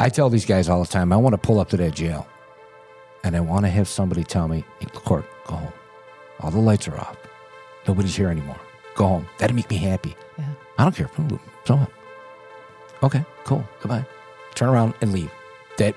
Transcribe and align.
I 0.00 0.08
tell 0.08 0.30
these 0.30 0.46
guys 0.46 0.68
all 0.68 0.80
the 0.80 0.88
time, 0.88 1.12
I 1.12 1.16
want 1.16 1.34
to 1.34 1.38
pull 1.38 1.58
up 1.58 1.68
to 1.70 1.76
that 1.78 1.94
jail 1.94 2.26
and 3.24 3.36
I 3.36 3.40
want 3.40 3.64
to 3.64 3.70
have 3.70 3.88
somebody 3.88 4.22
tell 4.24 4.46
me, 4.48 4.64
hey, 4.78 4.86
court, 4.86 5.24
go 5.46 5.56
home. 5.56 5.72
All 6.40 6.50
the 6.50 6.58
lights 6.58 6.86
are 6.86 6.96
off. 6.96 7.16
Nobody's 7.86 8.14
here 8.14 8.28
anymore. 8.28 8.60
Go 8.94 9.06
home. 9.06 9.28
That'd 9.38 9.56
make 9.56 9.68
me 9.70 9.76
happy. 9.76 10.14
Yeah. 10.38 10.44
I 10.78 10.84
don't 10.84 10.94
care. 10.94 11.10
So 11.64 11.76
what? 11.76 11.90
Okay, 13.02 13.24
cool. 13.44 13.66
Goodbye. 13.80 14.04
Turn 14.54 14.68
around 14.68 14.94
and 15.00 15.12
leave. 15.12 15.30
That 15.78 15.94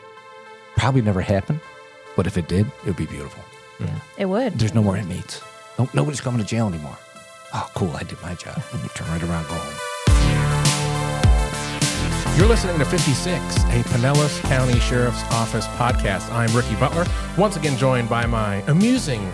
probably 0.76 1.02
never 1.02 1.22
happened, 1.22 1.60
but 2.16 2.26
if 2.28 2.38
it 2.38 2.48
did, 2.48 2.66
it 2.66 2.86
would 2.86 2.96
be 2.96 3.06
beautiful. 3.06 3.44
Yeah, 3.80 4.00
It 4.18 4.26
would. 4.26 4.58
There's 4.60 4.74
no 4.74 4.84
more 4.84 4.98
inmates. 4.98 5.42
No, 5.80 5.90
nobody's 5.94 6.22
coming 6.22 6.40
to 6.42 6.46
jail 6.46 6.68
anymore. 6.68 6.98
Oh, 7.54 7.70
cool. 7.76 7.92
I 7.96 8.04
did 8.04 8.22
my 8.22 8.36
job. 8.36 8.62
And 8.74 8.82
you 8.84 8.90
turn 8.90 9.08
right 9.10 9.22
around, 9.24 9.48
go 9.48 9.56
home. 9.56 9.74
You're 12.38 12.48
listening 12.48 12.80
to 12.80 12.86
56, 12.86 13.28
a 13.30 13.84
Pinellas 13.84 14.42
County 14.44 14.80
Sheriff's 14.80 15.22
Office 15.32 15.68
podcast. 15.68 16.32
I'm 16.32 16.52
Ricky 16.56 16.74
Butler, 16.76 17.06
once 17.38 17.56
again 17.56 17.78
joined 17.78 18.10
by 18.10 18.26
my 18.26 18.56
amusing, 18.68 19.32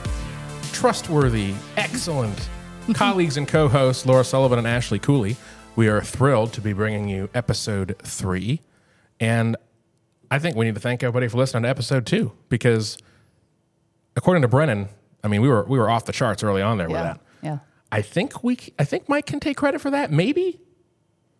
trustworthy, 0.73 1.53
excellent 1.77 2.49
colleagues 2.93 3.37
and 3.37 3.47
co 3.47 3.67
hosts, 3.69 4.05
Laura 4.05 4.23
Sullivan 4.25 4.57
and 4.59 4.67
Ashley 4.67 4.99
Cooley. 4.99 5.37
We 5.75 5.87
are 5.87 6.01
thrilled 6.01 6.51
to 6.53 6.61
be 6.61 6.73
bringing 6.73 7.07
you 7.07 7.29
episode 7.33 7.95
three. 8.03 8.61
And 9.19 9.55
I 10.29 10.39
think 10.39 10.57
we 10.57 10.65
need 10.65 10.75
to 10.75 10.81
thank 10.81 11.01
everybody 11.03 11.27
for 11.29 11.37
listening 11.37 11.63
to 11.63 11.69
episode 11.69 12.05
two 12.05 12.33
because, 12.49 12.97
according 14.17 14.41
to 14.41 14.47
Brennan, 14.49 14.89
I 15.23 15.27
mean, 15.29 15.41
we 15.41 15.47
were 15.47 15.63
we 15.63 15.77
were 15.79 15.89
off 15.89 16.05
the 16.05 16.13
charts 16.13 16.43
early 16.43 16.61
on 16.63 16.77
there 16.77 16.87
with 16.87 16.97
Yeah. 16.97 17.03
that. 17.03 17.19
Yeah. 17.41 17.57
I 17.91 18.01
think 18.01 18.43
we, 18.43 18.57
I 18.77 18.83
think 18.83 19.07
Mike 19.07 19.27
can 19.27 19.39
take 19.39 19.55
credit 19.55 19.79
for 19.79 19.91
that, 19.91 20.11
maybe. 20.11 20.59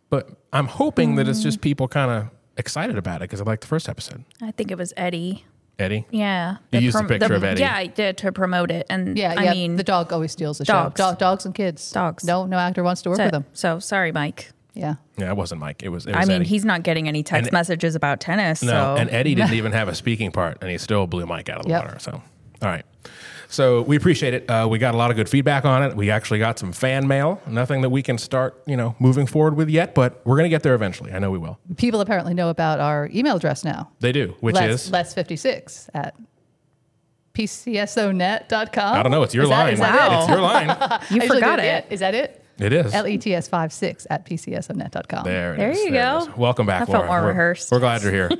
But 0.10 0.30
I'm 0.54 0.68
hoping 0.68 1.16
that 1.16 1.28
it's 1.28 1.42
just 1.44 1.60
mm. 1.60 1.62
people 1.62 1.88
kind 1.88 2.12
of 2.12 2.30
excited 2.58 2.98
about 2.98 3.18
it 3.18 3.26
because 3.26 3.42
I 3.42 3.44
liked 3.44 3.62
the 3.62 3.68
first 3.68 3.90
episode. 3.90 4.24
I 4.42 4.52
think 4.52 4.72
it 4.72 4.78
was 4.78 4.94
Eddie. 4.98 5.46
Eddie, 5.80 6.08
Yeah. 6.10 6.54
You 6.72 6.80
The 6.80 6.82
used 6.86 6.98
a 7.00 7.04
picture 7.04 7.36
of 7.36 7.44
Eddie. 7.44 7.62
Yeah, 7.62 7.76
I 7.76 7.86
did 7.86 8.18
to 8.20 8.32
promote 8.32 8.72
it. 8.72 8.88
And 8.90 9.16
Yeah. 9.16 9.36
I 9.38 9.44
yeah. 9.44 9.54
mean, 9.54 9.76
the 9.76 9.84
dog 9.84 10.12
always 10.12 10.32
steals 10.32 10.58
the 10.58 10.64
dogs. 10.66 10.94
show. 11.00 11.06
Dog, 11.10 11.20
dogs 11.20 11.46
and 11.46 11.54
kids. 11.54 11.92
Dogs. 11.92 12.24
No, 12.24 12.48
no 12.48 12.58
actor 12.58 12.82
wants 12.84 13.04
to 13.04 13.10
work 13.10 13.18
that's 13.20 13.28
with 13.28 13.44
them. 13.44 13.46
So 13.54 13.78
sorry, 13.80 14.12
Mike. 14.12 14.52
Yeah. 14.74 14.96
yeah, 15.18 15.30
it 15.30 15.38
wasn't 15.38 15.60
Mike. 15.62 15.82
It 15.84 15.90
was. 15.90 16.06
It 16.06 16.16
was 16.16 16.24
I 16.24 16.28
mean, 16.28 16.42
Eddie. 16.42 16.50
he's 16.50 16.64
not 16.66 16.84
getting 16.84 17.08
any 17.08 17.22
text 17.24 17.48
And- 17.48 17.54
messages 17.54 17.96
about 17.96 18.20
tennis. 18.20 18.62
no, 18.62 18.72
so 18.72 18.96
and 19.02 19.10
Eddie 19.10 19.34
didn't 19.36 19.54
even 19.62 19.72
have 19.72 19.88
a 19.88 19.96
speaking 19.96 20.32
part, 20.32 20.60
and 20.62 20.70
he 20.70 20.78
still 20.78 21.08
blew 21.08 21.26
Mike 21.26 21.50
out 21.50 21.58
of 21.60 21.64
the 21.66 21.70
Yep. 21.72 21.84
water. 21.84 22.00
So, 22.00 22.12
all 22.14 22.22
right. 22.70 22.86
So 23.50 23.82
we 23.84 23.96
appreciate 23.96 24.34
it. 24.34 24.50
Uh, 24.50 24.68
we 24.70 24.78
got 24.78 24.94
a 24.94 24.98
lot 24.98 25.10
of 25.10 25.16
good 25.16 25.30
feedback 25.30 25.64
on 25.66 25.82
it. 25.84 25.96
We 25.96 26.10
actually 26.12 26.40
got 26.40 26.60
some 26.60 26.72
fan 26.74 27.08
mail. 27.08 27.42
Nothing 27.48 27.82
that 27.82 27.90
we 27.90 28.04
can 28.04 28.18
start, 28.18 28.62
you 28.66 28.76
know, 28.76 28.96
moving 29.00 29.26
forward 29.26 29.56
with 29.56 29.70
yet, 29.70 29.96
but 29.96 30.22
we're 30.26 30.36
going 30.36 30.44
to 30.46 30.50
get 30.50 30.64
there 30.64 30.76
eventually. 30.76 31.14
I 31.14 31.20
know 31.20 31.32
we 31.32 31.38
will. 31.38 31.58
People 31.78 32.02
apparently 32.02 32.34
know 32.34 32.50
about 32.50 32.80
our 32.80 33.10
email 33.14 33.38
address 33.38 33.64
now. 33.64 33.90
They 34.02 34.12
do, 34.12 34.36
which 34.42 34.56
less, 34.56 34.86
is 34.88 34.92
lets56 34.92 35.90
at 35.94 36.16
pcsonet.com. 37.34 38.96
I 38.98 39.04
don't 39.04 39.12
know. 39.12 39.24
It's 39.24 39.34
your 39.34 39.44
Is 39.44 39.50
that- 39.50 39.64
line. 39.64 39.74
is 39.74 39.80
that 39.80 39.96
Wow. 40.10 40.18
it? 40.18 40.20
It's 40.24 40.30
your 40.30 40.42
line. 40.42 40.68
you 41.10 41.22
Actually, 41.22 41.28
forgot 41.28 41.58
that 41.58 41.86
it. 41.86 41.94
Is 41.94 42.00
that 42.02 42.16
it? 42.16 42.44
It 42.60 42.74
is. 42.74 42.92
LETS 42.92 43.48
56 43.50 44.08
at 44.10 44.26
pcsonet.com. 44.26 45.24
There, 45.24 45.54
it 45.54 45.58
There 45.58 45.70
is. 45.72 45.80
you 45.80 45.88
it 45.90 45.92
go. 45.92 46.18
is. 46.28 46.36
Welcome 46.38 46.66
back, 46.66 46.88
That 46.88 46.92
felt 46.92 47.06
Laura. 47.06 47.08
more 47.08 47.22
We're- 47.22 47.30
rehearsed. 47.34 47.72
We're 47.72 47.80
glad 47.80 48.02
you're 48.02 48.12
here. 48.12 48.32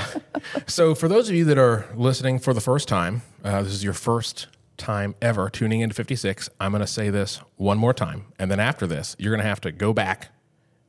so, 0.66 0.94
for 0.94 1.08
those 1.08 1.28
of 1.28 1.34
you 1.34 1.44
that 1.44 1.58
are 1.58 1.86
listening 1.94 2.38
for 2.38 2.54
the 2.54 2.60
first 2.60 2.88
time, 2.88 3.22
uh, 3.44 3.62
this 3.62 3.72
is 3.72 3.84
your 3.84 3.92
first 3.92 4.48
time 4.76 5.14
ever 5.20 5.48
tuning 5.48 5.80
into 5.80 5.94
56. 5.94 6.48
I'm 6.60 6.72
going 6.72 6.80
to 6.80 6.86
say 6.86 7.10
this 7.10 7.40
one 7.56 7.78
more 7.78 7.94
time, 7.94 8.26
and 8.38 8.50
then 8.50 8.60
after 8.60 8.86
this, 8.86 9.16
you're 9.18 9.32
going 9.32 9.42
to 9.42 9.48
have 9.48 9.60
to 9.62 9.72
go 9.72 9.92
back. 9.92 10.28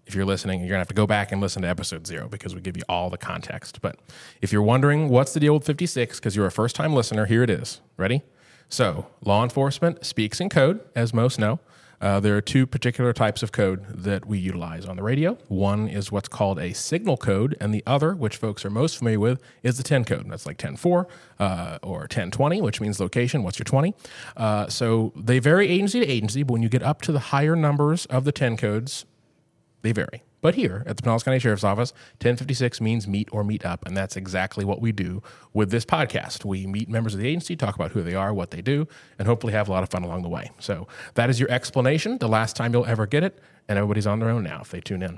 If 0.06 0.16
you're 0.16 0.26
listening, 0.26 0.60
you're 0.60 0.70
going 0.70 0.78
to 0.78 0.82
have 0.82 0.88
to 0.90 0.94
go 0.94 1.08
back 1.08 1.32
and 1.32 1.40
listen 1.40 1.62
to 1.62 1.68
episode 1.70 2.06
zero 2.06 2.28
because 2.28 2.54
we 2.54 2.62
give 2.62 2.76
you 2.76 2.84
all 2.90 3.10
the 3.10 3.18
context. 3.18 3.80
But 3.82 3.98
if 4.42 4.52
you're 4.52 4.62
wondering 4.62 5.08
what's 5.08 5.34
the 5.34 5.40
deal 5.40 5.54
with 5.54 5.66
56, 5.66 6.20
because 6.20 6.36
you're 6.36 6.46
a 6.46 6.52
first 6.52 6.76
time 6.76 6.94
listener, 6.94 7.26
here 7.26 7.42
it 7.42 7.50
is. 7.50 7.80
Ready? 7.96 8.22
So, 8.68 9.08
law 9.24 9.44
enforcement 9.44 10.06
speaks 10.06 10.42
in 10.42 10.50
code, 10.50 10.82
as 10.96 11.14
most 11.14 11.40
know. 11.40 11.60
Uh, 12.04 12.20
there 12.20 12.36
are 12.36 12.42
two 12.42 12.68
particular 12.68 13.14
types 13.14 13.42
of 13.42 13.54
code 13.54 13.86
that 13.88 14.26
we 14.26 14.38
utilize 14.38 14.86
on 14.86 14.98
the 14.98 15.02
radio. 15.02 15.38
One 15.48 15.88
is 15.88 16.12
what's 16.12 16.28
called 16.28 16.60
a 16.60 16.74
signal 16.74 17.16
code, 17.16 17.56
and 17.62 17.74
the 17.74 17.82
other, 17.88 18.14
which 18.14 18.36
folks 18.36 18.66
are 18.66 18.70
most 18.70 18.98
familiar 18.98 19.22
with, 19.22 19.42
is 19.64 19.78
the 19.78 19.84
10 19.84 20.04
code. 20.04 20.30
That's 20.30 20.46
like 20.46 20.58
10.4 20.58 21.06
uh, 21.40 21.80
or 21.82 22.00
1020, 22.00 22.60
which 22.60 22.82
means 22.82 23.00
location. 23.00 23.42
What's 23.42 23.58
your 23.58 23.64
20? 23.64 23.96
Uh, 24.36 24.68
so 24.68 25.14
they 25.16 25.40
vary 25.40 25.70
agency 25.70 26.02
to 26.02 26.06
agency, 26.06 26.44
but 26.44 26.52
when 26.52 26.62
you 26.62 26.68
get 26.68 26.84
up 26.84 27.02
to 27.04 27.14
the 27.14 27.20
higher 27.20 27.56
numbers 27.56 28.06
of 28.08 28.26
the 28.26 28.34
10 28.34 28.58
codes, 28.58 29.06
they 29.82 29.94
vary. 29.94 30.24
But 30.44 30.56
here 30.56 30.84
at 30.86 30.98
the 30.98 31.02
Pinellas 31.02 31.24
County 31.24 31.40
Sheriff's 31.40 31.64
Office, 31.64 31.94
1056 32.16 32.82
means 32.82 33.08
meet 33.08 33.30
or 33.32 33.46
meet 33.46 33.66
up. 33.66 33.86
And 33.86 33.96
that's 33.96 34.18
exactly 34.18 34.66
what 34.66 34.82
we 34.82 34.92
do 34.92 35.24
with 35.54 35.72
this 35.72 35.86
podcast. 35.86 36.44
We 36.44 36.68
meet 36.68 36.90
members 36.90 37.14
of 37.14 37.22
the 37.22 37.28
agency, 37.30 37.56
talk 37.56 37.76
about 37.76 37.94
who 37.94 38.04
they 38.04 38.14
are, 38.14 38.34
what 38.34 38.52
they 38.52 38.62
do, 38.62 38.86
and 39.18 39.26
hopefully 39.26 39.54
have 39.54 39.70
a 39.70 39.72
lot 39.72 39.84
of 39.84 39.90
fun 39.90 40.04
along 40.04 40.22
the 40.22 40.28
way. 40.28 40.52
So 40.60 40.86
that 41.14 41.30
is 41.30 41.40
your 41.40 41.50
explanation, 41.50 42.18
the 42.18 42.28
last 42.28 42.58
time 42.58 42.74
you'll 42.74 42.86
ever 42.86 43.08
get 43.08 43.24
it. 43.24 43.40
And 43.70 43.78
everybody's 43.78 44.06
on 44.06 44.20
their 44.20 44.30
own 44.30 44.44
now 44.44 44.60
if 44.60 44.70
they 44.70 44.82
tune 44.82 45.02
in. 45.02 45.18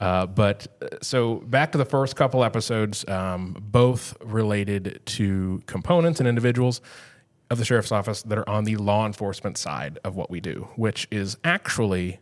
Uh, 0.00 0.26
but 0.26 0.66
uh, 0.82 0.88
so 1.00 1.36
back 1.46 1.70
to 1.70 1.78
the 1.78 1.84
first 1.84 2.16
couple 2.16 2.42
episodes, 2.42 3.08
um, 3.08 3.56
both 3.60 4.16
related 4.24 5.00
to 5.06 5.62
components 5.66 6.18
and 6.18 6.28
individuals 6.28 6.80
of 7.48 7.58
the 7.58 7.64
sheriff's 7.64 7.92
office 7.92 8.22
that 8.22 8.38
are 8.38 8.48
on 8.48 8.64
the 8.64 8.74
law 8.74 9.06
enforcement 9.06 9.56
side 9.56 10.00
of 10.02 10.16
what 10.16 10.30
we 10.30 10.40
do, 10.40 10.66
which 10.74 11.06
is 11.12 11.36
actually 11.44 12.18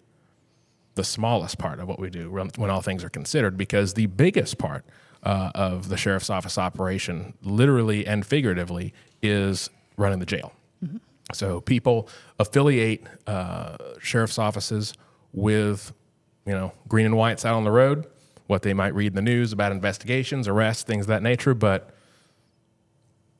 the 0.94 1.04
smallest 1.04 1.58
part 1.58 1.80
of 1.80 1.88
what 1.88 1.98
we 1.98 2.10
do 2.10 2.30
when, 2.30 2.70
all 2.70 2.82
things 2.82 3.02
are 3.04 3.08
considered, 3.08 3.56
because 3.56 3.94
the 3.94 4.06
biggest 4.06 4.58
part 4.58 4.84
uh, 5.22 5.50
of 5.54 5.88
the 5.88 5.96
sheriff's 5.96 6.30
office 6.30 6.58
operation, 6.58 7.34
literally 7.42 8.06
and 8.06 8.26
figuratively, 8.26 8.92
is 9.22 9.70
running 9.96 10.18
the 10.18 10.26
jail. 10.26 10.52
So 11.32 11.60
people 11.60 12.08
affiliate 12.38 13.06
uh, 13.26 13.76
sheriff's 14.00 14.38
offices 14.38 14.94
with, 15.32 15.92
you 16.44 16.52
know, 16.52 16.72
green 16.88 17.06
and 17.06 17.16
whites 17.16 17.44
out 17.44 17.54
on 17.54 17.64
the 17.64 17.70
road, 17.70 18.06
what 18.46 18.62
they 18.62 18.74
might 18.74 18.94
read 18.94 19.08
in 19.08 19.14
the 19.14 19.22
news 19.22 19.52
about 19.52 19.72
investigations, 19.72 20.46
arrests, 20.48 20.82
things 20.82 21.04
of 21.04 21.08
that 21.08 21.22
nature, 21.22 21.54
but 21.54 21.90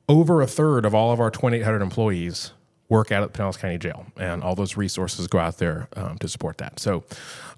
over 0.08 0.40
a 0.40 0.46
third 0.46 0.84
of 0.84 0.94
all 0.94 1.12
of 1.12 1.20
our 1.20 1.30
2,800 1.30 1.82
employees 1.82 2.52
work 2.88 3.10
out 3.10 3.22
at 3.22 3.32
the 3.32 3.38
Pinellas 3.38 3.58
County 3.58 3.78
Jail, 3.78 4.06
and 4.16 4.42
all 4.42 4.54
those 4.54 4.76
resources 4.76 5.26
go 5.26 5.38
out 5.38 5.58
there 5.58 5.88
um, 5.96 6.18
to 6.18 6.28
support 6.28 6.58
that. 6.58 6.78
So 6.78 7.04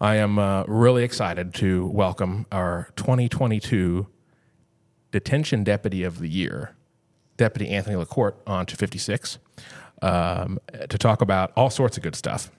I 0.00 0.16
am 0.16 0.38
uh, 0.38 0.64
really 0.64 1.02
excited 1.04 1.54
to 1.54 1.86
welcome 1.86 2.46
our 2.52 2.88
2022 2.96 4.06
Detention 5.10 5.64
Deputy 5.64 6.02
of 6.02 6.18
the 6.18 6.28
Year, 6.28 6.74
Deputy 7.36 7.68
Anthony 7.70 7.96
LaCorte, 7.96 8.36
on 8.46 8.66
to 8.66 8.76
56 8.76 9.38
um, 10.02 10.58
to 10.88 10.98
talk 10.98 11.22
about 11.22 11.52
all 11.56 11.70
sorts 11.70 11.96
of 11.96 12.02
good 12.02 12.16
stuff. 12.16 12.50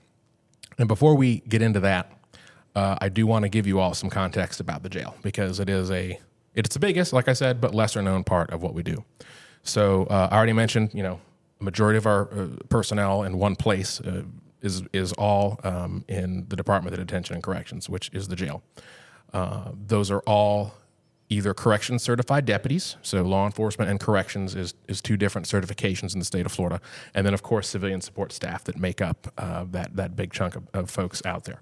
And 0.78 0.88
before 0.88 1.14
we 1.14 1.40
get 1.40 1.62
into 1.62 1.80
that, 1.80 2.12
uh, 2.74 2.96
I 3.00 3.08
do 3.08 3.26
want 3.26 3.44
to 3.44 3.48
give 3.48 3.66
you 3.66 3.80
all 3.80 3.94
some 3.94 4.10
context 4.10 4.60
about 4.60 4.82
the 4.82 4.88
jail 4.88 5.16
because 5.22 5.60
it 5.60 5.68
is 5.68 5.90
a 5.90 6.18
it's 6.54 6.72
the 6.72 6.78
biggest, 6.78 7.12
like 7.12 7.28
I 7.28 7.34
said, 7.34 7.60
but 7.60 7.74
lesser 7.74 8.00
known 8.00 8.24
part 8.24 8.50
of 8.50 8.62
what 8.62 8.74
we 8.74 8.82
do. 8.82 9.04
So 9.62 10.04
uh, 10.04 10.28
I 10.30 10.36
already 10.36 10.54
mentioned, 10.54 10.90
you 10.94 11.02
know, 11.02 11.20
majority 11.60 11.96
of 11.96 12.06
our 12.06 12.32
uh, 12.32 12.48
personnel 12.68 13.22
in 13.22 13.38
one 13.38 13.56
place 13.56 14.00
uh, 14.00 14.22
is 14.62 14.82
is 14.92 15.12
all 15.14 15.60
um, 15.64 16.04
in 16.08 16.46
the 16.48 16.56
Department 16.56 16.94
of 16.94 17.00
Detention 17.00 17.34
and 17.34 17.42
Corrections, 17.42 17.88
which 17.88 18.10
is 18.12 18.28
the 18.28 18.36
jail. 18.36 18.62
Uh, 19.32 19.72
those 19.86 20.10
are 20.10 20.20
all 20.20 20.74
either 21.28 21.52
corrections 21.52 22.02
certified 22.02 22.44
deputies, 22.44 22.96
so 23.02 23.22
law 23.22 23.46
enforcement 23.46 23.90
and 23.90 24.00
corrections 24.00 24.54
is 24.54 24.74
is 24.88 25.00
two 25.00 25.16
different 25.16 25.46
certifications 25.46 26.12
in 26.12 26.18
the 26.18 26.24
state 26.24 26.46
of 26.46 26.52
Florida, 26.52 26.80
and 27.14 27.26
then 27.26 27.34
of 27.34 27.42
course 27.42 27.68
civilian 27.68 28.00
support 28.00 28.32
staff 28.32 28.64
that 28.64 28.78
make 28.78 29.00
up 29.00 29.32
uh, 29.38 29.64
that 29.70 29.96
that 29.96 30.16
big 30.16 30.32
chunk 30.32 30.56
of, 30.56 30.64
of 30.74 30.90
folks 30.90 31.24
out 31.24 31.44
there. 31.44 31.60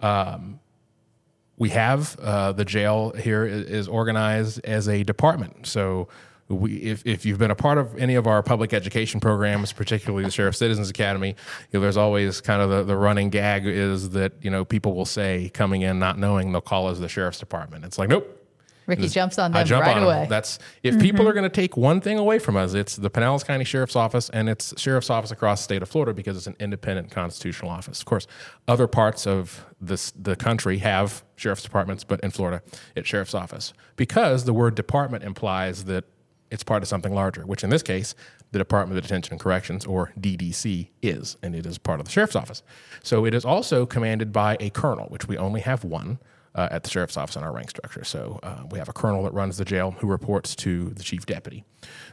Um, 0.00 0.60
we 1.58 1.70
have 1.70 2.18
uh, 2.20 2.52
the 2.52 2.64
jail 2.64 3.12
here 3.12 3.44
is, 3.44 3.66
is 3.66 3.88
organized 3.88 4.60
as 4.64 4.88
a 4.88 5.02
department. 5.04 5.66
So 5.66 6.08
we, 6.48 6.76
if, 6.76 7.04
if 7.06 7.26
you've 7.26 7.38
been 7.38 7.50
a 7.50 7.56
part 7.56 7.78
of 7.78 7.96
any 7.98 8.14
of 8.14 8.26
our 8.26 8.42
public 8.42 8.72
education 8.72 9.20
programs, 9.20 9.72
particularly 9.72 10.24
the 10.24 10.30
Sheriff 10.30 10.56
Citizens 10.56 10.88
Academy, 10.88 11.28
you 11.28 11.34
know, 11.74 11.80
there's 11.80 11.96
always 11.96 12.40
kind 12.40 12.62
of 12.62 12.70
the, 12.70 12.84
the 12.84 12.96
running 12.96 13.30
gag 13.30 13.66
is 13.66 14.10
that, 14.10 14.32
you 14.42 14.50
know, 14.50 14.64
people 14.64 14.94
will 14.94 15.04
say 15.04 15.50
coming 15.54 15.82
in 15.82 15.98
not 15.98 16.18
knowing 16.18 16.52
they'll 16.52 16.60
call 16.60 16.86
us 16.88 16.98
the 16.98 17.08
Sheriff's 17.08 17.38
Department. 17.38 17.84
It's 17.84 17.98
like, 17.98 18.08
nope, 18.08 18.36
Ricky 18.86 19.08
jumps 19.08 19.38
on 19.38 19.54
I 19.54 19.64
jump 19.64 19.84
right 19.84 19.96
on 19.96 20.04
away. 20.04 20.26
That's 20.28 20.58
if 20.82 20.94
mm-hmm. 20.94 21.02
people 21.02 21.28
are 21.28 21.32
going 21.32 21.44
to 21.44 21.48
take 21.48 21.76
one 21.76 22.00
thing 22.00 22.18
away 22.18 22.38
from 22.38 22.56
us, 22.56 22.74
it's 22.74 22.96
the 22.96 23.10
Pinellas 23.10 23.44
County 23.44 23.64
Sheriff's 23.64 23.96
Office 23.96 24.30
and 24.30 24.48
it's 24.48 24.78
Sheriff's 24.80 25.10
Office 25.10 25.32
across 25.32 25.60
the 25.60 25.64
state 25.64 25.82
of 25.82 25.88
Florida 25.88 26.14
because 26.14 26.36
it's 26.36 26.46
an 26.46 26.56
independent 26.60 27.10
constitutional 27.10 27.70
office. 27.70 27.98
Of 27.98 28.06
course, 28.06 28.26
other 28.68 28.86
parts 28.86 29.26
of 29.26 29.66
this 29.80 30.12
the 30.12 30.36
country 30.36 30.78
have 30.78 31.24
sheriff's 31.34 31.62
departments, 31.62 32.04
but 32.04 32.20
in 32.20 32.30
Florida, 32.30 32.62
it's 32.94 33.08
Sheriff's 33.08 33.34
Office 33.34 33.72
because 33.96 34.44
the 34.44 34.54
word 34.54 34.74
department 34.74 35.24
implies 35.24 35.84
that 35.84 36.04
it's 36.50 36.62
part 36.62 36.82
of 36.82 36.88
something 36.88 37.14
larger. 37.14 37.46
Which 37.46 37.64
in 37.64 37.70
this 37.70 37.82
case, 37.82 38.14
the 38.52 38.58
Department 38.58 38.98
of 38.98 39.02
Detention 39.04 39.34
and 39.34 39.40
Corrections, 39.40 39.84
or 39.84 40.12
DDC, 40.20 40.88
is, 41.02 41.36
and 41.42 41.54
it 41.54 41.66
is 41.66 41.78
part 41.78 42.00
of 42.00 42.06
the 42.06 42.12
Sheriff's 42.12 42.36
Office. 42.36 42.62
So 43.02 43.24
it 43.24 43.34
is 43.34 43.44
also 43.44 43.86
commanded 43.86 44.32
by 44.32 44.56
a 44.60 44.70
colonel, 44.70 45.06
which 45.06 45.28
we 45.28 45.36
only 45.36 45.60
have 45.60 45.84
one. 45.84 46.18
uh, 46.56 46.68
at 46.70 46.82
the 46.82 46.90
sheriff's 46.90 47.16
office 47.16 47.36
in 47.36 47.42
our 47.44 47.52
rank 47.52 47.70
structure. 47.70 48.02
So 48.02 48.40
uh, 48.42 48.64
we 48.70 48.78
have 48.78 48.88
a 48.88 48.92
colonel 48.92 49.22
that 49.24 49.34
runs 49.34 49.58
the 49.58 49.64
jail 49.64 49.92
who 49.98 50.06
reports 50.06 50.56
to 50.56 50.90
the 50.90 51.02
chief 51.02 51.26
deputy. 51.26 51.64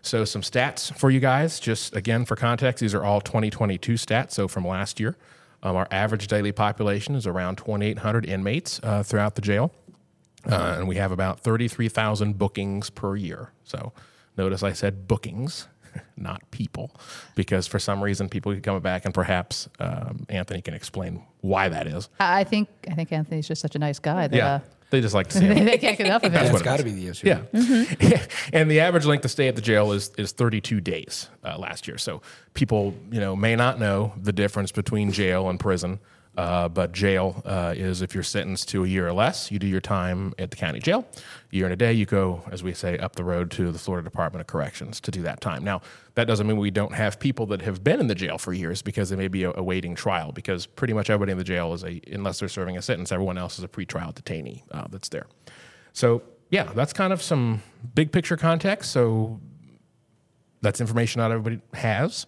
So 0.02 0.26
some 0.26 0.42
stats 0.42 0.96
for 0.98 1.10
you 1.10 1.22
guys, 1.22 1.60
just 1.60 1.96
again 1.96 2.26
for 2.26 2.36
context, 2.36 2.82
these 2.82 2.94
are 2.94 3.04
all 3.04 3.22
2022 3.22 3.94
stats. 3.94 4.32
So 4.32 4.48
from 4.48 4.68
last 4.68 5.00
year, 5.00 5.16
um, 5.64 5.78
our 5.78 5.88
average 5.92 6.28
daily 6.28 6.52
population 6.52 7.16
is 7.16 7.26
around 7.26 7.56
2,800 7.58 8.26
inmates 8.26 8.82
uh, 8.84 9.02
throughout 9.02 9.36
the 9.36 9.42
jail. 9.42 9.72
Uh, 10.46 10.76
and 10.78 10.90
we 10.90 10.98
have 10.98 11.14
about 11.14 11.40
33,000 11.40 12.38
bookings 12.38 12.90
per 12.90 13.16
year. 13.16 13.54
So 13.64 13.94
notice 14.38 14.64
I 14.64 14.74
said 14.74 15.08
bookings, 15.08 15.68
not 16.18 16.50
people, 16.52 16.92
because 17.36 17.68
for 17.68 17.80
some 17.80 18.04
reason 18.04 18.30
people 18.30 18.54
keep 18.54 18.64
coming 18.64 18.82
back, 18.82 19.06
and 19.06 19.14
perhaps 19.14 19.68
um, 19.80 20.26
Anthony 20.30 20.62
can 20.62 20.74
explain 20.74 21.24
why 21.42 21.70
that 21.70 21.88
is. 21.88 22.10
I 22.20 22.42
I 22.42 22.44
think 22.44 22.70
I 22.90 22.94
think 22.96 23.12
Anthony's 23.12 23.48
just 23.48 23.62
such 23.62 23.76
a 23.76 23.80
nice 23.80 24.00
guy 24.00 24.28
that 24.28 24.36
Yeah, 24.36 24.54
uh, 24.56 24.60
they 24.90 25.02
just 25.02 25.14
like 25.16 25.28
to 25.30 25.38
see 25.40 25.46
him. 25.46 25.66
they 25.66 25.78
can't 25.78 25.98
get 25.98 26.08
enough 26.08 26.24
of 26.24 26.32
That's 26.32 26.48
him. 26.48 26.54
what 26.54 26.60
That's 26.60 26.62
it 26.62 26.66
got 26.66 26.78
to 26.78 26.84
be 26.84 26.92
the 26.92 27.08
issue. 27.10 27.28
Yeah. 27.28 27.42
Mm-hmm. 27.54 28.50
and 28.54 28.70
the 28.70 28.80
average 28.80 29.06
length 29.06 29.26
of 29.26 29.32
stay 29.32 29.48
at 29.48 29.56
the 29.56 29.62
jail 29.62 29.92
is, 29.92 30.12
is 30.18 30.32
32 30.34 30.82
days 30.82 31.30
uh, 31.44 31.58
last 31.58 31.88
year. 31.88 31.98
So 31.98 32.22
people, 32.54 32.94
you 33.12 33.20
know, 33.20 33.36
may 33.36 33.56
not 33.56 33.80
know 33.80 34.14
the 34.22 34.32
difference 34.32 34.72
between 34.72 35.12
jail 35.12 35.50
and 35.50 35.60
prison. 35.60 36.00
Uh, 36.36 36.68
but 36.68 36.92
jail 36.92 37.44
uh, 37.46 37.74
is 37.78 38.02
if 38.02 38.16
you're 38.16 38.24
sentenced 38.24 38.68
to 38.70 38.84
a 38.84 38.88
year 38.88 39.08
or 39.08 39.14
less, 39.14 39.52
you 39.52 39.60
do 39.60 39.68
your 39.68 39.82
time 39.82 40.34
at 40.40 40.50
the 40.50 40.58
county 40.58 40.80
jail. 40.80 41.06
Year 41.52 41.66
and 41.66 41.74
a 41.74 41.76
day, 41.76 41.94
you 41.94 42.08
go, 42.08 42.42
as 42.52 42.64
we 42.64 42.74
say, 42.74 42.98
up 42.98 43.16
the 43.16 43.24
road 43.24 43.52
to 43.52 43.72
the 43.72 43.78
Florida 43.78 44.04
Department 44.04 44.42
of 44.42 44.48
Corrections 44.48 45.00
to 45.02 45.12
do 45.12 45.22
that 45.22 45.42
time. 45.42 45.64
Now, 45.64 45.82
that 46.16 46.26
doesn't 46.26 46.48
mean 46.48 46.58
we 46.58 46.72
don't 46.72 46.96
have 46.96 47.20
people 47.20 47.46
that 47.48 47.62
have 47.62 47.84
been 47.84 48.00
in 48.00 48.08
the 48.08 48.16
jail 48.16 48.40
for 48.40 48.52
years 48.52 48.82
because 48.82 49.10
they 49.10 49.16
may 49.16 49.28
be 49.28 49.44
awaiting 49.44 49.94
trial. 49.94 50.32
Because 50.32 50.66
pretty 50.66 50.94
much 50.94 51.12
everybody 51.12 51.34
in 51.34 51.38
the 51.38 51.44
jail 51.44 51.72
is 51.74 51.84
a, 51.84 52.02
unless 52.12 52.40
they're 52.40 52.50
serving 52.50 52.78
a 52.78 52.82
sentence, 52.82 53.12
everyone 53.12 53.38
else 53.38 53.60
is 53.60 53.64
a 53.64 53.68
pretrial 53.68 54.14
detainee 54.14 54.64
uh, 54.72 54.88
that's 54.90 55.10
there. 55.10 55.28
So 55.94 56.24
yeah, 56.50 56.64
that's 56.74 56.94
kind 56.94 57.14
of 57.14 57.22
some 57.22 57.62
big 57.94 58.12
picture 58.12 58.38
context. 58.38 58.92
So 58.92 59.40
that's 60.62 60.82
information 60.82 61.20
not 61.20 61.32
everybody 61.32 61.62
has. 61.76 62.26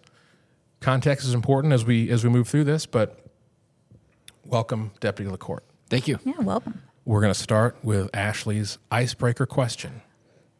Context 0.78 1.26
is 1.26 1.34
important 1.34 1.72
as 1.72 1.84
we 1.84 2.10
as 2.10 2.22
we 2.22 2.30
move 2.30 2.46
through 2.46 2.64
this, 2.64 2.86
but 2.86 3.25
welcome, 4.48 4.92
Deputy 5.00 5.30
LaCorte. 5.30 5.64
Thank 5.88 6.08
you. 6.08 6.18
Yeah, 6.24 6.40
welcome. 6.40 6.82
We're 7.04 7.20
going 7.20 7.32
to 7.32 7.38
start 7.38 7.76
with 7.82 8.10
Ashley's 8.14 8.78
icebreaker 8.90 9.46
question. 9.46 10.02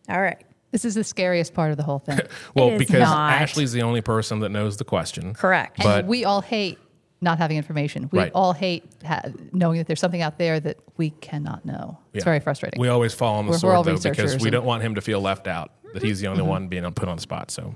All 0.09 0.21
right. 0.21 0.41
This 0.71 0.85
is 0.85 0.95
the 0.95 1.05
scariest 1.05 1.55
part 1.55 1.71
of 1.71 1.77
the 1.77 1.83
whole 1.83 1.99
thing. 2.01 2.21
Well, 2.55 2.71
is 2.71 2.79
because 2.79 3.01
not. 3.01 3.33
Ashley's 3.33 3.73
the 3.73 3.83
only 3.83 4.01
person 4.03 4.41
that 4.41 4.51
knows 4.51 4.77
the 4.77 4.85
question. 4.85 5.35
Correct. 5.35 5.79
But- 5.83 6.01
and 6.01 6.09
we 6.09 6.25
all 6.25 6.41
hate 6.43 6.79
not 7.21 7.39
having 7.39 7.57
information. 7.57 8.09
We 8.13 8.19
Right. 8.19 8.33
all 8.35 8.53
hate 8.53 8.85
ha- 9.05 9.23
knowing 9.53 9.79
that 9.79 9.87
there's 9.87 10.01
something 10.01 10.21
out 10.21 10.39
there 10.39 10.61
that 10.61 10.77
we 10.99 11.11
cannot 11.11 11.65
know. 11.65 11.99
It's 12.13 12.23
Yeah. 12.23 12.25
very 12.27 12.41
frustrating. 12.41 12.79
We 12.79 12.89
always 12.89 13.15
fall 13.15 13.37
on 13.37 13.47
the 13.47 13.53
We're- 13.53 13.61
we're 13.65 13.75
all 13.75 13.85
sword 13.85 13.97
though 13.97 14.03
because 14.03 14.19
researchers 14.19 14.43
we 14.43 14.49
and- 14.49 14.53
don't 14.53 14.67
want 14.67 14.83
him 14.83 14.95
to 14.97 15.01
feel 15.01 15.21
left 15.21 15.47
out. 15.49 15.73
That 15.95 16.03
he's 16.03 16.21
the 16.21 16.27
only 16.27 16.41
Mm-hmm. 16.43 16.49
one 16.51 16.69
being 16.69 16.93
put 16.93 17.09
on 17.09 17.17
the 17.17 17.23
spot. 17.23 17.51
So, 17.51 17.75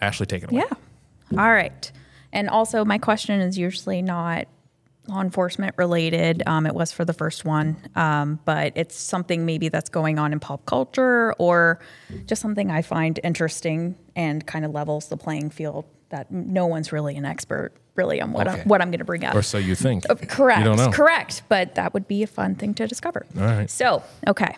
Ashley, 0.00 0.26
take 0.26 0.42
it 0.42 0.50
away. 0.52 0.62
Yeah. 0.68 1.40
All 1.42 1.50
right. 1.50 1.90
And 2.32 2.50
also, 2.50 2.84
my 2.84 2.98
question 2.98 3.40
is 3.40 3.56
usually 3.56 4.02
not 4.02 4.46
law 5.08 5.20
enforcement 5.20 5.74
related. 5.78 6.42
Um, 6.46 6.66
it 6.66 6.74
was 6.74 6.92
for 6.92 7.04
the 7.04 7.12
first 7.12 7.44
one, 7.44 7.76
um, 7.94 8.38
but 8.44 8.72
it's 8.76 8.96
something 8.96 9.46
maybe 9.46 9.68
that's 9.68 9.88
going 9.88 10.18
on 10.18 10.32
in 10.32 10.40
pop 10.40 10.66
culture 10.66 11.32
or 11.38 11.78
just 12.26 12.42
something 12.42 12.70
I 12.70 12.82
find 12.82 13.18
interesting 13.24 13.96
and 14.14 14.46
kind 14.46 14.64
of 14.64 14.72
levels 14.72 15.08
the 15.08 15.16
playing 15.16 15.50
field 15.50 15.84
that 16.10 16.30
no 16.30 16.66
one's 16.66 16.92
really 16.92 17.16
an 17.16 17.24
expert 17.24 17.72
really 17.96 18.20
on 18.20 18.32
what 18.32 18.46
Okay. 18.46 18.60
I'm, 18.60 18.68
what 18.68 18.80
I'm 18.82 18.90
going 18.90 18.98
to 18.98 19.04
bring 19.04 19.24
up. 19.24 19.34
Or 19.34 19.42
so 19.42 19.58
you 19.58 19.74
think. 19.74 20.04
Correct. 20.28 20.58
You 20.58 20.64
don't 20.64 20.76
know. 20.76 20.90
Correct. 20.90 21.42
But 21.48 21.74
that 21.76 21.94
would 21.94 22.06
be 22.06 22.22
a 22.22 22.26
fun 22.26 22.54
thing 22.54 22.74
to 22.74 22.86
discover. 22.86 23.26
All 23.36 23.42
right. 23.44 23.70
So, 23.70 24.02
okay. 24.26 24.56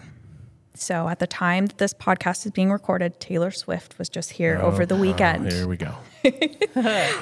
So 0.74 1.08
at 1.08 1.18
the 1.18 1.26
time 1.26 1.66
that 1.66 1.78
this 1.78 1.94
podcast 1.94 2.46
is 2.46 2.52
being 2.52 2.70
recorded, 2.70 3.18
Taylor 3.20 3.50
Swift 3.50 3.98
was 3.98 4.08
just 4.08 4.32
here 4.32 4.58
over 4.58 4.84
the 4.86 4.96
weekend. 4.96 5.50
Here 5.50 5.66
we 5.66 5.76
go. 5.76 5.94
He 6.22 6.30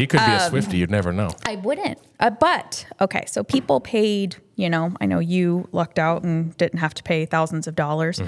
could 0.07 0.19
be 0.21 0.25
Um, 0.25 0.31
a 0.33 0.51
Swiftie. 0.51 0.75
You'd 0.79 0.91
never 0.91 1.13
know. 1.13 1.31
I 1.45 1.57
wouldn't. 1.57 1.99
Uh, 2.21 2.31
but 2.31 2.87
okay, 3.01 3.25
so 3.27 3.43
people 3.45 3.81
paid, 3.81 4.37
you 4.57 4.69
know, 4.71 4.93
I 5.01 5.07
know 5.07 5.19
you 5.19 5.69
lucked 5.73 5.99
out 5.99 6.23
and 6.23 6.57
didn't 6.57 6.79
have 6.79 6.95
to 6.95 7.03
pay 7.03 7.27
thousands 7.27 7.67
of 7.67 7.75
dollars, 7.75 8.21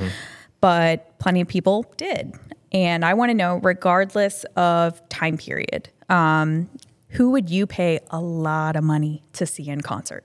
but 0.60 1.18
plenty 1.18 1.40
of 1.40 1.48
people 1.48 1.84
did. 1.96 2.34
And 2.72 3.04
I 3.04 3.14
want 3.14 3.30
to 3.30 3.34
know, 3.34 3.60
regardless 3.62 4.44
of 4.56 5.06
time 5.08 5.38
period, 5.38 5.88
um, 6.10 6.68
who 7.10 7.30
would 7.30 7.48
you 7.48 7.66
pay 7.66 8.00
a 8.10 8.20
lot 8.20 8.76
of 8.76 8.84
money 8.84 9.22
to 9.34 9.46
see 9.46 9.68
in 9.68 9.80
concert? 9.80 10.24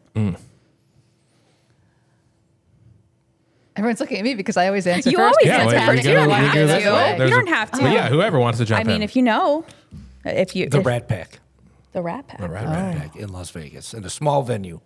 Everyone's 3.75 3.99
looking 3.99 4.17
at 4.19 4.23
me 4.23 4.35
because 4.35 4.55
I 4.55 4.67
always 4.67 4.85
answer 4.85 5.09
You 5.09 5.17
first. 5.17 5.23
always 5.23 5.37
because 5.45 5.59
answer 5.61 5.75
it's 5.75 5.85
first. 5.85 6.05
happening. 6.05 6.05
You 6.05 6.13
don't 6.13 6.29
have 6.29 6.53
to. 6.53 6.59
You 6.59 7.27
don't- 7.27 7.29
don't 7.29 7.47
have 7.47 7.71
to. 7.71 7.81
But 7.81 7.91
yeah, 7.91 8.07
whoever 8.09 8.39
wants 8.39 8.59
to 8.59 8.65
jump 8.65 8.81
in. 8.81 8.87
I 8.87 8.91
mean, 8.91 8.97
in. 8.97 9.01
if 9.03 9.15
you 9.15 9.23
know, 9.23 9.65
if 10.25 10.55
you 10.55 10.69
The 10.69 10.79
if- 10.79 10.85
Rat 10.85 11.07
Pack. 11.07 11.39
the 11.91 12.01
Rat 12.01 12.27
Pack. 12.27 12.39
The 12.39 12.49
Rat 12.49 12.65
Rat 12.65 12.93
Pack. 12.95 13.13
Pack 13.13 13.15
in 13.21 13.29
Las 13.31 13.49
Vegas 13.51 13.93
in 13.93 14.03
a 14.05 14.09
small 14.09 14.41
venue. 14.43 14.79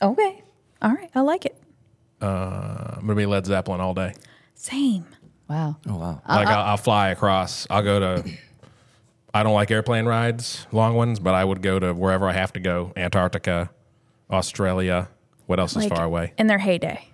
Okay, 0.00 0.42
all 0.82 0.92
right, 0.92 1.10
I 1.14 1.20
like 1.20 1.44
it. 1.46 1.56
I'm 2.20 3.00
gonna 3.00 3.14
be 3.14 3.26
Led 3.26 3.46
Zeppelin 3.46 3.80
all 3.80 3.94
day. 3.94 4.14
Same. 4.54 5.06
Wow. 5.48 5.76
Oh 5.88 5.96
wow. 5.96 6.22
Like 6.28 6.48
I'll, 6.48 6.64
I'll 6.70 6.76
fly 6.76 7.08
across. 7.10 7.66
I'll 7.70 7.82
go 7.82 7.98
to. 8.00 8.30
I 9.34 9.42
don't 9.42 9.54
like 9.54 9.70
airplane 9.70 10.06
rides, 10.06 10.66
long 10.72 10.94
ones, 10.94 11.20
but 11.20 11.34
I 11.34 11.44
would 11.44 11.62
go 11.62 11.78
to 11.78 11.92
wherever 11.94 12.28
I 12.28 12.32
have 12.32 12.52
to 12.54 12.60
go: 12.60 12.92
Antarctica, 12.96 13.70
Australia. 14.30 15.08
What 15.46 15.58
else 15.60 15.76
is 15.76 15.86
far 15.86 16.04
away? 16.04 16.32
in 16.38 16.46
their 16.46 16.58
heyday. 16.58 17.08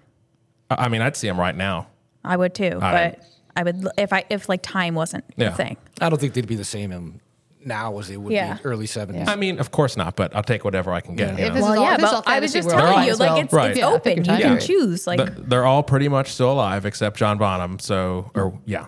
I 0.70 0.86
I 0.86 0.88
mean, 0.88 1.00
I'd 1.02 1.16
see 1.16 1.28
them 1.28 1.38
right 1.38 1.54
now. 1.54 1.86
I 2.24 2.36
would 2.36 2.54
too, 2.54 2.78
I- 2.82 2.92
but 3.16 3.20
I 3.56 3.62
would 3.62 3.86
if 3.98 4.12
I 4.12 4.24
if 4.30 4.48
like 4.48 4.62
time 4.62 4.94
wasn't 4.94 5.24
Yeah. 5.36 5.50
the 5.50 5.56
thing. 5.56 5.76
I 6.00 6.08
don't 6.08 6.18
think 6.18 6.34
they'd 6.34 6.46
be 6.46 6.56
the 6.56 6.64
same 6.64 6.90
in 6.92 7.20
now 7.66 7.98
as 7.98 8.10
it 8.10 8.16
would 8.16 8.32
Yeah. 8.32 8.54
be 8.54 8.64
early 8.64 8.86
seventies. 8.86 9.28
I 9.28 9.36
mean, 9.36 9.58
of 9.58 9.70
course 9.70 9.96
not, 9.96 10.16
but 10.16 10.34
I'll 10.34 10.42
take 10.42 10.64
whatever 10.64 10.92
I 10.92 11.00
can 11.00 11.16
get. 11.16 11.38
you 11.38 11.44
If 11.46 11.52
this 11.54 11.62
is 11.62 11.68
Well, 11.68 11.78
all- 11.78 11.84
yeah, 11.84 11.96
this 11.96 12.06
is 12.06 12.12
all 12.12 12.22
but 12.22 12.28
I 12.30 12.40
was 12.40 12.52
fantasy 12.52 12.58
just 12.58 12.68
world, 12.68 12.92
telling 12.94 13.06
you, 13.08 13.14
like 13.16 13.44
it's, 13.44 13.52
Right. 13.52 13.70
it's 13.70 13.78
Yeah, 13.78 13.86
pick 13.86 13.94
open. 13.94 14.12
your 14.12 14.18
You 14.18 14.24
time 14.24 14.36
can 14.40 14.48
period. 14.58 14.66
choose. 14.66 15.06
Like 15.06 15.18
Th- 15.18 15.46
they're 15.48 15.64
all 15.64 15.82
pretty 15.82 16.08
much 16.08 16.32
still 16.32 16.52
alive 16.52 16.84
except 16.86 17.16
John 17.16 17.38
Bonham. 17.38 17.78
So, 17.78 18.30
or 18.34 18.58
yeah, 18.66 18.86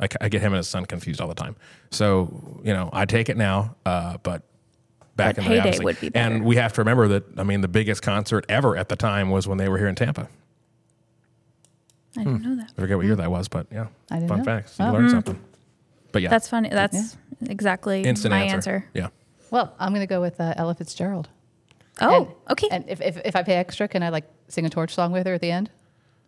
I, 0.00 0.06
c- 0.06 0.16
I 0.20 0.28
get 0.28 0.40
him 0.40 0.52
and 0.52 0.58
his 0.58 0.68
son 0.68 0.86
confused 0.86 1.20
all 1.20 1.28
the 1.28 1.34
time. 1.34 1.56
So, 1.90 2.60
you 2.64 2.72
know, 2.72 2.90
I 2.92 3.04
take 3.04 3.28
it 3.28 3.36
now, 3.36 3.76
uh, 3.86 4.18
but 4.22 4.42
back 5.16 5.36
But 5.36 5.44
in 5.44 5.44
the 5.44 5.48
day, 5.50 5.56
heyday 5.56 5.58
obviously- 5.60 5.84
would 5.84 6.00
be 6.00 6.08
better. 6.08 6.34
And 6.34 6.44
we 6.44 6.56
have 6.56 6.72
to 6.74 6.80
remember 6.80 7.08
that. 7.08 7.24
I 7.38 7.42
mean, 7.44 7.60
the 7.60 7.68
biggest 7.68 8.02
concert 8.02 8.44
ever 8.48 8.76
at 8.76 8.88
the 8.88 8.96
time 8.96 9.30
was 9.30 9.46
when 9.46 9.58
they 9.58 9.68
were 9.68 9.78
here 9.78 9.88
in 9.88 9.94
Tampa. 9.94 10.28
I 12.16 12.24
didn't 12.24 12.42
hmm. 12.44 12.50
know 12.50 12.56
that. 12.62 12.70
I 12.76 12.80
forget 12.80 12.96
what 12.96 13.06
year 13.06 13.14
hmm. 13.14 13.20
that 13.22 13.30
was, 13.30 13.48
but 13.48 13.66
yeah, 13.72 13.86
I 14.10 14.16
didn't 14.16 14.28
fun 14.28 14.38
know. 14.38 14.44
facts. 14.44 14.78
You 14.78 14.84
Wow. 14.84 14.92
learned 14.92 15.06
hmm. 15.06 15.14
something. 15.14 15.40
But 16.12 16.22
yeah, 16.22 16.28
That's 16.30 16.48
funny. 16.48 16.68
That's 16.68 17.16
exactly 17.42 18.02
instant 18.02 18.32
my 18.32 18.42
answer. 18.42 18.54
answer. 18.54 18.88
Yeah. 18.94 19.08
Well, 19.50 19.74
I'm 19.78 19.90
going 19.90 20.00
to 20.00 20.06
go 20.06 20.20
with 20.20 20.40
uh, 20.40 20.54
Ella 20.56 20.74
Fitzgerald. 20.74 21.28
Oh, 22.00 22.16
And- 22.24 22.34
okay. 22.50 22.68
And 22.70 22.84
if, 22.88 23.00
if, 23.00 23.18
if 23.24 23.36
I 23.36 23.42
pay 23.42 23.54
extra, 23.54 23.86
can 23.88 24.02
I 24.02 24.08
like 24.08 24.24
sing 24.48 24.66
a 24.66 24.70
torch 24.70 24.92
song 24.94 25.12
with 25.12 25.26
her 25.26 25.34
at 25.34 25.40
the 25.40 25.50
end? 25.50 25.70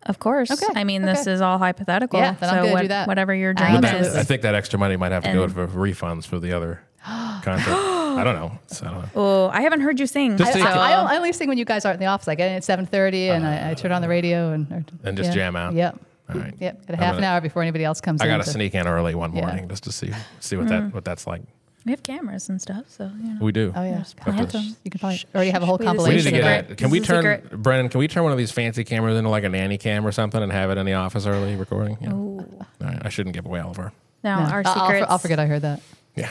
of 0.03 0.19
course. 0.19 0.49
Okay, 0.51 0.67
I 0.79 0.85
mean, 0.85 1.01
this 1.01 1.27
is 1.27 1.41
all 1.41 1.57
hypothetical. 1.57 2.17
Yeah, 2.19 2.31
then 2.39 2.49
I'm 2.49 2.55
so 2.55 2.61
gonna 2.61 2.71
what- 2.71 2.81
do 2.83 2.87
that. 2.89 3.07
whatever 3.09 3.33
your 3.35 3.51
Uh, 3.51 3.53
dream 3.55 3.73
But 3.73 3.81
That 3.81 3.91
that, 4.03 4.05
is. 4.11 4.15
I 4.15 4.23
think 4.23 4.41
that 4.43 4.55
extra 4.55 4.79
money 4.79 4.95
might 4.95 5.11
have 5.11 5.23
to 5.23 5.33
go 5.33 5.43
And- 5.43 5.53
for 5.53 5.67
refunds 5.67 6.25
for 6.25 6.39
the 6.39 6.53
other 6.53 6.81
concert. 7.03 7.71
I 7.73 8.23
don't 8.23 8.35
know. 8.35 8.51
It's- 8.65 8.81
I 8.81 8.85
don't 8.91 8.99
know. 9.01 9.09
Oh, 9.15 9.49
I 9.49 9.61
haven't 9.61 9.81
heard 9.81 9.99
you 9.99 10.07
sing. 10.07 10.37
Just 10.37 10.51
I, 10.51 10.53
take 10.53 10.63
I. 10.63 10.93
I, 10.93 11.13
I 11.13 11.17
only 11.17 11.33
sing 11.33 11.49
when 11.49 11.57
you 11.57 11.65
guys 11.65 11.83
aren't 11.83 11.95
in 11.95 11.99
the 11.99 12.05
office. 12.05 12.27
I 12.29 12.35
get 12.35 12.47
in 12.49 12.53
at 12.55 12.63
7.30 12.63 13.29
and 13.31 13.45
I, 13.45 13.71
I 13.71 13.73
turn 13.73 13.91
on 13.91 14.01
the 14.01 14.07
radio 14.07 14.53
and... 14.53 14.71
or- 14.71 14.85
And 15.03 15.17
just 15.17 15.29
yeah. 15.31 15.35
jam 15.35 15.55
out. 15.57 15.73
Yep. 15.73 15.99
All 16.33 16.39
right. 16.39 16.53
Yep. 16.59 16.87
Got 16.87 16.89
a 16.89 16.93
I'm 16.93 16.99
half 17.03 17.15
an 17.15 17.21
gonna- 17.21 17.27
hour 17.33 17.41
before 17.41 17.61
anybody 17.61 17.83
else 17.85 18.01
comes 18.01 18.21
in. 18.21 18.27
I 18.27 18.29
got 18.29 18.37
to 18.37 18.43
to- 18.43 18.49
sneak 18.49 18.75
in 18.75 18.87
early 18.87 19.15
one 19.15 19.33
Yeah. 19.33 19.45
morning 19.45 19.67
just 19.69 19.83
to 19.85 19.91
see 19.91 20.11
see 20.39 20.57
what 20.57 20.67
Mm. 20.67 20.69
that 20.69 20.93
what 20.93 21.05
that's 21.05 21.25
like. 21.27 21.41
we 21.85 21.91
have 21.91 22.03
cameras 22.03 22.49
and 22.49 22.61
stuff, 22.61 22.83
so 22.89 23.09
you 23.23 23.33
know. 23.33 23.37
We 23.39 23.53
do. 23.53 23.71
Oh, 23.73 23.81
yeah. 23.83 24.03
Plant 24.03 24.15
Plant 24.17 24.49
them. 24.51 24.63
them. 24.65 24.75
You 24.83 24.91
can 24.91 24.99
probably 24.99 25.23
already 25.33 25.51
have 25.51 25.63
a 25.63 25.65
whole 25.65 25.77
Wait, 25.77 25.85
this 25.85 25.87
We 25.87 25.93
need 26.15 26.23
to 26.23 26.31
compilation 26.31 26.31
get 26.33 26.39
of 26.39 26.45
secret. 26.45 26.59
it. 26.59 26.67
that. 26.67 26.77
Can 26.77 26.85
This 26.87 26.91
we 26.91 26.99
turn 26.99 27.23
secret. 27.43 27.63
Brennan? 27.63 27.89
Can 27.89 27.99
we 27.99 28.07
turn 28.09 28.23
one 28.23 28.31
of 28.33 28.37
these 28.37 28.51
fancy 28.51 28.83
cameras 28.83 29.17
into 29.17 29.29
like 29.29 29.45
a 29.45 29.49
nanny 29.49 29.77
cam 29.77 30.05
or 30.05 30.11
something 30.11 30.43
and 30.43 30.51
have 30.51 30.69
it 30.69 30.77
in 30.77 30.85
the 30.85 30.93
office 30.95 31.25
early 31.25 31.55
recording? 31.55 31.97
Yeah. 32.01 32.11
Ooh. 32.11 32.39
All 32.39 32.65
right. 32.81 32.97
I 33.01 33.07
shouldn't 33.09 33.35
give 33.35 33.45
away 33.45 33.61
all 33.61 33.71
of 33.71 33.79
our. 33.79 33.93
No, 34.23 34.35
No, 34.35 34.41
our 34.49 34.63
I'll- 34.65 34.73
I'll, 34.81 34.85
secrets. 34.87 35.05
I'll 35.11 35.17
forget 35.19 35.39
I 35.39 35.45
heard 35.45 35.61
that. 35.61 35.79
Yeah. 36.15 36.29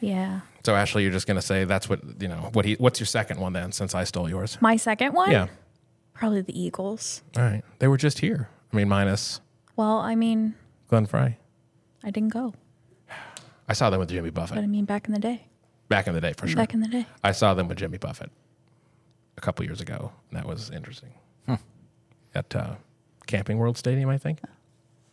Yeah. 0.00 0.40
So 0.64 0.74
Ashley, 0.74 1.04
you're 1.04 1.12
just 1.12 1.28
gonna 1.28 1.40
say 1.40 1.62
that's 1.64 1.88
what 1.88 2.00
you 2.20 2.26
know. 2.26 2.50
What 2.52 2.64
he? 2.64 2.74
What's 2.74 2.98
your 2.98 3.06
second 3.06 3.38
one 3.38 3.52
then? 3.52 3.70
Since 3.70 3.94
I 3.94 4.02
stole 4.02 4.28
yours. 4.28 4.58
My 4.60 4.76
second 4.76 5.12
one. 5.12 5.30
Yeah. 5.30 5.46
Probably 6.14 6.40
the 6.42 6.60
Eagles. 6.60 7.22
All 7.36 7.42
right. 7.44 7.62
They 7.78 7.86
were 7.86 7.96
just 7.96 8.18
here. 8.18 8.48
I 8.76 8.80
mean, 8.80 8.88
minus 8.90 9.40
Well, 9.74 9.96
I 10.00 10.14
mean, 10.14 10.54
Glenn 10.88 11.06
Frey. 11.06 11.38
I 12.04 12.10
didn't 12.10 12.28
go, 12.28 12.52
I 13.66 13.72
saw 13.72 13.88
them 13.88 14.00
with 14.00 14.10
Jimmy 14.10 14.28
Buffett. 14.28 14.50
but 14.50 14.56
Buffett 14.56 14.64
I 14.64 14.66
mean, 14.66 14.84
back 14.84 15.06
in 15.08 15.14
the 15.14 15.18
day. 15.18 15.46
back 15.88 16.06
in 16.06 16.12
the 16.12 16.20
day 16.20 16.34
for 16.36 16.46
sure. 16.46 16.56
Back 16.56 16.74
in 16.74 16.80
the 16.80 16.88
day. 16.88 17.06
I 17.24 17.32
saw 17.32 17.54
them 17.54 17.68
with 17.68 17.78
Jimmy 17.78 17.96
Buffett 17.96 18.30
a 19.38 19.40
couple 19.40 19.64
years 19.64 19.80
ago. 19.80 20.12
And 20.30 20.38
that 20.38 20.46
was 20.46 20.70
interesting. 20.70 21.14
At 22.34 22.54
uh, 22.54 22.74
Camping 23.26 23.56
World 23.56 23.78
Stadium, 23.78 24.10
I 24.10 24.18
think. 24.18 24.40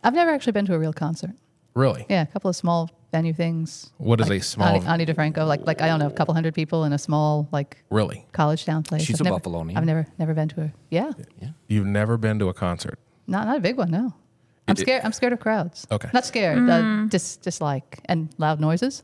I've 0.02 0.12
never 0.12 0.30
actually 0.30 0.52
been 0.52 0.66
to 0.66 0.74
a 0.74 0.78
real 0.78 0.92
concert. 0.92 1.30
Really? 1.72 2.04
Yeah, 2.10 2.20
a 2.20 2.26
couple 2.26 2.50
of 2.50 2.54
small 2.56 2.90
venue 3.12 3.32
things. 3.32 3.90
What 3.96 4.20
is 4.20 4.28
like 4.28 4.42
a 4.42 4.44
small- 4.44 4.68
Ani, 4.76 4.84
Ani 4.86 5.06
DiFranco? 5.06 5.46
Like 5.48 5.66
like 5.66 5.80
I 5.80 5.86
don't 5.88 6.00
know, 6.00 6.06
a 6.08 6.12
couple 6.12 6.34
hundred 6.34 6.54
people 6.54 6.84
in 6.84 6.92
a 6.92 6.98
small 6.98 7.48
like 7.50 7.82
Really? 7.88 8.26
college 8.32 8.66
town 8.66 8.82
place. 8.82 9.02
She's 9.02 9.16
I've 9.22 9.26
a 9.26 9.30
never, 9.30 9.38
Buffalonian. 9.40 9.78
I've 9.78 9.86
never 9.86 10.06
never 10.18 10.34
been 10.34 10.48
to 10.50 10.60
a 10.64 10.72
yeah, 10.90 11.12
You've 11.66 11.86
never 11.86 12.18
been 12.18 12.38
to 12.40 12.50
a 12.50 12.54
concert? 12.54 12.98
Not 13.26 13.46
not 13.46 13.56
a 13.56 13.60
big 13.60 13.76
one. 13.76 13.90
No, 13.90 14.14
I'm 14.68 14.72
It- 14.72 14.78
it- 14.78 14.82
scared. 14.82 15.02
I'm 15.04 15.12
scared 15.12 15.32
of 15.32 15.40
crowds. 15.40 15.86
Okay. 15.90 16.08
not 16.12 16.24
scared. 16.24 16.68
Uh, 16.68 17.06
dis 17.06 17.36
dislike 17.36 18.00
and 18.06 18.28
loud 18.38 18.60
noises. 18.60 19.02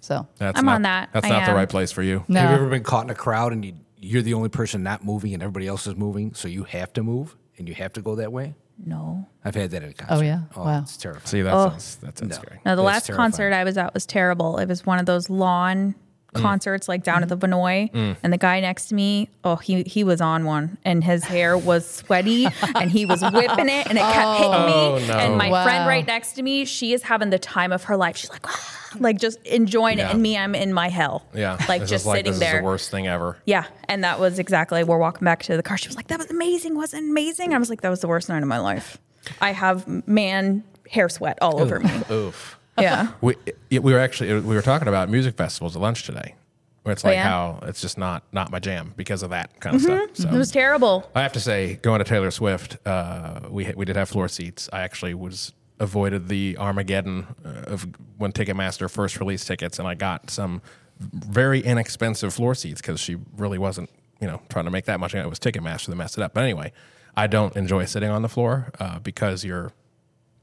So 0.00 0.26
That's 0.38 0.58
I'm 0.58 0.66
not, 0.66 0.74
on 0.76 0.82
that. 0.82 1.08
That's 1.12 1.26
I 1.26 1.30
not 1.30 1.44
the 1.46 1.50
am. 1.50 1.56
right 1.56 1.68
place 1.68 1.90
for 1.90 2.02
you. 2.02 2.24
no, 2.28 2.40
Have 2.40 2.50
you 2.50 2.56
ever 2.56 2.68
been 2.68 2.84
caught 2.84 3.04
in 3.04 3.10
a 3.10 3.14
crowd 3.14 3.52
and 3.52 3.64
you, 3.64 3.74
you're 3.98 4.22
the 4.22 4.34
only 4.34 4.48
person 4.50 4.82
not 4.84 5.04
moving 5.04 5.34
and 5.34 5.42
everybody 5.42 5.66
else 5.66 5.86
is 5.86 5.96
moving, 5.96 6.32
so 6.34 6.46
you 6.46 6.62
have 6.64 6.92
to 6.92 7.02
move 7.02 7.34
and 7.58 7.66
you 7.68 7.74
have 7.74 7.92
to 7.94 8.02
go 8.02 8.14
that 8.16 8.30
way? 8.32 8.54
No. 8.84 9.26
I've 9.44 9.54
had 9.56 9.70
that 9.70 9.82
at 9.82 9.90
a 9.90 9.94
concert. 9.94 10.14
Oh, 10.16 10.20
yeah? 10.20 10.40
Oh, 10.54 10.64
Wow. 10.64 10.80
it's 10.82 10.96
terrifying. 10.96 11.26
See, 11.26 11.42
that 11.42 11.52
Oh. 11.52 11.70
sounds 11.70 11.96
that 11.96 12.18
sounds 12.18 12.30
No. 12.30 12.36
scary. 12.36 12.60
No, 12.64 12.76
the 12.76 12.82
That's 12.82 12.86
last 12.94 13.06
terrifying. 13.06 13.24
concert 13.32 13.52
I 13.54 13.64
was 13.64 13.78
at 13.78 13.94
was 13.94 14.06
terrible. 14.06 14.58
It 14.58 14.68
was 14.68 14.84
one 14.86 14.98
of 15.00 15.06
those 15.06 15.28
lawn 15.30 15.94
Mm. 15.94 15.94
Mm. 16.36 16.42
concerts 16.42 16.88
like 16.88 17.02
down 17.02 17.22
at 17.22 17.28
the 17.28 17.36
mm. 17.36 17.48
Vinoy. 17.50 17.92
Mm. 17.92 18.16
And 18.22 18.32
the 18.32 18.38
guy 18.38 18.60
next 18.60 18.86
to 18.88 18.94
me, 18.94 19.28
oh, 19.44 19.56
he 19.56 19.82
he 19.84 20.04
was 20.04 20.20
on 20.20 20.44
one 20.44 20.78
and 20.84 21.02
his 21.04 21.24
hair 21.24 21.56
was 21.56 21.88
sweaty 21.88 22.46
and 22.74 22.90
he 22.90 23.06
was 23.06 23.22
whipping 23.22 23.68
it 23.68 23.86
and 23.88 23.98
it 23.98 24.02
kept 24.02 24.38
hitting 24.38 24.52
Oh, 24.54 24.96
me. 25.00 25.06
no. 25.08 25.14
And 25.14 25.36
my 25.38 25.64
friend 25.64 25.86
right 25.86 26.06
next 26.06 26.32
to 26.34 26.42
me, 26.42 26.64
she 26.64 26.92
is 26.92 27.02
having 27.02 27.30
the 27.30 27.38
time 27.38 27.72
of 27.72 27.84
her 27.84 27.96
life. 27.96 28.16
She's 28.16 28.30
like, 28.30 28.46
ah, 28.46 28.76
like 28.98 29.18
just 29.18 29.40
enjoying 29.46 29.98
Yeah. 29.98 30.08
it. 30.08 30.12
And 30.14 30.22
me, 30.22 30.36
I'm 30.38 30.54
in 30.54 30.72
my 30.72 30.88
hell. 30.88 31.26
Yeah, 31.34 31.58
Like 31.68 31.82
This 31.82 31.90
just 31.90 32.02
is 32.02 32.06
like, 32.06 32.16
sitting 32.18 32.32
this 32.32 32.40
there. 32.40 32.54
Is 32.56 32.60
the 32.60 32.64
worst 32.64 32.90
thing 32.90 33.06
ever. 33.06 33.36
Yeah, 33.44 33.64
and 33.88 34.04
that 34.04 34.18
was 34.20 34.38
exactly. 34.38 34.82
We're 34.84 34.98
walking 34.98 35.24
back 35.24 35.42
to 35.44 35.56
the 35.56 35.62
car. 35.62 35.76
She 35.76 35.88
was 35.88 35.96
like, 35.96 36.08
"That 36.08 36.18
was 36.18 36.30
amazing, 36.30 36.74
wasn't 36.76 37.04
it 37.06 37.10
amazing?" 37.10 37.54
I 37.54 37.58
was 37.58 37.68
like, 37.70 37.80
"That 37.82 37.90
was 37.90 38.00
the 38.00 38.08
worst 38.08 38.28
night 38.28 38.42
of 38.42 38.48
my 38.48 38.58
life." 38.58 38.98
I 39.40 39.52
have 39.52 39.86
man 40.06 40.62
hair 40.90 41.08
sweat 41.08 41.36
all 41.42 41.60
over 41.60 41.80
me. 41.80 41.90
Oof. 42.10 42.55
Yeah, 42.78 43.08
We 43.20 43.36
we 43.70 43.92
were 43.92 43.98
actually 43.98 44.32
we 44.34 44.54
were 44.54 44.62
talking 44.62 44.88
about 44.88 45.08
music 45.08 45.36
festivals 45.36 45.76
at 45.76 45.82
lunch 45.82 46.04
today, 46.04 46.34
where 46.82 46.92
it's 46.92 47.04
like 47.04 47.14
yeah? 47.14 47.24
how 47.24 47.60
it's 47.62 47.80
just 47.80 47.98
not 47.98 48.22
not 48.32 48.50
my 48.50 48.58
jam 48.58 48.92
because 48.96 49.22
of 49.22 49.30
that 49.30 49.58
kind 49.60 49.76
of 49.76 49.82
stuff. 49.82 50.10
So 50.14 50.28
it 50.28 50.32
was 50.32 50.50
terrible. 50.50 51.10
I 51.14 51.22
have 51.22 51.32
to 51.32 51.40
say, 51.40 51.74
going 51.82 51.98
to 51.98 52.04
Taylor 52.04 52.30
Swift, 52.30 52.76
uh, 52.86 53.40
we 53.50 53.72
we 53.76 53.84
did 53.84 53.96
have 53.96 54.08
floor 54.08 54.28
seats. 54.28 54.68
I 54.72 54.80
actually 54.80 55.14
was 55.14 55.52
avoided 55.78 56.28
the 56.28 56.56
Armageddon 56.58 57.26
uh, 57.44 57.72
of 57.72 57.86
when 58.16 58.32
Ticketmaster 58.32 58.90
first 58.90 59.18
released 59.20 59.46
tickets, 59.46 59.78
and 59.78 59.86
I 59.88 59.94
got 59.94 60.30
some 60.30 60.62
very 61.00 61.60
inexpensive 61.60 62.32
floor 62.32 62.54
seats 62.54 62.80
because 62.80 62.98
she 63.00 63.16
really 63.36 63.58
wasn't, 63.58 63.90
you 64.20 64.26
know, 64.26 64.40
trying 64.48 64.64
to 64.64 64.70
make 64.70 64.86
that 64.86 64.98
much. 65.00 65.14
It 65.14 65.28
was 65.28 65.38
Ticketmaster 65.38 65.86
that 65.86 65.96
messed 65.96 66.16
it 66.16 66.22
up. 66.22 66.32
But 66.34 66.44
anyway, 66.44 66.72
I 67.16 67.26
don't 67.26 67.54
enjoy 67.56 67.84
sitting 67.84 68.10
on 68.10 68.22
the 68.22 68.28
floor 68.28 68.70
uh, 68.80 68.98
because 69.00 69.44
you're 69.44 69.72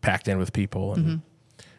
packed 0.01 0.27
in 0.27 0.37
with 0.39 0.51
people 0.53 0.93
and. 0.93 1.21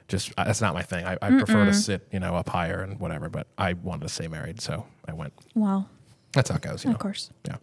Just 0.08 0.32
uh, 0.36 0.44
that's 0.44 0.60
not 0.60 0.74
my 0.74 0.82
thing. 0.82 1.04
I, 1.06 1.16
I 1.22 1.30
prefer 1.30 1.64
to 1.64 1.72
sit, 1.72 2.06
you 2.12 2.20
know, 2.20 2.34
up 2.36 2.48
higher 2.48 2.80
and 2.82 3.00
whatever. 3.00 3.28
But 3.28 3.46
I 3.56 3.72
wanted 3.72 4.02
to 4.02 4.08
stay 4.08 4.28
married, 4.28 4.60
so 4.60 4.86
I 5.08 5.12
went. 5.14 5.32
Wow. 5.54 5.86
That's 6.32 6.50
how 6.50 6.56
it 6.56 6.62
goes. 6.62 6.84
You 6.84 6.90
of 6.90 6.94
know? 6.94 6.98
course. 6.98 7.30
Yeah. 7.46 7.56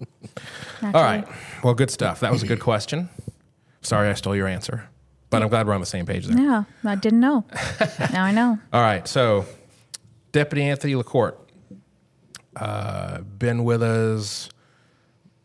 Naturally. 0.81 0.93
All 0.95 1.03
right. 1.03 1.27
Well, 1.63 1.73
good 1.73 1.91
stuff. 1.91 2.21
That 2.21 2.31
was 2.31 2.41
a 2.41 2.47
good 2.47 2.61
question. 2.61 3.09
Sorry 3.81 4.09
I 4.09 4.13
stole 4.13 4.35
your 4.35 4.47
answer, 4.47 4.87
but 5.29 5.41
I'm 5.41 5.49
glad 5.49 5.67
we're 5.67 5.73
on 5.73 5.81
the 5.81 5.85
same 5.85 6.05
page 6.05 6.25
there. 6.27 6.37
Yeah, 6.37 6.63
I 6.85 6.95
didn't 6.95 7.19
know. 7.19 7.45
now 8.11 8.23
I 8.23 8.31
know. 8.31 8.59
All 8.73 8.81
right. 8.81 9.07
So, 9.07 9.45
Deputy 10.31 10.63
Anthony 10.63 10.95
LaCorte, 10.95 11.37
uh, 12.55 13.21
been 13.21 13.63
with 13.63 13.81
us 13.83 14.49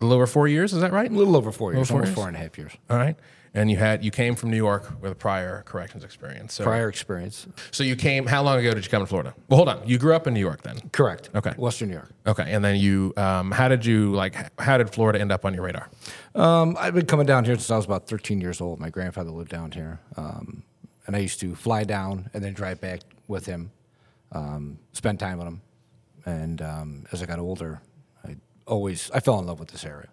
a 0.00 0.04
little 0.04 0.16
over 0.16 0.26
four 0.26 0.48
years. 0.48 0.72
Is 0.72 0.80
that 0.82 0.92
right? 0.92 1.10
A 1.10 1.14
little 1.14 1.36
over 1.36 1.50
four 1.50 1.72
years, 1.72 1.88
four 1.88 1.96
almost 1.96 2.08
years? 2.10 2.14
four 2.16 2.28
and 2.28 2.36
a 2.36 2.40
half 2.40 2.56
years. 2.58 2.72
All 2.90 2.96
right. 2.96 3.16
And 3.56 3.70
you 3.70 3.78
had 3.78 4.04
you 4.04 4.10
came 4.10 4.36
from 4.36 4.50
New 4.50 4.56
York 4.58 5.00
with 5.00 5.10
a 5.10 5.14
prior 5.14 5.62
corrections 5.62 6.04
experience. 6.04 6.52
So, 6.54 6.64
Prior 6.64 6.90
experience. 6.90 7.46
so 7.70 7.82
you 7.82 7.96
came. 7.96 8.26
How 8.26 8.42
long 8.42 8.58
ago 8.58 8.74
did 8.74 8.84
you 8.84 8.90
come 8.90 9.02
to 9.02 9.06
Florida? 9.06 9.34
Well, 9.48 9.56
hold 9.56 9.68
on. 9.70 9.88
You 9.88 9.96
grew 9.96 10.14
up 10.14 10.26
in 10.26 10.34
New 10.34 10.40
York 10.40 10.60
then. 10.62 10.76
Correct. 10.92 11.30
Okay. 11.34 11.54
Western 11.56 11.88
New 11.88 11.94
York. 11.94 12.10
Okay. 12.26 12.44
And 12.52 12.62
then 12.62 12.76
you, 12.76 13.14
um, 13.16 13.50
how 13.50 13.68
did 13.68 13.86
you 13.86 14.12
like? 14.12 14.34
How 14.60 14.76
did 14.76 14.90
Florida 14.90 15.18
end 15.20 15.32
up 15.32 15.46
on 15.46 15.54
your 15.54 15.64
radar? 15.64 15.88
Um, 16.34 16.76
I've 16.78 16.94
been 16.94 17.06
coming 17.06 17.24
down 17.24 17.46
here 17.46 17.54
since 17.54 17.70
I 17.70 17.76
was 17.76 17.86
about 17.86 18.06
13 18.06 18.42
years 18.42 18.60
old. 18.60 18.78
My 18.78 18.90
grandfather 18.90 19.30
lived 19.30 19.50
down 19.50 19.72
here. 19.72 20.00
Um, 20.18 20.62
and 21.06 21.16
I 21.16 21.20
used 21.20 21.40
to 21.40 21.54
fly 21.54 21.84
down 21.84 22.28
and 22.34 22.44
then 22.44 22.52
drive 22.52 22.80
back 22.80 23.00
with 23.26 23.46
him, 23.46 23.70
um, 24.32 24.78
spend 24.92 25.18
time 25.18 25.38
with 25.38 25.46
him. 25.46 25.62
And 26.26 26.60
um, 26.60 27.06
as 27.12 27.22
I 27.22 27.26
got 27.26 27.38
older, 27.38 27.80
I 28.22 28.36
always 28.66 29.10
I 29.12 29.20
fell 29.20 29.38
in 29.38 29.46
love 29.46 29.60
with 29.60 29.68
this 29.70 29.84
area. 29.84 30.08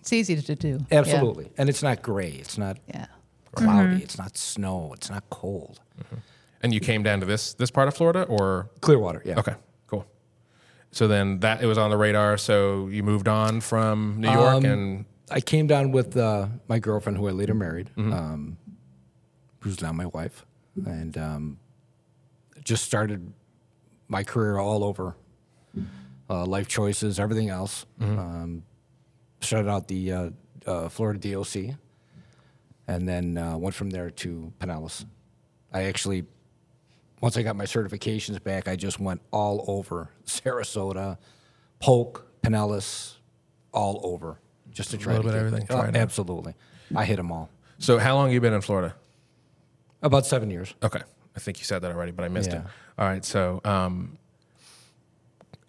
It's 0.00 0.12
easy 0.12 0.40
to 0.40 0.54
do. 0.54 0.78
Yeah. 0.90 0.98
Absolutely. 1.00 1.50
And 1.58 1.68
it's 1.68 1.82
not 1.82 2.02
gray. 2.02 2.30
It's 2.32 2.56
not 2.58 2.78
Yeah. 2.88 3.06
cloudy. 3.54 4.02
It's 4.02 4.18
not 4.18 4.36
snow. 4.36 4.92
It's 4.94 5.10
not 5.10 5.24
cold. 5.30 5.80
And 6.62 6.74
you 6.74 6.80
came 6.80 7.02
down 7.02 7.20
to 7.20 7.26
this 7.26 7.54
this 7.54 7.70
part 7.70 7.88
of 7.88 7.94
Florida, 7.94 8.24
or 8.24 8.68
Clearwater, 8.80 9.22
yeah. 9.24 9.38
Okay, 9.38 9.54
cool. 9.86 10.06
So 10.92 11.08
then 11.08 11.40
that 11.40 11.62
it 11.62 11.66
was 11.66 11.78
on 11.78 11.90
the 11.90 11.96
radar. 11.96 12.36
So 12.36 12.88
you 12.88 13.02
moved 13.02 13.28
on 13.28 13.60
from 13.62 14.20
New 14.20 14.30
York, 14.30 14.56
Um, 14.56 14.64
and 14.64 15.04
I 15.30 15.40
came 15.40 15.66
down 15.66 15.90
with 15.92 16.16
uh, 16.16 16.48
my 16.68 16.78
girlfriend, 16.78 17.16
who 17.16 17.28
I 17.28 17.30
later 17.30 17.54
married, 17.54 17.90
um, 17.96 18.58
who's 19.60 19.80
now 19.80 19.92
my 19.92 20.06
wife, 20.06 20.44
and 20.84 21.16
um, 21.16 21.58
just 22.62 22.84
started 22.84 23.32
my 24.08 24.22
career 24.24 24.58
all 24.58 24.82
over 24.84 25.16
uh, 26.28 26.44
life 26.44 26.68
choices, 26.68 27.18
everything 27.18 27.48
else. 27.48 27.86
Um, 28.00 28.64
started 29.40 29.68
out 29.70 29.88
the 29.88 30.12
uh, 30.12 30.30
uh, 30.66 30.88
Florida 30.88 31.18
DOC, 31.32 31.74
and 32.86 33.08
then 33.08 33.38
uh, 33.38 33.56
went 33.56 33.74
from 33.74 33.90
there 33.90 34.10
to 34.10 34.52
Pinellas. 34.60 35.04
I 35.72 35.84
actually, 35.84 36.24
once 37.20 37.36
I 37.36 37.42
got 37.42 37.56
my 37.56 37.64
certifications 37.64 38.42
back, 38.42 38.68
I 38.68 38.76
just 38.76 38.98
went 39.00 39.20
all 39.30 39.64
over 39.68 40.10
Sarasota, 40.26 41.18
Polk, 41.78 42.26
Pinellas, 42.42 43.14
all 43.72 44.00
over, 44.02 44.40
just 44.70 44.90
to 44.90 44.98
try 44.98 45.14
little 45.16 45.24
to 45.24 45.28
bit 45.30 45.34
get- 45.38 45.46
everything, 45.46 45.66
Oh, 45.70 45.80
try 45.80 45.88
it 45.88 45.96
out. 45.96 46.02
absolutely, 46.02 46.54
I 46.94 47.04
hit 47.04 47.16
them 47.16 47.30
all. 47.32 47.50
so 47.78 47.98
how 47.98 48.16
long 48.16 48.30
you 48.32 48.40
been 48.40 48.52
in 48.54 48.60
Florida? 48.60 48.94
About 50.02 50.24
seven 50.26 50.50
years. 50.50 50.74
Okay, 50.82 51.02
I 51.36 51.40
think 51.40 51.58
you 51.58 51.64
said 51.64 51.82
that 51.82 51.92
already, 51.92 52.10
but 52.12 52.24
I 52.24 52.28
missed 52.28 52.52
it. 52.52 52.62
All 52.98 53.06
right, 53.06 53.24
so 53.24 53.60
um, 53.64 54.16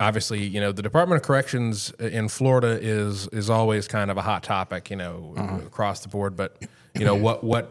obviously, 0.01 0.43
you 0.43 0.59
know, 0.59 0.71
the 0.71 0.81
Department 0.81 1.21
of 1.21 1.25
Corrections 1.27 1.91
in 1.99 2.27
Florida 2.27 2.77
is 2.81 3.27
is 3.29 3.49
always 3.49 3.87
kind 3.87 4.11
of 4.11 4.17
a 4.17 4.21
hot 4.21 4.43
topic, 4.43 4.89
you 4.89 4.95
know, 4.97 5.33
Uh-huh. 5.37 5.57
across 5.65 6.01
the 6.01 6.09
board. 6.09 6.35
But 6.35 6.57
you 6.95 7.05
know, 7.05 7.15
what 7.15 7.43
what 7.43 7.69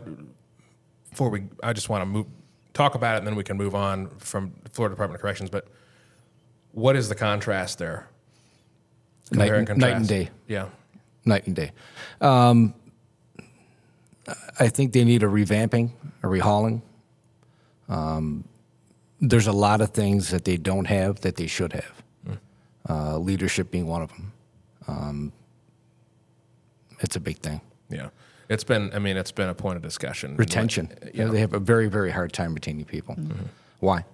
before 1.11 1.29
we, 1.29 1.45
I 1.63 1.73
just 1.73 1.89
want 1.89 2.03
to 2.03 2.07
move 2.07 2.27
talk 2.73 2.95
about 2.95 3.17
it, 3.17 3.19
and 3.19 3.27
then 3.27 3.35
we 3.35 3.45
can 3.45 3.57
move 3.57 3.75
on 3.75 4.09
from 4.19 4.53
Florida 4.73 4.95
Department 4.95 5.17
of 5.19 5.23
Corrections. 5.23 5.51
But 5.51 5.67
what 6.73 6.95
is 6.97 7.09
the 7.09 7.17
contrast 7.17 7.79
there? 7.79 8.07
Night 9.33 9.53
and- 9.53 9.77
night 9.79 9.97
and 9.97 10.09
day. 10.09 10.31
Yeah. 10.49 10.67
night 11.25 11.47
and 11.47 11.55
day. 11.55 11.73
Um, 12.21 12.75
I 14.59 14.69
think 14.69 14.93
they 14.93 15.05
need 15.05 15.23
a 15.23 15.27
revamping, 15.27 15.91
a 16.23 16.27
rehauling. 16.27 16.83
Um, 17.89 18.45
there's 19.21 19.47
a 19.49 19.53
lot 19.53 19.81
of 19.81 19.91
things 19.91 20.31
that 20.31 20.45
they 20.45 20.57
don't 20.57 20.87
have 20.87 21.21
that 21.21 21.37
they 21.37 21.47
should 21.47 21.73
have. 21.73 22.03
Uh, 22.91 23.19
leadership 23.19 23.71
being 23.71 23.87
one 23.87 24.03
of 24.03 24.09
them. 24.09 24.33
Um, 24.89 25.33
it's 26.99 27.15
a 27.15 27.21
big 27.21 27.39
thing. 27.39 27.61
Yeah. 27.89 28.09
It's 28.49 28.65
been, 28.65 28.91
I 28.93 28.99
mean, 28.99 29.17
it's 29.17 29.31
been 29.31 29.49
a 29.49 29.55
point 29.55 29.77
of 29.77 29.83
discussion. 29.83 30.37
Retention. 30.37 30.89
Like, 31.01 31.15
You 31.15 31.25
know, 31.25 31.31
they 31.31 31.39
have 31.39 31.55
a 31.55 31.61
very, 31.61 31.87
very 31.87 32.11
hard 32.11 32.33
time 32.33 32.53
retaining 32.53 32.85
people. 32.85 33.17
Why? 33.79 34.05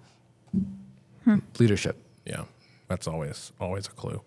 Leadership. 1.59 1.97
Yeah, 2.26 2.45
that's 2.88 3.09
always 3.09 3.52
always 3.59 3.87
a 3.87 3.90
clue. 3.90 4.21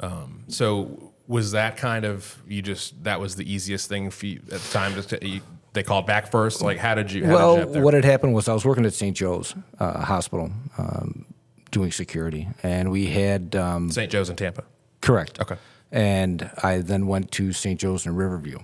Um, 0.00 0.44
so 0.48 1.12
was 1.26 1.52
that 1.52 1.76
kind 1.76 2.04
of 2.04 2.42
you 2.48 2.62
just 2.62 3.02
that 3.04 3.20
was 3.20 3.36
the 3.36 3.50
easiest 3.52 3.88
thing 3.88 4.10
for 4.10 4.26
you 4.26 4.40
at 4.50 4.60
the 4.60 4.72
time? 4.72 4.94
Just 4.94 5.10
to, 5.10 5.26
you, 5.26 5.40
they 5.72 5.82
called 5.82 6.06
back 6.06 6.30
first. 6.30 6.62
Like, 6.62 6.78
how 6.78 6.94
did 6.94 7.12
you? 7.12 7.26
How 7.26 7.56
did 7.56 7.66
you 7.66 7.72
Well, 7.72 7.82
what 7.82 7.94
had 7.94 8.04
happened 8.04 8.32
was 8.32 8.48
I 8.48 8.54
was 8.54 8.64
working 8.64 8.86
at 8.86 8.94
St. 8.94 9.16
Joe's 9.16 9.54
uh, 9.78 10.04
Hospital 10.04 10.50
um, 10.78 11.26
doing 11.72 11.90
security, 11.90 12.48
and 12.62 12.92
we 12.92 13.06
had 13.06 13.56
um, 13.56 13.90
St. 13.90 14.10
Joe's 14.10 14.30
in 14.30 14.36
Tampa. 14.36 14.62
Correct. 15.00 15.40
Okay. 15.40 15.56
And 15.90 16.50
I 16.62 16.78
then 16.78 17.08
went 17.08 17.32
to 17.32 17.52
St. 17.52 17.80
Joe's 17.80 18.06
in 18.06 18.14
Riverview. 18.14 18.58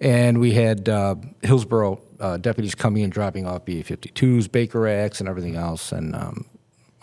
And 0.00 0.38
we 0.38 0.52
had 0.52 0.88
uh, 0.88 1.16
Hillsborough 1.42 2.00
uh, 2.20 2.36
deputies 2.38 2.74
coming 2.74 3.02
and 3.02 3.12
dropping 3.12 3.46
off 3.46 3.66
BA 3.66 3.82
52s, 3.82 4.50
Baker 4.50 4.88
Acts, 4.88 5.20
and 5.20 5.28
everything 5.28 5.56
else. 5.56 5.92
And 5.92 6.14
um, 6.14 6.46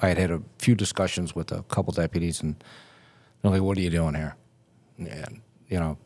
I 0.01 0.07
had 0.07 0.17
had 0.17 0.31
a 0.31 0.41
few 0.57 0.73
discussions 0.73 1.35
with 1.35 1.51
a 1.51 1.61
couple 1.63 1.93
deputies, 1.93 2.41
and 2.41 2.55
they're 3.41 3.51
like, 3.51 3.61
What 3.61 3.77
are 3.77 3.81
you 3.81 3.91
doing 3.91 4.15
here? 4.15 4.35
And, 4.97 5.41
you 5.67 5.79
know, 5.79 5.97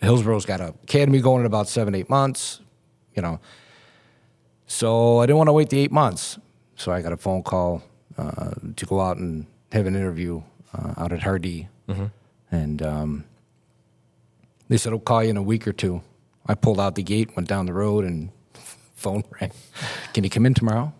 Hillsborough's 0.00 0.46
got 0.46 0.60
a 0.60 0.74
academy 0.82 1.20
going 1.20 1.40
in 1.40 1.46
about 1.46 1.68
seven, 1.68 1.94
eight 1.94 2.10
months, 2.10 2.60
you 3.14 3.22
know. 3.22 3.38
So 4.66 5.18
I 5.18 5.26
didn't 5.26 5.36
want 5.36 5.48
to 5.48 5.52
wait 5.52 5.68
the 5.68 5.78
eight 5.78 5.92
months. 5.92 6.38
So 6.74 6.90
I 6.90 7.02
got 7.02 7.12
a 7.12 7.16
phone 7.16 7.44
call 7.44 7.84
uh, 8.18 8.50
to 8.76 8.86
go 8.86 9.00
out 9.00 9.16
and 9.16 9.46
have 9.72 9.86
an 9.86 9.96
interview 9.96 10.42
uh, 10.74 10.94
out 10.96 11.12
at 11.12 11.22
Hardee. 11.22 11.68
And 12.50 12.82
um, 12.82 13.24
they 14.68 14.76
said, 14.76 14.92
I'll 14.92 14.98
call 14.98 15.24
you 15.24 15.30
in 15.30 15.36
a 15.36 15.42
week 15.42 15.66
or 15.66 15.72
two. 15.72 16.02
I 16.46 16.54
pulled 16.54 16.78
out 16.80 16.94
the 16.96 17.02
gate, 17.02 17.34
went 17.36 17.48
down 17.48 17.66
the 17.66 17.72
road, 17.72 18.04
and 18.04 18.30
phone 18.94 19.24
rang. 19.40 19.52
Can 20.12 20.24
you 20.24 20.30
come 20.30 20.44
in 20.46 20.54
tomorrow? 20.54 20.92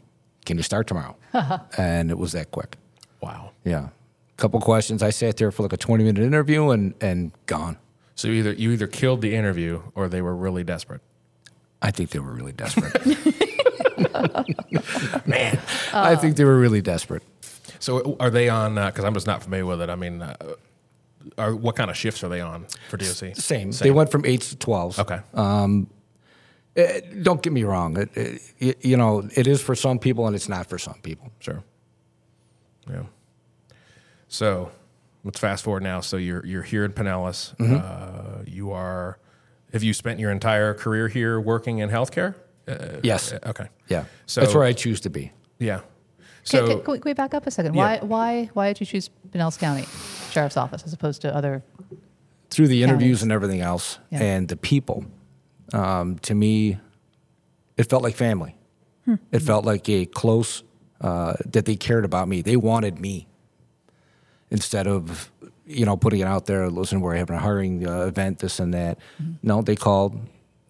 Can 0.47 0.57
you 0.57 0.63
start 0.63 0.87
tomorrow? 0.87 1.17
and 1.79 2.11
it 2.11 2.19
was 2.19 2.33
that 2.33 2.51
quick. 2.51 2.77
Wow. 3.21 3.51
Yeah. 3.65 3.89
A 3.89 3.93
Couple 4.37 4.61
questions. 4.61 5.03
I 5.03 5.11
sat 5.11 5.37
there 5.37 5.51
for 5.51 5.63
like 5.63 5.73
a 5.73 5.77
20 5.77 6.05
minute 6.05 6.23
interview 6.23 6.71
and, 6.71 6.95
and 7.01 7.33
gone. 7.47 7.77
So 8.15 8.29
either 8.29 8.53
you 8.53 8.73
either 8.73 8.87
killed 8.87 9.21
the 9.21 9.35
interview 9.35 9.83
or 9.95 10.09
they 10.09 10.23
were 10.23 10.35
really 10.35 10.65
desperate. 10.65 11.01
I 11.81 11.91
think 11.91 12.11
they 12.11 12.19
were 12.19 12.33
really 12.33 12.53
desperate. 12.53 12.95
Man. 15.27 15.61
I 15.93 16.17
think 16.17 16.37
they 16.37 16.45
were 16.45 16.59
really 16.59 16.83
desperate. 16.83 17.23
So 17.79 18.17
are 18.21 18.31
they 18.31 18.49
on? 18.49 18.75
Because 18.75 19.05
I'm 19.05 19.15
just 19.15 19.27
not 19.27 19.43
familiar 19.43 19.67
with 19.67 19.81
it. 19.81 19.91
I 19.91 19.97
mean, 19.97 20.23
uh, 20.23 20.37
are 21.39 21.55
what 21.55 21.77
kind 21.77 21.91
of 21.91 21.97
shifts 21.97 22.23
are 22.25 22.29
they 22.29 22.41
on 22.41 22.67
for 22.89 22.97
DOC? 22.97 23.37
Same. 23.37 23.71
They 23.73 23.91
went 23.91 24.11
from 24.11 24.25
eights 24.25 24.55
to 24.55 24.57
12s. 24.57 24.99
Okay. 24.99 25.21
Uh, 26.75 27.01
don't 27.21 27.43
get 27.43 27.53
me 27.53 27.65
wrong. 27.65 27.99
It, 27.99 28.41
it, 28.59 28.85
you 28.85 28.97
know, 28.97 29.29
it 29.37 29.47
is 29.47 29.61
for 29.61 29.75
some 29.75 29.99
people 29.99 30.27
and 30.27 30.35
it's 30.35 30.49
not 30.49 30.67
for 30.67 30.79
some 30.79 30.99
people. 31.03 31.31
Sure. 31.39 31.63
Yeah. 32.89 33.03
So 34.29 34.71
let's 35.25 35.39
fast 35.39 35.65
forward 35.65 35.83
now. 35.83 36.01
So 36.01 36.17
you're 36.17 36.45
you're 36.47 36.63
here 36.63 36.85
in 36.85 36.93
Pinellas. 36.93 37.55
Mm-hmm. 37.57 37.77
Uh, 37.77 38.45
you 38.47 38.73
are. 38.73 39.19
Have 39.73 39.83
you 39.83 39.95
spent 39.95 40.19
your 40.21 40.31
entire 40.31 40.75
career 40.75 41.09
here 41.09 41.41
working 41.41 41.79
in 41.79 41.91
healthcare? 41.91 42.35
Uh, 42.69 43.01
Yes. 43.03 43.33
Okay. 43.33 43.69
Yeah. 43.89 44.05
So- 44.27 44.41
That's 44.41 44.55
where 44.55 44.65
I 44.65 44.73
choose 44.73 45.01
to 45.03 45.11
be. 45.11 45.33
Yeah. 45.59 45.81
So 46.45 46.67
can, 46.67 46.83
can 46.83 46.93
we- 46.93 46.99
can 46.99 47.09
we 47.11 47.15
back 47.15 47.35
up 47.35 47.47
a 47.47 47.51
second? 47.51 47.75
Yeah. 47.75 47.83
Why 47.83 47.99
why 48.07 48.51
why 48.55 48.73
did 48.73 48.81
you 48.81 48.87
choose 48.87 49.11
Pinellas 49.31 49.59
County 49.59 49.85
Sheriff's 50.31 50.57
Office 50.57 50.83
as 50.85 50.93
opposed 50.93 51.23
to 51.23 51.35
other? 51.35 51.63
Through 52.51 52.69
the 52.69 52.83
interviews 52.83 53.23
and 53.23 53.33
everything 53.33 53.61
else 53.61 53.99
Yeah. 54.11 54.23
and 54.23 54.49
the 54.49 54.57
people, 54.57 55.05
um, 55.73 56.19
to 56.21 56.35
me, 56.35 56.79
it 57.77 57.89
felt 57.89 58.03
like 58.03 58.15
family. 58.17 58.55
Hmm. 59.07 59.15
It 59.31 59.41
felt 59.43 59.65
like 59.65 59.89
a 59.89 60.05
close, 60.07 60.63
uh, 61.01 61.35
that 61.53 61.65
they 61.65 61.77
cared 61.77 62.05
about 62.05 62.29
me. 62.29 62.43
They 62.43 62.57
wanted 62.57 62.99
me 63.01 63.27
instead 64.51 64.87
of, 64.87 65.31
you 65.67 65.87
know, 65.87 65.97
putting 65.97 66.21
it 66.21 66.27
out 66.27 66.45
there, 66.47 66.69
listen, 66.69 67.01
we're 67.01 67.17
having 67.17 67.37
a 67.37 67.39
hiring 67.41 67.87
uh, 67.87 68.01
event, 68.03 68.39
this 68.41 68.61
and 68.61 68.75
that. 68.75 68.99
Mm-hmm. 69.21 69.33
No, 69.43 69.63
they 69.63 69.75
called, 69.77 70.21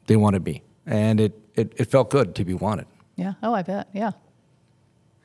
they 0.06 0.16
wanted 0.16 0.44
me. 0.44 0.62
And 0.87 1.20
it, 1.20 1.38
it, 1.54 1.73
it 1.76 1.85
felt 1.87 2.11
good 2.11 2.35
to 2.37 2.44
be 2.44 2.54
wanted. 2.54 2.87
Yeah. 3.16 3.35
Oh, 3.42 3.52
I 3.54 3.62
bet. 3.62 3.88
Yeah. 3.92 4.12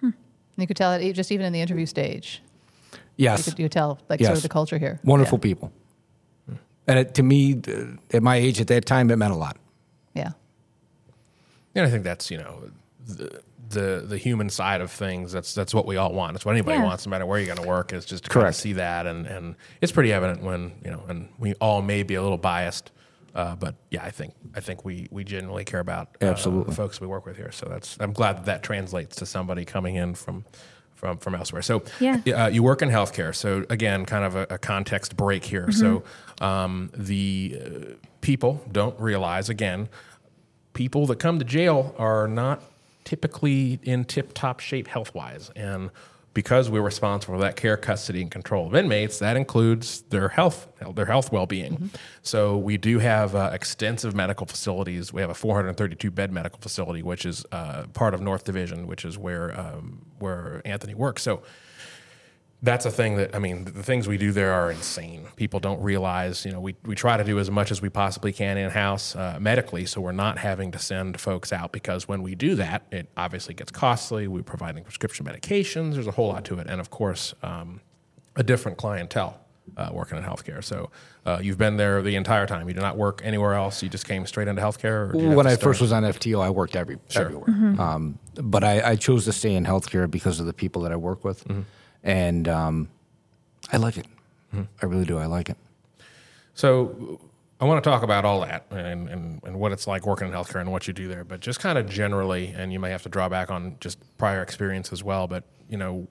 Hmm. 0.02 0.10
You 0.58 0.68
could 0.68 0.78
tell 0.78 0.94
it 0.94 1.02
e- 1.02 1.14
just 1.14 1.32
even 1.32 1.46
in 1.46 1.54
the 1.54 1.62
interview 1.62 1.86
stage. 1.86 2.42
You 2.94 3.00
Yes. 3.26 3.46
could, 3.46 3.58
you 3.60 3.66
could 3.66 3.72
tell 3.72 4.00
like 4.10 4.22
sort 4.22 4.38
of 4.38 4.44
the 4.44 4.50
culture 4.50 4.78
here. 4.78 5.00
Wonderful 5.04 5.38
Yeah. 5.40 5.44
people. 5.44 5.72
And 6.88 7.00
it, 7.00 7.14
to 7.16 7.24
me, 7.24 7.60
uh, 7.68 8.16
at 8.16 8.24
my 8.24 8.36
age 8.38 8.62
at 8.62 8.68
that 8.68 8.86
time, 8.86 9.10
it 9.12 9.18
meant 9.18 9.34
a 9.34 9.38
lot. 9.38 9.58
Yeah. 10.14 10.32
And 11.76 11.86
I 11.86 11.90
think 11.90 12.04
that's 12.04 12.32
you 12.32 12.38
know 12.38 12.72
the 13.06 13.42
the 13.70 14.04
the 14.08 14.18
human 14.18 14.50
side 14.50 14.80
of 14.82 14.90
things. 14.92 15.32
That's 15.32 15.54
that's 15.54 15.74
what 15.74 15.86
we 15.86 15.98
all 15.98 16.14
want. 16.14 16.34
That's 16.34 16.46
what 16.46 16.54
anybody 16.54 16.78
Yeah. 16.78 16.86
wants, 16.86 17.06
no 17.06 17.10
matter 17.10 17.26
where 17.26 17.40
you're 17.40 17.54
going 17.54 17.62
to 17.62 17.68
work. 17.68 17.92
Is 17.94 18.06
just 18.06 18.24
to 18.26 18.30
kind 18.30 18.48
of 18.48 18.56
see 18.56 18.74
that, 18.74 19.06
and 19.06 19.26
and 19.28 19.56
it's 19.82 19.92
pretty 19.92 20.14
evident 20.14 20.44
when 20.44 20.74
you 20.84 20.92
know, 20.92 21.04
and 21.10 21.28
we 21.38 21.54
all 21.56 21.82
may 21.82 22.04
be 22.04 22.16
a 22.16 22.22
little 22.22 22.38
biased, 22.38 22.92
uh, 23.38 23.56
but 23.56 23.76
yeah, 23.92 24.04
I 24.04 24.12
think 24.12 24.34
I 24.56 24.60
think 24.60 24.84
we 24.84 25.08
we 25.12 25.24
genuinely 25.24 25.64
care 25.64 25.80
about 25.80 26.18
uh, 26.22 26.26
Absolutely. 26.26 26.72
the 26.72 26.76
folks 26.76 27.00
we 27.00 27.08
work 27.08 27.26
with 27.26 27.38
here. 27.38 27.52
So 27.52 27.68
that's 27.70 27.96
I'm 28.02 28.12
glad 28.12 28.38
that 28.38 28.46
that 28.46 28.64
translates 28.64 29.16
to 29.18 29.26
somebody 29.26 29.64
coming 29.64 29.96
in 29.96 30.16
from. 30.16 30.44
From, 30.96 31.20
from 31.20 31.36
elsewhere. 31.36 31.62
So, 31.62 31.84
Yeah. 32.00 32.22
uh, 32.36 32.48
you 32.48 32.64
work 32.64 32.82
in 32.82 32.90
healthcare. 32.90 33.36
So, 33.36 33.64
again, 33.70 34.04
kind 34.04 34.26
of 34.26 34.36
a, 34.36 34.48
a 34.50 34.58
context 34.58 35.16
break 35.16 35.46
here. 35.46 35.72
So, 35.72 36.02
um, 36.42 36.90
the 36.98 37.56
uh, 37.64 37.94
people 38.22 38.64
don't 38.72 39.00
realize, 39.00 39.48
again, 39.48 39.90
people 40.74 41.06
that 41.06 41.20
come 41.20 41.38
to 41.38 41.46
jail 41.46 41.94
are 42.00 42.28
not 42.28 42.64
typically 43.04 43.80
in 43.84 44.06
tip 44.06 44.34
top 44.34 44.60
shape 44.60 44.88
health 44.88 45.14
wise. 45.14 45.52
And 45.56 45.92
because 46.38 46.70
we're 46.70 46.84
responsible 46.84 47.34
for 47.34 47.42
that 47.42 47.56
care, 47.56 47.76
custody, 47.76 48.22
and 48.22 48.30
control 48.30 48.68
of 48.68 48.76
inmates, 48.76 49.18
that 49.18 49.36
includes 49.36 50.04
their 50.12 50.28
health, 50.28 50.68
their 50.94 51.08
health 51.08 51.32
well 51.32 51.48
being. 51.48 51.90
So 52.22 52.56
we 52.56 52.78
do 52.78 53.00
have 53.00 53.34
uh, 53.34 53.50
extensive 53.52 54.14
medical 54.14 54.46
facilities. 54.46 55.12
We 55.12 55.22
have 55.22 55.32
a 55.32 55.34
432 55.34 56.12
bed 56.12 56.32
medical 56.32 56.60
facility, 56.60 57.02
which 57.02 57.26
is 57.26 57.44
uh, 57.52 57.88
part 57.96 58.14
of 58.14 58.22
North 58.22 58.44
Division, 58.44 58.86
which 58.86 59.04
is 59.04 59.18
where 59.18 59.60
um, 59.60 60.06
where 60.20 60.62
Anthony 60.64 60.94
works. 60.94 61.24
So 61.24 61.42
that's 62.64 62.86
a 62.86 62.92
thing 62.92 63.18
that 63.18 63.36
I 63.36 63.40
mean, 63.40 63.66
the 63.66 63.84
things 63.84 64.08
we 64.08 64.18
do 64.18 64.32
there 64.32 64.52
are 64.52 64.72
insane. 64.72 65.28
People 65.36 65.60
don't 65.60 65.82
realize, 65.82 66.44
you 66.44 66.52
know, 66.52 66.60
we, 66.60 66.76
we 66.86 66.96
try 66.96 67.16
to 67.16 67.24
do 67.24 67.38
as 67.38 67.52
much 67.52 67.70
as 67.70 67.82
we 67.82 67.90
possibly 67.90 68.34
can 68.34 68.58
in 68.58 68.72
house 68.72 69.16
uh, 69.16 69.38
medically, 69.40 69.86
so 69.86 70.02
we're 70.02 70.12
not 70.12 70.40
having 70.40 70.72
to 70.72 70.80
send 70.80 71.20
folks 71.20 71.54
out 71.54 71.72
because 71.72 72.08
when 72.08 72.24
we 72.24 72.34
do 72.34 72.56
that, 72.56 72.88
it 72.92 73.10
obviously 73.16 73.54
gets 73.54 73.72
costly. 73.72 74.28
We're 74.28 74.42
providing 74.42 74.84
prescription 74.84 75.26
medications. 75.26 75.94
There's 75.94 76.08
a 76.08 76.12
whole 76.12 76.30
lot 76.30 76.46
to 76.46 76.58
it, 76.58 76.68
and 76.68 76.82
of 76.82 76.90
course, 76.90 77.36
um, 77.44 77.82
a 78.36 78.44
different 78.44 78.78
clientele 78.78 79.40
uh, 79.76 79.90
working 79.92 80.18
in 80.18 80.24
healthcare. 80.24 80.64
So 80.64 80.90
uh, 81.26 81.40
you've 81.42 81.58
been 81.58 81.78
there 81.78 82.02
the 82.02 82.16
entire 82.16 82.48
time. 82.48 82.68
You 82.68 82.74
did 82.74 82.82
not 82.82 82.98
work 82.98 83.22
anywhere 83.24 83.54
else. 83.54 83.84
You 83.84 83.90
just 83.90 84.08
came 84.08 84.26
straight 84.26 84.48
into 84.48 84.62
healthcare. 84.62 85.10
Or 85.10 85.12
did 85.12 85.22
you 85.22 85.28
have 85.28 85.38
When 85.38 85.48
I 85.48 85.56
first 85.58 85.82
was 85.82 85.92
on 85.92 86.04
FTO, 86.04 86.42
I 86.42 86.50
worked 86.50 86.76
every, 86.76 86.98
everywhere. 87.14 87.50
Um, 87.80 88.18
but 88.36 88.64
I, 88.64 88.92
I 88.92 88.96
chose 88.96 89.26
to 89.26 89.34
stay 89.34 89.54
in 89.54 89.66
healthcare 89.66 90.10
because 90.10 90.40
of 90.40 90.46
the 90.46 90.54
people 90.54 90.82
that 90.84 90.92
I 90.92 90.96
work 90.96 91.24
with. 91.24 91.46
And 92.04 92.48
um, 92.48 92.90
I 93.72 93.78
like 93.78 93.98
it. 93.98 94.06
I 94.82 94.86
really 94.86 95.06
do. 95.06 95.18
I 95.18 95.26
like 95.26 95.50
it. 95.50 95.58
So 96.54 97.20
I 97.60 97.66
want 97.66 97.84
to 97.84 97.90
talk 97.90 98.04
about 98.04 98.26
all 98.26 98.42
that 98.42 98.66
and, 98.72 99.10
and, 99.10 99.42
and 99.44 99.60
what 99.60 99.72
it's 99.72 99.88
like 99.88 100.06
working 100.06 100.28
in 100.28 100.34
healthcare 100.34 100.62
and 100.62 100.72
what 100.72 100.88
you 100.88 100.94
do 100.94 101.08
there, 101.08 101.24
but 101.24 101.40
just 101.40 101.60
kind 101.60 101.78
of 101.78 101.88
generally, 101.90 102.48
and 102.56 102.74
you 102.74 102.80
may 102.80 102.90
have 102.90 103.04
to 103.04 103.10
draw 103.10 103.30
back 103.30 103.52
on 103.52 103.76
just 103.80 104.00
prior 104.18 104.42
experience 104.42 104.92
as 104.92 105.04
well, 105.04 105.28
but 105.28 105.44
you 105.70 105.78
know, 105.78 106.08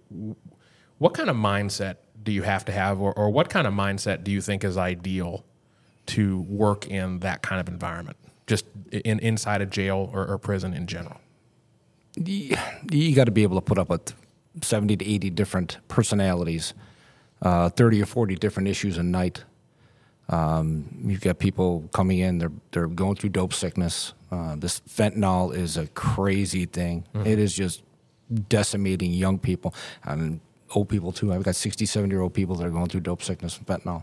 what 0.99 1.14
kind 1.14 1.31
of 1.31 1.37
mindset 1.37 1.96
do 2.22 2.31
you 2.31 2.42
have 2.42 2.64
to 2.66 2.72
have 2.72 3.01
or, 3.01 3.12
or 3.14 3.31
what 3.31 3.49
kind 3.49 3.66
of 3.66 3.75
mindset 3.75 4.22
do 4.22 4.31
you 4.31 4.40
think 4.40 4.64
is 4.64 4.77
ideal 4.77 5.44
to 6.07 6.40
work 6.42 6.87
in 6.87 7.20
that 7.20 7.42
kind 7.42 7.61
of 7.61 7.68
environment, 7.68 8.16
just 8.46 8.66
in 8.92 9.18
inside 9.20 9.61
a 9.61 9.66
jail 9.66 10.11
or, 10.12 10.27
or 10.27 10.38
prison 10.38 10.75
in 10.75 10.87
general? 10.87 11.20
you, 12.16 12.57
you 12.90 13.14
got 13.14 13.25
to 13.25 13.31
be 13.31 13.42
able 13.42 13.57
to 13.57 13.64
put 13.64 13.79
up 13.79 13.88
with 13.88 14.14
70 14.62 14.97
to 14.99 15.05
80 15.07 15.31
different 15.31 15.79
personalities, 15.88 16.75
uh, 17.42 17.69
30 17.71 18.03
or 18.03 18.07
40 18.07 18.35
different 18.37 18.69
issues 18.69 18.99
a 18.99 19.03
night. 19.03 19.45
Um, 20.29 21.03
you've 21.07 21.21
got 21.21 21.38
people 21.38 21.88
coming 21.92 22.19
in, 22.19 22.38
they're, 22.38 22.53
they're 22.73 22.88
going 22.88 23.14
through 23.14 23.31
dope 23.31 23.53
sickness. 23.53 24.12
Uh, 24.33 24.57
this 24.57 24.81
fentanyl 24.81 25.55
is 25.55 25.77
a 25.77 25.87
crazy 25.88 26.66
thing. 26.66 27.05
It 27.27 27.38
is 27.38 27.55
just 27.55 27.83
decimating 28.49 29.12
young 29.12 29.38
people 29.38 29.73
and 30.03 30.40
old 30.75 30.88
people 30.88 31.12
too. 31.12 31.33
I've 31.33 31.45
got 31.45 31.55
67 31.55 32.11
year 32.11 32.21
old 32.21 32.35
people 32.35 32.57
that 32.57 32.66
are 32.66 32.71
going 32.71 32.88
through 32.88 33.01
dope 33.03 33.23
sickness 33.23 33.55
from 33.55 33.66
fentanyl. 33.66 34.03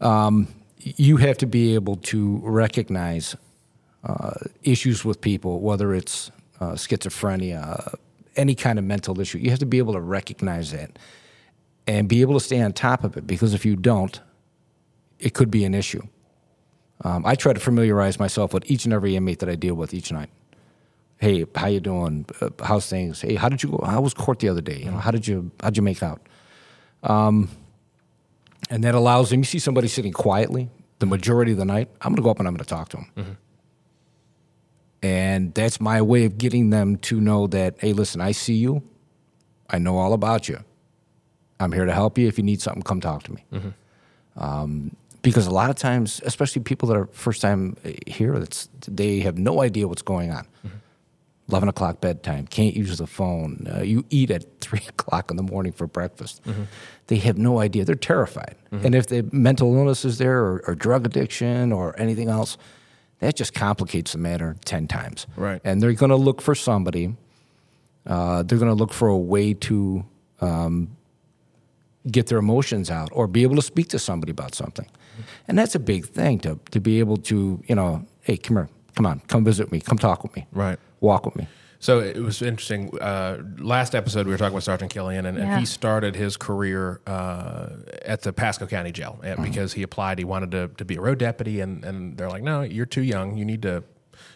Um, 0.00 0.46
you 0.78 1.16
have 1.16 1.36
to 1.38 1.46
be 1.46 1.74
able 1.74 1.96
to 1.96 2.40
recognize 2.44 3.34
uh, 4.04 4.34
issues 4.62 5.04
with 5.04 5.20
people, 5.20 5.58
whether 5.60 5.92
it's 5.92 6.30
uh, 6.60 6.72
schizophrenia, 6.72 7.92
any 8.36 8.54
kind 8.54 8.78
of 8.78 8.84
mental 8.84 9.20
issue. 9.20 9.38
You 9.38 9.50
have 9.50 9.58
to 9.60 9.66
be 9.66 9.78
able 9.78 9.92
to 9.94 10.00
recognize 10.00 10.72
that 10.72 10.98
and 11.86 12.08
be 12.08 12.20
able 12.20 12.34
to 12.34 12.40
stay 12.40 12.60
on 12.60 12.72
top 12.72 13.04
of 13.04 13.16
it 13.16 13.26
because 13.26 13.54
if 13.54 13.64
you 13.64 13.76
don't, 13.76 14.20
it 15.18 15.34
could 15.34 15.50
be 15.50 15.64
an 15.64 15.74
issue. 15.74 16.02
Um, 17.02 17.24
I 17.24 17.34
try 17.34 17.52
to 17.52 17.60
familiarize 17.60 18.18
myself 18.18 18.52
with 18.52 18.68
each 18.70 18.84
and 18.84 18.92
every 18.92 19.16
inmate 19.16 19.38
that 19.40 19.48
I 19.48 19.54
deal 19.54 19.74
with 19.74 19.94
each 19.94 20.12
night. 20.12 20.30
Hey, 21.18 21.46
how 21.54 21.66
you 21.66 21.80
doing? 21.80 22.26
Uh, 22.40 22.50
how's 22.62 22.88
things? 22.88 23.20
Hey, 23.20 23.34
how 23.34 23.48
did 23.48 23.62
you 23.62 23.70
go? 23.70 23.84
How 23.84 24.00
was 24.00 24.14
court 24.14 24.38
the 24.38 24.48
other 24.48 24.60
day? 24.60 24.78
You 24.78 24.90
know, 24.90 24.98
how 24.98 25.10
did 25.10 25.26
you 25.26 25.50
how'd 25.60 25.76
you 25.76 25.82
make 25.82 26.02
out? 26.02 26.20
Um, 27.02 27.48
and 28.70 28.84
that 28.84 28.94
allows 28.94 29.30
them. 29.30 29.40
You 29.40 29.44
see 29.44 29.58
somebody 29.58 29.88
sitting 29.88 30.12
quietly 30.12 30.68
the 30.98 31.06
majority 31.06 31.52
of 31.52 31.58
the 31.58 31.64
night. 31.64 31.88
I'm 32.00 32.10
going 32.10 32.16
to 32.16 32.22
go 32.22 32.30
up 32.30 32.38
and 32.38 32.46
I'm 32.46 32.54
going 32.54 32.64
to 32.64 32.68
talk 32.68 32.88
to 32.90 32.98
them. 32.98 33.38
And 35.02 35.54
that's 35.54 35.80
my 35.80 36.02
way 36.02 36.24
of 36.24 36.38
getting 36.38 36.70
them 36.70 36.96
to 36.98 37.20
know 37.20 37.46
that, 37.48 37.76
hey, 37.78 37.92
listen, 37.92 38.20
I 38.20 38.32
see 38.32 38.54
you. 38.54 38.82
I 39.70 39.78
know 39.78 39.96
all 39.98 40.12
about 40.12 40.48
you. 40.48 40.58
I'm 41.60 41.72
here 41.72 41.84
to 41.84 41.92
help 41.92 42.18
you. 42.18 42.26
If 42.26 42.38
you 42.38 42.44
need 42.44 42.60
something, 42.60 42.82
come 42.82 43.00
talk 43.00 43.22
to 43.24 43.32
me. 43.32 43.44
Um, 44.36 44.96
because 45.22 45.46
a 45.46 45.50
lot 45.50 45.68
of 45.70 45.76
times, 45.76 46.20
especially 46.24 46.62
people 46.62 46.88
that 46.88 46.96
are 46.96 47.06
first 47.12 47.40
time 47.42 47.76
here, 48.06 48.42
they 48.86 49.20
have 49.20 49.36
no 49.38 49.60
idea 49.62 49.86
what's 49.88 50.02
going 50.02 50.30
on. 50.30 50.46
11 51.50 51.68
o'clock 51.70 52.00
bedtime, 52.02 52.46
can't 52.46 52.76
use 52.76 52.98
the 52.98 53.06
phone. 53.06 53.66
Uh, 53.74 53.80
you 53.80 54.04
eat 54.10 54.30
at 54.30 54.44
3 54.60 54.80
o'clock 54.88 55.30
in 55.30 55.36
the 55.38 55.42
morning 55.42 55.72
for 55.72 55.86
breakfast. 55.86 56.42
They 57.06 57.16
have 57.16 57.38
no 57.38 57.58
idea. 57.58 57.84
They're 57.84 57.94
terrified. 57.94 58.54
And 58.70 58.94
if 58.94 59.06
the 59.06 59.26
mental 59.32 59.74
illness 59.74 60.04
is 60.04 60.18
there 60.18 60.38
or, 60.40 60.62
or 60.66 60.74
drug 60.74 61.06
addiction 61.06 61.72
or 61.72 61.98
anything 61.98 62.28
else, 62.28 62.58
that 63.20 63.36
just 63.36 63.52
complicates 63.54 64.12
the 64.12 64.18
matter 64.18 64.56
10 64.64 64.86
times. 64.88 65.26
Right. 65.36 65.60
And 65.64 65.82
they're 65.82 65.92
going 65.92 66.10
to 66.10 66.16
look 66.16 66.40
for 66.40 66.54
somebody, 66.54 67.16
uh, 68.06 68.42
they're 68.42 68.58
going 68.58 68.70
to 68.70 68.74
look 68.78 68.92
for 68.92 69.08
a 69.08 69.16
way 69.18 69.54
to 69.54 70.04
um, 70.40 70.96
get 72.10 72.26
their 72.28 72.38
emotions 72.38 72.90
out 72.90 73.08
or 73.12 73.26
be 73.26 73.42
able 73.42 73.56
to 73.56 73.62
speak 73.62 73.88
to 73.88 73.98
somebody 73.98 74.30
about 74.30 74.54
something. 74.54 74.86
And 75.48 75.58
that's 75.58 75.74
a 75.74 75.80
big 75.80 76.06
thing 76.06 76.38
to, 76.40 76.58
to 76.70 76.80
be 76.80 77.00
able 77.00 77.16
to, 77.18 77.62
you 77.66 77.74
know, 77.74 78.06
hey, 78.22 78.36
come 78.36 78.56
here, 78.56 78.68
come 78.94 79.04
on, 79.04 79.20
come 79.26 79.44
visit 79.44 79.72
me, 79.72 79.80
come 79.80 79.98
talk 79.98 80.22
with 80.22 80.34
me 80.36 80.46
Right. 80.52 80.78
walk 81.00 81.26
with 81.26 81.34
me. 81.36 81.48
So 81.80 82.00
it 82.00 82.18
was 82.18 82.42
interesting. 82.42 82.96
Uh, 82.98 83.42
last 83.58 83.94
episode, 83.94 84.26
we 84.26 84.32
were 84.32 84.38
talking 84.38 84.54
with 84.54 84.64
Sergeant 84.64 84.90
Killian, 84.92 85.26
and, 85.26 85.38
and 85.38 85.60
he 85.60 85.64
started 85.64 86.16
his 86.16 86.36
career 86.36 87.00
uh, 87.06 87.68
at 88.04 88.22
the 88.22 88.32
Pasco 88.32 88.66
County 88.66 88.90
Jail 88.90 89.20
uh, 89.24 89.40
because 89.40 89.72
he 89.74 89.84
applied. 89.84 90.18
He 90.18 90.24
wanted 90.24 90.50
to, 90.50 90.68
to 90.76 90.84
be 90.84 90.96
a 90.96 91.00
road 91.00 91.18
deputy, 91.18 91.60
and, 91.60 91.84
and 91.84 92.16
they're 92.16 92.28
like, 92.28 92.42
"No, 92.42 92.62
you're 92.62 92.86
too 92.86 93.02
young. 93.02 93.36
You 93.36 93.44
need 93.44 93.62
to 93.62 93.84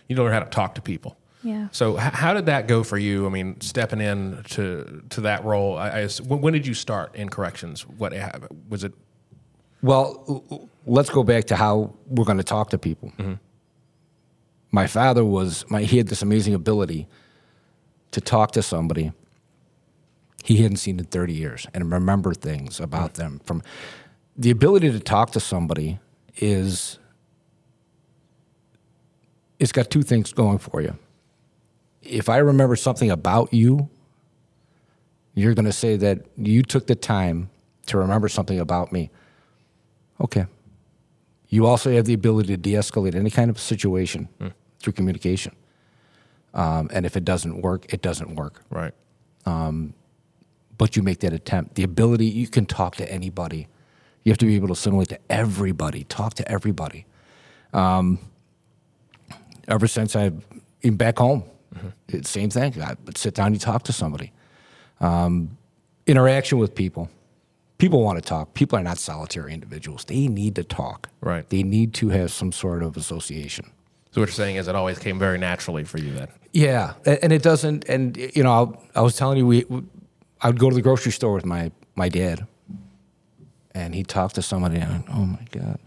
you 0.06 0.14
need 0.14 0.16
to 0.16 0.22
learn 0.22 0.32
how 0.32 0.40
to 0.40 0.50
talk 0.50 0.76
to 0.76 0.82
people." 0.82 1.16
Yeah. 1.42 1.66
So 1.72 1.98
h- 1.98 2.12
how 2.12 2.32
did 2.32 2.46
that 2.46 2.68
go 2.68 2.84
for 2.84 2.96
you? 2.96 3.26
I 3.26 3.30
mean, 3.30 3.60
stepping 3.60 4.00
in 4.00 4.44
to 4.50 5.02
to 5.10 5.20
that 5.22 5.44
role. 5.44 5.76
I, 5.76 6.02
I 6.02 6.08
when, 6.24 6.40
when 6.42 6.52
did 6.52 6.64
you 6.64 6.74
start 6.74 7.16
in 7.16 7.28
corrections? 7.28 7.82
What 7.88 8.12
was 8.68 8.84
it? 8.84 8.92
Well, 9.82 10.68
let's 10.86 11.10
go 11.10 11.24
back 11.24 11.46
to 11.46 11.56
how 11.56 11.92
we're 12.06 12.24
going 12.24 12.38
to 12.38 12.44
talk 12.44 12.70
to 12.70 12.78
people. 12.78 13.12
My 14.70 14.86
father 14.86 15.24
was 15.24 15.64
my 15.68 15.82
he 15.82 15.98
had 15.98 16.06
this 16.06 16.22
amazing 16.22 16.54
ability 16.54 17.08
to 18.12 18.20
talk 18.20 18.52
to 18.52 18.62
somebody 18.62 19.12
he 20.44 20.58
hadn't 20.58 20.78
seen 20.78 20.98
in 20.98 21.04
30 21.04 21.32
years 21.32 21.66
and 21.72 21.90
remember 21.92 22.34
things 22.34 22.80
about 22.80 23.14
them 23.14 23.40
from 23.44 23.62
the 24.36 24.50
ability 24.50 24.90
to 24.90 25.00
talk 25.00 25.30
to 25.32 25.40
somebody 25.40 25.98
is 26.36 26.98
it's 29.58 29.72
got 29.72 29.90
two 29.90 30.02
things 30.02 30.32
going 30.32 30.58
for 30.58 30.80
you. 30.80 30.96
If 32.02 32.28
I 32.28 32.38
remember 32.38 32.74
something 32.74 33.10
about 33.10 33.54
you, 33.54 33.88
you're 35.34 35.54
going 35.54 35.66
to 35.66 35.72
say 35.72 35.96
that 35.96 36.26
you 36.36 36.62
took 36.62 36.88
the 36.88 36.96
time 36.96 37.48
to 37.86 37.98
remember 37.98 38.28
something 38.28 38.58
about 38.58 38.92
me. 38.92 39.10
Okay. 40.20 40.46
You 41.48 41.66
also 41.66 41.92
have 41.92 42.06
the 42.06 42.14
ability 42.14 42.48
to 42.48 42.56
de 42.56 42.72
escalate 42.72 43.14
any 43.14 43.30
kind 43.30 43.50
of 43.50 43.60
situation 43.60 44.28
hmm. 44.40 44.48
through 44.80 44.94
communication. 44.94 45.54
Um, 46.54 46.90
and 46.92 47.06
if 47.06 47.16
it 47.16 47.24
doesn't 47.24 47.62
work, 47.62 47.92
it 47.92 48.02
doesn't 48.02 48.34
work. 48.34 48.62
Right. 48.70 48.92
But 50.78 50.96
you 50.96 51.02
make 51.02 51.20
that 51.20 51.32
attempt. 51.32 51.76
The 51.76 51.84
ability, 51.84 52.26
you 52.26 52.48
can 52.48 52.66
talk 52.66 52.96
to 52.96 53.12
anybody. 53.12 53.68
You 54.24 54.32
have 54.32 54.38
to 54.38 54.46
be 54.46 54.56
able 54.56 54.68
to 54.68 54.72
assimilate 54.72 55.08
to 55.10 55.18
everybody, 55.30 56.04
talk 56.04 56.34
to 56.34 56.50
everybody. 56.50 57.06
Um, 57.72 58.18
ever 59.68 59.86
since 59.86 60.16
I've 60.16 60.44
been 60.80 60.96
back 60.96 61.18
home, 61.18 61.44
it's 62.08 62.28
same 62.30 62.50
thing. 62.50 62.82
I 62.82 62.96
would 63.04 63.16
sit 63.16 63.34
down, 63.34 63.52
you 63.52 63.58
talk 63.58 63.84
to 63.84 63.92
somebody. 63.92 64.32
Um, 65.00 65.56
interaction 66.06 66.58
with 66.58 66.74
people. 66.74 67.08
People 67.78 68.02
want 68.02 68.18
to 68.18 68.22
talk. 68.22 68.54
People 68.54 68.78
are 68.78 68.82
not 68.82 68.98
solitary 68.98 69.54
individuals. 69.54 70.04
They 70.04 70.28
need 70.28 70.54
to 70.56 70.64
talk. 70.64 71.08
Right. 71.20 71.48
They 71.48 71.62
need 71.62 71.94
to 71.94 72.10
have 72.10 72.30
some 72.30 72.52
sort 72.52 72.82
of 72.82 72.96
association. 72.96 73.66
So 74.12 74.20
what 74.20 74.28
you're 74.28 74.34
saying 74.34 74.56
is 74.56 74.68
it 74.68 74.74
always 74.74 74.98
came 74.98 75.18
very 75.18 75.38
naturally 75.38 75.84
for 75.84 75.98
you 75.98 76.12
then. 76.12 76.28
Yeah, 76.52 76.94
and 77.06 77.32
it 77.32 77.42
doesn't. 77.42 77.88
And 77.88 78.16
you 78.16 78.42
know, 78.42 78.78
I 78.94 79.00
was 79.00 79.16
telling 79.16 79.38
you, 79.38 79.46
we, 79.46 79.64
I 80.40 80.48
would 80.48 80.58
go 80.58 80.68
to 80.68 80.74
the 80.74 80.82
grocery 80.82 81.12
store 81.12 81.32
with 81.32 81.46
my 81.46 81.72
my 81.94 82.08
dad, 82.08 82.46
and 83.74 83.94
he'd 83.94 84.08
talk 84.08 84.34
to 84.34 84.42
somebody. 84.42 84.76
And 84.76 84.92
I'd, 84.92 85.04
oh 85.08 85.24
my 85.24 85.46
god, 85.50 85.78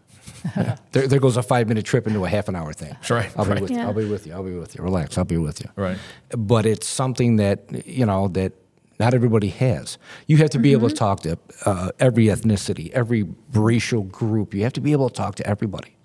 there, 0.92 1.08
there 1.08 1.20
goes 1.20 1.38
a 1.38 1.44
five 1.44 1.68
minute 1.68 1.86
trip 1.86 2.08
into 2.08 2.26
a 2.26 2.30
half 2.30 2.48
an 2.48 2.56
hour 2.56 2.74
thing. 2.74 2.96
Right, 3.10 3.32
I'll 3.38 3.46
right. 3.46 3.56
be 3.56 3.62
with 3.62 3.72
you. 3.72 3.78
Yeah. 3.78 3.88
I'll 3.88 3.94
be 3.94 4.06
with 4.06 4.26
you. 4.26 4.34
I'll 4.34 4.44
be 4.44 4.56
with 4.56 4.76
you. 4.76 4.84
Relax. 4.84 5.18
I'll 5.18 5.24
be 5.24 5.38
with 5.38 5.62
you. 5.62 5.70
Right. 5.76 5.98
But 6.30 6.66
it's 6.66 6.88
something 6.88 7.36
that 7.36 7.86
you 7.86 8.06
know 8.06 8.28
that 8.30 8.54
not 9.00 9.14
everybody 9.14 9.50
has. 9.50 9.98
You 10.26 10.38
have 10.38 10.50
to 10.52 10.60
be 10.60 10.72
able 10.72 10.90
to 10.90 10.96
talk 10.96 11.22
to 11.22 11.38
uh, 11.66 11.90
every 12.00 12.26
ethnicity, 12.26 12.92
every 12.92 13.28
racial 13.54 14.04
group. 14.04 14.54
You 14.54 14.64
have 14.64 14.74
to 14.74 14.82
be 14.82 14.94
able 14.94 15.10
to 15.10 15.16
talk 15.16 15.36
to 15.36 15.48
everybody. 15.48 15.96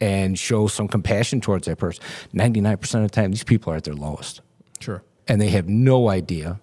And 0.00 0.38
show 0.38 0.66
some 0.66 0.88
compassion 0.88 1.42
towards 1.42 1.66
that 1.66 1.76
person. 1.76 2.02
Ninety-nine 2.32 2.78
percent 2.78 3.04
of 3.04 3.10
the 3.10 3.14
time, 3.14 3.32
these 3.32 3.44
people 3.44 3.72
are 3.72 3.76
at 3.76 3.84
their 3.84 3.94
lowest 3.94 4.40
Sure. 4.78 5.02
and 5.28 5.38
they 5.40 5.50
have 5.50 5.68
no 5.68 6.08
idea 6.08 6.58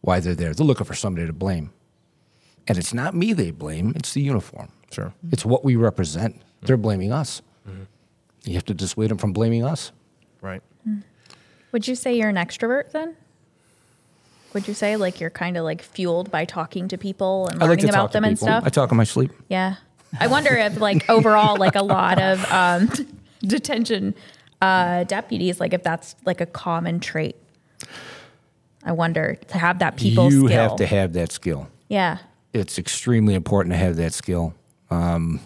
why 0.00 0.18
they're 0.18 0.34
there. 0.34 0.52
They're 0.52 0.66
looking 0.66 0.84
for 0.84 0.94
somebody 0.94 1.26
to 1.26 1.32
blame. 1.32 1.70
And 2.66 2.76
it's 2.76 2.92
not 2.92 3.14
me 3.14 3.32
they 3.32 3.52
blame, 3.52 3.92
it's 3.94 4.12
the 4.12 4.22
uniform. 4.22 4.70
Sure. 4.90 5.14
It's 5.30 5.44
what 5.44 5.64
we 5.64 5.76
represent. 5.76 6.42
They're 6.62 6.76
blaming 6.76 7.12
us. 7.12 7.42
You 8.44 8.54
have 8.54 8.64
to 8.66 8.74
dissuade 8.74 9.10
them 9.10 9.18
from 9.18 9.32
blaming 9.32 9.64
us. 9.64 9.92
Right. 10.42 10.62
Would 11.72 11.86
you 11.88 11.94
say 11.94 12.16
you're 12.16 12.28
an 12.28 12.36
extrovert 12.36 12.90
then? 12.90 13.16
Would 14.52 14.68
you 14.68 14.74
say 14.74 14.96
like 14.96 15.20
you're 15.20 15.30
kind 15.30 15.56
of 15.56 15.64
like 15.64 15.80
fueled 15.82 16.30
by 16.30 16.44
talking 16.44 16.88
to 16.88 16.98
people 16.98 17.48
and 17.48 17.62
I 17.62 17.66
learning 17.66 17.86
like 17.86 17.94
about 17.94 18.02
talk 18.02 18.12
them 18.12 18.24
and 18.24 18.38
stuff? 18.38 18.64
I 18.66 18.68
talk 18.68 18.90
in 18.90 18.96
my 18.96 19.04
sleep. 19.04 19.32
Yeah. 19.48 19.76
I 20.20 20.26
wonder 20.28 20.54
if 20.56 20.80
like 20.80 21.08
overall 21.10 21.56
like 21.56 21.74
a 21.76 21.82
lot 21.82 22.20
of 22.20 22.44
um, 22.52 22.90
detention 23.42 24.14
uh, 24.62 25.04
deputies 25.04 25.60
like 25.60 25.72
if 25.74 25.82
that's 25.82 26.14
like 26.24 26.40
a 26.40 26.46
common 26.46 27.00
trait. 27.00 27.36
I 28.86 28.92
wonder 28.92 29.36
to 29.48 29.58
have 29.58 29.78
that 29.78 29.96
people 29.96 30.30
you 30.30 30.46
skill. 30.46 30.60
have 30.68 30.76
to 30.76 30.86
have 30.86 31.12
that 31.14 31.32
skill. 31.32 31.68
yeah. 31.88 32.18
It's 32.52 32.78
extremely 32.78 33.34
important 33.34 33.72
to 33.72 33.76
have 33.78 33.96
that 33.96 34.12
skill. 34.12 34.54
Um, 34.88 35.40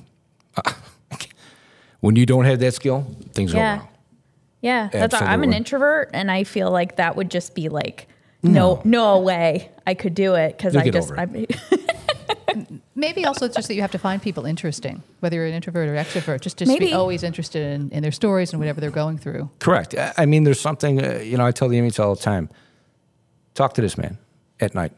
when 2.00 2.16
you 2.16 2.26
don't 2.26 2.44
have 2.44 2.58
that 2.60 2.74
skill, 2.74 3.06
things 3.32 3.54
Yeah. 3.54 3.76
go 3.76 3.80
wrong. 3.80 3.88
Yeah. 4.60 4.88
That's 4.92 5.14
I'm 5.14 5.42
an 5.42 5.52
introvert 5.54 6.10
and 6.12 6.30
I 6.30 6.44
feel 6.44 6.70
like 6.70 6.96
that 6.96 7.16
would 7.16 7.30
just 7.30 7.54
be 7.54 7.68
like 7.68 8.08
no 8.42 8.80
no 8.84 9.18
way 9.20 9.70
I 9.86 9.94
could 9.94 10.14
do 10.14 10.34
it 10.34 10.58
cuz 10.58 10.76
I 10.76 10.90
just 10.90 11.12
I, 11.16 11.26
Maybe 12.98 13.24
also 13.24 13.46
it's 13.46 13.54
just 13.54 13.68
that 13.68 13.74
you 13.74 13.80
have 13.82 13.92
to 13.92 13.98
find 13.98 14.20
people 14.20 14.44
interesting, 14.44 15.02
whether 15.20 15.36
you're 15.36 15.46
an 15.46 15.54
introvert 15.54 15.88
or 15.88 15.94
extrovert. 15.94 16.40
Just 16.40 16.56
just 16.58 16.68
Maybe. 16.68 16.86
be 16.86 16.92
always 16.92 17.22
interested 17.22 17.62
in, 17.62 17.90
in 17.90 18.02
their 18.02 18.10
stories 18.12 18.52
and 18.52 18.58
whatever 18.60 18.80
they're 18.80 18.90
going 18.90 19.18
through. 19.18 19.48
Correct. 19.60 19.94
I 19.94 20.12
I 20.18 20.26
mean, 20.26 20.42
there's 20.44 20.60
something, 20.60 21.00
uh, 21.04 21.18
you 21.18 21.36
know, 21.36 21.46
I 21.46 21.52
tell 21.52 21.68
the 21.68 21.78
inmates 21.78 21.98
all 22.00 22.14
the 22.14 22.20
time 22.20 22.48
talk 23.54 23.74
to 23.74 23.80
this 23.80 23.96
man 23.96 24.18
at 24.60 24.74
night. 24.74 24.92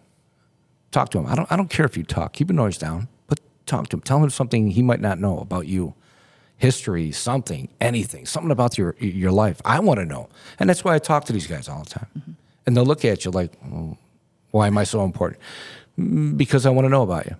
Talk 0.92 1.10
to 1.10 1.18
him. 1.18 1.26
I 1.26 1.34
don't, 1.34 1.50
I 1.52 1.56
don't 1.56 1.70
care 1.70 1.86
if 1.86 1.96
you 1.96 2.02
talk, 2.04 2.32
keep 2.32 2.48
your 2.48 2.56
noise 2.56 2.78
down, 2.78 3.08
but 3.26 3.38
talk 3.66 3.88
to 3.90 3.96
him. 3.96 4.00
Tell 4.02 4.22
him 4.22 4.30
something 4.30 4.70
he 4.70 4.82
might 4.82 5.00
not 5.00 5.18
know 5.18 5.38
about 5.38 5.66
you 5.66 5.94
history, 6.56 7.10
something, 7.12 7.68
anything, 7.80 8.26
something 8.26 8.50
about 8.50 8.76
your, 8.76 8.94
your 8.98 9.30
life. 9.30 9.60
I 9.64 9.78
want 9.80 9.98
to 10.00 10.04
know. 10.04 10.28
And 10.58 10.68
that's 10.68 10.84
why 10.84 10.94
I 10.94 10.98
talk 10.98 11.24
to 11.26 11.32
these 11.32 11.46
guys 11.46 11.68
all 11.68 11.84
the 11.84 11.90
time. 11.90 12.36
And 12.66 12.76
they'll 12.76 12.84
look 12.84 13.04
at 13.04 13.24
you 13.24 13.30
like, 13.30 13.52
"Oh, 13.64 13.96
why 14.50 14.66
am 14.66 14.76
I 14.76 14.84
so 14.84 15.02
important? 15.04 15.40
"Mm, 15.98 16.36
Because 16.36 16.66
I 16.66 16.70
want 16.70 16.84
to 16.84 16.90
know 16.90 17.02
about 17.02 17.26
you. 17.26 17.36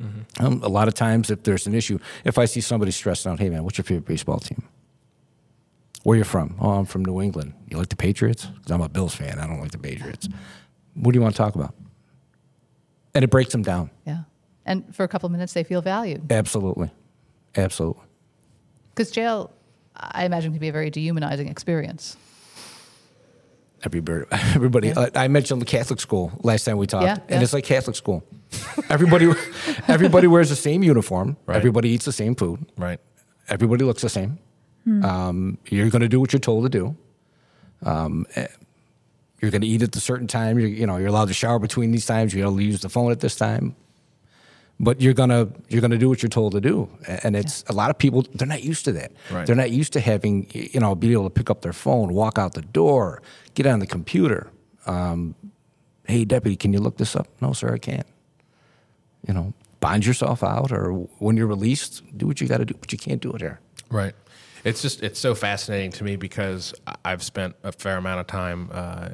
Um, 0.00 0.62
a 0.62 0.68
lot 0.68 0.86
of 0.86 0.94
times, 0.94 1.30
if 1.30 1.42
there's 1.42 1.66
an 1.66 1.74
issue, 1.74 1.98
if 2.24 2.38
I 2.38 2.44
see 2.44 2.60
somebody 2.60 2.92
stressed 2.92 3.26
out, 3.26 3.40
hey 3.40 3.50
man, 3.50 3.64
what's 3.64 3.78
your 3.78 3.84
favorite 3.84 4.06
baseball 4.06 4.38
team? 4.38 4.62
Where 6.04 6.16
you 6.16 6.24
from? 6.24 6.54
Oh, 6.60 6.70
I'm 6.70 6.84
from 6.84 7.04
New 7.04 7.20
England. 7.20 7.54
You 7.68 7.76
like 7.76 7.88
the 7.88 7.96
Patriots? 7.96 8.46
Because 8.46 8.70
I'm 8.70 8.80
a 8.80 8.88
Bills 8.88 9.14
fan. 9.14 9.40
I 9.40 9.46
don't 9.46 9.60
like 9.60 9.72
the 9.72 9.78
Patriots. 9.78 10.28
What 10.94 11.12
do 11.12 11.18
you 11.18 11.22
want 11.22 11.34
to 11.34 11.38
talk 11.38 11.54
about? 11.56 11.74
And 13.14 13.24
it 13.24 13.30
breaks 13.30 13.50
them 13.52 13.62
down. 13.62 13.90
Yeah. 14.06 14.22
And 14.64 14.94
for 14.94 15.02
a 15.02 15.08
couple 15.08 15.26
of 15.26 15.32
minutes, 15.32 15.52
they 15.52 15.64
feel 15.64 15.82
valued. 15.82 16.30
Absolutely, 16.30 16.90
absolutely. 17.56 18.02
Because 18.90 19.10
jail, 19.10 19.50
I 19.96 20.24
imagine, 20.24 20.52
can 20.52 20.60
be 20.60 20.68
a 20.68 20.72
very 20.72 20.90
dehumanizing 20.90 21.48
experience. 21.48 22.16
Everybody, 23.84 24.24
everybody. 24.56 24.92
Uh, 24.92 25.08
I 25.14 25.28
mentioned 25.28 25.60
the 25.62 25.66
Catholic 25.66 26.00
school 26.00 26.32
last 26.42 26.64
time 26.64 26.78
we 26.78 26.86
talked, 26.88 27.04
Yeah, 27.04 27.12
and 27.14 27.30
yeah. 27.30 27.40
it's 27.42 27.52
like 27.52 27.62
Catholic 27.64 27.94
school. 27.94 28.24
everybody, 28.90 29.30
everybody 29.88 30.26
wears 30.26 30.48
the 30.48 30.56
same 30.56 30.82
uniform. 30.82 31.36
Right. 31.46 31.56
Everybody 31.56 31.90
eats 31.90 32.04
the 32.04 32.12
same 32.12 32.34
food. 32.34 32.66
Right. 32.76 32.98
Everybody 33.48 33.84
looks 33.84 34.02
the 34.02 34.08
same. 34.08 34.38
Um, 35.04 35.58
you're 35.68 35.90
going 35.90 36.00
to 36.02 36.08
do 36.08 36.18
what 36.18 36.32
you're 36.32 36.40
told 36.40 36.64
to 36.64 36.70
do. 36.70 36.96
Um, 37.82 38.26
eh, 38.34 38.46
you're 39.40 39.50
going 39.50 39.60
to 39.60 39.66
eat 39.66 39.82
at 39.82 39.94
a 39.94 40.00
certain 40.00 40.26
time. 40.26 40.58
You're, 40.58 40.68
you 40.68 40.86
know, 40.86 40.96
you're 40.96 41.08
allowed 41.08 41.28
to 41.28 41.34
shower 41.34 41.58
between 41.58 41.92
these 41.92 42.06
times. 42.06 42.34
You're 42.34 42.46
allowed 42.46 42.56
to 42.58 42.64
use 42.64 42.80
the 42.80 42.88
phone 42.88 43.12
at 43.12 43.20
this 43.20 43.36
time. 43.36 43.76
But 44.80 45.00
you're 45.00 45.14
gonna 45.14 45.48
you're 45.68 45.80
gonna 45.80 45.98
do 45.98 46.08
what 46.08 46.22
you're 46.22 46.30
told 46.30 46.52
to 46.52 46.60
do, 46.60 46.88
and 47.24 47.34
it's 47.34 47.64
a 47.68 47.72
lot 47.72 47.90
of 47.90 47.98
people 47.98 48.24
they're 48.34 48.46
not 48.46 48.62
used 48.62 48.84
to 48.84 48.92
that. 48.92 49.10
Right. 49.30 49.44
They're 49.44 49.56
not 49.56 49.72
used 49.72 49.92
to 49.94 50.00
having 50.00 50.48
you 50.52 50.78
know 50.78 50.94
be 50.94 51.12
able 51.12 51.24
to 51.24 51.30
pick 51.30 51.50
up 51.50 51.62
their 51.62 51.72
phone, 51.72 52.14
walk 52.14 52.38
out 52.38 52.54
the 52.54 52.62
door, 52.62 53.20
get 53.54 53.66
on 53.66 53.80
the 53.80 53.86
computer. 53.86 54.50
Um, 54.86 55.34
hey, 56.06 56.24
deputy, 56.24 56.56
can 56.56 56.72
you 56.72 56.78
look 56.78 56.96
this 56.96 57.16
up? 57.16 57.26
No, 57.40 57.52
sir, 57.52 57.74
I 57.74 57.78
can't. 57.78 58.06
You 59.26 59.34
know, 59.34 59.52
bond 59.80 60.06
yourself 60.06 60.44
out, 60.44 60.70
or 60.70 60.92
when 61.18 61.36
you're 61.36 61.48
released, 61.48 62.02
do 62.16 62.28
what 62.28 62.40
you 62.40 62.46
got 62.46 62.58
to 62.58 62.64
do, 62.64 62.74
but 62.74 62.92
you 62.92 62.98
can't 62.98 63.20
do 63.20 63.32
it 63.32 63.40
here. 63.40 63.60
Right. 63.90 64.14
It's 64.64 64.82
just 64.82 65.02
it's 65.02 65.18
so 65.18 65.34
fascinating 65.34 65.92
to 65.92 66.04
me 66.04 66.16
because 66.16 66.74
I've 67.04 67.22
spent 67.22 67.54
a 67.62 67.72
fair 67.72 67.96
amount 67.96 68.20
of 68.20 68.26
time 68.26 68.70
uh, 68.72 69.08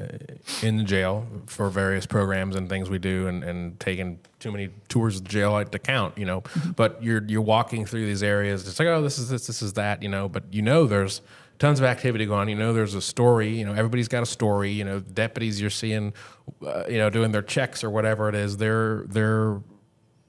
in 0.63 0.79
the 0.79 0.85
jail 0.85 1.27
for 1.47 1.69
various 1.69 2.07
programs 2.07 2.57
and 2.57 2.69
things 2.69 2.89
we 2.91 2.99
do, 2.99 3.27
and, 3.27 3.45
and 3.45 3.79
taken 3.79 4.19
too 4.45 4.53
many 4.53 4.69
tours 4.89 5.17
of 5.17 5.25
the 5.25 5.29
jail 5.29 5.65
to 5.65 5.79
count, 5.79 6.17
you 6.19 6.27
know. 6.27 6.43
But 6.77 7.03
you're 7.03 7.25
you're 7.27 7.43
walking 7.43 7.87
through 7.87 8.07
these 8.07 8.23
areas. 8.23 8.69
It's 8.69 8.79
like 8.79 8.89
oh, 8.89 9.03
this 9.03 9.19
is 9.19 9.31
this, 9.31 9.47
this 9.47 9.63
is 9.63 9.73
that, 9.73 10.03
you 10.03 10.09
know. 10.09 10.29
But 10.29 10.45
you 10.53 10.63
know, 10.63 10.87
there's 10.87 11.23
tons 11.59 11.81
of 11.81 11.87
activity 11.87 12.27
going 12.27 12.41
on. 12.41 12.49
You 12.49 12.57
know, 12.57 12.73
there's 12.73 12.95
a 12.95 13.01
story. 13.01 13.49
You 13.49 13.65
know, 13.65 13.73
everybody's 13.73 14.09
got 14.09 14.23
a 14.23 14.27
story. 14.27 14.71
You 14.71 14.85
know, 14.85 15.01
deputies 15.01 15.61
you're 15.61 15.71
seeing, 15.71 16.13
uh, 16.65 16.85
you 16.89 16.99
know, 16.99 17.09
doing 17.09 17.33
their 17.33 17.43
checks 17.43 17.83
or 17.83 17.91
whatever 17.91 18.29
it 18.29 18.35
is. 18.35 18.59
They're 18.59 19.05
they're 19.09 19.61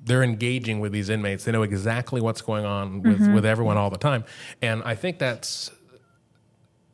they're 0.02 0.24
engaging 0.24 0.80
with 0.80 0.94
these 0.94 1.10
inmates. 1.10 1.44
They 1.44 1.52
know 1.52 1.64
exactly 1.64 2.22
what's 2.22 2.42
going 2.42 2.64
on 2.64 3.02
with, 3.02 3.34
with 3.34 3.46
everyone 3.46 3.76
all 3.76 3.90
the 3.90 3.98
time. 3.98 4.24
And 4.62 4.84
I 4.84 4.94
think 4.96 5.18
that's 5.20 5.72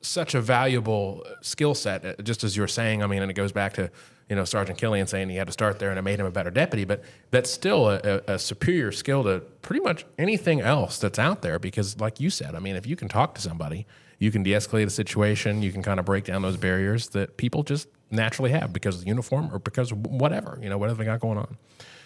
such 0.01 0.33
a 0.33 0.41
valuable 0.41 1.23
skill 1.41 1.75
set, 1.75 2.05
uh, 2.05 2.15
just 2.23 2.43
as 2.43 2.57
you're 2.57 2.69
saying. 2.69 3.03
I 3.03 3.07
mean, 3.07 3.21
and 3.21 3.29
it 3.29 3.35
goes 3.35 3.51
back 3.51 3.73
to 3.73 3.91
you 4.31 4.35
know 4.35 4.45
Sergeant 4.45 4.79
Killian 4.79 5.05
saying 5.05 5.29
he 5.29 5.35
had 5.35 5.47
to 5.47 5.53
start 5.53 5.77
there 5.77 5.89
and 5.89 5.99
it 5.99 6.01
made 6.01 6.19
him 6.19 6.25
a 6.25 6.31
better 6.31 6.49
deputy, 6.49 6.85
but 6.85 7.03
that's 7.29 7.51
still 7.51 7.89
a, 7.89 7.99
a, 8.03 8.33
a 8.35 8.39
superior 8.39 8.91
skill 8.91 9.23
to 9.25 9.41
pretty 9.61 9.81
much 9.81 10.05
anything 10.17 10.61
else 10.61 10.97
that's 10.97 11.19
out 11.19 11.41
there. 11.41 11.59
Because, 11.59 11.99
like 11.99 12.19
you 12.19 12.29
said, 12.29 12.55
I 12.55 12.59
mean, 12.59 12.75
if 12.75 12.87
you 12.87 12.95
can 12.95 13.09
talk 13.09 13.35
to 13.35 13.41
somebody, 13.41 13.85
you 14.19 14.31
can 14.31 14.41
de-escalate 14.41 14.85
a 14.85 14.89
situation, 14.89 15.61
you 15.61 15.71
can 15.71 15.83
kind 15.83 15.99
of 15.99 16.05
break 16.05 16.23
down 16.23 16.41
those 16.41 16.57
barriers 16.57 17.09
that 17.09 17.37
people 17.37 17.63
just 17.63 17.89
naturally 18.09 18.51
have 18.51 18.73
because 18.73 18.95
of 18.95 19.01
the 19.01 19.07
uniform 19.07 19.49
or 19.53 19.59
because 19.59 19.91
of 19.91 20.05
whatever 20.05 20.59
you 20.61 20.69
know 20.69 20.77
whatever 20.77 20.97
they 20.99 21.05
got 21.05 21.19
going 21.19 21.37
on. 21.37 21.57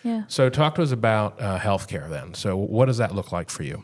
Yeah. 0.03 0.23
So, 0.27 0.49
talk 0.49 0.75
to 0.75 0.81
us 0.81 0.91
about 0.91 1.39
uh, 1.39 1.59
healthcare 1.59 2.09
then. 2.09 2.33
So, 2.33 2.57
what 2.57 2.87
does 2.87 2.97
that 2.97 3.15
look 3.15 3.31
like 3.31 3.49
for 3.49 3.63
you? 3.63 3.83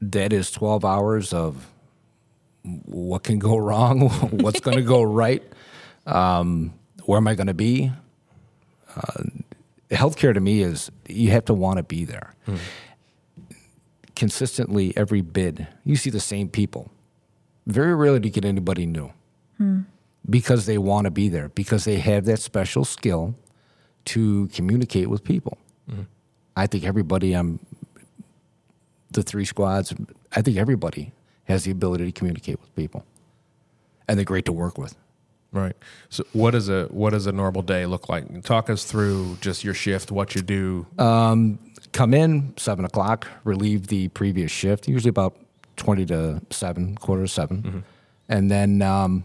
that 0.00 0.32
is 0.32 0.50
12 0.50 0.84
hours 0.84 1.32
of 1.32 1.66
what 2.62 3.22
can 3.22 3.38
go 3.38 3.56
wrong, 3.56 4.08
what's 4.30 4.60
going 4.60 4.76
to 4.76 4.82
go 4.82 5.02
right, 5.02 5.42
um, 6.08 6.72
where 7.04 7.16
am 7.18 7.28
I 7.28 7.34
going 7.34 7.46
to 7.46 7.54
be. 7.54 7.92
Uh, 8.96 9.22
healthcare 9.90 10.34
to 10.34 10.40
me 10.40 10.62
is 10.62 10.90
you 11.08 11.30
have 11.30 11.44
to 11.46 11.54
want 11.54 11.76
to 11.76 11.82
be 11.82 12.04
there. 12.04 12.34
Consistently, 14.16 14.92
every 14.96 15.20
bid, 15.20 15.68
you 15.84 15.94
see 15.96 16.10
the 16.10 16.20
same 16.20 16.48
people. 16.48 16.90
Very 17.66 17.94
rarely 17.94 18.18
do 18.18 18.28
you 18.28 18.32
get 18.32 18.44
anybody 18.44 18.84
new 18.86 19.12
because 20.28 20.66
they 20.66 20.78
want 20.78 21.04
to 21.04 21.10
be 21.10 21.28
there, 21.28 21.48
because 21.50 21.84
they 21.84 21.98
have 21.98 22.24
that 22.24 22.38
special 22.40 22.84
skill 22.84 23.34
to 24.06 24.48
communicate 24.48 25.08
with 25.08 25.22
people. 25.24 25.58
I 26.56 26.66
think 26.66 26.84
everybody 26.84 27.32
I'm 27.34 27.60
the 29.12 29.22
three 29.22 29.44
squads, 29.44 29.94
I 30.32 30.42
think 30.42 30.56
everybody 30.56 31.12
has 31.44 31.64
the 31.64 31.70
ability 31.70 32.06
to 32.06 32.12
communicate 32.12 32.60
with 32.60 32.74
people, 32.74 33.04
and 34.08 34.18
they're 34.18 34.24
great 34.24 34.44
to 34.46 34.52
work 34.52 34.76
with. 34.78 34.94
Right. 35.50 35.74
So, 36.10 36.24
what 36.32 36.50
does 36.50 36.68
a 36.68 36.84
what 36.86 37.10
does 37.10 37.26
a 37.26 37.32
normal 37.32 37.62
day 37.62 37.86
look 37.86 38.08
like? 38.08 38.42
Talk 38.44 38.68
us 38.68 38.84
through 38.84 39.38
just 39.40 39.64
your 39.64 39.74
shift, 39.74 40.10
what 40.10 40.34
you 40.34 40.42
do. 40.42 40.86
Come 41.92 42.12
in 42.12 42.52
seven 42.58 42.84
o'clock, 42.84 43.26
relieve 43.44 43.86
the 43.86 44.08
previous 44.08 44.50
shift, 44.52 44.88
usually 44.88 45.08
about 45.08 45.36
twenty 45.76 46.04
to 46.06 46.42
seven, 46.50 46.96
quarter 46.96 47.22
to 47.22 47.28
7 47.28 47.84
and 48.28 48.50
then 48.50 48.82
um, 48.82 49.24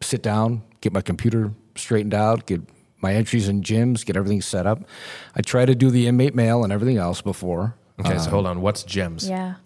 sit 0.00 0.22
down, 0.22 0.62
get 0.80 0.92
my 0.92 1.00
computer 1.00 1.52
straightened 1.74 2.14
out, 2.14 2.46
get 2.46 2.60
my 3.00 3.14
entries 3.14 3.48
in 3.48 3.62
JIMS, 3.62 4.04
get 4.04 4.16
everything 4.16 4.40
set 4.40 4.66
up. 4.66 4.84
I 5.34 5.42
try 5.42 5.66
to 5.66 5.74
do 5.74 5.90
the 5.90 6.06
inmate 6.06 6.34
mail 6.34 6.64
and 6.64 6.72
everything 6.72 6.96
else 6.96 7.20
before. 7.20 7.74
okay, 8.00 8.18
so 8.18 8.30
hold 8.30 8.46
on. 8.46 8.60
What's 8.60 8.84
JIMS? 8.84 9.28
Yeah. 9.28 9.56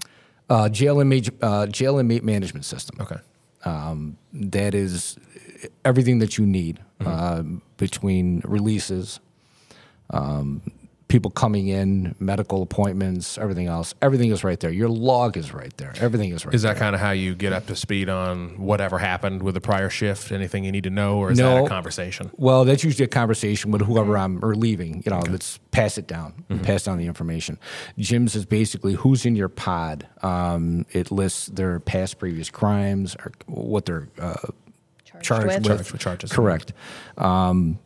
Uh, 0.48 0.68
jail 0.68 0.98
inmate 0.98 1.30
uh, 1.42 1.66
jail 1.66 1.98
inmate 1.98 2.24
management 2.24 2.64
system. 2.64 2.98
Okay. 3.00 3.20
that 4.32 4.74
is 4.74 5.16
everything 5.84 6.18
that 6.20 6.38
you 6.38 6.46
need 6.46 6.80
uh, 7.04 7.42
between 7.76 8.42
releases, 8.44 9.20
um, 10.10 10.62
people 11.08 11.30
coming 11.30 11.66
in, 11.66 12.14
medical 12.20 12.62
appointments, 12.62 13.36
everything 13.36 13.66
else. 13.66 13.94
Everything 14.00 14.30
is 14.30 14.44
right 14.44 14.60
there. 14.60 14.70
Your 14.70 14.88
log 14.88 15.36
is 15.36 15.52
right 15.52 15.76
there. 15.76 15.92
Everything 15.98 16.30
is 16.30 16.46
right. 16.46 16.54
Is 16.54 16.62
there. 16.62 16.72
that 16.72 16.78
kind 16.78 16.94
of 16.94 17.00
how 17.00 17.10
you 17.10 17.34
get 17.34 17.52
up 17.52 17.66
to 17.66 17.74
speed 17.74 18.08
on 18.08 18.50
whatever 18.60 18.96
happened 18.98 19.42
with 19.42 19.54
the 19.54 19.60
prior 19.60 19.90
shift? 19.90 20.30
Anything 20.30 20.62
you 20.62 20.70
need 20.70 20.84
to 20.84 20.90
know, 20.90 21.18
or 21.18 21.32
is 21.32 21.38
that 21.38 21.42
No. 21.42 21.66
a 21.66 21.68
conversation? 21.68 22.30
Well, 22.36 22.64
that's 22.64 22.84
usually 22.84 23.06
a 23.06 23.08
conversation 23.08 23.72
with 23.72 23.82
whoever 23.82 24.16
I'm 24.16 24.38
relieving. 24.38 25.02
You 25.04 25.10
know, 25.10 25.20
let's 25.28 25.58
pass 25.72 25.98
it 25.98 26.06
down, 26.06 26.44
pass 26.62 26.84
down 26.84 26.98
the 26.98 27.06
information. 27.06 27.58
JIMS 27.98 28.36
is 28.36 28.44
basically 28.44 28.92
who's 28.94 29.26
in 29.26 29.34
your 29.34 29.48
pod. 29.48 30.06
Um, 30.22 30.86
it 30.92 31.10
lists 31.10 31.46
their 31.46 31.80
past 31.80 32.20
previous 32.20 32.50
crimes, 32.50 33.16
or 33.16 33.32
what 33.46 33.86
they're 33.86 34.06
uh, 34.20 34.36
charged, 35.22 35.46
with. 35.46 35.56
with. 35.58 35.66
Charged 35.66 35.92
with 35.92 36.00
charges. 36.00 36.32
Correct. 36.32 36.72
Um, 37.18 37.78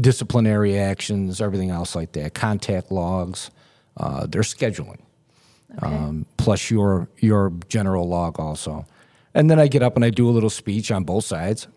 disciplinary 0.00 0.78
actions, 0.78 1.40
everything 1.40 1.70
else 1.70 1.94
like 1.94 2.12
that. 2.12 2.34
Contact 2.34 2.90
logs, 2.90 3.50
uh, 3.96 4.26
their 4.26 4.42
scheduling, 4.42 5.00
um, 5.82 6.26
plus 6.36 6.70
your 6.70 7.08
your 7.18 7.52
general 7.68 8.08
log 8.08 8.38
also. 8.38 8.86
And 9.34 9.50
then 9.50 9.60
I 9.60 9.68
get 9.68 9.82
up 9.82 9.94
and 9.96 10.04
I 10.04 10.10
do 10.10 10.28
a 10.28 10.32
little 10.32 10.50
speech 10.50 10.90
on 10.90 11.04
both 11.04 11.24
sides, 11.24 11.68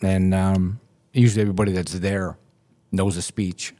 and 0.00 0.34
um, 0.34 0.80
usually 1.12 1.42
everybody 1.42 1.72
that's 1.72 1.92
there 1.94 2.36
knows 2.90 3.16
the 3.16 3.22
speech. 3.22 3.74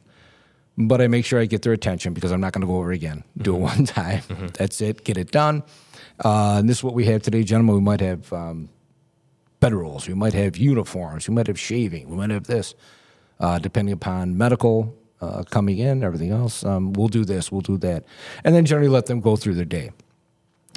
But 0.75 1.01
I 1.01 1.07
make 1.07 1.23
sure 1.23 1.39
I 1.39 1.45
get 1.45 1.61
their 1.61 1.73
attention 1.73 2.13
because 2.13 2.31
I'm 2.31 2.41
not 2.41 2.51
going 2.51 2.61
to 2.61 2.67
go 2.67 2.77
over 2.77 2.91
it 2.91 2.95
again. 2.95 3.23
Do 3.37 3.55
it 3.55 3.59
one 3.59 3.85
time. 3.99 4.23
That's 4.57 4.81
it. 4.81 5.03
Get 5.03 5.17
it 5.17 5.31
done. 5.31 5.61
Uh, 6.23 6.57
and 6.59 6.67
this 6.67 6.77
is 6.77 6.83
what 6.83 6.95
we 6.95 7.05
have 7.05 7.21
today, 7.21 7.43
gentlemen. 7.43 7.75
We 7.75 7.81
might 7.81 8.01
have 8.01 8.33
um, 8.33 8.69
bedrolls. 9.63 10.07
We 10.07 10.13
might 10.13 10.33
have 10.33 10.57
uniforms. 10.57 11.27
We 11.27 11.35
might 11.35 11.47
have 11.47 11.59
shaving. 11.59 12.09
We 12.09 12.15
might 12.15 12.29
have 12.29 12.45
this, 12.45 12.75
uh, 13.39 13.59
depending 13.59 13.93
upon 13.93 14.37
medical 14.37 14.95
uh, 15.21 15.43
coming 15.43 15.77
in, 15.77 16.03
everything 16.03 16.31
else. 16.31 16.63
Um, 16.65 16.93
we'll 16.93 17.07
do 17.07 17.23
this. 17.25 17.51
We'll 17.51 17.61
do 17.61 17.77
that, 17.77 18.03
and 18.43 18.53
then 18.55 18.65
generally 18.65 18.89
let 18.89 19.05
them 19.05 19.19
go 19.21 19.35
through 19.35 19.55
their 19.55 19.65
day. 19.65 19.91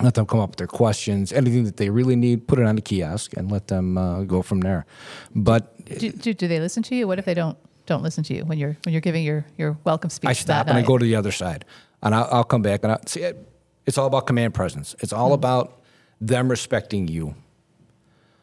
Let 0.03 0.15
them 0.15 0.27
come 0.27 0.41
up 0.41 0.51
with 0.51 0.59
their 0.59 0.67
questions, 0.67 1.33
anything 1.33 1.65
that 1.65 1.79
they 1.79 1.89
really 1.89 2.17
need. 2.17 2.47
Put 2.47 2.59
it 2.59 2.67
on 2.67 2.77
the 2.77 2.83
kiosk 2.83 3.35
and 3.37 3.51
let 3.51 3.69
them 3.69 3.97
uh, 3.97 4.25
go 4.25 4.43
from 4.43 4.61
there. 4.61 4.85
But 5.35 5.87
Do, 5.87 6.13
do, 6.13 6.35
do 6.35 6.47
they 6.49 6.61
listen 6.61 6.83
to 6.85 6.95
you? 6.95 7.09
What 7.09 7.19
if 7.19 7.25
they 7.25 7.33
don't 7.35 7.57
don't 7.87 8.03
listen 8.03 8.23
to 8.25 8.35
you 8.35 8.45
when 8.45 8.59
you're 8.59 8.77
when 8.85 8.93
you're 8.93 9.01
giving 9.01 9.25
your 9.25 9.47
your 9.57 9.79
welcome 9.85 10.11
speech? 10.11 10.31
I 10.31 10.35
stop 10.35 10.69
and 10.69 10.77
I 10.77 10.83
go 10.83 10.99
to 10.99 11.05
the 11.05 11.17
other 11.17 11.33
side, 11.33 11.65
and 12.03 12.15
I'll, 12.15 12.29
I'll 12.31 12.45
come 12.45 12.63
back 12.63 12.85
and 12.85 12.93
I 12.93 12.99
see 13.07 13.23
it. 13.23 13.37
It's 13.87 13.97
all 13.97 14.07
about 14.07 14.27
command 14.27 14.53
presence. 14.53 14.95
It's 15.01 15.13
all 15.13 15.33
about 15.33 15.81
them 16.21 16.49
respecting 16.51 17.09
you. 17.09 17.35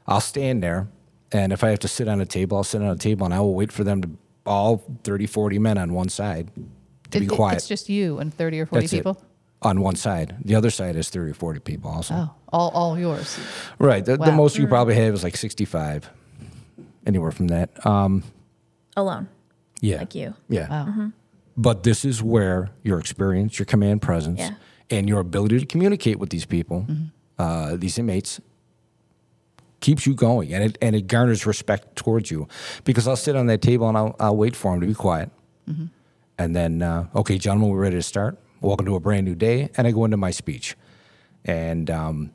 I'll 0.08 0.22
stand 0.22 0.62
there, 0.64 0.88
and 1.32 1.52
if 1.54 1.64
I 1.64 1.70
have 1.70 1.80
to 1.80 1.88
sit 1.88 2.08
on 2.08 2.20
a 2.22 2.26
table, 2.26 2.58
I'll 2.58 2.64
sit 2.64 2.82
on 2.82 2.90
a 2.90 2.96
table, 2.98 3.26
and 3.26 3.34
I 3.34 3.40
will 3.40 3.54
wait 3.56 3.72
for 3.72 3.84
them 3.84 4.02
to 4.02 4.10
all 4.46 4.84
30, 5.04 5.26
40 5.28 5.60
men 5.60 5.78
on 5.78 5.94
one 5.94 6.10
side 6.10 6.50
to 7.12 7.20
be 7.20 7.26
It- 7.26 7.32
it- 7.32 7.36
quiet. 7.36 7.56
It's 7.58 7.68
just 7.68 7.88
you 7.90 8.20
and 8.20 8.34
thirty 8.34 8.60
or 8.60 8.66
forty 8.66 8.84
That's 8.86 8.94
it. 8.94 8.98
people. 8.98 9.18
on 9.62 9.80
one 9.80 9.96
side. 9.96 10.36
The 10.44 10.56
other 10.56 10.70
side 10.70 10.98
is 10.98 11.10
30 11.10 11.32
or 11.32 11.34
40 11.34 11.60
people 11.62 11.90
also. 11.90 12.14
Oh, 12.16 12.30
all 12.52 12.70
all 12.72 13.00
yours. 13.00 13.40
Right. 13.80 14.04
The, 14.04 14.18
the 14.18 14.34
most 14.34 14.58
you 14.58 14.68
probably 14.68 14.96
have 14.96 15.14
is 15.14 15.24
like 15.24 15.38
65, 15.38 16.10
anywhere 17.06 17.32
from 17.32 17.48
that. 17.48 17.70
Um, 17.86 18.24
Alone, 18.98 19.30
yeah. 19.80 20.00
like 20.00 20.14
you. 20.16 20.34
Yeah. 20.50 20.68
Wow. 20.70 21.12
But 21.56 21.84
this 21.84 22.04
is 22.04 22.22
where 22.22 22.72
your 22.84 23.00
experience, 23.00 23.58
your 23.58 23.66
command 23.66 24.02
presence, 24.02 24.40
Yeah. 24.40 24.56
and 24.90 25.08
your 25.08 25.20
ability 25.22 25.60
to 25.60 25.66
communicate 25.66 26.20
with 26.20 26.30
these 26.30 26.46
people, 26.46 26.86
uh, 27.40 27.78
these 27.78 27.98
inmates, 27.98 28.42
keeps 29.84 30.08
you 30.08 30.16
going, 30.16 30.52
and 30.54 30.64
it 30.64 30.78
and 30.82 30.96
it 30.96 31.06
garners 31.08 31.46
respect 31.46 31.96
towards 31.96 32.32
you, 32.32 32.48
because 32.86 33.08
I'll 33.08 33.16
sit 33.28 33.36
on 33.36 33.46
that 33.48 33.62
table 33.62 33.88
and 33.88 33.96
I'll 33.98 34.16
I'll 34.20 34.36
wait 34.38 34.56
for 34.56 34.72
them 34.72 34.82
to 34.82 34.88
be 34.88 34.94
quiet, 34.96 35.30
and 36.40 36.56
then 36.56 36.82
uh, 36.82 37.08
okay, 37.16 37.38
gentlemen, 37.38 37.70
we're 37.70 37.82
ready 37.82 37.98
to 37.98 38.02
start. 38.04 38.40
Welcome 38.62 38.86
to 38.88 38.96
a 38.96 39.00
brand 39.00 39.26
new 39.28 39.36
day, 39.36 39.70
and 39.78 39.86
I 39.86 39.92
go 39.92 40.06
into 40.06 40.18
my 40.18 40.32
speech, 40.32 40.76
and 41.46 41.90
um, 41.92 42.32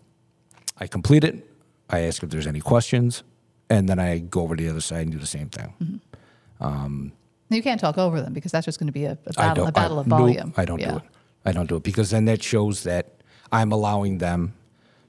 I 0.79 0.87
complete 0.87 1.25
it. 1.25 1.45
I 1.91 2.01
ask 2.01 2.23
if 2.23 2.29
there's 2.31 2.47
any 2.47 2.61
questions, 2.61 3.23
and 3.71 3.89
then 3.89 3.99
I 3.99 4.19
go 4.19 4.43
over 4.43 4.55
to 4.55 4.63
the 4.63 4.69
other 4.71 4.83
side 4.83 5.01
and 5.03 5.13
do 5.13 5.19
the 5.19 5.27
same 5.27 5.49
thing. 5.49 6.01
You 7.51 7.63
can't 7.63 7.81
talk 7.81 7.97
over 7.97 8.21
them 8.21 8.35
because 8.35 8.53
that's 8.53 8.67
just 8.67 8.79
going 8.79 8.89
to 8.89 8.93
be 8.93 9.07
a, 9.07 9.17
a 9.27 9.33
battle, 9.33 9.67
a 9.67 9.73
battle 9.73 9.97
I, 9.97 10.01
of 10.03 10.07
nope, 10.07 10.19
volume. 10.19 10.53
I 10.59 10.67
don't 10.67 10.81
Yeah. 10.81 10.91
do 10.91 10.97
it. 10.99 11.03
I 11.47 11.53
don't 11.53 11.67
do 11.67 11.77
it 11.77 11.83
because 11.83 12.11
then 12.11 12.27
that 12.27 12.43
shows 12.43 12.83
that 12.83 13.23
I'm 13.51 13.73
allowing 13.73 14.19
them 14.19 14.53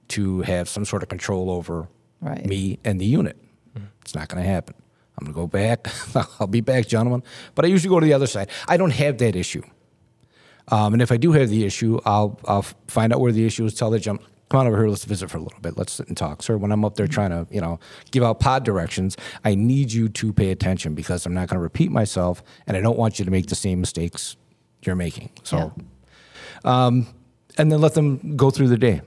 to 0.09 0.41
have 0.43 0.69
some 0.69 0.85
sort 0.85 1.03
of 1.03 1.09
control 1.09 1.49
over 1.51 1.89
Right. 2.21 2.45
me 2.45 2.79
and 2.83 2.99
the 2.99 3.05
unit. 3.05 3.37
It's 4.01 4.15
not 4.15 4.27
going 4.27 4.43
to 4.43 4.49
happen. 4.49 4.75
I'm 5.17 5.25
going 5.25 5.33
to 5.33 5.39
go 5.39 5.47
back. 5.47 5.87
I'll 6.39 6.47
be 6.47 6.61
back, 6.61 6.87
gentlemen. 6.87 7.23
But 7.55 7.65
I 7.65 7.67
usually 7.67 7.89
go 7.89 7.99
to 7.99 8.05
the 8.05 8.13
other 8.13 8.27
side. 8.27 8.49
I 8.67 8.77
don't 8.77 8.91
have 8.91 9.17
that 9.19 9.35
issue. 9.35 9.61
Um, 10.69 10.93
and 10.93 11.01
if 11.01 11.11
I 11.11 11.17
do 11.17 11.31
have 11.33 11.49
the 11.49 11.65
issue, 11.65 11.99
I'll 12.05 12.39
I'll 12.45 12.65
find 12.87 13.11
out 13.13 13.19
where 13.19 13.31
the 13.31 13.45
issue 13.45 13.65
is. 13.65 13.73
Tell 13.73 13.89
the 13.89 13.99
jump, 13.99 14.21
come 14.49 14.61
on 14.61 14.67
over 14.67 14.77
here. 14.77 14.87
Let's 14.89 15.05
visit 15.05 15.29
for 15.29 15.37
a 15.37 15.41
little 15.41 15.59
bit. 15.61 15.77
Let's 15.77 15.93
sit 15.93 16.07
and 16.07 16.15
talk, 16.17 16.43
sir. 16.43 16.57
When 16.57 16.71
I'm 16.71 16.85
up 16.85 16.95
there 16.95 17.07
trying 17.07 17.31
to 17.31 17.47
you 17.51 17.61
know 17.61 17.79
give 18.11 18.23
out 18.23 18.39
pod 18.39 18.63
directions, 18.63 19.17
I 19.43 19.55
need 19.55 19.91
you 19.91 20.09
to 20.09 20.31
pay 20.33 20.51
attention 20.51 20.93
because 20.93 21.25
I'm 21.25 21.33
not 21.33 21.47
going 21.47 21.57
to 21.57 21.61
repeat 21.63 21.91
myself, 21.91 22.43
and 22.67 22.77
I 22.77 22.81
don't 22.81 22.97
want 22.97 23.19
you 23.19 23.25
to 23.25 23.31
make 23.31 23.47
the 23.47 23.55
same 23.55 23.79
mistakes 23.79 24.35
you're 24.83 24.95
making. 24.95 25.31
So, 25.43 25.73
um, 26.63 27.07
and 27.57 27.71
then 27.71 27.81
let 27.81 27.93
them 27.95 28.35
go 28.35 28.51
through 28.51 28.67
the 28.69 28.77
day. 28.77 29.01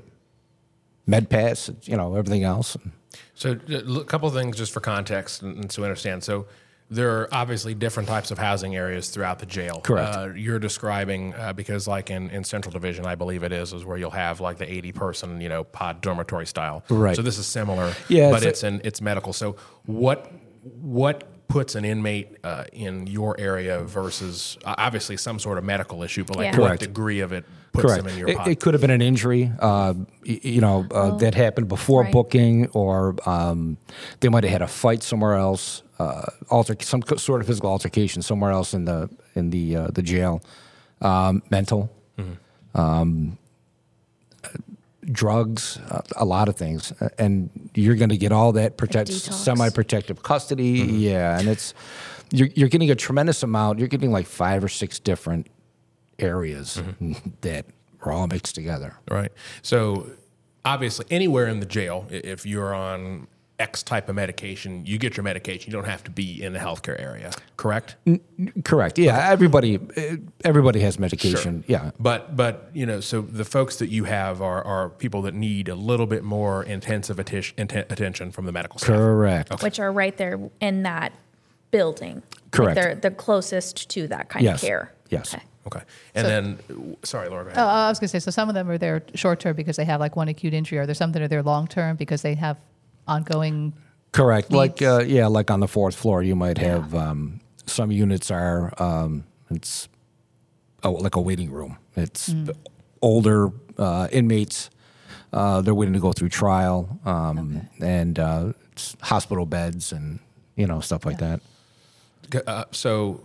Med 1.06 1.30
pass, 1.30 1.70
you 1.84 1.96
know, 1.96 2.14
everything 2.16 2.44
else. 2.44 2.76
So, 3.34 3.58
a 3.68 4.04
couple 4.04 4.28
of 4.28 4.34
things 4.34 4.56
just 4.56 4.72
for 4.72 4.80
context 4.80 5.42
and, 5.42 5.56
and 5.56 5.72
so 5.72 5.82
we 5.82 5.88
understand. 5.88 6.22
So, 6.24 6.46
there 6.90 7.10
are 7.20 7.28
obviously 7.32 7.72
different 7.72 8.06
types 8.08 8.30
of 8.30 8.36
housing 8.36 8.76
areas 8.76 9.08
throughout 9.08 9.38
the 9.38 9.46
jail. 9.46 9.80
Correct. 9.82 10.14
Uh, 10.14 10.28
you're 10.34 10.58
describing 10.58 11.32
uh, 11.34 11.54
because, 11.54 11.88
like 11.88 12.10
in, 12.10 12.28
in 12.28 12.44
Central 12.44 12.70
Division, 12.70 13.06
I 13.06 13.14
believe 13.14 13.44
it 13.44 13.52
is, 13.52 13.72
is 13.72 13.82
where 13.84 13.96
you'll 13.96 14.10
have 14.10 14.40
like 14.40 14.58
the 14.58 14.70
80 14.70 14.92
person, 14.92 15.40
you 15.40 15.48
know, 15.48 15.64
pod 15.64 16.02
dormitory 16.02 16.46
style. 16.46 16.84
Right. 16.90 17.16
So 17.16 17.22
this 17.22 17.38
is 17.38 17.46
similar. 17.46 17.94
Yeah, 18.08 18.30
But 18.30 18.42
it's 18.42 18.44
a- 18.44 18.48
it's 18.48 18.62
in 18.64 18.80
it's 18.84 19.00
medical. 19.00 19.32
So 19.32 19.56
what 19.86 20.30
what 20.82 21.31
puts 21.48 21.74
an 21.74 21.84
inmate 21.84 22.28
uh, 22.44 22.64
in 22.72 23.06
your 23.06 23.38
area 23.38 23.82
versus 23.84 24.56
uh, 24.64 24.74
obviously 24.78 25.16
some 25.16 25.38
sort 25.38 25.58
of 25.58 25.64
medical 25.64 26.02
issue, 26.02 26.24
but 26.24 26.36
like 26.36 26.52
Yeah. 26.52 26.58
what 26.60 26.66
Correct. 26.68 26.80
degree 26.82 27.20
of 27.20 27.32
it 27.32 27.44
puts 27.72 27.86
Correct. 27.86 28.04
them 28.04 28.12
in 28.12 28.18
your 28.18 28.28
It, 28.28 28.36
pot? 28.38 28.48
it 28.48 28.60
could 28.60 28.74
have 28.74 28.80
been 28.80 28.90
an 28.90 29.02
injury, 29.02 29.52
uh, 29.58 29.94
you 30.24 30.60
know, 30.60 30.86
uh, 30.90 31.16
that 31.18 31.34
happened 31.34 31.68
before 31.68 32.02
right. 32.02 32.12
booking, 32.12 32.68
or 32.68 33.14
um, 33.26 33.76
they 34.20 34.28
might 34.28 34.44
have 34.44 34.52
had 34.52 34.62
a 34.62 34.66
fight 34.66 35.02
somewhere 35.02 35.34
else, 35.34 35.82
uh, 35.98 36.22
alter 36.48 36.74
some 36.80 37.02
sort 37.16 37.40
of 37.42 37.46
physical 37.46 37.70
altercation 37.70 38.22
somewhere 38.22 38.50
else 38.50 38.72
in 38.74 38.84
the 38.86 39.08
in 39.34 39.50
the 39.50 39.76
uh, 39.76 39.88
the 39.92 40.02
jail. 40.02 40.42
Um, 41.02 41.42
mental, 41.50 41.90
um, 42.74 43.36
uh, 43.38 43.41
drugs, 45.10 45.78
uh, 45.90 46.00
a 46.16 46.24
lot 46.24 46.48
of 46.48 46.56
things, 46.56 46.92
Uh, 47.00 47.08
and 47.18 47.50
you're 47.74 47.96
going 47.96 48.10
to 48.10 48.16
get 48.16 48.32
all 48.32 48.52
that 48.52 48.76
protect 48.76 49.08
semi-protective 49.10 50.22
custody. 50.22 50.70
Yeah, 50.80 51.38
and 51.38 51.48
it's 51.48 51.74
you're 52.30 52.48
you're 52.54 52.68
getting 52.68 52.90
a 52.90 52.94
tremendous 52.94 53.42
amount. 53.42 53.78
You're 53.78 53.88
getting 53.88 54.12
like 54.12 54.26
five 54.26 54.62
or 54.64 54.68
six 54.68 54.98
different 54.98 55.48
areas 56.18 56.80
that 57.40 57.66
are 58.02 58.12
all 58.12 58.26
mixed 58.26 58.54
together. 58.54 58.96
Right. 59.10 59.32
So 59.62 60.10
obviously, 60.64 61.06
anywhere 61.10 61.48
in 61.48 61.60
the 61.60 61.66
jail, 61.66 62.06
if 62.10 62.46
you're 62.46 62.74
on 62.74 63.26
X 63.62 63.82
type 63.82 64.08
of 64.08 64.14
medication, 64.16 64.84
you 64.84 64.98
get 64.98 65.16
your 65.16 65.24
medication. 65.24 65.70
You 65.70 65.76
don't 65.78 65.86
have 65.88 66.02
to 66.04 66.10
be 66.10 66.42
in 66.42 66.52
the 66.52 66.58
healthcare 66.58 66.98
area, 67.00 67.30
correct? 67.56 67.96
Correct. 68.64 68.98
Yeah, 68.98 69.28
everybody 69.30 69.78
eh, 69.96 70.16
everybody 70.44 70.80
has 70.80 70.98
medication. 70.98 71.64
Yeah. 71.68 71.90
But 71.98 72.36
but 72.36 72.70
you 72.74 72.86
know, 72.86 73.00
so 73.00 73.20
the 73.20 73.44
folks 73.44 73.76
that 73.76 73.88
you 73.88 74.04
have 74.04 74.42
are 74.42 74.62
are 74.64 74.88
people 74.90 75.22
that 75.22 75.34
need 75.34 75.68
a 75.68 75.74
little 75.74 76.06
bit 76.06 76.24
more 76.24 76.64
intensive 76.64 77.16
atti- 77.18 77.54
inten- 77.54 77.90
attention 77.90 78.32
from 78.32 78.46
the 78.46 78.52
medical 78.52 78.78
staff. 78.78 78.96
Correct. 78.96 79.62
which 79.62 79.78
are 79.78 79.92
right 79.92 80.16
there 80.16 80.38
in 80.60 80.82
that 80.82 81.12
building. 81.70 82.16
Like 82.16 82.50
Correct. 82.50 82.74
they're 82.74 82.94
the 82.96 83.10
closest 83.10 83.88
to 83.90 84.08
that 84.08 84.28
kind 84.28 84.44
Yes. 84.44 84.62
of 84.62 84.68
care. 84.68 84.92
Yes. 85.08 85.34
Okay. 85.34 85.42
Okay. 85.64 85.80
And 86.16 86.26
then, 86.26 86.96
sorry, 87.04 87.28
Laura. 87.28 87.44
Go 87.44 87.50
ahead. 87.50 87.62
Oh, 87.62 87.66
I 87.66 87.88
was 87.88 88.00
going 88.00 88.08
to 88.08 88.10
say, 88.10 88.18
so 88.18 88.32
some 88.32 88.48
of 88.48 88.54
them 88.56 88.68
are 88.68 88.78
there 88.78 89.04
short 89.14 89.38
term 89.38 89.54
because 89.54 89.76
they 89.76 89.84
have 89.84 90.00
like 90.00 90.16
one 90.16 90.26
acute 90.26 90.52
injury. 90.54 90.78
or 90.78 90.86
there 90.86 90.94
some 90.94 91.12
that 91.12 91.22
are 91.22 91.28
there 91.28 91.42
long 91.42 91.68
term 91.68 91.94
because 91.96 92.22
they 92.22 92.34
have 92.34 92.56
ongoing? 93.06 93.74
Correct. 94.12 94.52
Like 94.52 94.82
uh, 94.82 95.04
yeah, 95.06 95.26
like 95.26 95.50
on 95.50 95.60
the 95.60 95.68
fourth 95.68 95.94
floor, 95.94 96.22
you 96.22 96.36
might 96.36 96.58
have 96.58 96.94
um, 96.94 97.40
some 97.66 97.90
units 97.90 98.30
are 98.30 98.72
um, 98.82 99.24
it's 99.50 99.88
oh, 100.82 100.92
like 100.92 101.16
a 101.16 101.20
waiting 101.20 101.50
room. 101.50 101.78
It's 101.96 102.34
older 103.00 103.50
uh, 103.78 104.08
inmates. 104.12 104.70
Uh, 105.32 105.62
they're 105.62 105.74
waiting 105.74 105.94
to 105.94 106.00
go 106.00 106.12
through 106.12 106.28
trial, 106.28 107.00
um, 107.06 107.68
and 107.80 108.18
uh, 108.18 108.52
it's 108.72 108.96
hospital 109.00 109.46
beds 109.46 109.92
and 109.92 110.18
you 110.56 110.66
know 110.66 110.80
stuff 110.80 111.06
like 111.06 111.18
that. 111.18 111.40
Uh, 112.46 112.64
so 112.70 113.22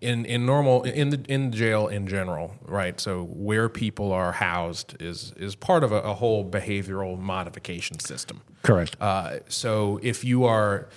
in 0.00 0.24
in 0.24 0.46
normal 0.46 0.82
in 0.84 1.10
the 1.10 1.20
in 1.28 1.52
jail 1.52 1.86
in 1.88 2.06
general, 2.06 2.54
right? 2.62 2.98
So 3.00 3.24
where 3.24 3.68
people 3.68 4.12
are 4.12 4.32
housed 4.32 4.96
is 5.00 5.32
is 5.36 5.54
part 5.54 5.84
of 5.84 5.92
a, 5.92 6.00
a 6.00 6.14
whole 6.14 6.48
behavioral 6.48 7.18
modification 7.18 7.98
system. 8.00 8.40
Correct. 8.62 8.96
Uh, 9.00 9.40
so 9.48 10.00
if 10.02 10.24
you 10.24 10.44
are 10.44 10.88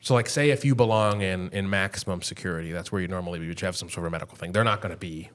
so 0.00 0.14
like 0.14 0.28
say 0.28 0.50
if 0.50 0.64
you 0.64 0.74
belong 0.74 1.20
in 1.22 1.50
in 1.50 1.68
maximum 1.68 2.22
security, 2.22 2.72
that's 2.72 2.90
where 2.92 3.00
you 3.02 3.08
normally 3.08 3.38
be, 3.38 3.48
but 3.48 3.60
you 3.60 3.66
have 3.66 3.76
some 3.76 3.90
sort 3.90 4.06
of 4.06 4.12
medical 4.12 4.36
thing. 4.36 4.52
They're 4.52 4.64
not 4.64 4.80
going 4.80 4.92
to 4.92 4.98
be 4.98 5.30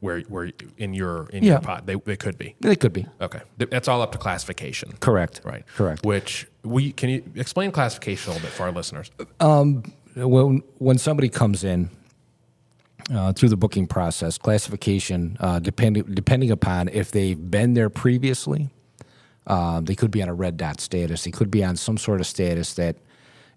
where 0.00 0.20
where 0.22 0.50
in 0.78 0.94
your 0.94 1.28
in 1.30 1.44
Yeah. 1.44 1.52
your 1.52 1.60
pot. 1.60 1.86
They 1.86 1.94
they 1.94 2.16
could 2.16 2.36
be. 2.36 2.56
It 2.64 2.80
could 2.80 2.92
be 2.92 3.06
Okay. 3.20 3.40
That's 3.58 3.86
all 3.86 4.02
up 4.02 4.10
to 4.12 4.18
classification. 4.18 4.92
correct. 4.98 5.40
Right. 5.44 5.64
Correct. 5.76 6.04
Which 6.04 6.48
we 6.64 6.90
can 6.92 7.10
you 7.10 7.22
explain 7.36 7.70
classification 7.70 8.30
a 8.32 8.34
little 8.34 8.48
bit 8.48 8.52
for 8.54 8.64
our 8.64 8.72
listeners? 8.72 9.10
When 10.14 10.62
when 10.78 10.98
somebody 10.98 11.28
comes 11.28 11.64
in 11.64 11.90
uh, 13.12 13.32
through 13.32 13.48
the 13.48 13.56
booking 13.56 13.86
process, 13.86 14.38
classification 14.38 15.36
uh, 15.40 15.58
depending 15.58 16.04
depending 16.04 16.50
upon 16.50 16.88
if 16.88 17.10
they've 17.10 17.50
been 17.50 17.74
there 17.74 17.90
previously, 17.90 18.70
um, 19.46 19.84
they 19.84 19.94
could 19.94 20.10
be 20.10 20.22
on 20.22 20.28
a 20.28 20.34
red 20.34 20.56
dot 20.56 20.80
status. 20.80 21.24
They 21.24 21.30
could 21.30 21.50
be 21.50 21.64
on 21.64 21.76
some 21.76 21.98
sort 21.98 22.20
of 22.20 22.26
status 22.26 22.74
that 22.74 22.96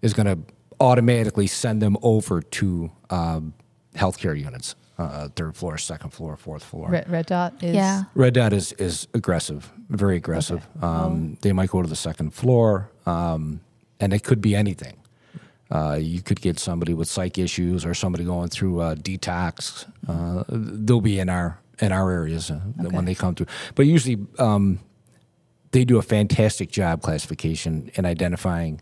is 0.01 0.13
going 0.13 0.27
to 0.27 0.39
automatically 0.79 1.47
send 1.47 1.81
them 1.81 1.97
over 2.01 2.41
to 2.41 2.91
um, 3.09 3.53
healthcare 3.95 4.37
units, 4.37 4.75
uh, 4.97 5.29
third 5.35 5.55
floor, 5.55 5.77
second 5.77 6.09
floor, 6.11 6.35
fourth 6.35 6.63
floor. 6.63 6.89
Red, 6.89 7.09
red 7.09 7.25
dot 7.27 7.63
is 7.63 7.75
Yeah. 7.75 8.03
Red 8.13 8.33
dot 8.33 8.53
is 8.53 8.71
is 8.73 9.07
aggressive, 9.13 9.71
very 9.89 10.17
aggressive. 10.17 10.67
Um, 10.81 11.37
They 11.41 11.53
might 11.53 11.69
go 11.69 11.81
to 11.81 11.87
the 11.89 11.95
second 11.95 12.33
floor, 12.33 12.89
um, 13.05 13.61
and 13.99 14.13
it 14.13 14.23
could 14.23 14.41
be 14.41 14.55
anything. 14.55 14.97
Uh, 15.71 15.97
you 15.99 16.21
could 16.21 16.41
get 16.41 16.60
somebody 16.60 16.93
with 16.93 17.08
psych 17.08 17.38
issues 17.38 17.86
or 17.86 17.93
somebody 17.93 18.23
going 18.23 18.49
through 18.49 18.82
uh, 18.82 18.95
detox. 18.95 19.86
Uh, 20.08 20.43
they'll 20.47 21.01
be 21.01 21.19
in 21.19 21.30
our 21.30 21.60
in 21.80 21.91
our 21.91 22.12
areas 22.12 22.51
uh, 22.51 22.60
when 22.91 23.06
they 23.06 23.15
come 23.15 23.36
through. 23.36 23.47
But 23.73 23.86
usually, 23.86 24.25
um, 24.39 24.80
they 25.71 25.84
do 25.84 25.97
a 25.97 26.01
fantastic 26.01 26.71
job 26.71 27.01
classification 27.01 27.91
and 27.97 28.06
identifying. 28.06 28.82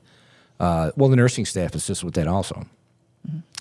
Uh, 0.59 0.91
well, 0.95 1.09
the 1.09 1.15
nursing 1.15 1.45
staff 1.45 1.73
assists 1.73 2.03
with 2.03 2.13
that 2.13 2.27
also, 2.27 2.65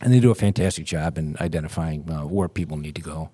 and 0.03 0.13
they 0.13 0.21
do 0.21 0.31
a 0.31 0.35
fantastic 0.35 0.85
job 0.85 1.17
in 1.17 1.37
identifying 1.41 2.11
uh, 2.11 2.27
where 2.27 2.49
people 2.49 2.77
need 2.77 2.95
to 2.97 3.01
go. 3.01 3.31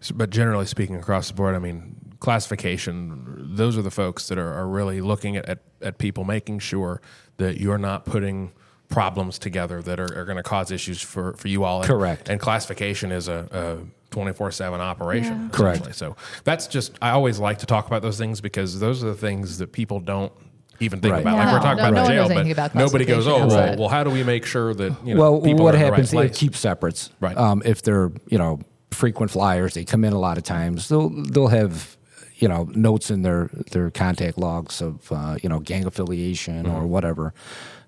So, 0.00 0.14
but 0.14 0.30
generally 0.30 0.66
speaking, 0.66 0.96
across 0.96 1.28
the 1.28 1.34
board, 1.34 1.54
I 1.54 1.58
mean, 1.58 1.96
classification, 2.20 3.54
those 3.56 3.76
are 3.76 3.82
the 3.82 3.90
folks 3.90 4.28
that 4.28 4.38
are, 4.38 4.54
are 4.54 4.68
really 4.68 5.00
looking 5.00 5.36
at, 5.36 5.46
at, 5.46 5.58
at 5.82 5.98
people, 5.98 6.24
making 6.24 6.60
sure 6.60 7.00
that 7.36 7.60
you're 7.60 7.78
not 7.78 8.04
putting 8.04 8.52
problems 8.88 9.38
together 9.38 9.82
that 9.82 9.98
are, 10.00 10.18
are 10.20 10.24
going 10.24 10.36
to 10.36 10.42
cause 10.42 10.70
issues 10.70 11.00
for, 11.02 11.32
for 11.34 11.48
you 11.48 11.64
all. 11.64 11.78
And, 11.80 11.86
Correct. 11.88 12.28
And 12.28 12.40
classification 12.40 13.10
is 13.12 13.28
a, 13.28 13.48
a 13.82 14.12
24 14.14 14.52
7 14.52 14.80
operation. 14.80 15.42
Yeah. 15.44 15.48
Correct. 15.52 15.94
So 15.94 16.16
that's 16.44 16.66
just, 16.66 16.92
I 17.02 17.10
always 17.10 17.38
like 17.38 17.58
to 17.58 17.66
talk 17.66 17.86
about 17.86 18.02
those 18.02 18.18
things 18.18 18.40
because 18.40 18.78
those 18.80 19.02
are 19.02 19.08
the 19.08 19.14
things 19.14 19.58
that 19.58 19.72
people 19.72 20.00
don't 20.00 20.32
even 20.78 21.00
think 21.00 21.12
Right. 21.12 21.22
about. 21.22 21.36
Like 21.36 21.46
No, 21.46 21.52
we're 21.54 21.58
talking 21.60 21.82
no, 21.82 21.88
about 21.88 21.94
no 21.94 22.02
the 22.02 22.08
jail, 22.28 22.28
but 22.44 22.50
about 22.52 22.74
nobody 22.74 23.04
goes, 23.04 23.26
oh, 23.26 23.46
well, 23.46 23.76
well, 23.78 23.88
how 23.88 24.04
do 24.04 24.10
we 24.10 24.22
make 24.22 24.44
sure 24.46 24.72
that, 24.74 24.94
you 25.04 25.14
know, 25.14 25.20
well, 25.20 25.40
people 25.40 25.64
what 25.64 25.74
are 25.74 25.78
happens? 25.78 26.10
the 26.10 26.18
right 26.18 26.32
They 26.32 26.38
keep 26.38 26.54
separates. 26.54 27.10
Right. 27.20 27.36
Um, 27.36 27.62
if 27.64 27.82
they're 27.82 28.12
you 28.28 28.38
know 28.38 28.60
frequent 28.92 29.30
flyers, 29.30 29.74
they 29.74 29.84
come 29.84 30.04
in 30.04 30.12
a 30.12 30.18
lot 30.18 30.36
of 30.38 30.44
times. 30.44 30.88
They'll 30.88 31.08
they'll 31.10 31.48
have 31.48 31.96
you 32.36 32.46
know 32.48 32.68
notes 32.74 33.10
in 33.10 33.22
their 33.22 33.48
their 33.72 33.90
contact 33.90 34.36
logs 34.38 34.82
of 34.82 35.10
uh, 35.10 35.36
you 35.42 35.48
know 35.48 35.60
gang 35.60 35.86
affiliation 35.86 36.64
Mm-hmm. 36.66 36.76
or 36.76 36.86
whatever, 36.86 37.32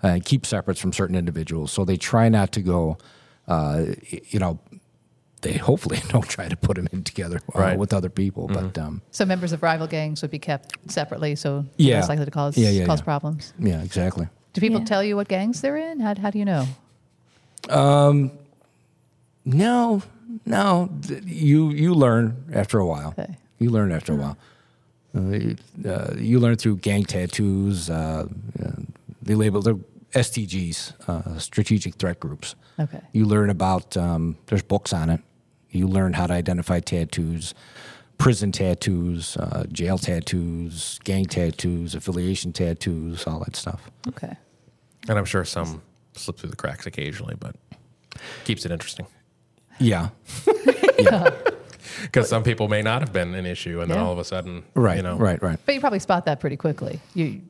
uh, 0.04 0.08
and 0.08 0.24
keep 0.24 0.46
separates 0.46 0.80
from 0.80 0.92
certain 0.92 1.16
individuals. 1.16 1.72
So 1.72 1.84
they 1.84 1.96
try 1.96 2.28
not 2.28 2.52
to 2.52 2.62
go. 2.62 2.98
Uh, 3.46 3.86
you 4.28 4.38
know, 4.38 4.58
they 5.42 5.54
hopefully 5.54 5.98
don't 6.08 6.28
try 6.28 6.48
to 6.48 6.56
put 6.56 6.76
them 6.76 6.88
in 6.92 7.02
together 7.04 7.40
uh, 7.54 7.58
Right. 7.58 7.78
with 7.78 7.92
other 7.92 8.10
people. 8.10 8.46
But 8.48 8.76
um, 8.78 9.00
So 9.10 9.24
members 9.24 9.52
of 9.52 9.62
rival 9.62 9.86
gangs 9.86 10.20
would 10.22 10.30
be 10.30 10.38
kept 10.38 10.76
separately, 10.90 11.34
so 11.36 11.64
Yeah. 11.76 12.00
less 12.00 12.08
likely 12.08 12.24
to 12.24 12.30
cause 12.30 12.58
Yeah, 12.58 12.70
yeah, 12.70 12.86
cause 12.86 13.00
yeah. 13.00 13.04
problems. 13.04 13.52
yeah, 13.58 13.82
exactly. 13.82 14.28
Do 14.52 14.60
people 14.60 14.80
Yeah. 14.80 14.84
tell 14.86 15.02
you 15.04 15.16
what 15.16 15.28
gangs 15.28 15.60
they're 15.60 15.76
in? 15.76 16.00
How, 16.00 16.14
how 16.14 16.30
do 16.30 16.38
you 16.38 16.44
know? 16.44 16.66
Um, 17.70 18.32
No, 19.44 20.02
no. 20.44 20.90
th- 21.06 21.22
You 21.24 21.70
you 21.70 21.94
learn 21.94 22.44
after 22.52 22.78
a 22.78 22.86
while. 22.86 23.14
Okay. 23.18 23.36
You 23.58 23.70
learn 23.70 23.92
after 23.92 24.12
a 24.12 24.16
while. 24.16 24.36
Uh, 25.16 25.20
you- 25.30 25.56
uh, 25.86 26.14
learn 26.40 26.56
through 26.56 26.76
gang 26.78 27.04
tattoos. 27.04 27.88
Uh, 27.88 28.26
uh, 28.62 28.70
they 29.22 29.34
label 29.34 29.62
they're 29.62 29.78
STGs, 30.12 31.08
uh, 31.08 31.38
strategic 31.38 31.94
threat 31.96 32.18
groups. 32.20 32.54
Okay. 32.78 33.00
You 33.12 33.24
learn 33.26 33.50
about. 33.50 33.96
Um, 33.96 34.36
there's 34.46 34.62
books 34.62 34.92
on 34.92 35.10
it. 35.10 35.20
You 35.70 35.86
learn 35.86 36.14
how 36.14 36.26
to 36.26 36.32
identify 36.32 36.80
tattoos, 36.80 37.52
prison 38.16 38.52
tattoos, 38.52 39.36
uh, 39.36 39.66
jail 39.70 39.98
tattoos, 39.98 40.98
gang 41.04 41.26
tattoos, 41.26 41.94
affiliation 41.94 42.52
tattoos, 42.52 43.26
all 43.26 43.40
that 43.40 43.54
stuff. 43.54 43.90
Okay. 44.08 44.34
And 45.08 45.18
I'm 45.18 45.26
sure 45.26 45.44
some 45.44 45.82
slip 46.14 46.38
through 46.38 46.50
the 46.50 46.56
cracks 46.56 46.86
occasionally, 46.86 47.36
but 47.38 47.54
keeps 48.44 48.64
it 48.64 48.72
interesting. 48.72 49.06
Yeah. 49.78 50.08
yeah. 50.98 51.30
Because 52.02 52.28
some 52.28 52.44
people 52.44 52.68
may 52.68 52.80
not 52.82 53.00
have 53.02 53.12
been 53.12 53.34
an 53.34 53.44
issue, 53.46 53.80
and 53.80 53.90
then 53.90 53.98
Yeah. 53.98 54.04
all 54.04 54.12
of 54.12 54.18
a 54.18 54.24
sudden, 54.24 54.62
Right. 54.74 54.98
You 54.98 55.02
know, 55.02 55.16
Right. 55.16 55.42
Right. 55.42 55.58
But 55.66 55.74
you 55.74 55.80
probably 55.80 55.98
spot 55.98 56.26
that 56.26 56.38
pretty 56.38 56.56
quickly. 56.56 57.00
You 57.14 57.40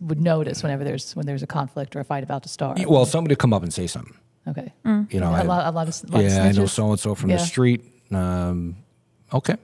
would 0.00 0.20
notice 0.20 0.62
whenever 0.62 0.84
there's 0.84 1.14
when 1.16 1.26
there's 1.26 1.42
a 1.42 1.46
conflict 1.46 1.96
or 1.96 2.00
a 2.00 2.04
fight 2.04 2.22
about 2.22 2.42
to 2.42 2.48
start. 2.48 2.78
Well, 2.86 3.06
somebody 3.06 3.34
come 3.36 3.52
up 3.52 3.62
and 3.62 3.72
say 3.72 3.86
something. 3.86 4.14
okay. 4.48 4.72
You 4.84 5.20
know, 5.20 5.30
a 5.30 5.38
I- 5.38 5.42
lot, 5.42 5.66
a 5.66 5.70
lot 5.70 5.88
of, 5.88 6.10
lot 6.10 6.24
of 6.24 6.30
yeah, 6.30 6.44
I 6.44 6.52
know 6.52 6.66
so 6.66 6.90
and 6.90 7.00
so 7.00 7.14
from 7.14 7.30
Yeah. 7.30 7.36
the 7.36 7.44
street. 7.44 7.84
Um, 8.10 8.76
okay. 9.32 9.56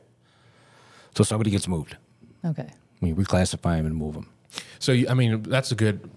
So 1.14 1.24
somebody 1.24 1.50
gets 1.50 1.68
moved. 1.68 1.96
Okay. 2.44 2.68
We 3.00 3.12
reclassify 3.12 3.76
them 3.76 3.86
and 3.86 3.96
move 3.96 4.14
them. 4.14 4.28
So 4.78 4.92
you- 4.92 5.08
I 5.08 5.14
mean, 5.14 5.42
that's 5.42 5.70
a 5.72 5.74
good. 5.74 6.08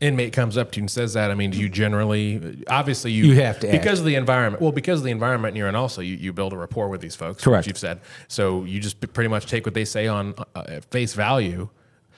Inmate 0.00 0.32
comes 0.32 0.58
up 0.58 0.70
to 0.72 0.78
you 0.78 0.82
and 0.82 0.90
says 0.90 1.14
that. 1.14 1.30
I 1.30 1.34
mean, 1.34 1.50
do 1.50 1.58
you 1.58 1.68
generally, 1.68 2.62
obviously, 2.68 3.12
you 3.12 3.26
You 3.26 3.40
have 3.42 3.58
to 3.60 3.68
ask. 3.72 3.80
because 3.80 4.00
of 4.00 4.04
the 4.04 4.16
environment. 4.16 4.60
Well, 4.60 4.72
because 4.72 5.00
of 5.00 5.04
the 5.04 5.10
environment 5.12 5.56
you're 5.56 5.68
in, 5.68 5.74
also 5.76 6.02
you, 6.02 6.16
you 6.16 6.32
build 6.32 6.52
a 6.52 6.58
rapport 6.58 6.88
with 6.88 7.00
these 7.00 7.14
folks. 7.16 7.42
Correct. 7.42 7.60
Which 7.62 7.68
you've 7.68 7.78
said. 7.78 8.00
So 8.28 8.64
you 8.64 8.80
just 8.80 9.00
pretty 9.14 9.28
much 9.28 9.46
take 9.46 9.64
what 9.64 9.72
they 9.74 9.84
say 9.86 10.06
on 10.06 10.34
uh, 10.54 10.80
face 10.90 11.14
value, 11.14 11.68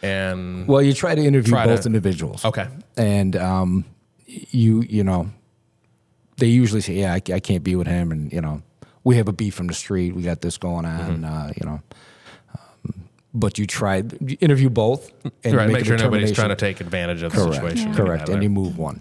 and 0.03 0.67
Well, 0.69 0.83
you 0.83 0.93
try 0.93 1.15
to 1.15 1.23
interview 1.23 1.53
Try 1.53 1.67
both 1.67 1.83
to- 1.83 1.87
individuals. 1.89 2.45
Okay. 2.45 2.69
And 2.97 3.37
um, 3.37 3.85
you 4.27 4.83
you 4.83 5.05
know, 5.05 5.29
they 6.39 6.47
usually 6.49 6.81
say, 6.81 6.95
"Yeah, 6.95 7.13
I, 7.15 7.23
I 7.33 7.41
can't 7.41 7.63
be 7.65 7.77
with 7.77 7.87
him," 7.87 8.13
and 8.13 8.33
you 8.33 8.41
know, 8.41 8.63
we 9.05 9.17
have 9.17 9.29
a 9.29 9.33
beef 9.33 9.55
from 9.55 9.67
the 9.69 9.75
street. 9.75 10.15
We 10.15 10.23
got 10.23 10.41
this 10.41 10.59
going 10.59 10.85
on. 10.85 11.25
Uh, 11.25 11.53
you 11.61 11.67
know, 11.67 11.81
um, 12.55 12.95
but 13.35 13.59
you 13.59 13.67
try 13.67 14.03
you 14.21 14.37
interview 14.41 14.69
both 14.71 15.11
and 15.45 15.55
right. 15.55 15.67
make, 15.69 15.77
Make 15.79 15.85
sure 15.87 15.97
nobody's 15.99 16.33
trying 16.33 16.49
to 16.51 16.57
take 16.57 16.81
advantage 16.81 17.23
of 17.23 17.33
the 17.33 17.39
correct, 17.45 17.55
situation. 17.57 17.95
correct, 17.95 18.29
Yeah. 18.29 18.35
and 18.35 18.43
you 18.43 18.51
move 18.51 18.79
one. 18.79 19.01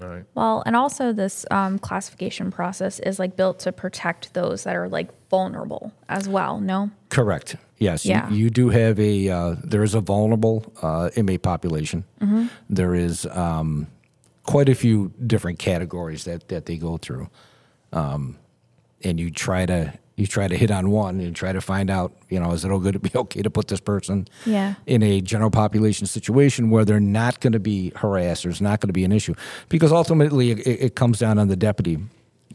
All 0.00 0.08
right. 0.08 0.24
Well, 0.34 0.64
and 0.66 0.74
also 0.74 1.12
this 1.12 1.46
um, 1.52 1.78
classification 1.78 2.50
process 2.50 2.98
is 3.00 3.20
like 3.20 3.36
built 3.36 3.60
to 3.60 3.70
protect 3.72 4.34
those 4.34 4.64
that 4.64 4.74
are 4.74 4.88
like 4.88 5.08
vulnerable 5.28 5.92
as 6.08 6.28
well. 6.28 6.58
No. 6.58 6.90
Correct. 7.08 7.54
Yes. 7.82 8.04
Yeah. 8.06 8.28
You, 8.30 8.36
you 8.44 8.50
do 8.50 8.68
have 8.70 8.98
a, 9.00 9.28
uh, 9.28 9.56
there 9.64 9.82
is 9.82 9.94
a 9.94 10.00
vulnerable 10.00 10.72
uh, 10.82 11.10
inmate 11.16 11.42
population. 11.42 12.04
Mm-hmm. 12.20 12.46
There 12.70 12.94
is 12.94 13.26
um, 13.26 13.88
quite 14.44 14.68
a 14.68 14.74
few 14.74 15.12
different 15.26 15.58
categories 15.58 16.24
that, 16.24 16.48
that 16.48 16.66
they 16.66 16.76
go 16.76 16.96
through. 16.96 17.28
Um, 17.92 18.38
and 19.04 19.18
you 19.18 19.30
try 19.30 19.66
to, 19.66 19.92
you 20.16 20.26
try 20.26 20.46
to 20.46 20.56
hit 20.56 20.70
on 20.70 20.90
one 20.90 21.20
and 21.20 21.34
try 21.34 21.52
to 21.52 21.60
find 21.60 21.90
out, 21.90 22.12
you 22.28 22.38
know, 22.38 22.52
is 22.52 22.64
it 22.64 22.70
all 22.70 22.78
going 22.78 22.92
to 22.92 22.98
be 22.98 23.10
okay 23.16 23.42
to 23.42 23.50
put 23.50 23.68
this 23.68 23.80
person 23.80 24.28
Yeah. 24.46 24.74
in 24.86 25.02
a 25.02 25.20
general 25.20 25.50
population 25.50 26.06
situation 26.06 26.70
where 26.70 26.84
they're 26.84 27.00
not 27.00 27.40
going 27.40 27.52
to 27.54 27.60
be 27.60 27.92
harassed, 27.96 28.44
there's 28.44 28.60
not 28.60 28.80
going 28.80 28.88
to 28.88 28.92
be 28.92 29.04
an 29.04 29.12
issue. 29.12 29.34
Because 29.68 29.90
ultimately, 29.92 30.50
it, 30.52 30.66
it 30.66 30.94
comes 30.94 31.18
down 31.18 31.38
on 31.38 31.48
the 31.48 31.56
deputy 31.56 31.98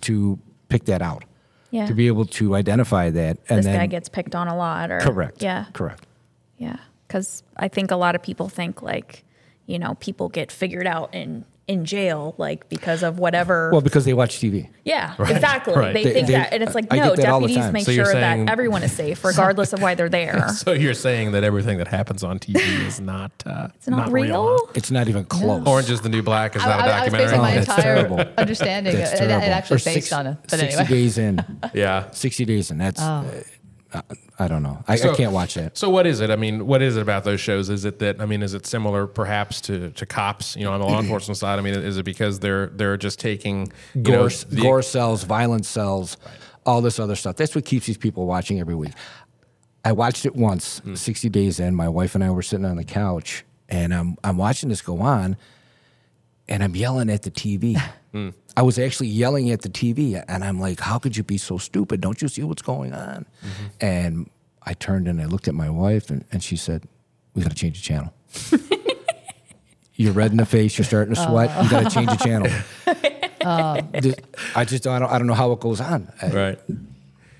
to 0.02 0.40
pick 0.70 0.86
that 0.86 1.02
out, 1.02 1.24
Yeah. 1.70 1.86
to 1.86 1.94
be 1.94 2.08
able 2.08 2.26
to 2.26 2.56
identify 2.56 3.10
that. 3.10 3.38
And 3.50 3.60
this 3.60 3.66
then, 3.66 3.76
guy 3.76 3.88
gets 3.88 4.08
picked 4.10 4.36
on 4.36 4.48
a 4.48 4.56
lot 4.56 4.90
or 4.90 5.00
Correct. 5.00 5.42
Yeah. 5.44 5.66
Correct. 5.74 6.06
Yeah. 6.58 6.78
Because 7.08 7.44
I 7.58 7.68
think 7.68 7.92
a 7.92 7.96
lot 7.96 8.16
of 8.16 8.24
people 8.24 8.50
think 8.50 8.82
like, 8.82 9.24
you 9.66 9.78
know, 9.78 9.96
people 10.00 10.30
get 10.30 10.52
figured 10.52 10.88
out 10.88 11.14
in 11.14 11.46
in 11.68 11.84
jail 11.84 12.34
like 12.38 12.70
because 12.70 13.04
of 13.04 13.20
whatever. 13.20 13.70
Well, 13.72 13.82
because 13.82 14.06
they 14.06 14.14
watch 14.14 14.38
TV. 14.40 14.70
yeah, 14.86 15.16
exactly. 15.20 15.74
right. 15.76 15.94
They, 15.94 16.04
They- 16.06 16.14
think 16.14 16.28
they- 16.28 16.34
that, 16.34 16.54
and 16.54 16.64
it's 16.64 16.74
like 16.74 16.86
I 16.92 16.96
no, 16.98 17.10
get 17.10 17.18
that 17.18 17.30
all 17.30 17.42
the 17.42 17.48
deputies 17.48 17.74
make 17.74 17.86
So 17.86 17.92
sure 17.92 18.06
saying- 18.06 18.46
that 18.46 18.52
everyone 18.52 18.84
is 18.84 18.92
safe, 18.94 19.24
regardless 19.26 19.74
of 19.74 19.82
why 19.82 19.94
they're 19.96 20.08
there. 20.22 20.48
So 20.50 20.72
you're 20.72 20.94
saying 20.94 21.34
that 21.34 21.44
everything 21.44 21.78
that 21.80 21.88
happens 21.90 22.24
on 22.24 22.40
TV 22.40 22.56
is 22.88 23.02
not 23.02 23.32
uh, 23.46 23.68
It's 23.76 23.88
not, 23.90 24.12
real. 24.14 24.58
It's 24.76 24.92
not 24.92 25.10
even 25.10 25.26
close. 25.26 25.68
Orange 25.68 25.90
is 25.90 26.00
the 26.02 26.10
New 26.10 26.22
Black 26.24 26.56
is 26.56 26.64
I, 26.64 26.68
not 26.70 26.80
a 26.80 26.84
I, 26.84 26.86
I 27.00 27.04
was 27.04 27.12
documentary. 27.12 27.26
basing 27.28 27.42
my 27.42 27.52
Oh, 27.52 27.56
that's 27.56 27.68
entire 27.68 27.96
terrible. 27.96 28.20
understanding. 28.38 28.96
That's 28.96 29.20
It, 29.20 29.24
it 29.26 29.32
actually 29.32 29.76
Or 29.76 29.80
based 29.80 29.94
six- 29.94 30.14
on 30.14 30.28
it. 30.28 30.38
But 30.44 30.60
60 30.60 30.68
anyway. 30.68 30.88
days 30.90 31.18
in. 31.18 31.46
yeah. 31.74 32.10
60 32.12 32.46
days 32.46 32.72
in. 32.72 32.78
That's, 32.78 33.02
uh, 33.02 33.44
I 34.40 34.48
don't 34.48 34.64
know. 34.64 34.84
I, 34.88 34.96
So- 34.98 35.12
I 35.12 35.16
can't 35.16 35.32
watch 35.32 35.56
it. 35.58 35.78
So 35.78 35.90
what 35.90 36.06
is 36.06 36.20
it? 36.22 36.30
I 36.30 36.36
mean, 36.36 36.68
what 36.68 36.82
is 36.82 36.98
it 36.98 37.02
about 37.02 37.24
those 37.24 37.40
shows? 37.40 37.70
Is 37.70 37.86
it 37.86 38.00
that 38.00 38.20
I 38.22 38.26
mean, 38.26 38.44
is 38.44 38.54
it 38.54 38.66
similar 38.66 39.08
perhaps 39.08 39.62
to, 39.62 39.92
to 39.92 40.06
cops? 40.06 40.56
You 40.56 40.66
know, 40.66 40.74
on 40.74 40.80
the 40.80 40.86
law 40.86 41.00
enforcement 41.00 41.38
side. 41.38 41.58
I 41.58 41.62
mean, 41.62 41.74
is 41.74 41.98
it 41.98 42.04
because 42.04 42.40
they're 42.40 42.68
they're 42.68 42.98
just 42.98 43.20
taking 43.20 43.72
you 43.96 44.02
know, 44.04 44.12
Gore, 44.20 44.30
the- 44.30 44.62
gore 44.62 44.82
cells, 44.82 45.24
violence 45.24 45.68
sells, 45.70 46.18
all 46.66 46.82
this 46.82 47.00
other 47.00 47.16
stuff. 47.16 47.36
That's 47.38 47.56
what 47.56 47.66
keeps 47.66 47.86
these 47.88 47.98
people 47.98 48.26
watching 48.26 48.60
every 48.60 48.76
week. 48.76 48.92
I 49.86 49.94
watched 49.94 50.26
it 50.26 50.36
once, 50.36 50.80
Hmm. 50.80 50.96
60 50.96 51.30
days 51.30 51.60
in. 51.62 51.74
My 51.74 51.88
wife 51.88 52.14
and 52.14 52.24
I 52.24 52.30
were 52.32 52.42
sitting 52.42 52.66
on 52.66 52.76
the 52.76 52.84
couch, 52.84 53.46
and 53.70 53.94
I'm, 53.94 54.18
I'm 54.22 54.36
watching 54.36 54.68
this 54.68 54.82
go 54.82 55.00
on, 55.00 55.38
and 56.50 56.62
I'm 56.62 56.76
yelling 56.76 57.10
at 57.10 57.24
the 57.24 57.32
TV. 57.32 57.82
I 58.58 58.64
was 58.64 58.80
actually 58.80 59.10
yelling 59.10 59.52
at 59.52 59.62
the 59.62 59.70
TV, 59.70 60.22
and 60.28 60.44
I'm 60.44 60.60
like, 60.60 60.80
"How 60.80 60.98
could 60.98 61.16
you 61.16 61.24
be 61.24 61.38
so 61.38 61.60
stupid? 61.60 62.02
Don't 62.02 62.20
you 62.24 62.28
see 62.28 62.42
what's 62.42 62.64
going 62.64 62.92
on?" 62.92 63.28
Mm-hmm. 63.46 63.66
And 63.80 64.30
I 64.64 64.74
turned 64.74 65.08
and 65.08 65.22
I 65.22 65.26
looked 65.26 65.48
at 65.48 65.54
my 65.54 65.70
wife, 65.70 66.10
and, 66.10 66.26
and 66.32 66.42
she 66.42 66.56
said, 66.56 66.88
"We 67.36 67.44
got 67.44 67.52
to 67.52 67.56
change 67.56 67.78
the 67.80 67.84
channel." 67.84 68.14
you're 69.96 70.12
red 70.12 70.32
in 70.32 70.38
the 70.38 70.46
face. 70.46 70.76
You're 70.76 70.86
starting 70.86 71.14
to 71.14 71.22
sweat. 71.22 71.64
You 71.64 71.70
got 71.70 71.84
to 71.84 71.90
change 71.92 72.10
the 72.10 72.16
channel. 72.18 72.52
This- 73.94 74.16
I 74.56 74.66
just 74.66 74.86
I 74.86 75.00
don't 75.00 75.10
I 75.10 75.18
don't 75.18 75.28
know 75.28 75.34
how 75.34 75.54
it 75.54 75.62
goes 75.62 75.80
on. 75.80 76.12
Right. 76.22 76.60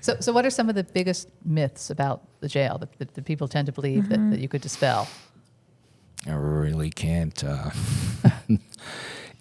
So, 0.00 0.16
so 0.20 0.32
what 0.32 0.46
are 0.46 0.50
some 0.50 0.70
of 0.70 0.74
the 0.74 0.84
biggest 0.84 1.28
myths 1.44 1.90
about 1.90 2.22
the 2.40 2.48
jail 2.48 2.78
that, 2.78 2.98
that, 2.98 3.12
that 3.12 3.24
people 3.26 3.46
tend 3.46 3.66
to 3.66 3.72
believe 3.72 4.08
that, 4.08 4.30
that 4.30 4.38
you 4.38 4.48
could 4.48 4.62
dispel? 4.62 5.06
I 6.26 6.32
really 6.32 6.88
can't. 6.88 7.44
Uh, 7.44 7.70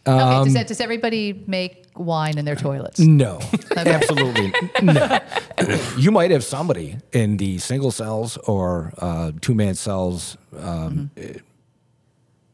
okay, 0.07 0.23
Um, 0.35 0.53
does, 0.53 0.65
does 0.65 0.79
everybody 0.81 1.43
make 1.47 1.85
wine 1.95 2.37
in 2.37 2.45
their 2.45 2.55
toilets? 2.55 2.99
no, 2.99 3.39
absolutely 3.75 4.53
no. 4.81 5.19
you 5.97 6.11
might 6.11 6.31
have 6.31 6.43
somebody 6.43 6.97
in 7.11 7.37
the 7.37 7.57
single 7.57 7.91
cells 7.91 8.37
or 8.37 8.93
uh, 8.99 9.31
two 9.41 9.53
man 9.55 9.75
cells, 9.75 10.37
um, 10.57 11.09
eh, 11.17 11.33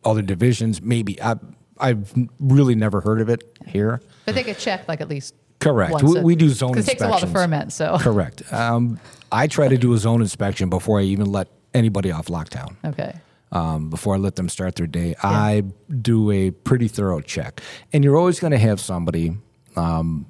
other 0.04 0.22
divisions. 0.22 0.82
Maybe 0.82 1.22
I, 1.22 1.36
I've 1.78 2.14
really 2.40 2.76
never 2.76 3.02
heard 3.02 3.22
of 3.22 3.30
it 3.30 3.44
here. 3.68 4.02
But 4.26 4.36
they 4.36 4.44
get 4.44 4.58
checked 4.58 4.88
like 4.88 5.02
at 5.02 5.10
least 5.10 5.34
Correct. 5.60 5.92
once 5.94 6.04
We, 6.04 6.20
a- 6.20 6.22
we 6.24 6.36
do 6.36 6.50
zone 6.50 6.74
'cause 6.74 6.88
it 6.88 6.92
takes 6.92 7.02
a 7.02 7.10
while 7.10 7.20
to 7.20 7.28
ferment. 7.28 7.72
So 7.74 7.98
Correct. 8.00 8.44
Um, 8.52 9.00
I 9.32 9.48
try 9.48 9.68
to 9.68 9.78
do 9.78 9.94
a 9.94 9.98
zone 9.98 10.22
inspection 10.22 10.70
before 10.70 11.00
I 11.00 11.04
even 11.04 11.32
let 11.32 11.48
anybody 11.74 12.12
off 12.12 12.28
lockdown. 12.28 12.76
okay, 12.86 13.16
um, 13.54 13.90
before 13.90 14.16
I 14.16 14.18
let 14.18 14.36
them 14.36 14.50
start 14.50 14.76
their 14.76 14.88
day. 14.88 15.16
I 15.24 15.64
do 16.02 16.30
a 16.32 16.52
pretty 16.52 16.90
thorough 16.90 17.22
check, 17.22 17.62
and 17.94 18.04
you're 18.04 18.18
always 18.18 18.40
going 18.42 18.52
to 18.52 18.58
have 18.60 18.82
somebody 18.82 19.38
um, 19.78 20.26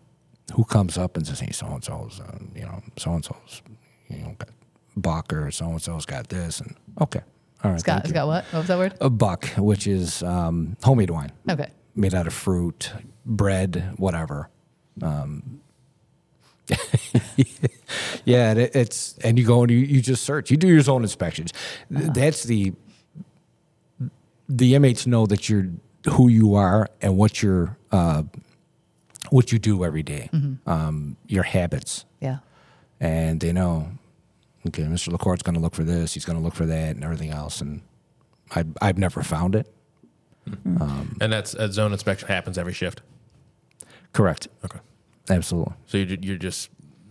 who 0.54 0.64
comes 0.64 0.98
up 0.98 1.18
and 1.18 1.26
says, 1.26 1.40
"Hey, 1.40 1.52
so 1.52 1.66
and 1.68 1.84
so's, 1.84 2.20
uh, 2.22 2.38
you 2.56 2.62
know, 2.64 2.82
so 2.98 3.12
and 3.14 3.26
so's, 3.26 3.62
you 4.10 4.18
know, 4.20 4.36
got 4.38 4.50
buck 4.96 5.34
or 5.34 5.50
so 5.50 5.66
and 5.70 5.82
so's 5.82 6.06
got 6.06 6.28
this," 6.30 6.60
and 6.60 6.76
okay, 7.02 7.22
all 7.64 7.72
right, 7.72 7.80
Scott, 7.80 8.04
thank 8.04 8.06
has 8.06 8.12
got 8.12 8.28
what? 8.28 8.44
What 8.52 8.60
was 8.60 8.68
that 8.68 8.78
word? 8.78 8.94
a 9.02 9.10
buck, 9.10 9.48
which 9.58 9.88
is 9.88 10.22
um, 10.22 10.78
homemade 10.84 11.10
wine 11.10 11.32
Okay. 11.50 11.70
made 11.96 12.14
out 12.14 12.28
of 12.28 12.34
fruit, 12.34 12.92
bread, 13.26 13.94
whatever. 13.98 14.50
Um, 15.02 15.62
yeah, 18.26 18.52
and 18.52 18.60
it, 18.60 18.76
it's 18.76 19.18
and 19.20 19.38
you 19.38 19.46
go 19.46 19.62
and 19.64 19.72
you, 19.72 19.78
you 19.78 20.02
just 20.02 20.24
search. 20.24 20.50
You 20.52 20.58
do 20.58 20.68
your 20.68 20.82
own 20.90 21.02
inspections. 21.04 21.52
Th- 21.94 22.10
That's 22.14 22.44
the 22.44 22.74
the 24.50 24.76
inmates 24.76 25.06
know 25.08 25.26
that 25.28 25.50
you're 25.50 25.68
who 26.12 26.28
you 26.28 26.56
are 26.56 26.90
and 27.02 27.18
what 27.18 27.42
you're 27.42 27.78
uh, 27.92 28.24
what 29.30 29.52
you 29.52 29.60
do 29.60 29.84
every 29.86 30.04
day, 30.04 30.30
um, 30.68 31.16
your 31.28 31.44
habits, 31.44 32.06
Yeah. 32.20 32.40
and 33.00 33.40
they 33.40 33.52
know. 33.54 33.90
Okay, 34.68 34.84
Mr. 34.84 35.12
LaCorte's 35.12 35.44
going 35.44 35.56
to 35.56 35.62
look 35.62 35.76
for 35.76 35.84
this. 35.84 36.14
He's 36.14 36.24
going 36.26 36.38
to 36.38 36.44
look 36.44 36.54
for 36.56 36.66
that, 36.66 36.96
and 36.96 37.04
everything 37.04 37.32
else. 37.32 37.60
And 37.62 37.82
I, 38.56 38.64
I've 38.82 38.98
never 38.98 39.22
found 39.24 39.56
it. 39.56 39.68
And 40.66 41.18
that's 41.34 41.54
a 41.54 41.72
zone 41.72 41.92
inspection 41.94 42.28
happens 42.28 42.58
every 42.58 42.74
shift. 42.74 43.02
Correct. 44.14 44.48
Okay. 44.64 44.80
Absolutely. 45.30 45.74
So 45.88 45.98
you're, 45.98 46.18
you're 46.22 46.38
just 46.38 46.70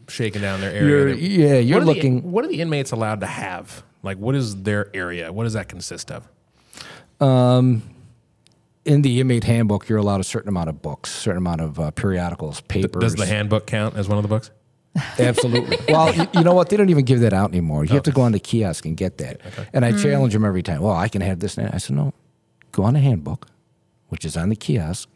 shaking 0.09 0.43
down 0.43 0.61
their 0.61 0.87
You're, 0.87 0.99
area. 1.09 1.15
yeah, 1.17 1.59
you're 1.59 1.79
what 1.79 1.83
are 1.83 1.87
the- 1.87 1.95
looking. 1.95 2.31
what 2.31 2.45
are 2.45 2.49
the 2.49 2.61
inmates 2.61 2.91
allowed 2.93 3.21
to 3.21 3.27
have? 3.27 3.83
Like, 4.03 4.19
what 4.19 4.35
is 4.35 4.63
their 4.63 4.95
area? 4.95 5.33
What 5.33 5.45
does 5.45 5.53
that 5.55 5.69
consist 5.69 6.11
of? 6.11 6.29
Um, 7.23 7.83
in 8.85 9.03
the 9.03 9.21
inmate 9.21 9.45
handbook, 9.45 9.89
you're 9.89 9.99
allowed 9.99 10.21
a 10.21 10.25
certain 10.25 10.49
amount 10.49 10.69
of 10.69 10.83
books, 10.83 11.11
certain 11.11 11.39
amount 11.39 11.61
of 11.61 11.79
uh, 11.79 11.91
periodicals, 11.93 12.61
papers. 12.63 13.01
Does 13.01 13.15
the 13.15 13.27
handbook 13.27 13.67
count 13.67 13.97
as 13.97 14.09
one 14.09 14.19
of 14.19 14.23
the 14.23 14.29
books? 14.29 14.51
Absolutely. 15.19 15.79
well, 15.89 16.15
you, 16.15 16.27
you 16.35 16.43
know 16.43 16.53
what? 16.53 16.69
They 16.69 16.77
don't 16.77 16.91
even 16.91 17.05
give 17.05 17.21
that 17.21 17.33
out 17.33 17.51
anymore. 17.51 17.85
You 17.85 17.95
have 17.95 18.03
to 18.05 18.13
go 18.13 18.23
on 18.23 18.33
the 18.33 18.41
kiosk 18.41 18.85
and 18.85 18.97
get 18.97 19.19
that. 19.19 19.41
And 19.73 19.85
I 19.85 19.93
hmm. 19.93 19.99
challenge 19.99 20.33
them 20.33 20.45
every 20.45 20.63
time. 20.63 20.83
Well, 20.83 20.95
I 20.95 21.09
can 21.09 21.23
have 21.23 21.39
this. 21.39 21.57
And. 21.57 21.73
I 21.73 21.79
said, 21.79 21.97
no, 21.97 22.13
go 22.73 22.83
on 22.83 22.95
the 22.95 23.01
handbook, 23.01 23.47
which 24.09 24.25
is 24.25 24.37
on 24.37 24.49
the 24.49 24.57
kiosk. 24.57 25.09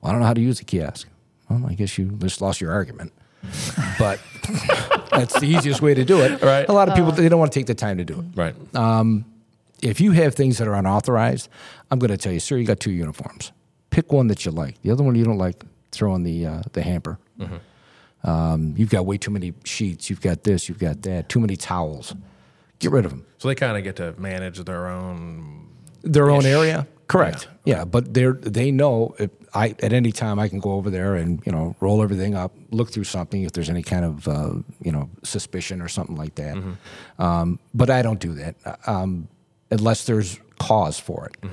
Well, 0.00 0.10
I 0.10 0.12
don't 0.12 0.20
know 0.20 0.26
how 0.26 0.34
to 0.34 0.40
use 0.40 0.58
the 0.58 0.64
kiosk. 0.64 1.08
Well, 1.48 1.64
I 1.66 1.74
guess 1.74 1.96
you 1.98 2.06
just 2.06 2.40
lost 2.40 2.60
your 2.60 2.72
argument. 2.72 3.12
but 3.98 4.20
that's 5.10 5.40
the 5.40 5.46
easiest 5.46 5.82
way 5.82 5.94
to 5.94 6.04
do 6.04 6.20
it. 6.20 6.42
Right. 6.42 6.68
A 6.68 6.72
lot 6.72 6.88
of 6.88 6.94
people, 6.94 7.10
oh. 7.10 7.14
they 7.14 7.28
don't 7.28 7.40
want 7.40 7.50
to 7.50 7.58
take 7.58 7.66
the 7.66 7.74
time 7.74 7.98
to 7.98 8.04
do 8.04 8.20
it. 8.20 8.36
Right. 8.36 8.76
Um, 8.76 9.24
if 9.82 10.00
you 10.00 10.12
have 10.12 10.34
things 10.34 10.58
that 10.58 10.68
are 10.68 10.74
unauthorized, 10.74 11.48
I'm 11.90 11.98
going 11.98 12.10
to 12.10 12.16
tell 12.16 12.32
you, 12.32 12.40
sir, 12.40 12.56
you 12.56 12.64
got 12.66 12.80
two 12.80 12.92
uniforms. 12.92 13.52
Pick 13.90 14.12
one 14.12 14.28
that 14.28 14.44
you 14.46 14.52
like. 14.52 14.80
The 14.82 14.90
other 14.90 15.02
one 15.02 15.14
you 15.16 15.24
don't 15.24 15.38
like, 15.38 15.64
throw 15.90 16.14
in 16.14 16.22
the 16.22 16.46
uh, 16.46 16.62
the 16.72 16.82
hamper. 16.82 17.18
Um, 18.24 18.74
you've 18.76 18.90
got 18.90 19.04
way 19.04 19.18
too 19.18 19.32
many 19.32 19.52
sheets. 19.64 20.08
You've 20.08 20.20
got 20.20 20.44
this. 20.44 20.68
You've 20.68 20.78
got 20.78 21.02
that. 21.02 21.28
Too 21.28 21.40
many 21.40 21.56
towels. 21.56 22.14
Get 22.78 22.92
rid 22.92 23.04
of 23.04 23.10
them. 23.10 23.26
so 23.38 23.48
they 23.48 23.54
kind 23.54 23.76
of 23.76 23.84
get 23.84 23.96
to 23.96 24.14
manage 24.18 24.58
their 24.60 24.86
own. 24.88 25.68
Their 26.02 26.30
own 26.30 26.46
area. 26.46 26.86
Correct. 27.08 27.48
Yeah, 27.64 27.84
but 27.84 28.14
they're 28.14 28.32
they 28.32 28.70
know 28.70 29.14
if 29.18 29.30
I 29.54 29.74
at 29.82 29.92
any 29.92 30.12
time 30.12 30.38
I 30.38 30.48
can 30.48 30.60
go 30.60 30.72
over 30.72 30.88
there 30.88 31.14
and 31.14 31.42
you 31.44 31.52
know 31.52 31.76
roll 31.80 32.02
everything 32.02 32.34
up, 32.34 32.52
look 32.70 32.90
through 32.90 33.04
something 33.04 33.42
if 33.42 33.52
there's 33.52 33.68
any 33.68 33.82
kind 33.82 34.04
of 34.04 34.26
uh, 34.26 34.54
you 34.80 34.90
know 34.92 35.10
suspicion 35.22 35.82
or 35.82 35.88
something 35.88 36.16
like 36.16 36.36
that. 36.36 36.56
Um, 37.18 37.58
but 37.74 37.90
I 37.90 38.00
don't 38.02 38.18
do 38.20 38.32
that 38.34 38.54
um, 38.86 39.28
unless 39.72 40.04
there's 40.06 40.38
cause 40.58 40.98
for 41.00 41.28
it. 41.28 41.50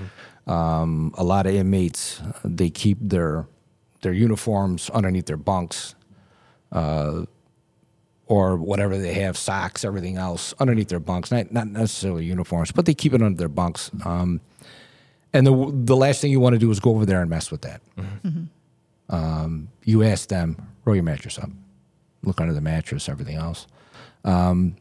Um, 0.52 1.14
a 1.18 1.24
lot 1.24 1.46
of 1.48 1.54
inmates 1.56 2.22
they 2.44 2.70
keep 2.70 2.98
their 3.02 3.48
their 4.02 4.14
uniforms 4.14 4.90
underneath 4.92 5.26
their 5.26 5.38
bunks. 5.38 5.96
Uh, 6.72 7.26
or 8.28 8.58
whatever 8.58 8.96
they 9.00 9.14
have, 9.16 9.36
socks, 9.36 9.84
everything 9.84 10.18
else 10.18 10.54
underneath 10.60 10.88
their 10.90 11.00
bunks. 11.00 11.32
Not 11.32 11.52
not 11.52 11.68
necessarily 11.68 12.26
uniforms, 12.26 12.72
but 12.72 12.86
they 12.86 12.94
keep 12.94 13.14
it 13.14 13.22
under 13.24 13.38
their 13.38 13.50
bunks. 13.50 13.90
Um, 14.06 14.40
And 15.34 15.46
the 15.48 15.72
the 15.86 15.96
last 15.96 16.22
thing 16.22 16.32
you 16.32 16.40
want 16.40 16.54
to 16.54 16.60
do 16.60 16.70
is 16.72 16.80
go 16.80 16.92
over 16.92 17.06
there 17.08 17.22
and 17.22 17.30
mess 17.30 17.50
with 17.52 17.62
that. 17.62 17.82
Um, 19.10 19.70
you 19.84 20.04
ask 20.04 20.30
them, 20.30 20.56
roll 20.86 20.96
your 20.96 21.04
mattress 21.04 21.40
up, 21.40 21.50
look 22.24 22.40
under 22.40 22.54
the 22.54 22.62
mattress, 22.62 23.10
everything 23.10 23.38
else. 23.38 23.66
Um, 24.24 24.76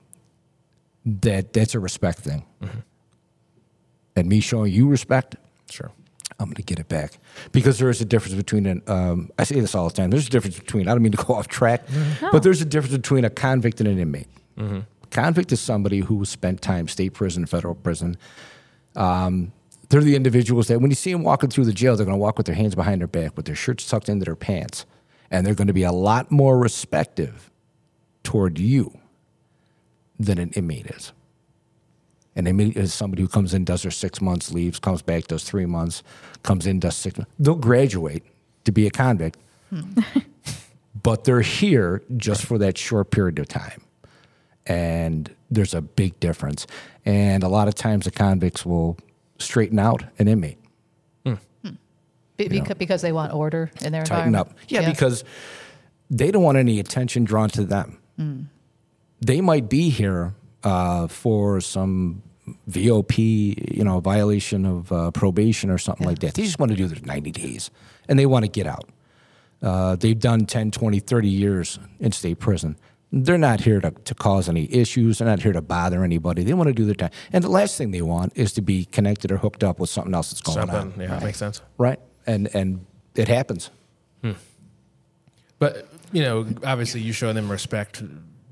that 1.07 1.53
that's 1.55 1.75
a 1.75 1.81
respect 1.81 2.19
thing. 2.19 2.45
And 4.19 4.29
me 4.29 4.41
showing 4.41 4.73
you 4.73 4.89
respect, 4.89 5.37
Sure. 5.71 5.91
I'm 6.41 6.47
going 6.47 6.55
to 6.57 6.63
get 6.63 6.79
it 6.79 6.89
back 6.89 7.19
because 7.53 7.79
there 7.79 7.89
is 7.91 8.01
a 8.01 8.05
difference 8.05 8.35
between 8.35 8.67
an. 8.67 8.83
Um, 8.87 9.31
I 9.39 9.45
say 9.45 9.59
this 9.61 9.75
all 9.75 9.89
the 9.89 9.95
time. 9.95 10.11
There's 10.11 10.27
a 10.27 10.31
difference 10.31 10.59
between. 10.59 10.89
I 10.89 10.93
don't 10.93 11.03
mean 11.03 11.13
to 11.13 11.25
go 11.25 11.35
off 11.39 11.49
track, 11.49 11.83
but 12.33 12.43
there's 12.43 12.61
a 12.61 12.65
difference 12.65 12.97
between 12.97 13.25
a 13.25 13.31
convict 13.31 13.81
and 13.81 13.89
an 13.89 13.99
inmate. 13.99 14.29
Convict 15.11 15.53
is 15.53 15.61
somebody 15.61 16.01
who 16.01 16.25
spent 16.25 16.61
time 16.63 16.87
state 16.89 17.15
prison, 17.15 17.47
federal 17.47 17.75
prison. 17.75 18.17
Um, 18.95 19.53
they're 19.89 20.01
the 20.03 20.15
individuals 20.17 20.69
that 20.69 20.81
when 20.81 20.91
you 20.91 20.95
see 20.97 21.13
them 21.13 21.23
walking 21.23 21.49
through 21.51 21.65
the 21.65 21.73
jail, 21.73 21.97
they're 21.97 22.07
going 22.07 22.17
to 22.19 22.21
walk 22.21 22.37
with 22.37 22.47
their 22.47 22.55
hands 22.55 22.75
behind 22.75 23.01
their 23.01 23.09
back, 23.09 23.37
with 23.37 23.47
their 23.47 23.55
shirts 23.57 23.89
tucked 23.89 24.09
into 24.09 24.25
their 24.25 24.37
pants, 24.37 24.85
and 25.31 25.47
they're 25.47 25.55
going 25.55 25.67
to 25.69 25.73
be 25.73 25.83
a 25.83 25.93
lot 25.93 26.31
more 26.31 26.59
respective 26.59 27.51
toward 28.23 28.59
you 28.59 28.99
than 30.21 30.39
an 30.39 30.51
inmate 30.51 30.87
is. 30.87 31.13
An 32.39 32.47
inmate 32.47 32.77
is 32.77 32.95
somebody 32.95 33.23
who 33.23 33.29
comes 33.29 33.53
in, 33.53 33.65
does 33.65 33.83
their 33.83 33.91
six 33.91 34.21
months, 34.21 34.53
leaves, 34.53 34.79
comes 34.79 35.03
back, 35.03 35.27
does 35.27 35.43
three 35.43 35.67
months, 35.67 36.05
comes 36.45 36.69
in, 36.69 36.79
does 36.79 36.95
six 36.95 37.19
months. 37.19 37.33
They'll 37.37 37.57
graduate 37.57 38.23
to 38.65 38.71
be 38.71 38.87
a 38.87 38.91
convict, 38.91 39.41
hmm. 39.71 39.99
but 41.03 41.25
they're 41.25 41.41
here 41.41 42.05
just 42.17 42.45
for 42.47 42.57
that 42.59 42.79
short 42.79 43.11
period 43.11 43.41
of 43.41 43.49
time. 43.49 43.83
And 44.67 45.35
there's 45.51 45.75
a 45.75 45.83
big 45.83 46.21
difference. 46.21 46.69
And 47.05 47.43
a 47.43 47.49
lot 47.49 47.67
of 47.67 47.75
times 47.75 48.05
the 48.05 48.13
convicts 48.13 48.65
will 48.65 48.97
straighten 49.41 49.81
out 49.81 50.05
an 50.21 50.29
inmate, 50.29 50.59
hmm. 51.27 51.35
Hmm. 51.65 51.71
Be- 52.37 52.49
beca- 52.49 52.79
because 52.79 53.03
they 53.03 53.11
want 53.11 53.35
order 53.35 53.69
in 53.81 53.91
their 53.91 54.05
tighten 54.05 54.29
environment. 54.29 54.59
up. 54.63 54.71
Yeah, 54.71 54.89
because 54.89 55.25
they 56.09 56.31
don't 56.31 56.45
want 56.45 56.57
any 56.57 56.79
attention 56.79 57.25
drawn 57.25 57.51
to 57.51 57.65
them. 57.65 57.99
They 59.21 59.41
might 59.41 59.69
be 59.69 59.91
here 59.91 60.35
uh, 60.63 61.09
for 61.09 61.61
some 61.61 62.23
VOP, 62.69 63.75
you 63.77 63.85
know, 63.85 64.01
violation 64.01 64.65
of 64.65 64.93
uh, 64.93 65.11
probation 65.11 65.71
or 65.71 65.79
something 65.79 66.07
like 66.07 66.19
that. 66.21 66.35
They 66.35 66.43
just 66.43 66.59
want 66.59 66.71
to 66.71 66.77
do 66.77 66.87
their 66.87 67.01
90 67.03 67.31
days 67.31 67.71
and 68.09 68.19
they 68.19 68.27
want 68.27 68.45
to 68.45 68.51
get 68.51 68.67
out. 68.67 68.89
Uh, 69.63 69.97
they've 69.97 70.19
done 70.19 70.47
10, 70.47 70.71
20, 70.71 71.01
30 71.01 71.29
years 71.29 71.79
in 71.99 72.13
state 72.13 72.39
prison. 72.39 72.77
They're 73.11 73.39
not 73.39 73.61
here 73.61 73.81
to, 73.81 73.91
to 73.91 74.15
cause 74.15 74.49
any 74.49 74.73
issues. 74.73 75.19
They're 75.19 75.29
not 75.29 75.41
here 75.43 75.53
to 75.53 75.63
bother 75.63 76.05
anybody. 76.05 76.45
They 76.45 76.53
want 76.53 76.69
to 76.69 76.75
do 76.75 76.85
their 76.85 76.95
time. 76.95 77.11
And 77.33 77.43
the 77.43 77.49
last 77.49 77.79
thing 77.79 77.91
they 77.91 78.03
want 78.03 78.33
is 78.37 78.53
to 78.53 78.63
be 78.63 78.85
connected 78.85 79.33
or 79.33 79.39
hooked 79.39 79.65
up 79.65 79.81
with 79.81 79.91
something 79.91 80.15
else 80.15 80.31
that's 80.31 80.43
going 80.43 80.59
Something. 80.59 80.93
on. 80.93 81.01
Yeah, 81.01 81.07
that 81.09 81.23
makes 81.25 81.39
sense. 81.39 81.63
Right? 81.79 81.99
And, 82.27 82.55
and 82.55 82.85
it 83.15 83.29
happens. 83.29 83.71
But 85.59 85.89
you 86.13 86.23
know, 86.23 86.47
obviously, 86.65 87.01
you 87.01 87.13
show 87.13 87.33
them 87.33 87.51
respect 87.51 88.03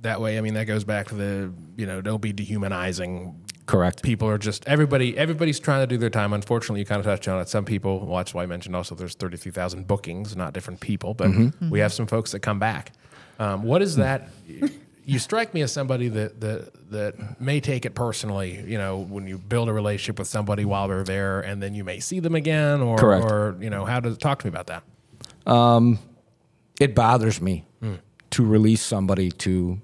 that 0.03 0.20
way. 0.20 0.38
I 0.38 0.40
mean, 0.40 0.55
that 0.55 0.64
goes 0.64 0.84
back 0.84 1.09
to 1.09 1.14
the 1.14 1.53
you 1.76 1.86
know, 1.86 2.01
don't 2.01 2.20
be 2.20 2.32
dehumanizing. 2.32 3.40
Correct. 3.67 4.03
People 4.03 4.29
are 4.29 4.39
just 4.39 4.67
everybody. 4.67 5.17
Everybody's 5.19 5.59
trying 5.59 5.83
to 5.83 5.87
do 5.87 5.97
their 5.97 6.11
time. 6.11 6.33
Unfortunately, 6.33 6.81
you 6.81 6.87
kind 6.87 7.01
of 7.01 7.05
touched 7.05 7.29
on 7.29 7.41
it. 7.41 7.49
Some 7.49 7.64
people. 7.64 8.07
Well, 8.07 8.19
that's 8.19 8.33
why 8.33 8.45
I 8.45 8.47
mentioned 8.47 8.77
also 8.77 8.95
there's 8.95 9.14
thirty 9.14 9.37
three 9.37 9.53
thousand 9.53 9.87
bookings, 9.87 10.37
not 10.37 10.53
different 10.53 10.81
people, 10.81 11.14
but 11.14 11.29
mm-hmm. 11.29 11.45
Mm-hmm. 11.47 11.71
we 11.71 11.81
have 11.81 11.93
some 11.93 12.07
folks 12.07 12.33
that 12.33 12.41
come 12.41 12.59
back. 12.59 12.93
Um, 13.39 13.64
what 13.64 13.83
is 13.83 13.97
that? 13.97 14.31
you 15.05 15.19
strike 15.19 15.55
me 15.55 15.62
as 15.62 15.73
somebody 15.73 16.09
that, 16.09 16.41
that 16.41 16.91
that 16.91 17.41
may 17.41 17.61
take 17.61 17.85
it 17.85 17.95
personally. 17.95 18.62
You 18.67 18.79
know, 18.79 18.99
when 18.99 19.27
you 19.27 19.39
build 19.39 19.69
a 19.69 19.73
relationship 19.73 20.19
with 20.19 20.29
somebody 20.29 20.64
while 20.64 20.89
they're 20.89 21.05
there, 21.05 21.41
and 21.41 21.62
then 21.62 21.75
you 21.75 21.83
may 21.83 22.01
see 22.01 22.21
them 22.21 22.35
again, 22.35 22.81
or 22.81 22.97
Correct. 22.97 23.25
or 23.25 23.57
you 23.61 23.71
know, 23.71 23.85
how 23.85 24.01
does 24.01 24.17
talk 24.19 24.41
to 24.41 24.47
me 24.47 24.51
about 24.51 24.69
that? 24.69 24.83
Um, 25.53 25.99
it 26.81 26.95
bothers 26.95 27.41
me 27.41 27.64
hmm. 27.81 27.95
to 28.31 28.45
release 28.45 28.83
somebody 28.83 29.31
to 29.31 29.81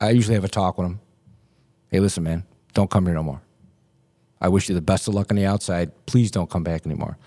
i 0.00 0.10
usually 0.10 0.34
have 0.34 0.44
a 0.44 0.48
talk 0.48 0.78
with 0.78 0.86
them 0.86 1.00
hey 1.90 2.00
listen 2.00 2.22
man 2.22 2.44
don't 2.74 2.90
come 2.90 3.06
here 3.06 3.14
no 3.14 3.22
more. 3.22 3.40
I 4.40 4.48
wish 4.48 4.68
you 4.68 4.74
the 4.74 4.80
best 4.80 5.06
of 5.08 5.14
luck 5.14 5.30
on 5.30 5.36
the 5.36 5.46
outside. 5.46 5.92
Please 6.06 6.30
don't 6.30 6.48
come 6.48 6.62
back 6.62 6.86
anymore. 6.86 7.18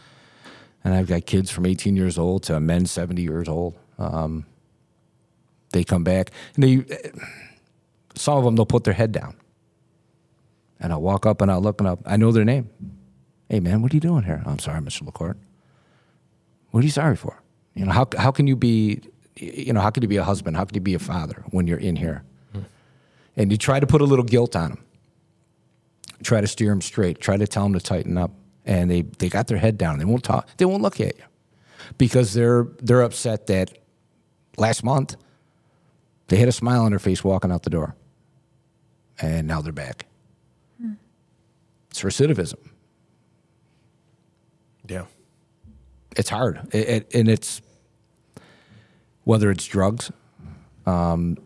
And 0.84 0.94
i've 0.94 1.08
got 1.08 1.26
kids 1.26 1.50
from 1.50 1.66
18 1.66 1.96
years 1.96 2.18
old 2.18 2.44
to 2.44 2.60
men 2.60 2.86
70 2.86 3.22
years 3.22 3.48
old. 3.48 3.76
Um, 3.98 4.46
they 5.72 5.84
come 5.84 6.04
back 6.04 6.32
and 6.56 6.64
they 6.64 6.86
some 8.16 8.38
of 8.38 8.44
them 8.44 8.56
they'll 8.56 8.66
put 8.66 8.84
their 8.84 8.94
head 8.94 9.12
down. 9.12 9.36
And 10.80 10.92
i'll 10.92 11.02
walk 11.02 11.26
up 11.26 11.42
and 11.42 11.50
i'll 11.50 11.62
look 11.62 11.80
and 11.80 11.88
up 11.88 12.00
i 12.06 12.18
know 12.18 12.32
their 12.32 12.46
name. 12.46 12.70
Hey 13.50 13.60
man 13.60 13.82
what 13.82 13.94
are 13.94 13.96
you 13.96 14.02
doing 14.02 14.24
here? 14.24 14.44
I'm 14.46 14.60
sorry 14.60 14.82
mr 14.82 15.06
LaCorte 15.06 15.38
what 16.74 16.80
are 16.80 16.86
you 16.86 16.92
sorry 16.92 17.16
for? 17.16 17.40
You 17.76 17.86
know, 17.86 17.92
how, 17.92 18.08
how 18.18 18.32
can 18.32 18.48
you 18.48 18.56
be, 18.56 19.00
you 19.36 19.74
know, 19.74 19.80
how 19.80 19.92
can 19.92 20.02
you 20.02 20.10
be 20.10 20.18
a 20.18 20.24
husband? 20.24 20.58
How 20.58 20.66
can 20.66 20.74
you 20.74 20.82
be 20.82 20.96
a 20.96 21.00
father 21.00 21.44
when 21.52 21.68
you're 21.68 21.78
in 21.78 21.96
here? 21.96 22.24
And 23.38 23.52
you 23.52 23.60
try 23.60 23.80
to 23.80 23.86
put 23.86 24.02
a 24.02 24.06
little 24.06 24.26
guilt 24.26 24.56
on 24.56 24.70
them. 24.70 24.83
Try 26.24 26.42
to 26.42 26.48
steer 26.48 26.70
them 26.70 26.82
straight. 26.82 27.20
Try 27.20 27.38
to 27.38 27.48
tell 27.48 27.64
them 27.64 27.74
to 27.74 27.80
tighten 27.80 28.18
up. 28.18 28.32
And 28.66 28.90
they, 28.90 29.02
they 29.02 29.30
got 29.30 29.48
their 29.48 29.58
head 29.58 29.78
down. 29.78 30.00
They 30.00 30.06
won't 30.06 30.24
talk. 30.24 30.48
They 30.58 30.66
won't 30.66 30.82
look 30.82 31.00
at 31.00 31.18
you 31.18 31.24
because 31.98 32.34
they're 32.34 32.68
they're 32.82 33.02
upset 33.02 33.48
that 33.48 33.78
last 34.58 34.84
month 34.84 35.16
they 36.28 36.38
had 36.38 36.48
a 36.48 36.54
smile 36.54 36.84
on 36.84 36.92
their 36.92 37.00
face 37.00 37.24
walking 37.24 37.52
out 37.52 37.64
the 37.64 37.70
door, 37.70 37.96
and 39.22 39.48
now 39.48 39.62
they're 39.62 39.74
back. 39.74 40.06
It's 41.90 42.02
recidivism. 42.02 42.56
Yeah. 44.88 45.06
it's 46.18 46.30
hard, 46.30 46.68
it, 46.74 46.90
it, 46.90 47.16
and 47.16 47.30
it's 47.30 47.62
whether 49.24 49.52
it's 49.52 49.66
drugs. 49.66 50.12
Um, 50.86 51.38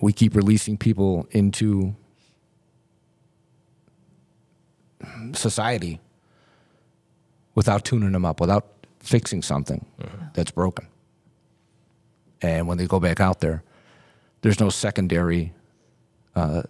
we 0.00 0.12
keep 0.12 0.34
releasing 0.34 0.76
people 0.76 1.28
into 1.30 1.94
society 5.34 6.00
without 7.54 7.84
tuning 7.84 8.12
them 8.12 8.24
up, 8.24 8.40
without 8.40 8.66
fixing 9.00 9.42
something 9.42 9.84
that's 10.34 10.50
broken. 10.50 10.86
And 12.42 12.66
when 12.68 12.78
they 12.78 12.86
go 12.86 13.00
back 13.00 13.20
out 13.20 13.40
there, 13.40 13.62
there's 14.42 14.60
no 14.60 14.70
secondary. 14.70 15.52
Uh, 16.34 16.62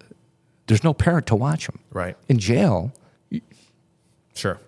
there's 0.67 0.83
no 0.83 0.93
parent 0.95 1.27
to 1.29 1.37
watch 1.37 1.67
them. 1.67 1.79
Right. 1.93 2.17
In 2.29 2.39
jail, 2.39 2.93
Sure. 4.35 4.59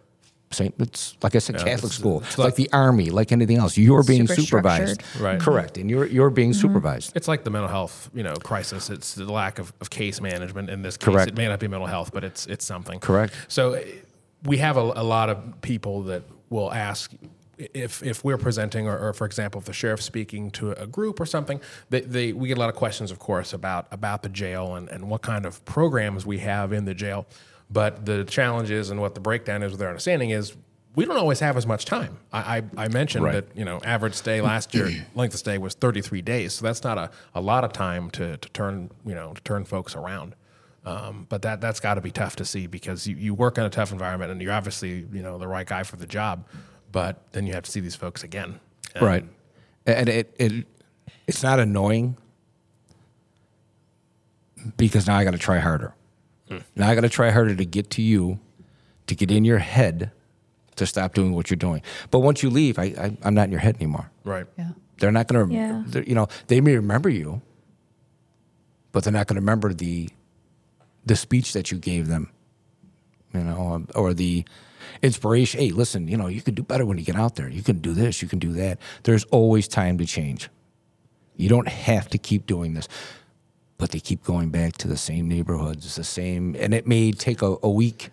Same. 0.53 0.72
It's 0.78 1.16
like 1.22 1.34
I 1.34 1.38
said, 1.38 1.57
Yeah, 1.57 1.64
Catholic 1.64 1.90
it's- 1.92 1.98
school, 1.98 2.20
it's 2.20 2.38
like, 2.38 2.46
like- 2.46 2.55
the 2.57 2.70
army, 2.72 3.11
like 3.11 3.32
anything 3.32 3.57
else. 3.59 3.76
You're 3.76 4.03
being 4.03 4.26
Super 4.26 4.40
supervised, 4.40 5.00
structured. 5.00 5.20
Right. 5.20 5.40
Correct, 5.40 5.78
and 5.78 5.90
you're 5.90 6.07
you're 6.07 6.30
being 6.30 6.53
supervised. 6.55 7.12
It's 7.14 7.28
like 7.28 7.44
the 7.44 7.50
mental 7.50 7.68
health, 7.68 8.11
you 8.14 8.22
know, 8.22 8.34
crisis. 8.34 8.90
It's 8.90 9.14
the 9.14 9.30
lack 9.30 9.59
of, 9.59 9.72
of 9.80 9.90
case 9.90 10.20
management 10.20 10.70
in 10.70 10.82
this 10.82 10.96
case. 10.96 11.07
Correct. 11.07 11.28
It 11.28 11.36
may 11.36 11.48
not 11.48 11.61
be 11.61 11.68
mental 11.68 11.86
health, 11.88 12.12
but 12.12 12.24
it's 12.24 12.46
it's 12.46 12.64
something. 12.64 13.00
Correct. 13.00 13.34
So 13.48 13.72
eh, 13.74 13.84
we 14.44 14.59
have 14.59 14.76
a, 14.76 14.80
a 14.80 15.05
lot 15.05 15.28
of 15.30 15.61
people 15.62 16.03
that 16.05 16.22
will 16.50 16.72
ask 16.72 17.12
if 17.59 18.03
if 18.03 18.24
we're 18.24 18.38
presenting, 18.38 18.88
or, 18.88 18.98
or 18.98 19.12
for 19.12 19.24
example, 19.24 19.61
if 19.61 19.66
the 19.66 19.72
sheriff's 19.72 20.05
speaking 20.05 20.50
to 20.53 20.72
a 20.72 20.86
group 20.86 21.20
or 21.20 21.26
something. 21.26 21.61
They, 21.90 22.00
they 22.00 22.32
we 22.32 22.48
get 22.48 22.57
a 22.57 22.61
lot 22.61 22.70
of 22.70 22.74
questions, 22.74 23.11
of 23.11 23.18
course, 23.18 23.53
about 23.53 23.86
about 23.92 24.22
the 24.22 24.28
jail 24.28 24.74
and, 24.74 24.88
and 24.88 25.09
what 25.09 25.22
kind 25.22 25.46
of 25.46 25.64
programs 25.64 26.26
we 26.26 26.38
have 26.38 26.72
in 26.72 26.84
the 26.86 26.94
jail. 26.94 27.26
But 27.72 28.04
the 28.04 28.24
challenge 28.24 28.70
is, 28.70 28.90
and 28.90 29.00
what 29.00 29.14
the 29.14 29.20
breakdown 29.20 29.62
is 29.62 29.70
with 29.72 29.78
their 29.80 29.88
understanding 29.88 30.30
is, 30.30 30.54
we 30.94 31.06
don't 31.06 31.16
always 31.16 31.40
have 31.40 31.56
as 31.56 31.66
much 31.66 31.86
time. 31.86 32.18
I, 32.32 32.58
I, 32.58 32.84
I 32.84 32.88
mentioned 32.88 33.24
Right. 33.24 33.32
that 33.32 33.56
you 33.56 33.64
know 33.64 33.80
average 33.82 34.12
stay 34.14 34.42
last 34.42 34.74
year 34.74 34.90
length 35.14 35.32
of 35.32 35.38
stay 35.38 35.56
was 35.56 35.72
33 35.74 36.20
days, 36.20 36.52
so 36.52 36.66
that's 36.66 36.84
not 36.84 36.98
a, 36.98 37.10
a 37.34 37.40
lot 37.40 37.64
of 37.64 37.72
time 37.72 38.10
to, 38.10 38.36
to 38.36 38.48
turn 38.50 38.90
you 39.06 39.14
know 39.14 39.32
to 39.32 39.40
turn 39.42 39.64
folks 39.64 39.96
around. 39.96 40.34
Um, 40.84 41.26
but 41.30 41.42
that 41.42 41.60
that's 41.62 41.80
got 41.80 41.94
to 41.94 42.00
be 42.02 42.10
tough 42.10 42.36
to 42.36 42.44
see 42.44 42.66
because 42.66 43.06
you, 43.06 43.16
you 43.16 43.32
work 43.34 43.56
in 43.56 43.64
a 43.64 43.70
tough 43.70 43.90
environment 43.92 44.32
and 44.32 44.42
you're 44.42 44.52
obviously 44.52 45.06
you 45.12 45.22
know 45.22 45.38
the 45.38 45.48
right 45.48 45.66
guy 45.66 45.82
for 45.82 45.96
the 45.96 46.06
job, 46.06 46.46
but 46.90 47.22
then 47.32 47.46
you 47.46 47.54
have 47.54 47.62
to 47.62 47.70
see 47.70 47.80
these 47.80 47.94
folks 47.96 48.22
again. 48.22 48.60
And 48.94 49.02
Right. 49.04 49.24
And 49.86 50.08
it, 50.10 50.34
it 50.38 50.66
it's 51.26 51.42
not 51.42 51.58
annoying 51.58 52.16
because 54.76 55.06
now 55.06 55.16
I 55.16 55.24
got 55.24 55.30
to 55.30 55.38
try 55.38 55.58
harder. 55.58 55.94
Now 56.76 56.88
I 56.88 56.94
got 56.94 57.03
to 57.03 57.09
try 57.09 57.30
harder 57.30 57.55
to 57.55 57.64
get 57.64 57.90
to 57.90 58.03
you, 58.03 58.38
to 59.07 59.14
get 59.14 59.30
in 59.30 59.44
your 59.44 59.59
head, 59.59 60.11
to 60.76 60.86
stop 60.86 61.14
doing 61.14 61.32
what 61.32 61.50
you're 61.50 61.57
doing. 61.57 61.82
But 62.11 62.20
once 62.20 62.42
you 62.42 62.50
leave, 62.50 62.78
I, 62.78 62.84
I 62.84 63.16
I'm 63.22 63.34
not 63.34 63.44
in 63.44 63.50
your 63.53 63.61
head 63.61 63.76
anymore. 63.76 64.11
Right. 64.24 64.46
Yeah. 64.59 64.70
They're 64.98 65.12
not 65.12 65.28
going 65.28 65.48
to. 65.48 65.55
Yeah. 65.55 65.84
to, 65.92 66.09
you 66.09 66.14
know, 66.14 66.28
they 66.46 66.61
may 66.61 66.76
remember 66.76 67.09
you, 67.09 67.42
but 68.92 69.05
they're 69.05 69.12
not 69.12 69.26
going 69.26 69.36
to 69.36 69.40
remember 69.40 69.72
the 69.74 70.09
the 71.05 71.16
speech 71.16 71.53
that 71.53 71.72
you 71.72 71.78
gave 71.78 72.07
them, 72.07 72.30
you 73.34 73.40
know, 73.40 73.72
um, 73.72 73.88
or 73.94 74.14
the 74.14 74.44
inspiration. 75.03 75.61
Hey, 75.61 75.70
listen, 75.70 76.07
you 76.07 76.16
know, 76.16 76.28
you 76.28 76.40
can 76.40 76.55
do 76.55 76.62
better 76.62 76.86
when 76.86 76.98
you 76.98 77.05
get 77.05 77.16
out 77.16 77.34
there. 77.34 77.48
You 77.48 77.62
can 77.62 77.78
do 77.78 77.92
this. 77.92 78.22
You 78.22 78.28
can 78.28 78.38
do 78.38 78.53
that. 78.53 78.78
There's 79.03 79.24
always 79.24 79.66
time 79.66 79.98
to 79.98 80.07
change. 80.07 80.48
You 81.36 81.48
don't 81.48 81.68
have 81.68 82.09
to 82.11 82.18
keep 82.18 82.46
doing 82.46 82.74
this, 82.74 82.88
but 83.78 83.90
they 83.90 84.00
keep 84.00 84.22
going 84.22 84.50
back 84.50 84.76
to 84.78 84.88
the 84.88 84.96
same 84.96 85.28
neighborhoods, 85.28 85.96
the 85.96 86.04
same, 86.04 86.54
and 86.58 86.72
it 86.74 86.86
may 86.86 87.12
take 87.12 87.42
a, 87.42 87.56
a 87.62 87.70
week. 87.70 88.10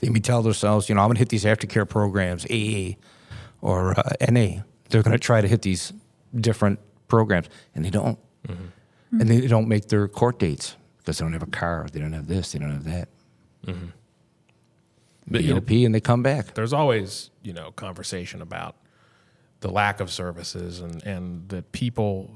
They 0.00 0.08
may 0.08 0.20
tell 0.20 0.42
themselves, 0.42 0.88
you 0.88 0.94
know, 0.94 1.00
I'm 1.02 1.08
going 1.08 1.14
to 1.16 1.20
hit 1.20 1.28
these 1.28 1.44
aftercare 1.44 1.88
programs, 1.88 2.44
AA 2.46 2.96
or 3.60 3.98
uh, 3.98 4.12
NA. 4.30 4.62
They're 4.88 5.02
going 5.02 5.12
to 5.12 5.18
try 5.18 5.40
to 5.40 5.48
hit 5.48 5.62
these 5.62 5.92
different 6.34 6.78
programs, 7.08 7.48
and 7.74 7.84
they 7.84 7.90
don't. 7.90 8.18
And 8.48 9.28
they 9.28 9.46
don't 9.46 9.68
make 9.68 9.88
their 9.88 10.08
court 10.08 10.38
dates 10.38 10.74
because 10.98 11.18
they 11.18 11.24
don't 11.24 11.34
have 11.34 11.42
a 11.42 11.46
car, 11.46 11.86
they 11.92 12.00
don't 12.00 12.14
have 12.14 12.28
this, 12.28 12.52
they 12.52 12.58
don't 12.58 12.72
have 12.72 12.84
that. 12.84 13.08
But, 15.28 15.42
you 15.42 15.48
go 15.48 15.60
know, 15.60 15.84
and 15.84 15.94
they 15.94 16.00
come 16.00 16.22
back. 16.22 16.54
there's 16.54 16.72
always 16.72 17.30
you 17.42 17.52
know 17.52 17.70
conversation 17.72 18.42
about 18.42 18.76
the 19.60 19.70
lack 19.70 20.00
of 20.00 20.10
services 20.10 20.80
and 20.80 21.02
and 21.04 21.48
that 21.50 21.70
people 21.72 22.34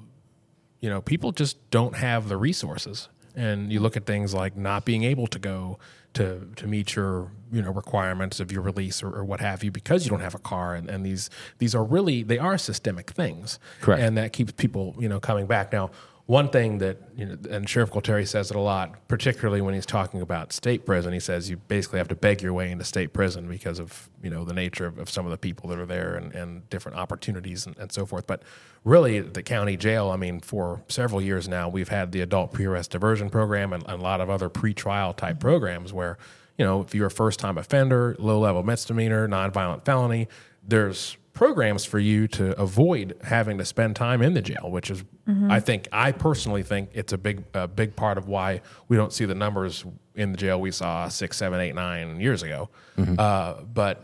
you 0.86 0.92
know 0.92 1.00
people 1.00 1.32
just 1.32 1.68
don't 1.72 1.96
have 1.96 2.28
the 2.28 2.36
resources. 2.36 3.08
And 3.34 3.72
you 3.72 3.80
look 3.80 3.96
at 3.96 4.06
things 4.06 4.32
like 4.32 4.56
not 4.56 4.84
being 4.84 5.02
able 5.02 5.26
to 5.26 5.38
go 5.40 5.80
to 6.14 6.48
to 6.54 6.66
meet 6.68 6.94
your 6.94 7.32
you 7.50 7.60
know 7.60 7.72
requirements 7.72 8.38
of 8.38 8.52
your 8.52 8.62
release 8.62 9.02
or, 9.02 9.08
or 9.08 9.24
what 9.24 9.40
have 9.40 9.64
you 9.64 9.72
because 9.72 10.04
you 10.04 10.10
don't 10.10 10.20
have 10.20 10.36
a 10.36 10.38
car. 10.38 10.76
And, 10.76 10.88
and 10.88 11.04
these 11.04 11.28
these 11.58 11.74
are 11.74 11.82
really 11.82 12.22
they 12.22 12.38
are 12.38 12.56
systemic 12.56 13.10
things. 13.10 13.58
Correct. 13.80 14.00
and 14.00 14.16
that 14.16 14.32
keeps 14.32 14.52
people 14.52 14.94
you 15.00 15.08
know 15.08 15.18
coming 15.18 15.46
back. 15.46 15.72
Now 15.72 15.90
one 16.26 16.48
thing 16.48 16.78
that 16.78 16.98
you 17.16 17.24
know 17.24 17.36
and 17.50 17.68
sheriff 17.68 17.90
Gualtieri 17.90 18.26
says 18.26 18.50
it 18.50 18.56
a 18.56 18.60
lot 18.60 19.06
particularly 19.08 19.60
when 19.60 19.74
he's 19.74 19.86
talking 19.86 20.20
about 20.20 20.52
state 20.52 20.84
prison 20.84 21.12
he 21.12 21.20
says 21.20 21.48
you 21.48 21.56
basically 21.56 21.98
have 21.98 22.08
to 22.08 22.16
beg 22.16 22.42
your 22.42 22.52
way 22.52 22.70
into 22.70 22.84
state 22.84 23.12
prison 23.12 23.48
because 23.48 23.78
of 23.78 24.10
you 24.22 24.30
know 24.30 24.44
the 24.44 24.52
nature 24.52 24.86
of, 24.86 24.98
of 24.98 25.08
some 25.08 25.24
of 25.24 25.30
the 25.30 25.38
people 25.38 25.70
that 25.70 25.78
are 25.78 25.86
there 25.86 26.16
and, 26.16 26.34
and 26.34 26.68
different 26.68 26.98
opportunities 26.98 27.66
and, 27.66 27.78
and 27.78 27.92
so 27.92 28.04
forth. 28.04 28.26
But 28.26 28.42
really 28.86 29.18
the 29.18 29.42
county 29.42 29.76
jail 29.76 30.10
i 30.10 30.16
mean 30.16 30.38
for 30.38 30.80
several 30.88 31.20
years 31.20 31.48
now 31.48 31.68
we've 31.68 31.88
had 31.88 32.12
the 32.12 32.20
adult 32.20 32.52
pre-arrest 32.52 32.92
diversion 32.92 33.28
program 33.28 33.72
and, 33.72 33.82
and 33.88 34.00
a 34.00 34.02
lot 34.02 34.20
of 34.20 34.30
other 34.30 34.48
pre-trial 34.48 35.12
type 35.12 35.40
programs 35.40 35.92
where 35.92 36.16
you 36.56 36.64
know 36.64 36.82
if 36.82 36.94
you're 36.94 37.08
a 37.08 37.10
first 37.10 37.40
time 37.40 37.58
offender 37.58 38.14
low 38.20 38.38
level 38.38 38.62
misdemeanor 38.62 39.26
nonviolent 39.26 39.84
felony 39.84 40.28
there's 40.66 41.16
programs 41.36 41.84
for 41.84 41.98
you 41.98 42.26
to 42.26 42.58
avoid 42.58 43.14
having 43.22 43.58
to 43.58 43.64
spend 43.64 43.94
time 43.94 44.22
in 44.22 44.32
the 44.34 44.40
jail, 44.40 44.70
which 44.70 44.90
is, 44.90 45.04
I 45.48 45.60
think, 45.60 45.86
I 45.92 46.10
personally 46.12 46.62
think 46.62 46.88
it's 46.94 47.12
a 47.12 47.18
big, 47.18 47.44
a 47.52 47.68
big 47.68 47.94
part 47.94 48.16
of 48.16 48.26
why 48.26 48.62
we 48.88 48.96
don't 48.96 49.12
see 49.12 49.26
the 49.26 49.34
numbers 49.34 49.84
in 50.14 50.32
the 50.32 50.38
jail 50.38 50.58
we 50.60 50.70
saw 50.70 51.08
six, 51.08 51.36
seven, 51.36 51.60
eight, 51.60 51.74
nine 51.74 52.18
years 52.20 52.42
ago. 52.42 52.70
Uh, 52.96 53.60
but 53.62 54.02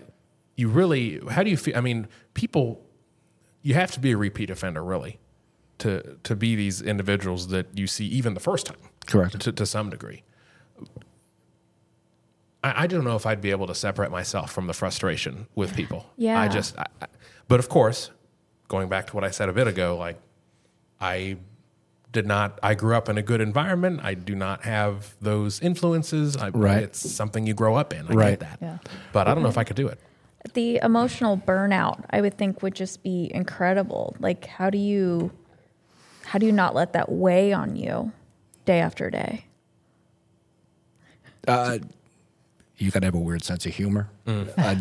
you 0.57 0.69
really, 0.69 1.21
how 1.31 1.43
do 1.43 1.49
you 1.49 1.57
feel? 1.57 1.75
I 1.77 1.81
mean, 1.81 2.07
people, 2.35 2.85
you 3.63 3.73
have 3.75 3.91
to 3.93 4.01
be 4.01 4.13
a 4.13 4.17
repeat 4.19 4.51
offender, 4.51 4.85
really, 4.85 5.19
to 5.79 6.19
to 6.25 6.37
be 6.37 6.55
these 6.55 6.83
individuals 6.83 7.49
that 7.49 7.67
you 7.75 7.87
see 7.87 8.05
even 8.07 8.35
the 8.35 8.41
first 8.41 8.67
time, 8.67 8.77
Correct. 9.07 9.41
to, 9.41 9.53
to 9.53 9.65
some 9.65 9.89
degree. 9.89 10.23
I, 12.63 12.83
I 12.83 12.87
don't 12.87 13.05
know 13.05 13.17
if 13.17 13.25
I'd 13.25 13.41
be 13.41 13.51
able 13.51 13.67
to 13.69 13.75
separate 13.75 14.11
myself 14.11 14.53
from 14.53 14.67
the 14.67 14.75
frustration 14.75 15.47
with 15.55 15.75
people. 15.75 16.07
Yeah. 16.17 16.39
I 16.41 16.49
just, 16.49 16.77
I, 16.79 16.87
I- 17.01 17.07
but 17.49 17.59
of 17.61 17.69
course, 17.69 18.11
going 18.69 18.89
back 18.89 19.07
to 19.09 19.15
what 19.15 19.25
I 19.25 19.31
said 19.31 19.49
a 19.49 19.53
bit 19.53 19.67
ago, 19.67 19.97
like 19.97 20.19
I 21.01 21.37
did 22.11 22.27
not, 22.27 22.59
I 22.63 22.75
grew 22.75 22.95
up 22.95 23.09
in 23.09 23.17
a 23.19 23.23
good 23.23 23.41
environment. 23.41 24.01
I 24.03 24.15
do 24.15 24.35
not 24.35 24.65
have 24.65 25.15
those 25.21 25.61
influences. 25.61 26.37
I, 26.37 26.51
Right. 26.51 26.83
It's 26.83 27.11
something 27.11 27.47
you 27.47 27.55
grow 27.55 27.75
up 27.77 27.93
in. 27.95 28.07
I 28.09 28.13
Right. 28.13 28.31
get 28.39 28.41
that. 28.41 28.59
Yeah. 28.61 28.79
But 29.13 29.29
I 29.29 29.35
don't 29.35 29.43
know 29.43 29.49
if 29.49 29.59
I 29.59 29.65
could 29.65 29.77
do 29.77 29.89
it. 29.89 29.99
the 30.55 30.81
emotional 30.83 31.39
burnout 31.39 32.05
i 32.11 32.21
would 32.21 32.37
think 32.37 32.63
would 32.65 32.75
just 32.75 33.01
be 33.05 33.31
incredible 33.33 34.17
like 34.19 34.45
how 34.47 34.69
do 34.71 34.77
you 34.77 35.31
how 36.25 36.37
do 36.37 36.45
you 36.47 36.51
not 36.51 36.75
let 36.75 36.95
that 36.95 37.13
weigh 37.13 37.53
on 37.53 37.77
you 37.77 38.11
day 38.65 38.81
after 38.81 39.09
day 39.09 39.45
uh, 41.47 41.79
You 42.83 42.91
got 42.91 43.01
to 43.01 43.07
have 43.07 43.15
a 43.15 43.19
weird 43.21 43.45
sense 43.45 43.65
of 43.67 43.75
humor. 43.75 44.09
I- 44.27 44.33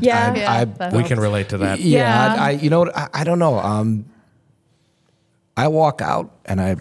Yeah. 0.01 0.31
I- 0.31 0.35
Yeah, 0.35 0.51
I- 0.79 0.87
We 0.89 0.93
helps. 0.97 1.07
can 1.07 1.19
relate 1.19 1.49
to 1.49 1.57
that. 1.59 1.79
Yeah, 1.79 1.99
Yeah. 2.35 2.41
I, 2.43 2.47
I 2.47 2.51
you 2.51 2.69
know 2.69 2.79
what 2.79 2.97
I, 2.97 3.09
I 3.13 3.23
don't 3.23 3.39
know. 3.39 3.59
Um, 3.59 4.05
I 5.55 5.67
walk 5.67 6.01
out 6.01 6.31
and 6.45 6.59
I, 6.59 6.77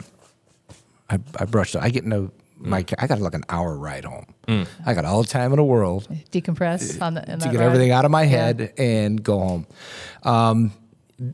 I, 1.10 1.18
I 1.38 1.44
brush. 1.44 1.74
I 1.76 1.90
get 1.90 2.04
into 2.04 2.30
my. 2.56 2.84
I 2.98 3.06
got 3.06 3.20
like 3.20 3.34
an 3.34 3.44
hour 3.48 3.76
ride 3.76 4.04
home. 4.04 4.26
I 4.84 4.94
got 4.94 5.04
all 5.04 5.22
the 5.22 5.28
time 5.28 5.52
in 5.52 5.56
the 5.58 5.64
world 5.64 6.08
Decompress 6.32 7.00
on 7.00 7.14
the 7.14 7.20
in 7.30 7.38
to 7.38 7.44
that 7.44 7.52
get 7.52 7.60
ride. 7.60 7.66
everything 7.66 7.90
out 7.92 8.04
of 8.04 8.10
my 8.10 8.22
Yeah. 8.22 8.28
head 8.28 8.72
and 8.78 9.22
go 9.22 9.38
home. 9.38 9.66
Um, 10.24 10.72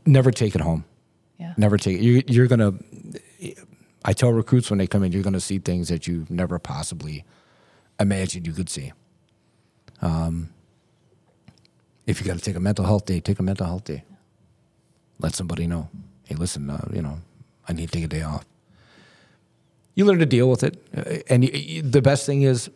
never 0.05 0.29
take 0.31 0.53
it 0.53 0.61
home. 0.61 0.83
Yeah. 1.39 1.53
Never 1.57 1.77
take 1.77 1.97
it. 1.97 2.01
You, 2.03 2.21
you're 2.27 2.47
gonna. 2.47 2.73
I 4.05 4.13
tell 4.13 4.31
recruits 4.31 4.69
when 4.69 4.77
they 4.79 4.87
come 4.87 5.03
in, 5.03 5.11
you're 5.11 5.23
gonna 5.23 5.39
see 5.39 5.57
things 5.59 5.87
that 5.89 6.07
you 6.07 6.25
never 6.29 6.59
possibly 6.59 7.23
imagined 7.99 8.45
you 8.47 8.53
could 8.53 8.69
see. 8.69 8.91
Um, 10.01 10.49
if 12.05 12.19
you 12.19 12.25
got 12.25 12.37
to 12.37 12.43
take 12.43 12.55
a 12.55 12.59
mental 12.59 12.85
health 12.85 13.05
day, 13.05 13.19
take 13.19 13.39
a 13.39 13.43
mental 13.43 13.65
health 13.65 13.83
day. 13.83 14.03
Let 15.19 15.35
somebody 15.35 15.67
know. 15.67 15.89
Hey, 16.23 16.35
listen, 16.35 16.69
uh, 16.69 16.87
you 16.93 17.01
know, 17.01 17.19
I 17.67 17.73
need 17.73 17.87
to 17.87 17.91
take 17.91 18.03
a 18.05 18.07
day 18.07 18.21
off. 18.21 18.45
You 19.95 20.05
learn 20.05 20.19
to 20.19 20.25
deal 20.25 20.49
with 20.49 20.63
it, 20.63 20.81
uh, 20.95 21.19
and 21.29 21.43
you, 21.43 21.51
you, 21.51 21.81
the 21.81 22.01
best 22.01 22.25
thing 22.25 22.43
is 22.43 22.69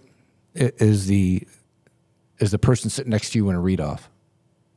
is 0.56 1.08
the 1.08 1.48
is 2.40 2.52
the 2.52 2.58
person 2.58 2.90
sitting 2.90 3.12
next 3.12 3.32
to 3.32 3.38
you 3.38 3.50
in 3.50 3.56
a 3.56 3.60
read 3.60 3.80
off. 3.80 4.10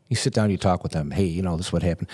You 0.08 0.16
sit 0.16 0.34
down, 0.34 0.50
you 0.50 0.58
talk 0.58 0.82
with 0.82 0.92
them. 0.92 1.10
Hey, 1.10 1.24
you 1.24 1.42
know, 1.42 1.56
this 1.56 1.68
is 1.68 1.72
what 1.72 1.82
happened. 1.82 2.10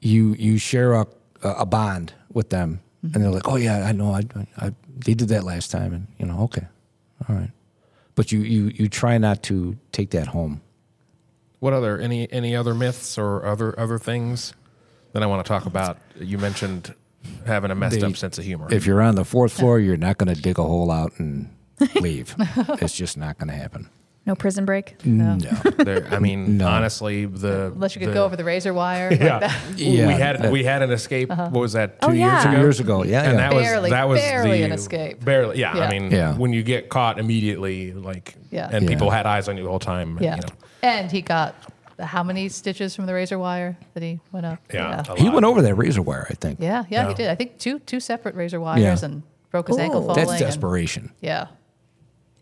You 0.00 0.34
you 0.34 0.56
share 0.58 0.94
a 0.94 1.06
a 1.42 1.66
bond 1.66 2.14
with 2.32 2.48
them, 2.50 2.80
and 3.02 3.12
they're 3.12 3.30
like, 3.30 3.46
oh 3.46 3.56
yeah, 3.56 3.84
I 3.86 3.92
know, 3.92 4.14
I, 4.14 4.22
I 4.56 4.72
they 5.04 5.14
did 5.14 5.28
that 5.28 5.44
last 5.44 5.70
time, 5.70 5.92
and 5.92 6.06
you 6.18 6.26
know, 6.26 6.40
okay, 6.44 6.66
all 7.28 7.36
right. 7.36 7.50
But 8.14 8.30
you 8.32 8.40
you 8.40 8.72
you 8.74 8.88
try 8.88 9.18
not 9.18 9.42
to 9.44 9.76
take 9.90 10.10
that 10.10 10.28
home. 10.28 10.60
What 11.60 11.72
other 11.72 11.98
any 11.98 12.30
any 12.32 12.54
other 12.54 12.74
myths 12.74 13.16
or 13.16 13.44
other 13.46 13.78
other 13.78 13.98
things 13.98 14.52
that 15.12 15.22
I 15.22 15.26
want 15.26 15.44
to 15.44 15.48
talk 15.48 15.66
about? 15.66 15.98
You 16.18 16.38
mentioned 16.38 16.94
having 17.46 17.70
a 17.70 17.74
messed 17.74 18.00
They- 18.00 18.06
up 18.06 18.16
sense 18.16 18.38
of 18.38 18.44
humor. 18.44 18.68
If 18.70 18.86
you're 18.86 19.00
on 19.00 19.14
the 19.14 19.24
fourth 19.24 19.52
floor, 19.52 19.78
you're 19.78 19.96
not 19.96 20.18
going 20.18 20.34
to 20.34 20.40
dig 20.40 20.58
a 20.58 20.62
hole 20.62 20.90
out 20.90 21.12
and 21.18 21.54
leave. 21.94 22.34
it's 22.80 22.96
just 22.96 23.16
not 23.16 23.38
going 23.38 23.48
to 23.48 23.54
happen. 23.56 23.88
No 24.24 24.34
prison 24.36 24.64
break 24.64 25.04
No. 25.04 25.36
There- 25.78 26.06
I 26.12 26.18
mean, 26.20 26.56
No. 26.58 26.68
honestly, 26.68 27.26
the 27.26 27.66
Unless 27.74 27.96
you 27.96 28.00
could 28.00 28.10
the- 28.10 28.14
go 28.14 28.24
over 28.24 28.36
the 28.36 28.44
razor 28.44 28.72
wire. 28.72 29.10
like 29.10 29.20
Yeah, 29.20 29.38
that. 29.40 29.78
Yeah. 29.78 30.06
we 30.06 30.12
had 30.14 30.52
we 30.52 30.64
had 30.64 30.82
an 30.82 30.90
escape. 30.92 31.30
Uh-huh. 31.30 31.48
What 31.50 31.60
was 31.60 31.72
that? 31.72 31.96
Oh, 32.02 32.06
two 32.08 32.12
Oh, 32.12 32.14
years 32.14 32.20
yeah. 32.32 32.40
ago. 32.42 32.50
Two 32.52 32.60
years 32.60 32.80
ago, 32.80 33.02
yeah, 33.04 33.22
and 33.22 33.32
yeah. 33.32 33.36
that 33.38 33.54
was 33.54 33.64
Barely- 33.64 33.90
that 33.90 34.08
was 34.08 34.20
barely 34.20 34.58
the, 34.58 34.64
an 34.64 34.72
escape. 34.72 35.24
Barely, 35.24 35.58
yeah. 35.58 35.76
Yeah. 35.76 35.84
I 35.86 35.90
mean, 35.90 36.10
Yeah. 36.10 36.36
when 36.36 36.52
you 36.52 36.62
get 36.62 36.88
caught 36.88 37.18
immediately, 37.18 37.92
like, 37.92 38.34
Yeah. 38.50 38.68
and 38.72 38.86
people 38.86 39.10
had 39.10 39.26
eyes 39.26 39.48
on 39.48 39.56
you 39.56 39.64
the 39.64 39.68
whole 39.70 39.78
time. 39.78 40.18
Yeah. 40.20 40.36
you 40.36 40.42
know. 40.42 40.48
And 40.82 41.10
he 41.10 41.20
got 41.22 41.54
how 42.00 42.22
many 42.24 42.48
stitches 42.48 42.96
from 42.96 43.06
the 43.06 43.14
razor 43.14 43.38
wire 43.38 43.76
that 43.94 44.02
he 44.02 44.18
went 44.32 44.46
up? 44.46 44.58
Yeah, 44.72 45.02
Yeah. 45.06 45.12
a 45.12 45.16
He 45.16 45.24
lot. 45.24 45.34
went 45.34 45.46
over 45.46 45.62
that 45.62 45.74
razor 45.74 46.02
wire, 46.02 46.26
I 46.30 46.34
think. 46.34 46.58
Yeah, 46.60 46.84
yeah, 46.88 47.02
Yeah. 47.02 47.08
he 47.08 47.14
did. 47.14 47.28
I 47.30 47.34
think 47.34 47.58
two 47.58 47.78
two 47.80 48.00
separate 48.00 48.34
razor 48.34 48.60
wires 48.60 48.82
Yeah. 49.02 49.08
and 49.08 49.22
broke 49.50 49.68
his 49.68 49.78
ankle 49.78 50.00
falling. 50.02 50.16
That's 50.16 50.30
and- 50.30 50.40
desperation. 50.40 51.10
yeah. 51.20 51.46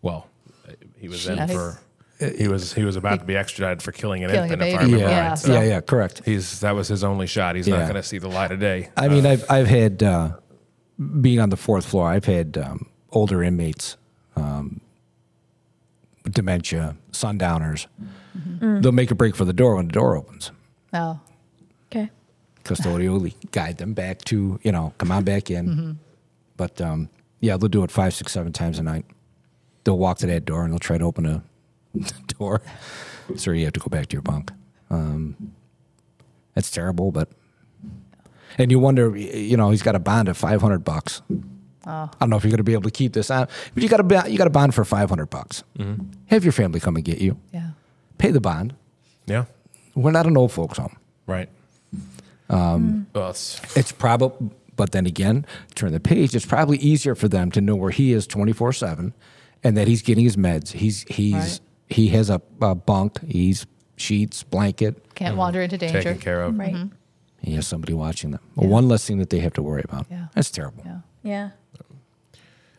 Well, 0.01 0.27
he 1.01 1.09
was 1.09 1.27
in 1.27 1.47
for. 1.47 1.79
He 2.37 2.47
was 2.47 2.71
he 2.73 2.83
was 2.83 2.95
about 2.97 3.19
to 3.19 3.25
be 3.25 3.35
extradited 3.35 3.81
for 3.81 3.91
killing 3.91 4.23
an 4.23 4.29
Killing 4.29 4.51
a 4.51 4.53
infant. 4.53 4.61
if 4.61 4.79
I 4.79 4.83
remember 4.83 4.97
Yeah, 5.05 5.29
right. 5.29 5.37
so- 5.39 5.53
yeah, 5.53 5.63
yeah, 5.63 5.81
correct. 5.81 6.21
He's 6.23 6.59
that 6.59 6.75
was 6.75 6.87
his 6.87 7.03
only 7.03 7.25
shot. 7.25 7.55
He's 7.55 7.67
not 7.67 7.81
going 7.81 7.95
to 7.95 8.03
see 8.03 8.19
the 8.19 8.27
light 8.29 8.51
of 8.51 8.59
day. 8.59 8.89
I 8.95 9.07
mean, 9.07 9.25
I've 9.25 9.43
I've 9.49 9.65
had 9.67 10.03
uh, 10.03 10.33
being 11.19 11.39
on 11.39 11.49
the 11.49 11.57
fourth 11.57 11.85
floor. 11.85 12.07
I've 12.07 12.25
had 12.25 12.59
um, 12.59 12.85
older 13.11 13.41
inmates, 13.41 13.97
um, 14.35 14.81
dementia, 16.29 16.95
sundowners. 17.11 17.87
They'll 18.61 18.91
make 18.91 19.09
a 19.11 19.15
break 19.15 19.35
for 19.35 19.45
the 19.45 19.53
door 19.53 19.75
when 19.77 19.87
the 19.87 19.93
door 19.93 20.15
opens. 20.15 20.51
Oh, 20.93 21.19
okay 21.91 22.09
Custodial 22.63 23.33
guide 23.51 23.77
them 23.77 23.93
back 23.93 24.19
to 24.25 24.59
you 24.61 24.71
know 24.71 24.93
come 24.99 25.11
on 25.11 25.23
back 25.23 25.49
in. 25.49 25.97
But 26.55 26.79
um, 26.79 27.09
yeah, 27.39 27.57
they'll 27.57 27.67
do 27.69 27.83
it 27.83 27.89
five, 27.89 28.13
six, 28.13 28.31
seven 28.31 28.53
times 28.53 28.77
a 28.77 28.83
night. 28.83 29.05
They'll 29.83 29.97
walk 29.97 30.19
to 30.19 30.27
that 30.27 30.45
door 30.45 30.63
and 30.63 30.71
they'll 30.71 30.79
try 30.79 30.97
to 30.97 31.03
open 31.05 31.25
a 31.25 31.43
door. 32.39 32.61
Sir, 33.35 33.53
you 33.53 33.65
have 33.65 33.73
to 33.73 33.79
go 33.79 33.87
back 33.89 34.07
to 34.07 34.13
your 34.13 34.21
bunk. 34.21 34.51
Um, 34.89 35.53
that's 36.53 36.69
terrible, 36.69 37.11
but 37.11 37.29
and 38.57 38.69
you 38.71 38.79
wonder, 38.79 39.15
you 39.15 39.55
know, 39.57 39.69
he's 39.71 39.81
got 39.81 39.95
a 39.95 39.99
bond 39.99 40.27
of 40.27 40.37
five 40.37 40.61
hundred 40.61 40.79
bucks. 40.83 41.21
I 41.85 42.09
don't 42.19 42.29
know 42.29 42.35
if 42.37 42.43
you're 42.43 42.51
going 42.51 42.57
to 42.57 42.63
be 42.63 42.73
able 42.73 42.83
to 42.83 42.91
keep 42.91 43.13
this 43.13 43.31
on, 43.31 43.47
but 43.73 43.81
you 43.81 43.89
got 43.89 43.99
a 44.25 44.29
you 44.29 44.37
got 44.37 44.47
a 44.47 44.51
bond 44.51 44.75
for 44.75 44.83
five 44.85 45.09
hundred 45.09 45.27
bucks. 45.29 45.63
Have 46.27 46.43
your 46.43 46.51
family 46.51 46.79
come 46.79 46.95
and 46.95 47.05
get 47.05 47.19
you. 47.19 47.37
yeah. 47.53 47.69
Pay 48.17 48.29
the 48.31 48.41
bond. 48.41 48.75
Yeah, 49.25 49.45
We're 49.95 50.11
not 50.11 50.27
an 50.27 50.37
old 50.37 50.51
folks 50.51 50.77
home. 50.77 50.95
right. 51.25 51.49
Um, 52.49 53.07
well, 53.15 53.29
it's, 53.29 53.77
It's 53.77 53.91
probably, 53.93 54.49
but 54.75 54.91
then 54.91 55.05
again, 55.05 55.45
turn 55.73 55.93
the 55.93 55.99
page. 56.01 56.35
It's 56.35 56.45
probably 56.45 56.77
easier 56.79 57.15
for 57.15 57.27
them 57.29 57.49
to 57.51 57.61
know 57.61 57.75
where 57.75 57.91
he 57.91 58.11
is 58.11 58.27
twenty 58.27 58.51
four 58.51 58.73
seven, 58.73 59.13
and 59.63 59.77
that 59.77 59.87
he's 59.87 60.01
getting 60.01 60.23
his 60.23 60.37
meds. 60.37 60.71
He's 60.71 61.03
he's 61.03 61.33
Right. 61.33 61.59
he 61.87 62.07
has 62.09 62.29
a, 62.29 62.41
a 62.61 62.75
bunk. 62.75 63.19
He's 63.27 63.65
sheets, 63.97 64.43
blanket. 64.43 65.13
Can't 65.15 65.37
wander 65.37 65.61
into 65.61 65.77
danger. 65.77 66.01
taken 66.01 66.19
care 66.19 66.41
of. 66.43 66.57
right 66.57 66.87
He 67.41 67.53
has 67.55 67.67
somebody 67.67 67.93
watching 67.93 68.31
them. 68.31 68.41
One 68.55 68.87
less 68.87 69.05
thing 69.05 69.17
that 69.19 69.29
they 69.29 69.39
have 69.39 69.53
to 69.53 69.61
worry 69.61 69.83
about. 69.83 70.07
Yeah. 70.09 70.27
That's 70.33 70.51
terrible. 70.51 70.83
Yeah. 70.85 70.99
yeah 71.23 71.49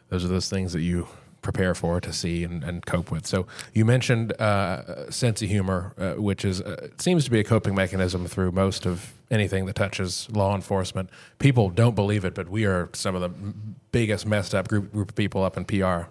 Those 0.09 0.25
are 0.25 0.29
those 0.29 0.49
things 0.49 0.73
that 0.73 0.81
you 0.81 1.09
prepare 1.43 1.75
for, 1.75 2.01
to 2.01 2.13
see, 2.13 2.45
and, 2.45 2.63
and 2.63 2.87
cope 2.87 3.11
with. 3.11 3.27
So 3.27 3.47
you 3.75 3.85
mentioned 3.85 4.33
uh, 4.41 5.11
sense 5.11 5.43
of 5.43 5.49
humor, 5.49 5.93
uh, 5.99 6.13
which 6.13 6.45
is 6.45 6.61
uh, 6.61 6.89
seems 6.99 7.25
to 7.25 7.31
be 7.33 7.41
a 7.41 7.45
coping 7.45 7.75
mechanism 7.75 8.27
through 8.27 8.53
most 8.53 8.87
of 8.87 9.13
anything 9.31 9.67
that 9.67 9.75
touches 9.75 10.29
law 10.31 10.55
enforcement. 10.55 11.11
People 11.41 11.69
don't 11.69 11.97
believe 11.97 12.25
it, 12.25 12.35
but 12.35 12.49
we 12.49 12.65
are 12.65 12.89
some 12.93 13.17
of 13.17 13.21
the 13.23 13.31
biggest 13.91 14.25
messed 14.25 14.55
up 14.55 14.69
group 14.69 14.93
group 14.93 15.11
of 15.11 15.15
people 15.17 15.43
up 15.43 15.57
in 15.57 15.65
PR. 15.65 16.07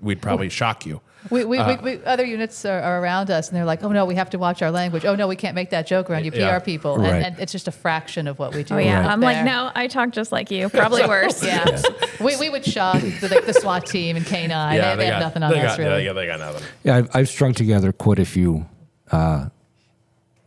We'd 0.00 0.20
probably 0.20 0.48
shock 0.50 0.84
you. 0.86 1.00
We, 1.30 1.44
we, 1.44 1.58
Uh, 1.58 1.82
we, 1.82 1.96
we, 1.96 2.04
other 2.04 2.24
units 2.24 2.64
are, 2.64 2.80
are 2.80 3.00
around 3.02 3.30
us, 3.32 3.48
and 3.48 3.56
they're 3.56 3.64
like, 3.64 3.82
"Oh 3.82 3.90
no, 3.90 4.04
we 4.04 4.14
have 4.14 4.30
to 4.30 4.38
watch 4.38 4.62
our 4.62 4.70
language. 4.70 5.04
Oh 5.04 5.16
no, 5.16 5.26
we 5.26 5.34
can't 5.34 5.54
make 5.56 5.70
that 5.70 5.86
joke 5.86 6.08
around 6.08 6.24
you, 6.24 6.30
PR 6.30 6.38
Yeah. 6.38 6.58
people." 6.60 6.98
Right. 6.98 7.14
And, 7.14 7.24
and 7.24 7.38
it's 7.40 7.50
just 7.50 7.66
a 7.66 7.72
fraction 7.72 8.28
of 8.28 8.38
what 8.38 8.54
we 8.54 8.62
do. 8.62 8.74
Oh 8.74 8.78
yeah, 8.78 9.04
up 9.06 9.10
I'm 9.10 9.20
like, 9.20 9.44
no, 9.44 9.72
I 9.74 9.88
talk 9.88 10.10
just 10.12 10.30
like 10.30 10.50
you. 10.52 10.68
Probably 10.68 11.04
worse. 11.08 11.42
Yeah, 11.42 11.82
we, 12.20 12.36
we 12.36 12.48
would 12.48 12.64
shock 12.64 13.00
the, 13.00 13.28
like 13.28 13.44
the 13.46 13.54
SWAT 13.54 13.86
team 13.86 14.16
and 14.16 14.24
K9. 14.24 14.70
they, 14.70 14.96
they 14.96 15.06
have 15.06 15.20
nothing 15.20 15.42
on 15.42 15.50
they 15.50 15.60
us 15.60 15.76
got, 15.76 15.78
really. 15.82 16.02
Yeah, 16.04 16.06
yeah, 16.08 16.12
they 16.12 16.26
got 16.26 16.38
nothing. 16.38 16.62
Yeah, 16.84 16.96
I've, 16.96 17.10
I've 17.16 17.28
strung 17.28 17.54
together 17.54 17.90
quite 17.92 18.20
a 18.20 18.24
few, 18.24 18.66
uh, 19.10 19.48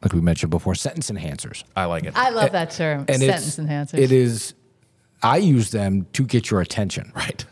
like 0.01 0.13
we 0.13 0.21
mentioned 0.21 0.51
before, 0.51 0.75
sentence 0.75 1.11
enhancers. 1.11 1.63
I 1.75 1.85
like 1.85 2.05
it. 2.05 2.13
I 2.15 2.29
love 2.29 2.53
that 2.53 2.71
term, 2.71 3.03
And 3.09 3.19
sentence 3.21 3.57
enhancers. 3.57 3.97
It 3.99 4.13
is, 4.13 4.53
I 5.21 5.37
use 5.37 5.71
them 5.71 6.07
to 6.13 6.23
get 6.23 6.49
your 6.51 6.61
attention. 6.61 7.11
right. 7.15 7.43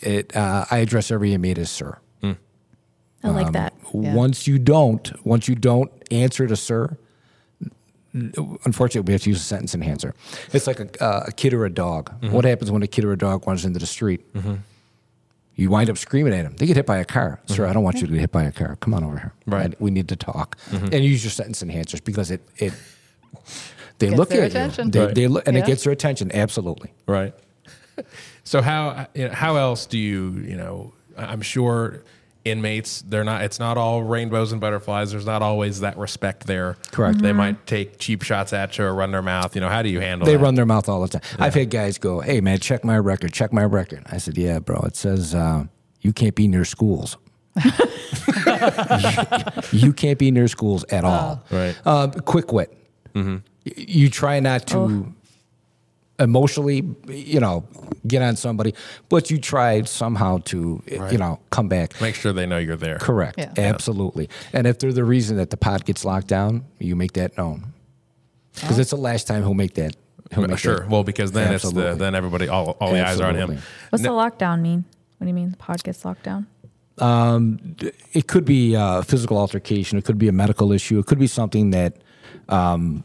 It, 0.00 0.34
uh, 0.36 0.64
I 0.70 0.78
address 0.78 1.10
every 1.10 1.32
inmate 1.34 1.58
as 1.58 1.70
sir. 1.70 1.98
Hmm. 2.22 2.32
I 3.22 3.28
like 3.30 3.46
um, 3.48 3.52
that. 3.52 3.74
Yeah. 3.92 4.14
Once 4.14 4.46
you 4.46 4.58
don't, 4.58 5.12
once 5.26 5.48
you 5.48 5.54
don't 5.54 5.90
answer 6.10 6.46
to 6.46 6.56
sir, 6.56 6.96
unfortunately, 8.12 9.08
we 9.08 9.12
have 9.12 9.22
to 9.22 9.30
use 9.30 9.40
a 9.40 9.44
sentence 9.44 9.74
enhancer. 9.74 10.14
It's 10.52 10.66
like 10.66 10.80
a, 10.80 11.04
uh, 11.04 11.24
a 11.28 11.32
kid 11.32 11.52
or 11.54 11.64
a 11.64 11.70
dog. 11.70 12.10
Mm-hmm. 12.20 12.34
What 12.34 12.44
happens 12.44 12.70
when 12.70 12.82
a 12.82 12.86
kid 12.86 13.04
or 13.04 13.12
a 13.12 13.18
dog 13.18 13.46
runs 13.46 13.64
into 13.64 13.78
the 13.78 13.86
street? 13.86 14.32
Mm-hmm. 14.34 14.54
You 15.56 15.68
wind 15.70 15.90
up 15.90 15.98
screaming 15.98 16.32
at 16.32 16.44
him. 16.46 16.56
They 16.56 16.66
get 16.66 16.76
hit 16.76 16.86
by 16.86 16.98
a 16.98 17.04
car. 17.04 17.40
Mm-hmm. 17.44 17.54
Sir, 17.54 17.66
I 17.66 17.72
don't 17.72 17.82
want 17.82 18.00
you 18.00 18.06
to 18.06 18.12
get 18.12 18.20
hit 18.20 18.32
by 18.32 18.44
a 18.44 18.52
car. 18.52 18.76
Come 18.76 18.94
on 18.94 19.04
over 19.04 19.18
here. 19.18 19.32
Right. 19.46 19.66
And 19.66 19.76
we 19.78 19.90
need 19.90 20.08
to 20.08 20.16
talk. 20.16 20.56
And 20.72 21.04
use 21.04 21.22
your 21.22 21.30
sentence 21.30 21.62
enhancers 21.62 22.02
because 22.02 22.30
it 22.30 22.40
it 22.56 22.72
they 23.98 24.06
Gets 24.08 24.18
look 24.18 24.28
their 24.30 24.44
at 24.44 24.50
attention. 24.50 24.86
you. 24.86 24.90
They, 24.92 25.00
Right. 25.00 25.14
they 25.14 25.28
look, 25.28 25.46
and 25.46 25.56
Yeah. 25.56 25.62
it 25.62 25.66
gets 25.66 25.84
their 25.84 25.92
attention. 25.92 26.30
Absolutely. 26.32 26.92
Right. 27.06 27.34
so 28.44 28.62
how 28.62 29.06
you 29.14 29.28
know, 29.28 29.34
how 29.34 29.56
else 29.56 29.86
do 29.86 29.98
you 29.98 30.30
you 30.46 30.56
know? 30.56 30.92
I'm 31.16 31.42
sure 31.42 32.02
inmates 32.44 33.02
they're 33.02 33.24
not. 33.24 33.42
It's 33.42 33.58
not 33.58 33.76
all 33.76 34.02
rainbows 34.02 34.52
and 34.52 34.60
butterflies. 34.60 35.10
There's 35.10 35.26
not 35.26 35.42
always 35.42 35.80
that 35.80 35.98
respect 35.98 36.46
there. 36.46 36.76
Correct. 36.90 37.18
They 37.20 37.32
might 37.34 37.66
take 37.66 37.98
cheap 37.98 38.22
shots 38.22 38.52
at 38.54 38.78
you 38.78 38.84
or 38.86 38.94
run 38.94 39.10
their 39.10 39.20
mouth. 39.22 39.54
You 39.54 39.60
know 39.60 39.68
how 39.68 39.82
do 39.82 39.90
you 39.90 40.00
handle? 40.00 40.24
They 40.24 40.36
that? 40.36 40.42
run 40.42 40.54
their 40.54 40.64
mouth 40.64 40.88
all 40.88 41.02
the 41.02 41.08
time. 41.08 41.22
I've 41.38 41.54
had 41.54 41.68
guys 41.70 41.98
go, 41.98 42.20
"Hey 42.20 42.40
man, 42.40 42.58
check 42.58 42.82
my 42.84 42.96
record. 42.98 43.32
Check 43.34 43.52
my 43.52 43.64
record." 43.64 44.02
I 44.06 44.16
said, 44.16 44.38
"Yeah, 44.38 44.58
bro. 44.58 44.80
It 44.86 44.96
says 44.96 45.34
uh, 45.34 45.64
you 46.00 46.12
can't 46.14 46.34
be 46.34 46.48
near 46.48 46.64
schools. 46.64 47.18
you 49.72 49.92
can't 49.92 50.18
be 50.18 50.30
near 50.30 50.48
schools 50.48 50.84
at 50.90 51.04
all. 51.04 51.42
Right. 51.50 51.76
Uh, 51.84 52.08
quick 52.24 52.52
wit. 52.52 52.72
Y- 53.14 53.42
You 53.76 54.08
try 54.08 54.40
not 54.40 54.66
to 54.68 55.12
emotionally, 56.20 56.84
you 57.08 57.40
know, 57.40 57.64
get 58.06 58.22
on 58.22 58.36
somebody, 58.36 58.74
but 59.08 59.30
you 59.30 59.38
try 59.38 59.82
somehow 59.82 60.38
to, 60.44 60.80
you 60.86 61.18
know, 61.18 61.40
come 61.50 61.68
back. 61.68 62.00
Make 62.00 62.14
sure 62.14 62.32
they 62.32 62.46
know 62.46 62.58
you're 62.58 62.76
there. 62.76 62.98
Correct. 62.98 63.38
Yeah. 63.38 63.52
Absolutely. 63.56 64.28
And 64.52 64.66
if 64.66 64.78
they're 64.78 64.92
the 64.92 65.04
reason 65.04 65.36
that 65.38 65.50
the 65.50 65.56
pod 65.56 65.84
gets 65.84 66.04
locked 66.04 66.28
down, 66.28 66.64
you 66.78 66.94
make 66.94 67.14
that 67.14 67.36
known. 67.36 67.72
Because 68.54 68.78
it's 68.78 68.90
the 68.90 68.96
last 68.96 69.26
time 69.26 69.42
he'll 69.42 69.54
make 69.54 69.74
that. 69.74 69.96
He'll 70.32 70.46
make 70.46 70.58
Sure. 70.58 70.80
that- 70.80 70.88
Well, 70.88 71.02
because 71.02 71.32
then 71.32 71.52
it's 71.54 71.68
the 71.70 71.94
then 71.94 72.14
everybody 72.14 72.48
all 72.48 72.76
all 72.80 72.92
the 72.92 73.04
eyes 73.04 73.18
are 73.20 73.26
on 73.28 73.34
him. 73.34 73.50
Absolutely. 73.50 73.62
What's 73.90 74.02
the 74.04 74.10
lockdown 74.10 74.60
mean? 74.60 74.84
What 75.18 75.24
do 75.24 75.28
you 75.28 75.34
mean 75.34 75.50
the 75.50 75.56
pod 75.56 75.82
gets 75.82 76.04
locked 76.04 76.22
down? 76.24 76.46
it 78.12 78.26
could 78.26 78.44
be 78.44 78.74
a 78.74 79.02
physical 79.02 79.38
altercation. 79.38 79.96
It 79.98 80.04
could 80.04 80.18
be 80.18 80.28
a 80.28 80.32
medical 80.32 80.70
issue. 80.72 80.98
It 80.98 81.06
could 81.06 81.18
be 81.18 81.26
something 81.26 81.70
that 81.70 81.96
um, 82.50 83.04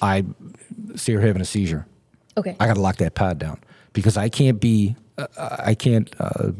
I 0.00 0.24
see 0.94 1.12
you're 1.12 1.20
having 1.20 1.42
a 1.42 1.46
seizure. 1.46 1.86
Okay. 2.36 2.56
I 2.60 2.66
got 2.66 2.74
to 2.74 2.80
lock 2.80 2.96
that 2.96 3.14
pod 3.14 3.38
down 3.38 3.58
because 3.92 4.16
I 4.16 4.28
can't 4.28 4.60
be, 4.60 4.96
uh, 5.18 5.26
I 5.58 5.74
can't 5.74 6.14
uh, 6.20 6.52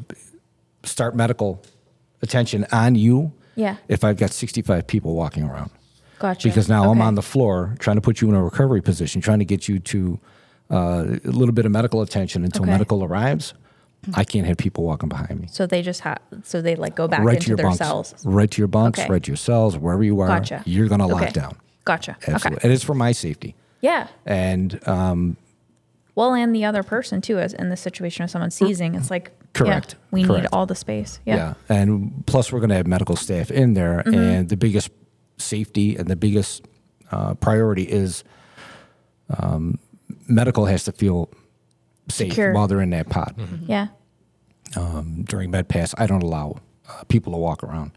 start 0.84 1.14
medical 1.14 1.62
attention 2.22 2.66
on 2.72 2.94
you 2.94 3.32
Yeah. 3.56 3.76
if 3.88 4.04
I've 4.04 4.16
got 4.16 4.30
65 4.30 4.86
people 4.86 5.14
walking 5.14 5.42
around. 5.44 5.70
Gotcha. 6.18 6.48
Because 6.48 6.68
now 6.68 6.90
I'm 6.90 7.02
on 7.02 7.14
the 7.14 7.22
floor 7.22 7.74
trying 7.78 7.96
to 7.96 8.00
put 8.00 8.20
you 8.22 8.28
in 8.30 8.34
a 8.34 8.42
recovery 8.42 8.80
position, 8.80 9.20
trying 9.20 9.38
to 9.40 9.44
get 9.44 9.68
you 9.68 9.78
to 9.80 10.18
uh, 10.70 11.04
a 11.24 11.30
little 11.30 11.52
bit 11.52 11.66
of 11.66 11.72
medical 11.72 12.00
attention 12.02 12.44
until 12.44 12.62
Okay. 12.62 12.70
medical 12.70 13.04
arrives. 13.04 13.52
I 14.14 14.24
can't 14.24 14.46
have 14.46 14.56
people 14.56 14.84
walking 14.84 15.08
behind 15.08 15.40
me 15.40 15.48
So 15.50 15.66
they 15.66 15.82
just 15.82 16.00
have. 16.02 16.18
So 16.44 16.62
they 16.62 16.76
like 16.76 16.94
go 16.94 17.06
back 17.08 17.20
right 17.20 17.32
to 17.32 17.36
into 17.36 17.48
your 17.48 17.56
their 17.56 17.66
bunks, 17.66 17.78
cells. 17.78 18.14
right 18.24 18.48
to 18.50 18.58
your 18.60 18.68
bunks, 18.68 19.00
Okay. 19.00 19.08
right 19.10 19.22
to 19.22 19.28
your 19.30 19.36
cells, 19.36 19.76
wherever 19.76 20.02
you 20.04 20.20
are. 20.20 20.28
Gotcha. 20.28 20.62
You're 20.64 20.86
going 20.88 21.00
to 21.00 21.06
lock 21.06 21.22
Okay. 21.22 21.32
down. 21.32 21.56
Gotcha. 21.84 22.16
Absolutely, 22.26 22.56
Okay. 22.56 22.60
and 22.64 22.72
it's 22.72 22.84
for 22.84 22.94
my 22.94 23.12
safety. 23.12 23.54
Yeah. 23.80 24.06
And 24.24 24.80
um, 24.88 25.36
Well, 26.16 26.34
and 26.34 26.52
the 26.54 26.64
other 26.64 26.82
person 26.82 27.20
too, 27.20 27.38
as 27.38 27.52
in 27.54 27.68
the 27.68 27.76
situation 27.76 28.24
of 28.24 28.30
someone 28.30 28.50
seizing, 28.50 28.94
it's 28.96 29.10
like 29.10 29.30
Correct. 29.52 29.92
Yeah, 29.92 29.98
we 30.10 30.22
need 30.24 30.46
all 30.52 30.66
the 30.66 30.74
space. 30.74 31.20
yeah. 31.24 31.36
Yeah. 31.36 31.76
and 31.76 32.24
plus 32.26 32.50
we're 32.52 32.58
going 32.60 32.70
to 32.70 32.76
have 32.76 32.86
medical 32.88 33.14
staff 33.16 33.50
in 33.52 33.74
there, 33.74 34.02
Mm-hmm. 34.04 34.14
and 34.14 34.48
the 34.48 34.56
biggest 34.56 34.90
safety 35.38 35.94
and 35.96 36.08
the 36.08 36.16
biggest 36.16 36.64
uh, 37.12 37.34
priority 37.34 37.84
is 37.84 38.24
um, 39.38 39.78
medical 40.28 40.66
has 40.66 40.84
to 40.84 40.92
feel 40.92 41.30
safe 42.08 42.32
Secure. 42.32 42.52
while 42.52 42.66
they're 42.68 42.80
in 42.80 42.90
that 42.90 43.08
pod. 43.08 43.34
Yeah. 43.66 43.88
Um, 44.76 45.22
during 45.28 45.50
med 45.50 45.68
pass, 45.68 45.94
I 45.98 46.06
don't 46.06 46.22
allow 46.22 46.56
uh, 46.88 47.04
people 47.04 47.32
to 47.32 47.38
walk 47.38 47.62
around. 47.62 47.92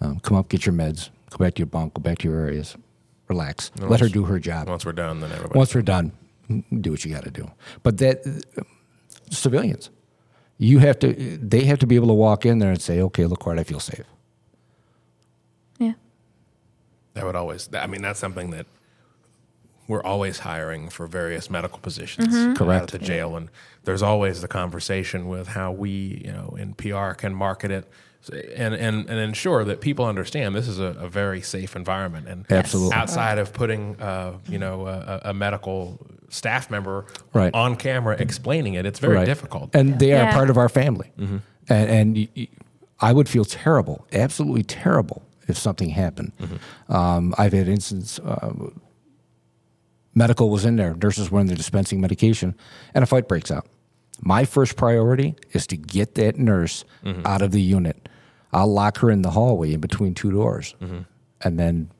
Um, 0.00 0.18
come 0.20 0.36
up, 0.36 0.48
get 0.48 0.66
your 0.66 0.74
meds, 0.74 1.10
go 1.30 1.38
back 1.38 1.54
to 1.54 1.60
your 1.60 1.66
bunk, 1.66 1.94
go 1.94 2.00
back 2.02 2.18
to 2.18 2.28
your 2.28 2.38
areas, 2.40 2.76
relax, 3.28 3.70
let 3.78 4.00
her 4.00 4.08
do 4.08 4.24
her 4.24 4.38
job. 4.40 4.68
Once 4.68 4.84
we're 4.84 4.92
done, 4.92 5.20
then 5.20 5.30
everybody. 5.32 5.56
Once 5.58 5.74
we're 5.74 5.82
done, 5.82 6.12
do 6.80 6.90
what 6.90 7.04
you 7.04 7.12
got 7.12 7.24
to 7.24 7.30
do. 7.30 7.50
But 7.82 7.98
that 7.98 8.26
uh, 8.58 8.62
civilians, 9.30 9.90
you 10.58 10.78
have 10.78 10.98
to. 11.00 11.12
They 11.38 11.64
have 11.64 11.78
to 11.80 11.86
be 11.86 11.96
able 11.96 12.08
to 12.08 12.14
walk 12.14 12.44
in 12.46 12.58
there 12.58 12.70
and 12.70 12.80
say, 12.80 13.00
"Okay, 13.00 13.26
look, 13.26 13.44
where 13.46 13.58
I 13.58 13.64
feel 13.64 13.80
safe." 13.80 14.04
Yeah. 15.78 15.92
That 17.14 17.24
would 17.24 17.36
always. 17.36 17.68
I 17.74 17.86
mean, 17.86 18.02
that's 18.02 18.20
something 18.20 18.50
that 18.50 18.66
we're 19.88 20.02
always 20.02 20.38
hiring 20.40 20.88
for 20.88 21.06
various 21.06 21.50
medical 21.50 21.78
positions 21.78 22.34
Mm-hmm. 22.34 22.54
Correct. 22.54 22.94
at 22.94 23.00
the 23.00 23.04
jail, 23.04 23.36
and 23.36 23.48
there's 23.84 24.02
always 24.02 24.40
the 24.40 24.48
conversation 24.48 25.28
with 25.28 25.48
how 25.48 25.72
we, 25.72 26.22
you 26.24 26.32
know, 26.32 26.56
in 26.58 26.74
PR 26.74 27.12
can 27.12 27.34
market 27.34 27.70
it. 27.70 27.88
And, 28.54 28.72
and, 28.72 29.10
and 29.10 29.18
ensure 29.18 29.64
that 29.64 29.80
people 29.80 30.04
understand 30.04 30.54
this 30.54 30.68
is 30.68 30.78
a, 30.78 30.94
a 31.00 31.08
very 31.08 31.42
safe 31.42 31.74
environment 31.74 32.28
and 32.28 32.46
Absolutely. 32.48 32.94
outside 32.94 33.38
of 33.38 33.52
putting 33.52 34.00
uh, 34.00 34.38
you 34.48 34.58
know 34.60 34.86
a, 34.86 35.20
a 35.24 35.34
medical 35.34 35.98
staff 36.32 36.70
member 36.70 37.04
Right. 37.34 37.52
on 37.54 37.76
camera 37.76 38.16
explaining 38.18 38.74
it 38.74 38.86
it's 38.86 38.98
very 38.98 39.16
Right. 39.16 39.26
difficult 39.26 39.74
and 39.74 39.98
they 39.98 40.12
are 40.12 40.24
Yeah. 40.24 40.32
part 40.32 40.48
of 40.50 40.56
our 40.56 40.68
family. 40.68 41.12
And, 41.16 41.42
and 41.68 42.16
y- 42.16 42.28
y- 42.36 42.48
I 43.00 43.12
would 43.12 43.28
feel 43.28 43.44
terrible, 43.44 44.06
absolutely 44.12 44.62
terrible, 44.62 45.22
if 45.48 45.56
something 45.58 45.90
happened. 45.90 46.32
Um, 46.88 47.34
I've 47.36 47.52
had 47.52 47.68
instances. 47.68 48.18
Uh, 48.24 48.52
medical 50.14 50.50
was 50.50 50.64
in 50.64 50.76
there, 50.76 50.94
nurses 50.94 51.30
were 51.30 51.40
in 51.40 51.46
there 51.46 51.56
dispensing 51.56 52.00
medication, 52.00 52.54
and 52.94 53.02
a 53.02 53.06
fight 53.06 53.28
breaks 53.28 53.50
out. 53.50 53.66
My 54.20 54.44
first 54.44 54.76
priority 54.76 55.34
is 55.52 55.66
to 55.68 55.76
get 55.76 56.14
that 56.14 56.38
nurse 56.38 56.84
out 57.24 57.42
of 57.42 57.50
the 57.50 57.60
unit. 57.62 58.08
I'll 58.52 58.72
lock 58.72 58.98
her 58.98 59.10
in 59.10 59.22
the 59.22 59.30
hallway 59.30 59.72
in 59.72 59.80
between 59.80 60.14
two 60.14 60.30
doors, 60.30 60.74
and 61.40 61.58
then 61.58 61.90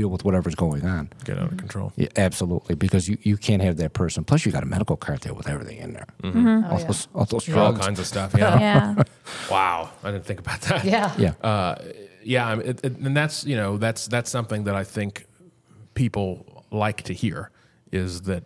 deal 0.00 0.08
with 0.08 0.24
whatever's 0.24 0.54
going 0.54 0.84
on. 0.86 1.08
get 1.24 1.36
out 1.36 1.44
of 1.44 1.48
mm-hmm. 1.48 1.58
control 1.58 1.92
Yeah, 1.96 2.08
absolutely, 2.16 2.74
because 2.74 3.08
you, 3.08 3.16
you 3.22 3.36
can't 3.36 3.62
have 3.62 3.76
that 3.78 3.92
person. 3.92 4.24
Plus, 4.24 4.44
you 4.44 4.52
got 4.52 4.62
a 4.62 4.66
medical 4.66 4.96
cart 4.96 5.20
there 5.22 5.34
with 5.34 5.48
everything 5.48 5.78
in 5.78 5.92
there. 5.92 6.06
Mm-hmm. 6.22 6.38
Mm-hmm. 6.38 6.64
Oh, 6.64 6.70
All, 6.70 6.80
yeah. 6.80 6.86
those, 6.86 7.08
all 7.14 7.24
those 7.24 7.48
all 7.54 7.72
kinds 7.76 7.98
of 7.98 8.06
stuff 8.06 8.34
yeah 8.38 8.58
Yeah. 8.60 9.02
wow 9.50 9.90
i 10.04 10.10
didn't 10.10 10.24
think 10.26 10.40
about 10.40 10.60
that 10.62 10.84
Yeah. 10.84 11.12
Yeah. 11.18 11.34
uh, 11.42 11.76
yeah, 12.22 12.46
I 12.48 12.54
mean, 12.56 12.66
it, 12.66 12.84
it- 12.84 12.96
and 12.98 13.16
that's 13.16 13.44
you 13.46 13.56
know 13.56 13.76
that's 13.78 14.06
that's 14.08 14.30
something 14.30 14.64
that 14.64 14.74
I 14.74 14.82
think 14.84 15.26
people 15.94 16.64
like 16.70 17.02
to 17.04 17.12
hear 17.14 17.50
is 17.92 18.22
that 18.22 18.42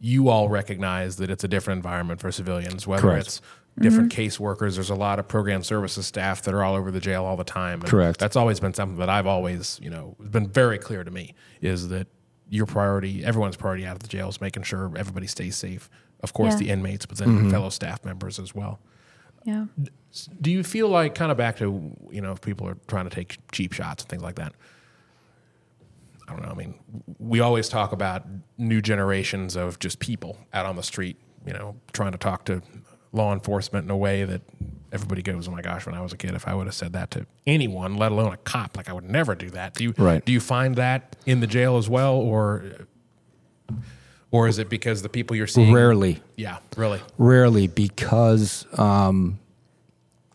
you 0.00 0.28
all 0.28 0.48
recognize 0.48 1.16
that 1.16 1.28
it's 1.28 1.44
a 1.44 1.48
different 1.48 1.78
environment 1.78 2.20
for 2.20 2.30
civilians, 2.32 2.86
whether 2.86 3.02
Correct. 3.02 3.26
it's 3.26 3.40
different 3.78 4.12
mm-hmm. 4.12 4.42
caseworkers. 4.42 4.74
There's 4.74 4.90
a 4.90 4.94
lot 4.94 5.18
of 5.18 5.28
program 5.28 5.62
services 5.62 6.06
staff 6.06 6.42
that 6.42 6.54
are 6.54 6.62
all 6.62 6.74
over 6.74 6.90
the 6.90 7.00
jail 7.00 7.24
all 7.24 7.36
the 7.36 7.44
time. 7.44 7.80
And 7.80 7.88
Correct. 7.88 8.18
That's 8.18 8.36
always 8.36 8.60
been 8.60 8.74
something 8.74 8.98
that 8.98 9.08
I've 9.08 9.26
always 9.26 9.78
you 9.82 9.90
know 9.90 10.16
been 10.18 10.48
very 10.48 10.78
clear 10.78 11.04
to 11.04 11.10
me 11.10 11.34
is 11.60 11.88
that 11.88 12.06
your 12.48 12.66
priority, 12.66 13.24
everyone's 13.24 13.56
priority 13.56 13.86
out 13.86 13.94
of 13.94 14.00
the 14.00 14.08
jail 14.08 14.28
is 14.28 14.40
making 14.40 14.64
sure 14.64 14.90
everybody 14.96 15.26
stays 15.26 15.56
safe. 15.56 15.88
Of 16.22 16.32
course, 16.32 16.54
Yeah. 16.54 16.58
the 16.58 16.70
inmates, 16.70 17.06
but 17.06 17.18
then 17.18 17.28
mm-hmm. 17.28 17.50
fellow 17.50 17.70
staff 17.70 18.04
members 18.04 18.38
as 18.38 18.54
well. 18.54 18.80
Yeah. 19.44 19.66
Do 20.40 20.50
you 20.50 20.62
feel 20.64 20.88
like 20.88 21.14
kind 21.14 21.30
of 21.30 21.38
back 21.38 21.56
to 21.58 21.96
you 22.10 22.20
know 22.20 22.32
if 22.32 22.40
people 22.40 22.68
are 22.68 22.76
trying 22.88 23.08
to 23.08 23.14
take 23.14 23.38
cheap 23.52 23.72
shots 23.72 24.02
and 24.02 24.10
things 24.10 24.22
like 24.22 24.34
that? 24.36 24.52
I 26.28 26.32
don't 26.32 26.42
know. 26.42 26.52
I 26.52 26.54
mean, 26.54 26.74
we 27.18 27.40
always 27.40 27.68
talk 27.68 27.92
about 27.92 28.24
new 28.56 28.80
generations 28.80 29.56
of 29.56 29.78
just 29.80 29.98
people 29.98 30.38
out 30.52 30.64
on 30.64 30.76
the 30.76 30.82
street, 30.82 31.16
you 31.44 31.52
know, 31.52 31.74
trying 31.92 32.12
to 32.12 32.18
talk 32.18 32.44
to 32.44 32.62
law 33.12 33.32
enforcement 33.32 33.84
in 33.84 33.90
a 33.90 33.96
way 33.96 34.24
that 34.24 34.42
everybody 34.92 35.22
goes, 35.22 35.48
"Oh 35.48 35.50
my 35.50 35.62
gosh!" 35.62 35.86
When 35.86 35.94
I 35.94 36.00
was 36.00 36.12
a 36.12 36.16
kid, 36.16 36.34
if 36.34 36.46
I 36.48 36.54
would 36.54 36.66
have 36.66 36.74
said 36.74 36.92
that 36.94 37.10
to 37.12 37.26
anyone, 37.46 37.96
let 37.96 38.12
alone 38.12 38.32
a 38.32 38.36
cop, 38.38 38.76
like 38.76 38.88
I 38.88 38.92
would 38.92 39.08
never 39.10 39.34
do 39.34 39.50
that. 39.50 39.74
Do 39.74 39.84
you? 39.84 39.94
Right. 39.98 40.24
Do 40.24 40.32
you 40.32 40.40
find 40.40 40.76
that 40.76 41.16
in 41.26 41.40
the 41.40 41.46
jail 41.46 41.76
as 41.76 41.88
well, 41.88 42.14
or 42.14 42.64
or 44.30 44.46
is 44.48 44.58
it 44.58 44.68
because 44.68 45.02
the 45.02 45.08
people 45.08 45.36
you're 45.36 45.46
seeing? 45.46 45.72
Rarely, 45.72 46.22
Yeah, 46.36 46.58
really. 46.76 47.00
rarely, 47.18 47.66
because 47.66 48.64
um, 48.78 49.38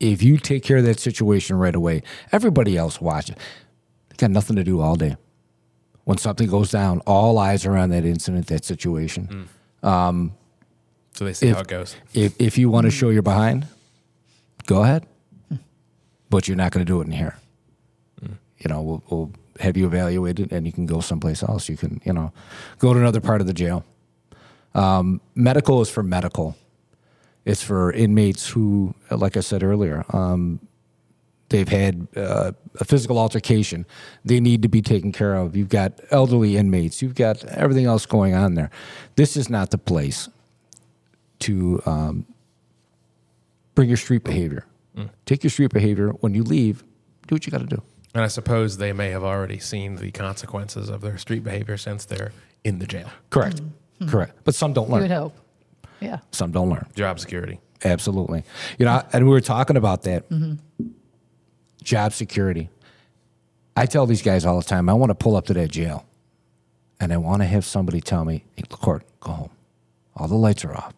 if 0.01 0.21
you 0.21 0.37
take 0.37 0.63
care 0.63 0.77
of 0.77 0.83
that 0.85 0.99
situation 0.99 1.55
right 1.57 1.75
away, 1.75 2.03
everybody 2.31 2.75
else 2.77 2.99
watches. 2.99 3.35
They 4.09 4.15
got 4.17 4.31
nothing 4.31 4.57
to 4.57 4.63
do 4.65 4.81
all 4.81 4.95
day. 4.97 5.15
When 6.03 6.17
something 6.17 6.47
goes 6.49 6.71
down, 6.71 6.99
all 7.07 7.37
eyes 7.39 7.65
are 7.65 7.75
on 7.77 7.89
that 7.89 8.05
incident, 8.05 8.47
that 8.47 8.63
situation. 8.65 9.47
So 11.15 11.23
they 11.23 11.33
see 11.33 11.47
If- 11.47 11.55
how 11.55 11.61
it 11.61 11.67
goes. 11.67 11.95
If 12.13 12.39
if 12.39 12.57
you 12.57 12.69
want 12.69 12.85
to 12.85 12.91
show 12.91 13.09
you're 13.09 13.21
behind, 13.21 13.67
go 14.65 14.83
ahead, 14.83 15.05
but 16.29 16.47
you're 16.47 16.57
not 16.57 16.71
going 16.71 16.85
to 16.85 16.91
do 16.91 17.01
it 17.01 17.05
in 17.07 17.13
here. 17.13 17.35
You 18.21 18.69
know, 18.69 18.81
we'll, 18.81 19.03
we'll 19.09 19.31
have 19.59 19.77
you 19.77 19.85
evaluated, 19.85 20.51
and 20.51 20.65
you 20.65 20.71
can 20.71 20.85
go 20.85 20.99
someplace 20.99 21.43
else. 21.43 21.69
You 21.69 21.77
can, 21.77 22.01
you 22.03 22.13
know, 22.13 22.31
go 22.79 22.93
to 22.93 22.99
another 22.99 23.21
part 23.21 23.41
of 23.41 23.47
the 23.47 23.53
jail. 23.53 23.85
Um, 24.73 25.21
medical 25.35 25.81
is 25.81 25.89
for 25.89 26.03
medical. 26.03 26.55
It's 27.45 27.61
for 27.61 27.91
inmates 27.91 28.49
who, 28.49 28.95
like 29.11 29.37
I 29.37 29.41
said 29.41 29.61
earlier, 29.61 30.03
um, 30.09 30.59
they've 31.49 31.67
had 31.67 32.07
uh, 32.15 32.53
a 32.79 32.85
physical 32.85 33.19
altercation. 33.19 33.85
They 34.25 34.39
need 34.39 34.61
to 34.63 34.67
be 34.67 34.81
taken 34.81 35.11
care 35.11 35.35
of. 35.35 35.55
You've 35.55 35.69
got 35.69 35.99
elderly 36.11 36.57
inmates. 36.57 37.01
You've 37.01 37.15
got 37.15 37.43
everything 37.45 37.85
else 37.85 38.05
going 38.05 38.33
on 38.33 38.55
there. 38.55 38.71
This 39.15 39.37
is 39.37 39.49
not 39.49 39.69
the 39.69 39.77
place 39.77 40.27
to 41.39 41.81
um, 41.85 42.25
bring 43.73 43.87
your 43.89 43.97
street 43.97 44.23
behavior. 44.23 44.65
Mm. 44.97 45.09
Take 45.25 45.43
your 45.43 45.51
street 45.51 45.71
behavior. 45.71 46.09
When 46.09 46.33
you 46.33 46.43
leave, 46.43 46.83
do 47.27 47.35
what 47.35 47.45
you 47.45 47.51
got 47.51 47.61
to 47.61 47.67
do. 47.67 47.81
And 48.13 48.23
I 48.23 48.27
suppose 48.27 48.77
they 48.77 48.93
may 48.93 49.09
have 49.09 49.23
already 49.23 49.59
seen 49.59 49.97
the 49.97 50.11
consequences 50.11 50.89
of 50.89 51.01
their 51.01 51.17
street 51.17 51.43
behavior 51.43 51.75
since 51.77 52.05
they're 52.05 52.31
in 52.63 52.79
the 52.79 52.87
jail. 52.87 53.09
Correct. 53.29 53.57
Mm-hmm. 53.57 54.03
Mm-hmm. 54.03 54.09
Correct. 54.09 54.37
But 54.43 54.55
some 54.55 54.73
don't 54.73 54.87
You 54.87 54.93
would 54.93 55.01
learn. 55.01 55.11
hope. 55.11 55.37
Yeah. 55.99 56.19
Some 56.31 56.51
don't 56.51 56.69
learn. 56.69 56.87
Job 56.95 57.19
security. 57.19 57.59
Absolutely. 57.83 58.43
You 58.79 58.85
know, 58.85 59.03
and 59.11 59.25
we 59.25 59.31
were 59.31 59.41
talking 59.41 59.75
about 59.77 60.03
that 60.03 60.29
mm-hmm. 60.29 60.55
job 61.83 62.13
security. 62.13 62.69
I 63.75 63.85
tell 63.85 64.05
these 64.05 64.21
guys 64.21 64.45
all 64.45 64.57
the 64.57 64.65
time, 64.65 64.87
I 64.87 64.93
want 64.93 65.09
to 65.09 65.15
pull 65.15 65.35
up 65.35 65.45
to 65.47 65.53
that 65.53 65.69
jail 65.69 66.05
and 66.99 67.11
I 67.11 67.17
want 67.17 67.41
to 67.41 67.45
have 67.45 67.65
somebody 67.65 67.99
tell 67.99 68.23
me, 68.23 68.45
hey, 68.55 68.63
Court, 68.69 69.03
go 69.19 69.31
home. 69.31 69.49
All 70.15 70.27
the 70.27 70.35
lights 70.35 70.63
are 70.63 70.75
off. 70.75 70.93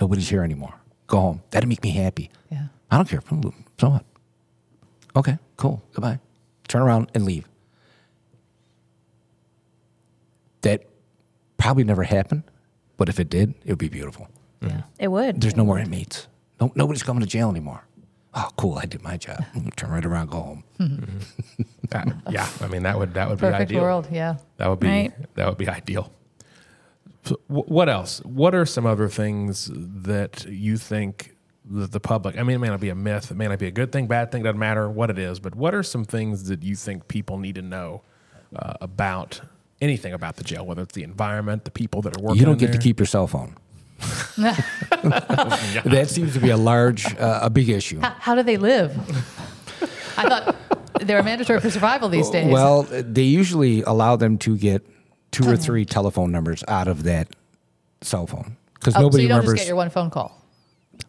Nobody's 0.00 0.28
here 0.28 0.42
anymore. 0.42 0.74
Go 1.06 1.18
home. 1.20 1.42
That'd 1.50 1.68
make 1.68 1.82
me 1.82 1.90
happy. 1.90 2.30
Yeah. 2.50 2.66
I 2.90 2.96
don't 2.96 3.08
care. 3.08 3.20
So 3.78 3.88
what? 3.90 4.04
Okay, 5.14 5.38
cool. 5.56 5.82
Goodbye. 5.92 6.18
Turn 6.68 6.82
around 6.82 7.10
and 7.14 7.24
leave. 7.24 7.46
That 10.62 10.84
probably 11.58 11.84
never 11.84 12.02
happened, 12.04 12.44
but 12.96 13.08
if 13.08 13.18
it 13.18 13.28
did, 13.28 13.54
it 13.64 13.70
would 13.70 13.78
be 13.78 13.88
beautiful. 13.88 14.28
Yeah. 14.60 14.68
Mm-hmm. 14.68 14.80
It 15.00 15.08
would. 15.08 15.40
There's 15.40 15.56
no 15.56 15.64
more 15.64 15.78
inmates. 15.78 16.28
No, 16.60 16.70
nobody's 16.74 17.02
coming 17.02 17.20
to 17.20 17.26
jail 17.26 17.50
anymore. 17.50 17.84
Oh, 18.34 18.48
cool! 18.56 18.78
I 18.78 18.86
did 18.86 19.02
my 19.02 19.16
job. 19.16 19.44
Mm-hmm. 19.54 19.68
Turn 19.70 19.90
right 19.90 20.04
around, 20.04 20.30
go 20.30 20.40
home. 20.40 20.64
Mm-hmm. 20.78 21.62
That- 21.90 22.08
yeah, 22.30 22.48
I 22.62 22.68
mean 22.68 22.84
that 22.84 22.98
would 22.98 23.12
that 23.14 23.28
would 23.28 23.36
be 23.38 23.40
Perfect 23.42 23.62
ideal. 23.70 23.82
world. 23.82 24.08
Yeah. 24.10 24.36
That 24.56 24.68
would 24.70 24.80
be 24.80 24.86
Right. 24.88 25.34
that 25.34 25.46
would 25.48 25.58
be 25.58 25.68
ideal. 25.68 26.10
So 27.24 27.38
what 27.46 27.88
else? 27.88 28.20
What 28.24 28.54
are 28.54 28.66
some 28.66 28.84
other 28.84 29.08
things 29.08 29.70
that 29.72 30.44
you 30.46 30.76
think 30.76 31.36
that 31.70 31.92
the 31.92 32.00
public? 32.00 32.36
I 32.36 32.42
mean, 32.42 32.56
it 32.56 32.58
may 32.58 32.68
not 32.68 32.80
be 32.80 32.88
a 32.88 32.96
myth. 32.96 33.30
It 33.30 33.36
may 33.36 33.46
not 33.46 33.58
be 33.58 33.68
a 33.68 33.70
good 33.70 33.92
thing, 33.92 34.08
bad 34.08 34.32
thing. 34.32 34.42
Doesn't 34.42 34.58
matter 34.58 34.90
what 34.90 35.08
it 35.08 35.18
is. 35.18 35.38
But 35.38 35.54
what 35.54 35.74
are 35.74 35.84
some 35.84 36.04
things 36.04 36.48
that 36.48 36.62
you 36.62 36.74
think 36.74 37.06
people 37.06 37.38
need 37.38 37.54
to 37.54 37.62
know 37.62 38.02
uh, 38.56 38.74
about 38.80 39.40
anything 39.80 40.12
about 40.12 40.36
the 40.36 40.44
jail? 40.44 40.66
Whether 40.66 40.82
it's 40.82 40.94
the 40.94 41.04
environment, 41.04 41.64
the 41.64 41.70
people 41.70 42.02
that 42.02 42.16
are 42.18 42.20
working. 42.22 42.40
You 42.40 42.44
don't 42.46 42.60
in 42.60 42.66
get 42.66 42.72
to 42.72 42.78
keep 42.78 42.98
your 42.98 43.06
cell 43.06 43.26
phone. 43.26 43.56
That 45.84 46.06
seems 46.08 46.32
to 46.34 46.40
be 46.40 46.50
a 46.50 46.56
large, 46.56 47.14
uh, 47.16 47.40
a 47.42 47.50
big 47.50 47.68
issue. 47.68 48.00
How, 48.00 48.14
how 48.18 48.34
do 48.34 48.42
they 48.42 48.56
live? 48.56 48.96
I 50.16 50.28
thought 50.28 50.56
they 51.00 51.14
were 51.14 51.22
mandatory 51.22 51.60
for 51.60 51.70
survival 51.70 52.08
these 52.08 52.30
days. 52.30 52.52
Well, 52.52 52.82
they 52.82 53.22
usually 53.22 53.82
allow 53.82 54.16
them 54.16 54.38
to 54.38 54.56
get 54.56 54.86
two 55.32 55.48
or 55.48 55.56
three 55.56 55.84
telephone 55.84 56.30
numbers 56.30 56.62
out 56.68 56.86
of 56.88 57.02
that 57.04 57.28
cell 58.02 58.26
phone 58.26 58.56
because 58.74 58.94
oh, 58.94 58.98
so 58.98 59.02
nobody 59.02 59.22
you 59.24 59.28
don't 59.28 59.38
remembers. 59.38 59.54
just 59.54 59.64
get 59.64 59.68
your 59.68 59.76
one 59.76 59.90
phone 59.90 60.10
call. 60.10 60.40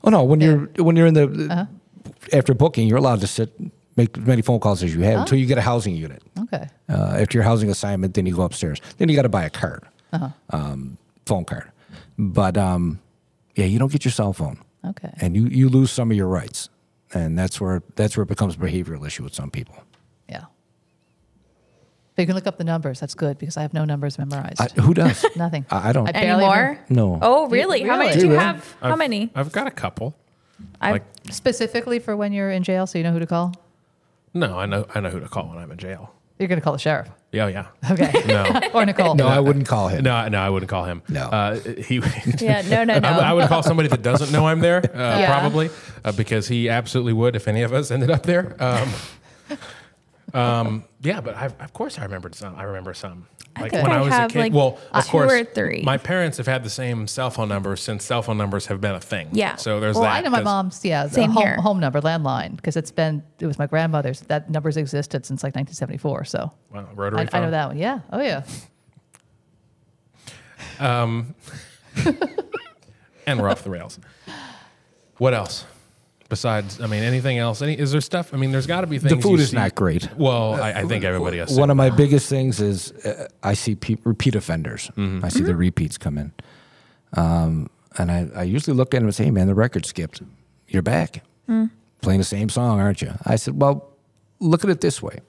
oh 0.03 0.09
no, 0.09 0.23
when 0.23 0.41
you're 0.41 0.69
when 0.77 0.95
you're 0.95 1.07
in 1.07 1.13
the 1.13 1.47
Uh-huh. 1.51 1.65
after 2.31 2.53
booking, 2.53 2.87
you're 2.87 2.97
allowed 2.97 3.21
to 3.21 3.27
sit 3.27 3.51
make 3.95 4.17
as 4.17 4.25
many 4.25 4.41
phone 4.41 4.59
calls 4.59 4.81
as 4.81 4.93
you 4.95 5.01
have 5.01 5.19
until 5.19 5.37
you 5.37 5.45
get 5.45 5.57
a 5.59 5.61
housing 5.61 5.95
unit. 5.95 6.23
Okay. 6.39 6.67
Uh, 6.89 7.17
after 7.19 7.37
your 7.37 7.43
housing 7.43 7.69
assignment, 7.69 8.15
then 8.15 8.25
you 8.25 8.35
go 8.35 8.41
upstairs. 8.41 8.79
Then 8.97 9.07
you 9.09 9.15
got 9.15 9.21
to 9.23 9.29
buy 9.29 9.43
a 9.45 9.49
card, 9.51 9.83
Uh-huh. 10.11 10.29
um, 10.49 10.97
phone 11.27 11.45
card. 11.45 11.71
But 12.17 12.57
um, 12.57 12.99
yeah, 13.55 13.65
you 13.65 13.77
don't 13.77 13.91
get 13.91 14.03
your 14.05 14.11
cell 14.11 14.33
phone, 14.33 14.57
Okay. 14.85 15.11
and 15.21 15.35
you 15.35 15.45
you 15.47 15.69
lose 15.69 15.91
some 15.91 16.09
of 16.11 16.17
your 16.17 16.27
rights, 16.27 16.69
and 17.13 17.37
that's 17.37 17.59
where 17.61 17.83
that's 17.95 18.15
where 18.17 18.23
it 18.23 18.29
becomes 18.29 18.55
a 18.55 18.57
behavioral 18.57 19.05
issue 19.05 19.23
with 19.23 19.33
some 19.35 19.51
people. 19.51 19.75
Yeah. 22.13 22.15
But 22.15 22.21
you 22.21 22.25
can 22.27 22.35
look 22.35 22.47
up 22.47 22.57
the 22.57 22.63
numbers. 22.63 22.99
That's 22.99 23.15
good 23.15 23.37
because 23.39 23.57
I 23.57 23.61
have 23.63 23.73
no 23.73 23.85
numbers 23.85 24.17
memorized. 24.19 24.61
I, 24.61 24.67
who 24.81 24.93
does? 24.93 25.25
Nothing. 25.35 25.65
I, 25.71 25.89
I 25.89 25.91
don't. 25.93 26.07
I- 26.07 26.11
barely 26.11 26.45
Anymore? 26.45 26.79
No. 26.89 27.19
Oh, 27.21 27.47
really? 27.49 27.81
How 27.81 27.97
many 27.97 28.13
do 28.13 28.19
you 28.19 28.25
Really? 28.31 28.37
have? 28.43 28.75
How 28.81 28.89
I've- 28.91 28.97
many? 28.99 29.31
I've 29.35 29.51
got 29.51 29.67
a 29.67 29.71
couple. 29.71 30.15
I 30.79 30.91
like 30.91 31.03
Specifically 31.31 31.99
for 31.99 32.15
when 32.15 32.31
you're 32.33 32.51
in 32.51 32.63
jail, 32.63 32.85
so 32.87 32.97
you 32.97 33.03
know 33.03 33.11
who 33.13 33.19
to 33.19 33.25
call. 33.25 33.53
no, 34.33 34.57
I 34.59 34.65
know 34.65 34.85
I 34.93 34.99
know 34.99 35.09
who 35.09 35.19
to 35.19 35.27
call 35.27 35.47
when 35.49 35.57
I'm 35.57 35.71
in 35.71 35.77
jail. 35.77 36.13
You're 36.39 36.47
going 36.47 36.59
to 36.59 36.63
call 36.63 36.73
the 36.73 36.79
sheriff. 36.79 37.09
Yeah, 37.31 37.47
yeah. 37.47 37.67
Okay. 37.91 38.11
No, 38.27 38.43
or 38.73 38.85
Nicole. 38.85 39.15
no, 39.15 39.27
I 39.27 39.39
wouldn't 39.39 39.67
call 39.67 39.87
him. 39.87 40.03
no, 40.03 40.27
no. 40.27 40.39
I 40.39 40.49
wouldn't 40.49 40.69
call 40.69 40.83
him. 40.85 41.01
No. 41.09 41.21
uh, 41.25 41.55
he. 41.59 42.01
yeah. 42.39 42.61
No. 42.63 42.83
No. 42.83 42.99
No. 42.99 43.07
I, 43.07 43.29
I 43.29 43.33
would 43.33 43.47
call 43.47 43.63
somebody 43.63 43.87
that 43.89 44.01
doesn't 44.01 44.31
know 44.31 44.47
I'm 44.47 44.59
there, 44.59 44.77
uh, 44.93 45.19
Yeah. 45.19 45.39
probably, 45.39 45.69
uh, 46.03 46.11
because 46.11 46.47
he 46.47 46.69
absolutely 46.69 47.13
would 47.13 47.35
if 47.35 47.47
any 47.47 47.61
of 47.63 47.71
us 47.73 47.91
ended 47.91 48.09
up 48.11 48.23
there. 48.23 48.55
Um, 48.59 48.89
um, 50.33 50.83
yeah, 51.01 51.21
but 51.21 51.35
I, 51.35 51.45
of 51.45 51.73
course 51.73 51.99
I 51.99 52.03
remembered 52.03 52.35
some. 52.35 52.55
I 52.55 52.63
remember 52.63 52.93
some. 52.93 53.27
Like 53.59 53.69
think 53.71 53.83
when 53.83 53.91
I 53.91 53.99
I 53.99 54.01
was 54.01 54.13
a 54.13 54.27
kid. 54.33 54.39
like, 54.39 54.53
well, 54.53 54.79
of 54.91 55.05
two 55.05 55.11
course, 55.11 55.31
or 55.31 55.43
three. 55.45 55.83
My 55.83 55.97
parents 55.99 56.37
have 56.37 56.47
had 56.47 56.63
the 56.63 56.71
same 56.71 57.05
cell 57.07 57.29
phone 57.29 57.49
number 57.49 57.75
since 57.75 58.03
cell 58.03 58.23
phone 58.23 58.35
numbers 58.39 58.65
have 58.65 58.81
been 58.81 58.95
a 58.95 58.99
thing. 58.99 59.27
Yeah. 59.31 59.57
So 59.57 59.79
there's 59.79 59.93
Well, 59.95 60.05
that. 60.05 60.13
I 60.15 60.21
know 60.21 60.31
my 60.31 60.39
'cause- 60.39 60.45
mom's 60.45 60.83
yeah 60.85 61.05
the 61.05 61.13
Same 61.13 61.29
home, 61.29 61.43
here. 61.43 61.55
home 61.57 61.79
number 61.79 62.01
landline 62.01 62.55
because 62.55 62.75
it's 62.75 62.89
been 62.91 63.21
it 63.39 63.45
was 63.45 63.59
my 63.59 63.67
grandmother's 63.67 64.21
that 64.21 64.49
number's 64.49 64.75
existed 64.75 65.23
since 65.27 65.43
like 65.43 65.53
1974 65.55 66.25
so 66.25 66.51
Wow, 66.73 66.87
I, 66.89 66.93
rotary 66.95 67.21
I 67.21 67.25
phone. 67.27 67.41
know 67.43 67.51
that 67.51 67.67
one 67.67 67.77
yeah 67.77 67.99
oh 68.11 68.19
yeah 68.21 68.41
and 73.27 73.39
we're 73.39 73.49
off 73.49 73.63
the 73.63 73.69
rails. 73.69 73.99
What 75.17 75.33
else? 75.35 75.65
Besides, 76.33 76.81
I 76.81 76.87
mean, 76.87 77.03
anything 77.03 77.37
else? 77.37 77.61
Any? 77.61 77.77
Is 77.77 77.91
there 77.91 78.01
stuff? 78.01 78.33
I 78.33 78.37
mean, 78.37 78.51
there's 78.51 78.65
got 78.65 78.81
to 78.81 78.87
be 78.87 78.97
things. 78.97 79.13
The 79.13 79.21
food 79.21 79.37
you 79.37 79.43
is 79.43 79.51
see- 79.51 79.55
not 79.55 79.75
great. 79.75 80.09
Well, 80.17 80.55
I, 80.55 80.71
I 80.81 80.85
think 80.85 81.03
everybody 81.03 81.37
has. 81.37 81.55
One 81.55 81.69
of 81.69 81.77
my 81.77 81.91
biggest 81.91 82.27
things 82.27 82.59
is 82.59 82.91
uh, 83.05 83.27
I 83.43 83.53
see 83.53 83.75
pe- 83.75 83.97
repeat 84.03 84.33
offenders. 84.33 84.89
Mm-hmm. 84.97 85.23
I 85.23 85.29
see 85.29 85.43
the 85.43 85.55
repeats 85.55 85.99
come 85.99 86.17
in. 86.17 86.31
Um, 87.15 87.69
and 87.99 88.11
I, 88.11 88.27
I 88.35 88.43
usually 88.43 88.75
look 88.75 88.95
at 88.95 88.97
them 88.97 89.05
and 89.05 89.13
say, 89.13 89.25
hey, 89.25 89.31
man, 89.31 89.45
the 89.45 89.53
record 89.53 89.85
skipped. 89.85 90.23
You're 90.67 90.81
back. 90.81 91.23
Playing 92.01 92.17
the 92.19 92.23
same 92.23 92.49
song, 92.49 92.79
aren't 92.79 93.03
you? 93.03 93.13
I 93.25 93.35
said, 93.35 93.61
well, 93.61 93.87
look 94.39 94.63
at 94.63 94.71
it 94.71 94.81
this 94.81 95.03
way. 95.03 95.19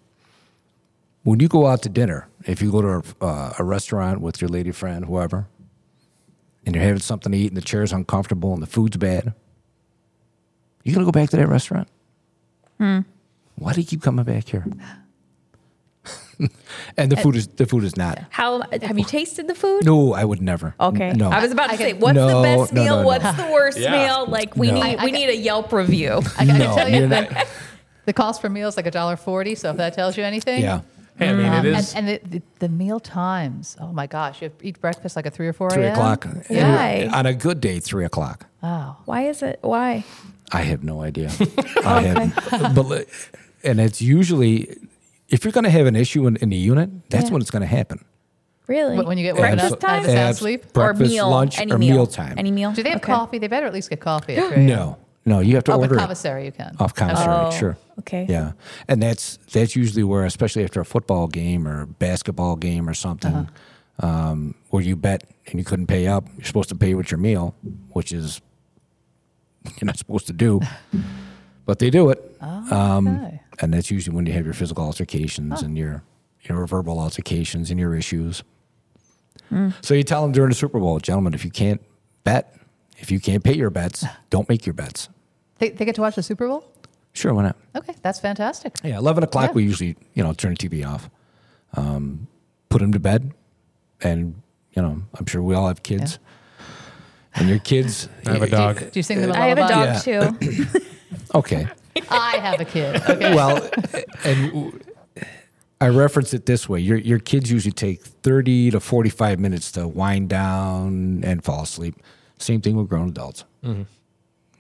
When 1.23 1.39
you 1.39 1.49
go 1.49 1.67
out 1.67 1.83
to 1.83 1.91
dinner, 1.91 2.29
if 2.47 2.63
you 2.63 2.73
go 2.73 2.81
to 2.81 2.89
a, 3.21 3.25
uh, 3.25 3.53
a 3.59 3.65
restaurant 3.65 4.23
with 4.23 4.41
your 4.41 4.49
lady 4.49 4.71
friend, 4.73 5.05
whoever, 5.05 5.49
and 6.65 6.75
you're 6.75 6.83
having 6.83 7.01
something 7.01 7.31
to 7.33 7.37
eat 7.39 7.49
and 7.49 7.57
the 7.59 7.61
chair's 7.61 7.93
uncomfortable 7.93 8.55
and 8.55 8.63
the 8.63 8.67
food's 8.67 8.97
bad, 8.97 9.35
you 10.85 10.95
going 10.95 11.05
to 11.05 11.11
go 11.11 11.13
back 11.13 11.31
to 11.31 11.37
that 11.37 11.49
restaurant? 11.49 11.89
Why 12.79 13.73
do 13.73 13.81
you 13.81 13.87
keep 13.87 14.03
coming 14.03 14.25
back 14.25 14.49
here? 14.49 14.65
and 16.97 17.11
the 17.11 17.17
food 17.17 17.37
is 17.37 17.47
the 17.47 17.65
food 17.67 17.85
is 17.85 17.97
not. 17.97 18.19
How 18.31 18.63
have 18.83 18.99
you 18.99 19.05
tasted 19.05 19.47
the 19.47 19.55
food? 19.55 19.85
No, 19.85 20.13
I 20.13 20.25
would 20.25 20.43
never. 20.43 20.75
Okay. 20.79 21.13
No. 21.13 21.31
I 21.31 21.41
was 21.41 21.53
about 21.53 21.69
to 21.69 21.75
I 21.75 21.77
say, 21.77 21.93
can- 21.93 22.01
what's 22.01 22.15
No, 22.17 22.27
the 22.27 22.43
best 22.43 22.73
no, 22.73 22.83
meal? 22.85 22.97
no, 22.97 23.01
no. 23.03 23.07
What's 23.07 23.37
the 23.37 23.49
worst 23.53 23.79
Yeah. 23.79 23.93
meal? 23.93 24.27
Like 24.27 24.57
we 24.57 24.69
No. 24.69 24.75
need 24.83 24.99
I- 24.99 25.05
we 25.05 25.13
need 25.13 25.29
a 25.29 25.37
Yelp 25.37 25.73
review. 25.73 26.21
I, 26.37 26.43
I 26.43 26.45
No, 26.45 26.55
can 26.59 26.77
tell 26.77 26.89
you 26.89 27.07
that 27.09 27.49
the 28.05 28.13
cost 28.13 28.43
per 28.43 28.49
meal 28.49 28.69
is 28.69 28.77
like 28.77 28.87
a 28.87 28.91
dollar 28.91 29.17
forty 29.17 29.55
so 29.55 29.71
if 29.71 29.77
that 29.79 29.95
tells 29.95 30.17
you 30.17 30.25
anything 30.25 30.61
yeah. 30.63 30.81
Hey, 31.17 31.29
I 31.31 31.33
mean, 31.33 31.47
Um, 31.47 31.65
it 31.67 31.75
and, 31.77 31.93
and 31.97 32.09
the, 32.09 32.29
the, 32.39 32.43
the 32.59 32.69
meal 32.69 32.99
times 32.99 33.77
oh 33.81 33.93
my 33.93 34.09
gosh 34.09 34.43
you 34.43 34.51
eat 34.61 34.81
breakfast 34.81 35.15
like 35.15 35.27
at 35.27 35.33
three 35.33 35.47
or 35.47 35.53
four 35.53 35.71
Three 35.71 35.87
o'clock. 35.87 36.27
Why? 36.49 37.09
On 37.15 37.25
a 37.25 37.33
good 37.33 37.61
day, 37.61 37.79
three 37.79 38.05
o'clock. 38.05 38.47
Oh, 38.63 38.97
Why 39.05 39.29
is 39.29 39.41
it? 39.43 39.61
Why? 39.63 40.05
I 40.53 40.63
have 40.63 40.85
no 40.85 41.03
idea. 41.03 41.31
I 41.85 42.03
have, 42.03 42.75
but 42.75 42.87
li- 42.87 43.05
and 43.63 43.81
it's 43.81 44.01
usually 44.03 44.77
if 45.29 45.45
you're 45.45 45.53
going 45.53 45.65
to 45.65 45.71
have 45.71 45.87
an 45.87 45.97
issue 45.97 46.27
in, 46.27 46.37
in 46.37 46.51
the 46.51 46.57
unit, 46.57 46.91
that's 47.11 47.27
Yeah. 47.27 47.33
when 47.33 47.43
it's 47.43 47.51
going 47.51 47.63
to 47.63 47.67
happen. 47.67 48.05
Really? 48.67 49.03
When 49.05 49.19
you 49.19 49.25
get 49.25 49.35
woken 49.37 49.57
breakfast 49.59 49.73
up 49.75 49.85
out 49.85 49.99
of 49.99 50.03
time 50.03 50.03
a 50.05 50.07
sound 50.07 50.19
Abs- 50.19 50.39
sleep? 50.39 50.65
or 50.77 50.95
meal, 50.95 51.29
lunch, 51.31 51.59
any 51.59 51.73
or 51.73 51.79
meal, 51.79 51.97
mealtime. 51.97 52.35
any 52.39 52.51
meal. 52.51 52.73
Do 52.73 52.83
they 52.83 52.91
have 52.91 52.99
Okay. 53.03 53.13
coffee? 53.13 53.39
They 53.39 53.49
better 53.49 53.67
at 53.67 53.75
least 53.75 53.91
get 53.91 54.01
coffee 54.01 54.37
at 54.37 54.57
No, 54.59 54.97
no, 55.27 55.41
you 55.41 55.55
have 55.57 55.65
to 55.65 55.73
Oh, 55.73 55.77
order 55.81 55.89
but 55.97 55.97
it 55.97 56.01
commissary 56.01 56.45
you 56.47 56.53
can. 56.53 56.75
off 56.81 56.95
commissary. 56.95 57.29
Oh, 57.31 57.51
sure. 57.51 57.77
okay. 58.01 58.27
Yeah, 58.29 58.53
and 58.89 59.03
that's 59.03 59.39
that's 59.53 59.75
usually 59.77 60.05
where, 60.05 60.25
especially 60.25 60.65
after 60.65 60.81
a 60.81 60.85
football 60.85 61.27
game 61.27 61.67
or 61.69 61.87
basketball 61.87 62.57
game 62.57 62.89
or 62.89 62.95
something, 62.95 63.35
Uh-huh. 63.35 64.07
um, 64.07 64.55
where 64.71 64.83
you 64.83 64.97
bet 64.97 65.25
and 65.47 65.59
you 65.59 65.65
couldn't 65.65 65.87
pay 65.89 66.07
up, 66.07 66.27
you're 66.37 66.47
supposed 66.47 66.69
to 66.71 66.75
pay 66.75 66.95
with 66.95 67.11
your 67.11 67.19
meal, 67.19 67.55
which 67.91 68.13
is 68.13 68.41
you're 69.81 69.87
not 69.87 69.99
supposed 69.99 70.27
to 70.27 70.33
do, 70.33 70.61
but 71.67 71.79
they 71.79 71.91
do 71.91 72.11
it. 72.11 72.37
Um, 72.41 73.09
Okay. 73.09 73.41
and 73.61 73.73
that's 73.75 73.91
usually 73.91 74.15
when 74.15 74.27
you 74.27 74.33
have 74.33 74.45
your 74.45 74.55
physical 74.55 74.85
altercations 74.85 75.63
and 75.63 75.77
your 75.79 76.03
your 76.43 76.67
verbal 76.67 76.99
altercations 77.01 77.71
and 77.71 77.81
your 77.81 77.95
issues. 77.95 78.43
So 79.83 79.95
you 79.95 80.03
tell 80.03 80.23
them 80.23 80.33
during 80.33 80.49
the 80.49 80.55
Super 80.57 80.81
Bowl, 80.81 80.99
gentlemen, 80.99 81.33
if 81.33 81.45
you 81.45 81.51
can't 81.51 81.81
bet, 82.25 82.57
if 82.99 83.13
you 83.13 83.21
can't 83.21 83.45
pay 83.45 83.55
your 83.55 83.71
bets, 83.71 84.05
don't 84.31 84.49
make 84.49 84.67
your 84.67 84.73
bets. 84.75 85.09
They, 85.59 85.69
they 85.71 85.85
get 85.85 85.95
to 85.95 86.01
watch 86.01 86.17
the 86.17 86.25
Super 86.25 86.49
Bowl? 86.49 86.65
Sure, 87.13 87.33
why 87.33 87.45
not? 87.45 87.57
Okay, 87.77 87.95
that's 88.03 88.19
fantastic. 88.19 88.75
Yeah, 88.83 88.99
eleven 88.99 89.23
o'clock. 89.23 89.51
Yeah. 89.51 89.53
We 89.53 89.63
usually, 89.63 89.97
you 90.15 90.25
know, 90.25 90.33
turn 90.33 90.55
the 90.55 90.69
TV 90.69 90.85
off, 90.85 91.09
um, 91.75 92.27
put 92.69 92.81
them 92.81 92.93
to 92.93 92.99
bed, 92.99 93.33
and 94.03 94.43
you 94.73 94.83
know, 94.83 95.03
I'm 95.17 95.27
sure 95.27 95.41
we 95.41 95.55
all 95.55 95.69
have 95.69 95.85
kids, 95.85 96.19
and 97.35 97.49
your 97.49 97.59
kids. 97.59 98.09
I 98.27 98.33
have 98.33 98.43
a 98.43 98.49
dog. 98.51 98.79
Do 98.79 98.91
you 98.99 99.03
sing 99.03 99.21
them 99.21 99.31
a 99.31 99.35
I 99.35 99.47
have 99.49 99.59
a 99.59 99.63
lullaby? 99.63 99.95
dog 99.95 100.07
Yeah. 100.07 100.31
too. 100.31 100.81
Okay, 101.35 101.67
I 102.11 102.37
have 102.39 102.61
a 102.61 102.65
kid. 102.65 103.03
Okay. 103.09 103.35
well, 103.35 103.69
and 104.25 104.81
I 105.81 105.89
reference 105.89 106.33
it 106.35 106.47
this 106.47 106.69
way: 106.69 106.79
your 106.81 106.99
your 106.99 107.19
kids 107.19 107.51
usually 107.51 107.73
take 107.73 108.03
thirty 108.03 108.71
to 108.71 108.79
forty 108.79 109.11
five 109.11 109.41
minutes 109.41 109.73
to 109.73 109.89
wind 109.89 110.29
down 110.29 111.23
and 111.25 111.43
fall 111.43 111.63
asleep. 111.63 111.97
Same 112.39 112.61
thing 112.61 112.77
with 112.77 112.89
grown 112.89 113.09
adults. 113.09 113.45
Mm-hmm. 113.65 113.83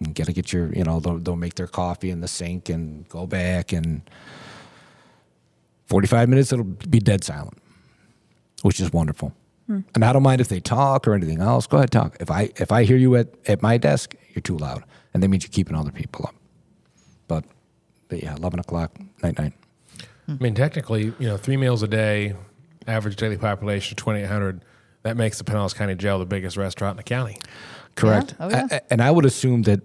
You 0.06 0.12
got 0.14 0.26
to 0.26 0.32
get 0.32 0.52
your, 0.52 0.72
you 0.74 0.82
know, 0.84 0.98
they'll, 1.00 1.18
they'll 1.18 1.36
make 1.36 1.54
their 1.54 1.66
coffee 1.68 2.10
in 2.10 2.20
the 2.20 2.28
sink 2.28 2.68
and 2.68 3.08
go 3.08 3.26
back, 3.26 3.72
and 3.72 4.02
forty 5.86 6.06
five 6.08 6.28
minutes 6.28 6.52
it'll 6.52 6.64
be 6.64 6.98
dead 6.98 7.22
silent, 7.24 7.58
which 8.62 8.80
is 8.80 8.92
wonderful. 8.92 9.32
And 9.66 10.04
I 10.04 10.12
don't 10.12 10.22
mind 10.22 10.40
if 10.42 10.48
they 10.48 10.60
talk 10.60 11.08
or 11.08 11.14
anything 11.14 11.40
else. 11.40 11.66
Go 11.66 11.78
ahead, 11.78 11.90
talk. 11.90 12.16
If 12.20 12.30
I 12.30 12.50
if 12.56 12.70
I 12.70 12.84
hear 12.84 12.96
you 12.98 13.16
at, 13.16 13.28
at 13.48 13.62
my 13.62 13.78
desk, 13.78 14.14
you're 14.34 14.42
too 14.42 14.58
loud, 14.58 14.84
and 15.14 15.22
that 15.22 15.28
means 15.28 15.44
you're 15.44 15.50
keeping 15.52 15.74
other 15.74 15.90
people 15.92 16.26
up. 16.28 16.34
But, 17.28 17.44
but 18.08 18.22
yeah, 18.22 18.36
eleven 18.36 18.60
o'clock, 18.60 18.92
night 19.22 19.38
night. 19.38 19.54
I 20.28 20.32
mean, 20.40 20.54
technically, 20.54 21.04
you 21.18 21.28
know, 21.28 21.36
three 21.38 21.56
meals 21.56 21.82
a 21.82 21.88
day, 21.88 22.34
average 22.86 23.16
daily 23.16 23.38
population 23.38 23.96
twenty 23.96 24.20
eight 24.20 24.26
hundred. 24.28 24.62
That 25.02 25.16
makes 25.16 25.38
the 25.38 25.44
Pinellas 25.44 25.74
County 25.74 25.94
Jail 25.94 26.18
the 26.18 26.26
biggest 26.26 26.56
restaurant 26.56 26.92
in 26.94 26.96
the 26.98 27.02
county. 27.02 27.38
Correct. 27.94 28.34
Oh, 28.40 28.48
yeah. 28.50 28.66
A- 28.70 28.74
a- 28.76 28.92
and 28.92 29.00
I 29.02 29.10
would 29.10 29.24
assume 29.26 29.62
that 29.62 29.80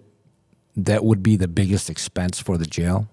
that 0.77 1.03
would 1.05 1.21
be 1.23 1.35
the 1.37 1.47
biggest 1.47 1.89
expense 1.89 2.39
for 2.39 2.57
the 2.57 2.65
jail, 2.65 3.07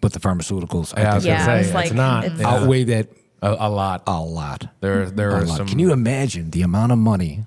but 0.00 0.12
the 0.12 0.18
pharmaceuticals 0.20 0.94
I 0.96 1.02
Yeah, 1.02 1.12
I 1.12 1.14
was 1.14 1.24
Yeah, 1.26 1.38
gonna 1.38 1.52
I 1.52 1.62
say 1.62 1.66
was 1.68 1.74
like, 1.74 1.86
it's 1.86 1.94
not 1.94 2.24
it's- 2.24 2.40
Yeah. 2.40 2.48
outweigh 2.48 2.84
that 2.84 3.08
a, 3.42 3.50
a 3.60 3.70
lot. 3.70 4.02
a 4.06 4.20
lot. 4.20 4.68
There, 4.80 5.10
there 5.10 5.30
A 5.30 5.34
are 5.36 5.44
lot. 5.44 5.56
some. 5.58 5.66
Can 5.68 5.78
you 5.78 5.92
imagine 5.92 6.50
the 6.50 6.62
amount 6.62 6.92
of 6.92 6.98
money? 6.98 7.46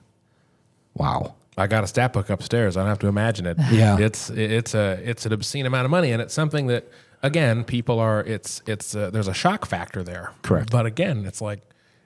Wow. 0.93 1.35
I 1.57 1.67
got 1.67 1.83
a 1.83 1.87
stat 1.87 2.13
book 2.13 2.29
upstairs. 2.29 2.77
I 2.77 2.81
don't 2.81 2.89
have 2.89 2.99
to 2.99 3.07
imagine 3.07 3.45
it. 3.45 3.57
Yeah. 3.71 3.97
it's 3.99 4.29
it's 4.29 4.73
a 4.73 4.99
it's 5.03 5.25
an 5.25 5.33
obscene 5.33 5.65
amount 5.65 5.85
of 5.85 5.91
money, 5.91 6.11
and 6.11 6.21
it's 6.21 6.33
something 6.33 6.67
that 6.67 6.89
again 7.23 7.63
people 7.63 7.99
are. 7.99 8.21
It's 8.23 8.61
it's 8.65 8.95
uh, 8.95 9.09
there's 9.09 9.27
a 9.27 9.33
shock 9.33 9.65
factor 9.65 10.01
there. 10.03 10.31
Correct. 10.43 10.71
But 10.71 10.85
again, 10.85 11.25
it's 11.25 11.41
like 11.41 11.59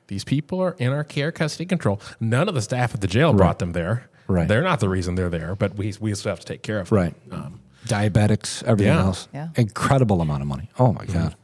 these 0.08 0.24
people 0.24 0.60
are 0.62 0.76
in 0.80 0.92
our 0.92 1.04
care, 1.04 1.32
custody, 1.32 1.66
control. 1.66 2.02
None 2.20 2.50
of 2.50 2.56
the 2.56 2.62
staff 2.62 2.94
at 2.96 3.02
the 3.02 3.08
jail 3.08 3.34
brought 3.34 3.60
them 3.60 3.72
there. 3.74 4.10
Right. 4.28 4.48
They're 4.48 4.64
not 4.64 4.80
the 4.80 4.90
reason 4.90 5.14
they're 5.16 5.30
there, 5.30 5.56
but 5.56 5.76
we 5.76 5.94
we 6.00 6.14
still 6.16 6.32
have 6.32 6.40
to 6.40 6.46
take 6.46 6.64
care 6.64 6.80
of 6.80 6.90
them. 6.90 6.98
Right. 6.98 7.30
them. 7.30 7.60
Diabetics, 7.88 8.64
everything 8.64 8.94
Yeah. 8.94 9.00
else. 9.04 9.28
Yeah. 9.32 9.50
Incredible 9.56 10.20
amount 10.22 10.42
of 10.42 10.48
money. 10.48 10.70
Oh 10.80 10.92
my 10.92 11.06
God. 11.06 11.36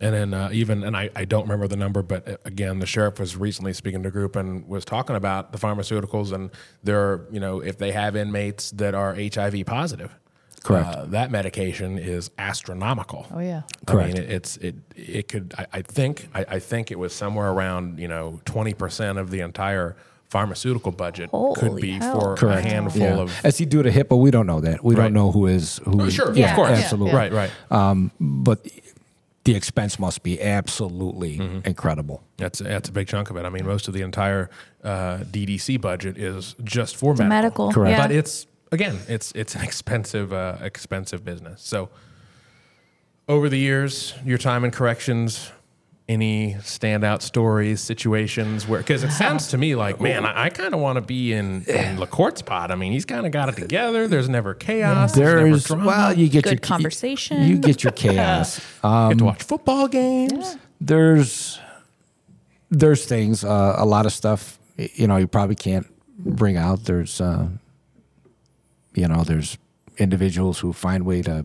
And 0.00 0.14
then 0.14 0.32
uh, 0.34 0.50
even, 0.52 0.84
and 0.84 0.96
I, 0.96 1.10
I 1.16 1.24
don't 1.24 1.42
remember 1.42 1.66
the 1.66 1.76
number, 1.76 2.02
but 2.02 2.28
uh, 2.28 2.36
again, 2.44 2.78
the 2.78 2.86
sheriff 2.86 3.18
was 3.18 3.36
recently 3.36 3.72
speaking 3.72 4.02
to 4.04 4.08
a 4.10 4.12
group 4.12 4.36
and 4.36 4.66
was 4.68 4.84
talking 4.84 5.16
about 5.16 5.50
the 5.50 5.58
pharmaceuticals 5.58 6.32
and 6.32 6.50
their, 6.84 7.26
you 7.32 7.40
know, 7.40 7.58
if 7.60 7.78
they 7.78 7.90
have 7.90 8.14
inmates 8.14 8.70
that 8.72 8.94
are 8.94 9.14
HIV 9.16 9.66
positive, 9.66 10.14
Correct. 10.62 10.86
uh, 10.94 11.04
that 11.06 11.32
medication 11.32 11.98
is 11.98 12.30
astronomical. 12.38 13.26
Oh, 13.34 13.40
yeah. 13.40 13.62
Correct. 13.86 14.10
I 14.10 14.12
mean, 14.14 14.22
it, 14.22 14.30
it's 14.30 14.56
it 14.58 14.76
it 14.94 15.26
could. 15.28 15.52
I, 15.58 15.66
I 15.72 15.82
think 15.82 16.28
I, 16.32 16.44
I 16.48 16.58
think 16.60 16.92
it 16.92 16.98
was 16.98 17.12
somewhere 17.12 17.50
around 17.50 17.98
you 17.98 18.06
know 18.08 18.40
twenty 18.44 18.74
percent 18.74 19.18
of 19.18 19.30
the 19.30 19.40
entire 19.40 19.96
pharmaceutical 20.28 20.92
budget 20.92 21.30
could 21.56 21.76
be 21.76 21.92
hell. 21.92 22.20
for 22.20 22.36
Correct. 22.36 22.66
a 22.66 22.68
handful 22.68 23.00
Yeah. 23.02 23.16
of. 23.20 23.40
As 23.44 23.56
he 23.56 23.64
do 23.64 23.82
to 23.82 23.90
HIPAA, 23.90 24.18
we 24.20 24.30
don't 24.30 24.46
know 24.46 24.60
that. 24.60 24.84
We 24.84 24.94
Right. 24.94 25.04
don't 25.04 25.14
know 25.14 25.32
who 25.32 25.46
is 25.46 25.78
who. 25.84 26.02
Oh, 26.02 26.08
sure, 26.10 26.34
Yeah, 26.34 26.50
of 26.50 26.56
course, 26.56 26.70
absolutely. 26.78 27.12
Yeah. 27.12 27.16
Right, 27.18 27.32
right. 27.32 27.50
Um, 27.70 28.10
but 28.20 28.66
the 29.44 29.54
expense 29.54 29.98
must 29.98 30.22
be 30.22 30.40
absolutely 30.42 31.38
Mm-hmm. 31.38 31.66
incredible. 31.66 32.22
That's 32.36 32.58
that's 32.58 32.88
a 32.88 32.92
big 32.92 33.08
chunk 33.08 33.30
of 33.30 33.36
it. 33.36 33.44
I 33.44 33.48
mean, 33.48 33.64
most 33.66 33.88
of 33.88 33.94
the 33.94 34.02
entire 34.02 34.50
uh, 34.84 35.18
DDC 35.18 35.80
budget 35.80 36.18
is 36.18 36.54
just 36.64 36.96
for 36.96 37.14
medical. 37.14 37.28
medical, 37.28 37.72
Correct. 37.72 37.92
yeah. 37.98 38.06
But 38.06 38.12
it's 38.14 38.46
again, 38.72 38.98
it's 39.08 39.32
it's 39.32 39.54
an 39.54 39.62
expensive 39.68 40.32
uh, 40.32 40.58
expensive 40.60 41.24
business. 41.24 41.62
So 41.62 41.88
over 43.28 43.48
the 43.48 43.58
years, 43.58 44.14
your 44.24 44.38
time 44.38 44.64
in 44.64 44.70
corrections, 44.70 45.50
any 46.08 46.54
standout 46.60 47.20
stories, 47.20 47.80
situations 47.82 48.66
where 48.66 48.80
because 48.80 49.04
it 49.04 49.10
sounds 49.10 49.48
to 49.48 49.58
me 49.58 49.74
like, 49.74 50.00
man, 50.00 50.24
I, 50.24 50.44
I 50.44 50.48
kind 50.48 50.72
of 50.72 50.80
want 50.80 50.96
to 50.96 51.02
be 51.02 51.32
in 51.34 51.64
in 51.64 51.98
LaCorte's 51.98 52.40
pot. 52.42 52.70
I 52.70 52.76
mean, 52.76 52.92
he's 52.92 53.04
kind 53.04 53.26
of 53.26 53.32
got 53.32 53.50
it 53.50 53.56
together. 53.56 54.08
There's 54.08 54.28
never 54.28 54.54
chaos. 54.54 55.12
There's, 55.12 55.34
There's 55.52 55.70
never 55.70 55.82
drama. 55.82 55.86
well, 55.86 56.12
you 56.18 56.28
get 56.28 56.44
Good 56.44 56.52
your 56.54 56.60
conversation. 56.60 57.42
You 57.42 57.58
get 57.58 57.84
your 57.84 57.92
chaos. 57.92 58.58
you 58.82 58.88
Um, 58.88 59.08
get 59.10 59.18
to 59.18 59.24
watch 59.24 59.42
football 59.42 59.86
games. 59.88 60.56
there's 60.80 61.58
there's 62.70 63.04
things 63.06 63.44
uh, 63.44 63.74
a 63.78 63.84
lot 63.86 64.06
of 64.06 64.12
stuff 64.12 64.58
you 64.76 65.06
know 65.06 65.16
you 65.16 65.26
probably 65.26 65.54
can't 65.56 65.86
bring 66.18 66.56
out 66.56 66.84
there's 66.84 67.20
uh, 67.20 67.48
you 68.94 69.06
know 69.08 69.24
there's 69.24 69.58
individuals 69.98 70.58
who 70.60 70.72
find 70.72 71.04
way 71.04 71.22
to 71.22 71.44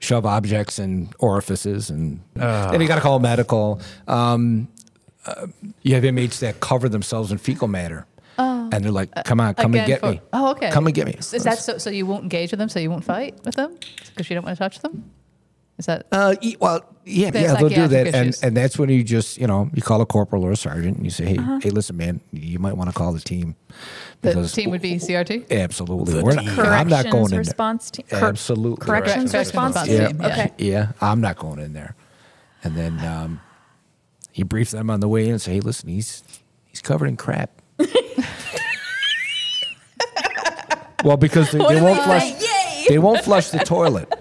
shove 0.00 0.26
objects 0.26 0.78
in 0.78 1.08
orifices 1.18 1.90
and 1.90 2.20
and 2.36 2.82
you 2.82 2.88
got 2.88 2.94
to 2.96 3.00
call 3.00 3.18
medical 3.20 3.80
um, 4.08 4.66
uh, 5.26 5.46
you 5.82 5.94
have 5.94 6.04
inmates 6.04 6.40
that 6.40 6.58
cover 6.60 6.88
themselves 6.88 7.30
in 7.30 7.38
fecal 7.38 7.68
matter 7.68 8.06
and 8.38 8.72
they're 8.84 8.90
like 8.90 9.10
come 9.24 9.38
on 9.40 9.52
come 9.54 9.74
and 9.74 9.86
get 9.86 10.00
for- 10.00 10.12
me 10.12 10.20
Oh, 10.32 10.52
okay. 10.52 10.70
come 10.70 10.86
and 10.86 10.94
get 10.94 11.06
me 11.06 11.12
Is 11.18 11.30
that 11.44 11.58
so? 11.58 11.76
So 11.76 11.90
you 11.90 12.06
won't 12.06 12.22
engage 12.22 12.50
with 12.52 12.58
them? 12.58 12.70
So 12.70 12.80
you 12.80 12.88
won't 12.90 13.04
fight 13.04 13.34
with 13.44 13.54
them 13.56 13.76
because 14.06 14.30
you 14.30 14.34
don't 14.34 14.44
want 14.46 14.56
to 14.56 14.58
touch 14.64 14.78
them? 14.80 15.10
Is 15.80 15.86
that? 15.86 16.06
Uh, 16.12 16.34
well, 16.60 16.84
yeah, 17.06 17.30
yeah, 17.34 17.54
they'll 17.54 17.70
do 17.70 17.88
that, 17.88 18.06
and 18.08 18.28
issues. 18.28 18.42
and 18.42 18.54
that's 18.54 18.78
when 18.78 18.90
you 18.90 19.02
just 19.02 19.38
you 19.38 19.46
know 19.46 19.70
you 19.74 19.80
call 19.80 20.02
a 20.02 20.06
corporal 20.06 20.44
or 20.44 20.50
a 20.52 20.56
sergeant 20.56 20.98
and 20.98 21.06
you 21.06 21.10
say, 21.10 21.24
hey, 21.24 21.38
Uh-huh. 21.38 21.58
hey, 21.62 21.70
listen, 21.70 21.96
man, 21.96 22.20
you 22.32 22.58
might 22.58 22.76
want 22.76 22.90
to 22.90 22.94
call 22.94 23.12
the 23.14 23.20
team 23.20 23.56
the 24.20 24.46
team 24.46 24.68
would 24.70 24.82
be 24.82 24.96
CRT. 24.96 25.50
absolutely. 25.50 26.22
We're 26.22 26.34
not, 26.34 26.44
team. 26.44 26.50
I'm 26.60 26.88
not 26.88 27.04
Corrections 27.06 27.12
going 27.12 27.24
in 27.24 27.30
there. 27.30 27.38
response 27.38 27.90
team. 27.90 28.04
Cor- 28.10 28.28
Absolutely, 28.28 28.84
Corrections 28.84 29.32
Corrections 29.32 29.34
response 29.34 29.76
response 29.76 29.88
team. 29.88 30.08
team, 30.08 30.20
yeah. 30.20 30.26
Okay. 30.28 30.52
yeah, 30.58 30.92
I'm 31.00 31.22
not 31.22 31.38
going 31.38 31.58
in 31.60 31.72
there. 31.72 31.94
And 32.62 32.76
then 32.76 33.02
um, 33.02 33.40
you 34.34 34.44
brief 34.44 34.70
them 34.70 34.90
on 34.90 35.00
the 35.00 35.08
way 35.08 35.24
in 35.24 35.30
and 35.30 35.40
say, 35.40 35.54
hey, 35.54 35.60
listen, 35.60 35.88
he's 35.88 36.22
he's 36.66 36.82
covered 36.82 37.06
in 37.06 37.16
crap. 37.16 37.50
well, 41.04 41.16
because 41.16 41.50
they, 41.50 41.58
they 41.58 41.80
won't 41.80 41.96
they 41.98 42.04
flush. 42.04 42.30
Yay! 42.42 42.84
They 42.88 42.98
won't 42.98 43.22
flush 43.24 43.48
the 43.50 43.58
toilet, 43.60 44.12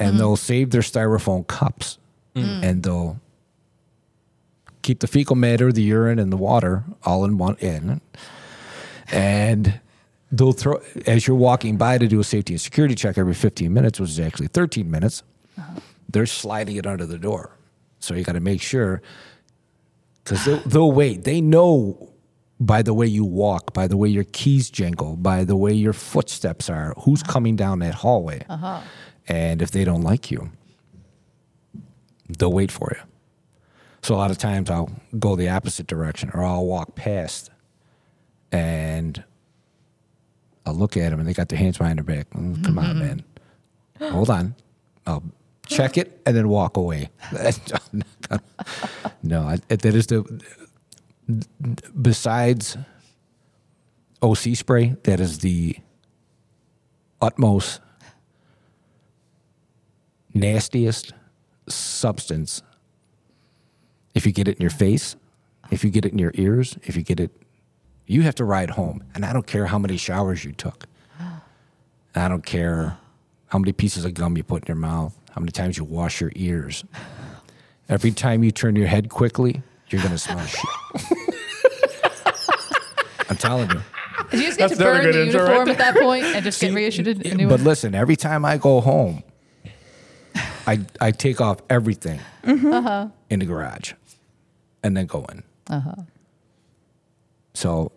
and 0.00 0.10
mm-hmm. 0.10 0.18
they'll 0.18 0.36
save 0.36 0.70
their 0.70 0.80
styrofoam 0.80 1.46
cups, 1.46 1.98
mm. 2.34 2.62
and 2.64 2.82
they'll 2.82 3.20
keep 4.82 5.00
the 5.00 5.06
fecal 5.06 5.36
matter, 5.36 5.70
the 5.70 5.82
urine, 5.82 6.18
and 6.18 6.32
the 6.32 6.36
water 6.36 6.84
all 7.04 7.24
in 7.24 7.38
one 7.38 7.56
in, 7.56 8.00
and 9.12 9.78
they'll 10.32 10.52
throw 10.52 10.80
as 11.06 11.26
you're 11.26 11.36
walking 11.36 11.76
by 11.76 11.98
to 11.98 12.08
do 12.08 12.18
a 12.18 12.24
safety 12.24 12.54
and 12.54 12.60
security 12.60 12.94
check 12.94 13.18
every 13.18 13.34
15 13.34 13.72
minutes, 13.72 14.00
which 14.00 14.10
is 14.10 14.18
actually 14.18 14.48
13 14.48 14.90
minutes. 14.90 15.22
Uh-huh. 15.58 15.80
They're 16.08 16.26
sliding 16.26 16.76
it 16.76 16.86
under 16.86 17.06
the 17.06 17.18
door, 17.18 17.56
so 18.00 18.14
you 18.14 18.24
got 18.24 18.32
to 18.32 18.40
make 18.40 18.62
sure 18.62 19.02
because 20.24 20.44
they'll, 20.44 20.60
they'll 20.60 20.92
wait. 20.92 21.24
They 21.24 21.40
know 21.40 22.10
by 22.58 22.82
the 22.82 22.92
way 22.92 23.06
you 23.06 23.24
walk, 23.24 23.72
by 23.72 23.86
the 23.86 23.96
way 23.96 24.08
your 24.08 24.24
keys 24.24 24.70
jingle, 24.70 25.16
by 25.16 25.44
the 25.44 25.56
way 25.56 25.72
your 25.72 25.92
footsteps 25.92 26.68
are, 26.68 26.94
who's 27.04 27.22
uh-huh. 27.22 27.32
coming 27.32 27.56
down 27.56 27.78
that 27.80 27.94
hallway. 27.94 28.44
Uh-huh. 28.48 28.80
And 29.30 29.62
if 29.62 29.70
they 29.70 29.84
don't 29.84 30.02
like 30.02 30.30
you, 30.32 30.50
they'll 32.28 32.52
wait 32.52 32.72
for 32.72 32.92
you. 32.94 33.02
So 34.02 34.14
a 34.14 34.16
lot 34.16 34.30
of 34.32 34.38
times 34.38 34.68
I'll 34.70 34.90
go 35.18 35.36
the 35.36 35.48
opposite 35.48 35.86
direction 35.86 36.30
or 36.34 36.42
I'll 36.44 36.66
walk 36.66 36.96
past 36.96 37.48
and 38.50 39.22
I'll 40.66 40.74
look 40.74 40.96
at 40.96 41.10
them 41.10 41.20
and 41.20 41.28
they 41.28 41.32
got 41.32 41.48
their 41.48 41.58
hands 41.60 41.78
behind 41.78 41.98
their 41.98 42.04
back. 42.04 42.28
Mm, 42.30 42.64
Come 42.64 42.78
on, 42.78 42.98
man. 42.98 43.24
Hold 44.00 44.30
on. 44.30 44.56
I'll 45.06 45.22
check 45.66 45.96
it 45.96 46.20
and 46.26 46.36
then 46.36 46.48
walk 46.48 46.76
away. 46.76 47.08
No, 49.22 49.42
I, 49.42 49.56
that 49.68 49.84
is 49.84 50.06
the 50.06 50.24
besides 52.00 52.76
OC 54.22 54.38
spray. 54.56 54.96
That 55.02 55.20
is 55.20 55.38
the 55.40 55.76
utmost 57.20 57.80
nastiest 60.34 61.12
substance. 61.68 62.62
If 64.14 64.26
you 64.26 64.32
get 64.32 64.48
it 64.48 64.56
in 64.56 64.62
your 64.62 64.70
face, 64.70 65.16
if 65.70 65.84
you 65.84 65.90
get 65.90 66.04
it 66.04 66.12
in 66.12 66.18
your 66.18 66.32
ears, 66.34 66.76
if 66.82 66.96
you 66.96 67.02
get 67.02 67.20
it, 67.20 67.30
you 68.06 68.22
have 68.22 68.34
to 68.36 68.44
ride 68.44 68.70
home. 68.70 69.04
And 69.14 69.24
I 69.24 69.32
don't 69.32 69.46
care 69.46 69.66
how 69.66 69.78
many 69.78 69.96
showers 69.96 70.44
you 70.44 70.52
took. 70.52 70.86
I 72.14 72.26
don't 72.28 72.44
care 72.44 72.96
how 73.48 73.58
many 73.60 73.72
pieces 73.72 74.04
of 74.04 74.14
gum 74.14 74.36
you 74.36 74.42
put 74.42 74.64
in 74.64 74.66
your 74.68 74.76
mouth, 74.76 75.16
how 75.32 75.40
many 75.40 75.52
times 75.52 75.78
you 75.78 75.84
wash 75.84 76.20
your 76.20 76.32
ears. 76.34 76.84
Every 77.88 78.10
time 78.10 78.42
you 78.42 78.50
turn 78.50 78.74
your 78.74 78.88
head 78.88 79.10
quickly, 79.10 79.62
you're 79.90 80.00
going 80.02 80.12
to 80.12 80.18
smell 80.18 80.44
shit. 80.44 80.60
I'm 83.28 83.36
telling 83.36 83.70
you. 83.70 83.80
Did 84.30 84.40
you 84.40 84.46
just 84.46 84.58
get 84.58 84.68
That's 84.68 84.78
to 84.78 84.84
burn 84.84 85.10
the 85.10 85.24
uniform 85.26 85.48
right 85.50 85.68
at 85.68 85.78
that 85.78 85.96
point 85.96 86.24
and 86.24 86.44
just 86.44 86.60
get 86.60 86.72
reissued 86.74 87.06
a 87.08 87.34
new 87.34 87.48
But 87.48 87.60
one? 87.60 87.64
listen, 87.64 87.94
every 87.94 88.16
time 88.16 88.44
I 88.44 88.58
go 88.58 88.80
home, 88.80 89.22
I 90.70 90.78
I 91.00 91.10
take 91.10 91.40
off 91.40 91.58
everything 91.68 92.20
in 92.44 93.38
the 93.40 93.46
garage, 93.46 93.92
and 94.82 94.96
then 94.96 95.06
go 95.06 95.24
in. 95.32 95.42
Uh-huh. 95.68 95.94
So, 97.54 97.92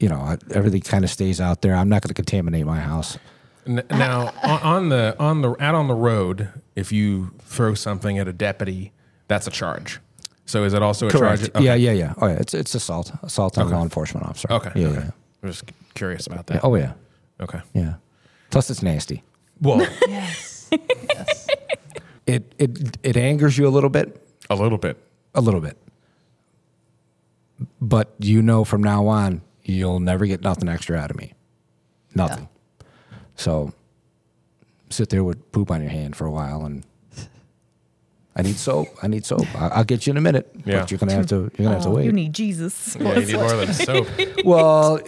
you 0.00 0.08
know, 0.08 0.20
I- 0.20 0.38
everything 0.52 0.80
kind 0.80 1.04
of 1.04 1.10
stays 1.10 1.40
out 1.40 1.62
there. 1.62 1.74
I'm 1.74 1.88
not 1.88 2.02
going 2.02 2.08
to 2.08 2.14
contaminate 2.14 2.66
my 2.66 2.80
house. 2.80 3.18
Now, 3.66 4.32
on, 4.42 4.60
on 4.62 4.88
the 4.88 5.14
on 5.18 5.42
the 5.42 5.50
out 5.62 5.74
on 5.74 5.88
the 5.88 5.94
road, 5.94 6.48
if 6.74 6.90
you 6.90 7.32
throw 7.40 7.74
something 7.74 8.18
at 8.18 8.26
a 8.26 8.32
deputy, 8.32 8.92
that's 9.28 9.46
a 9.46 9.50
charge. 9.50 10.00
So 10.46 10.64
is 10.64 10.72
it 10.72 10.82
also 10.82 11.06
a 11.06 11.10
Correct. 11.10 11.40
charge? 11.42 11.50
Okay. 11.54 11.64
Yeah, 11.64 11.74
yeah, 11.74 11.92
yeah. 11.92 12.14
Oh, 12.16 12.26
yeah. 12.26 12.36
It's 12.40 12.54
it's 12.54 12.74
assault, 12.74 13.12
assault 13.22 13.58
on 13.58 13.66
a 13.66 13.70
law 13.70 13.82
enforcement 13.82 14.26
officer. 14.26 14.48
Okay. 14.50 14.72
Yeah, 14.74 14.88
okay. 14.88 14.98
yeah. 15.00 15.10
I'm 15.42 15.48
just 15.50 15.64
curious 15.94 16.26
about 16.26 16.46
yeah. 16.48 16.54
that. 16.54 16.64
Oh 16.64 16.74
yeah, 16.76 16.92
Okay. 17.40 17.60
yeah. 17.74 17.94
Plus, 18.50 18.70
it's 18.70 18.82
nasty. 18.82 19.22
Well, 19.60 19.80
Yes. 20.08 20.70
yes. 22.28 22.40
It 22.40 22.54
it 22.58 22.98
it 23.02 23.16
angers 23.16 23.56
you 23.58 23.66
a 23.66 23.70
little 23.70 23.90
bit, 23.90 24.22
a 24.50 24.54
little 24.54 24.78
bit. 24.78 24.96
a 25.34 25.40
little 25.40 25.60
bit. 25.60 25.76
But 27.80 28.14
you 28.18 28.42
know 28.42 28.64
from 28.64 28.82
now 28.82 29.06
on, 29.08 29.42
you'll 29.64 30.00
never 30.00 30.26
get 30.26 30.42
nothing 30.42 30.68
extra 30.68 30.96
out 30.96 31.10
of 31.10 31.16
me. 31.16 31.34
Nothing. 32.14 32.48
So 33.36 33.72
sit 34.90 35.10
there 35.10 35.24
with 35.24 35.52
poop 35.52 35.70
on 35.70 35.80
your 35.80 35.90
hand 35.90 36.16
for 36.16 36.26
a 36.26 36.30
while 36.30 36.64
and 36.64 36.84
I 38.36 38.42
need 38.42 38.56
soap. 38.56 38.88
I 39.02 39.08
need 39.08 39.26
soap. 39.26 39.46
I- 39.60 39.68
I'll 39.68 39.84
get 39.84 40.06
you 40.06 40.12
in 40.12 40.16
a 40.16 40.20
minute. 40.20 40.48
Yeah. 40.64 40.80
But 40.80 40.90
you're 40.90 40.98
gonna 40.98 41.12
have 41.12 41.26
to 41.26 41.34
you're 41.36 41.50
gonna 41.58 41.74
have 41.74 41.82
to 41.82 41.88
Oh, 41.88 41.94
wait. 41.96 42.04
you 42.04 42.12
need 42.12 42.32
Jesus. 42.32 42.96
Yeah, 42.98 43.18
you 43.18 43.26
need 43.26 43.34
more 43.34 43.56
than 43.56 43.74
soap. 43.74 44.06
well, 44.44 45.00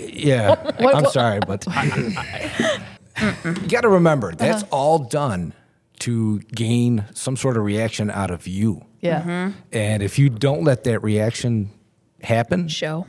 yeah. 0.00 0.50
What- 0.80 0.94
I'm 0.94 1.02
what- 1.02 1.12
sorry, 1.12 1.40
but 1.46 1.66
you 3.44 3.68
got 3.68 3.80
to 3.80 3.88
remember 3.88 4.32
that's 4.32 4.62
uh-huh. 4.62 4.76
all 4.76 4.98
done 5.00 5.52
to 6.00 6.40
gain 6.54 7.04
some 7.14 7.36
sort 7.36 7.56
of 7.56 7.64
reaction 7.64 8.10
out 8.10 8.30
of 8.30 8.46
you. 8.46 8.84
Yeah. 9.00 9.20
Mm-hmm. 9.22 9.58
And 9.72 10.02
if 10.02 10.18
you 10.18 10.28
don't 10.28 10.64
let 10.64 10.84
that 10.84 11.00
reaction 11.00 11.70
happen, 12.22 12.68
Show. 12.68 13.06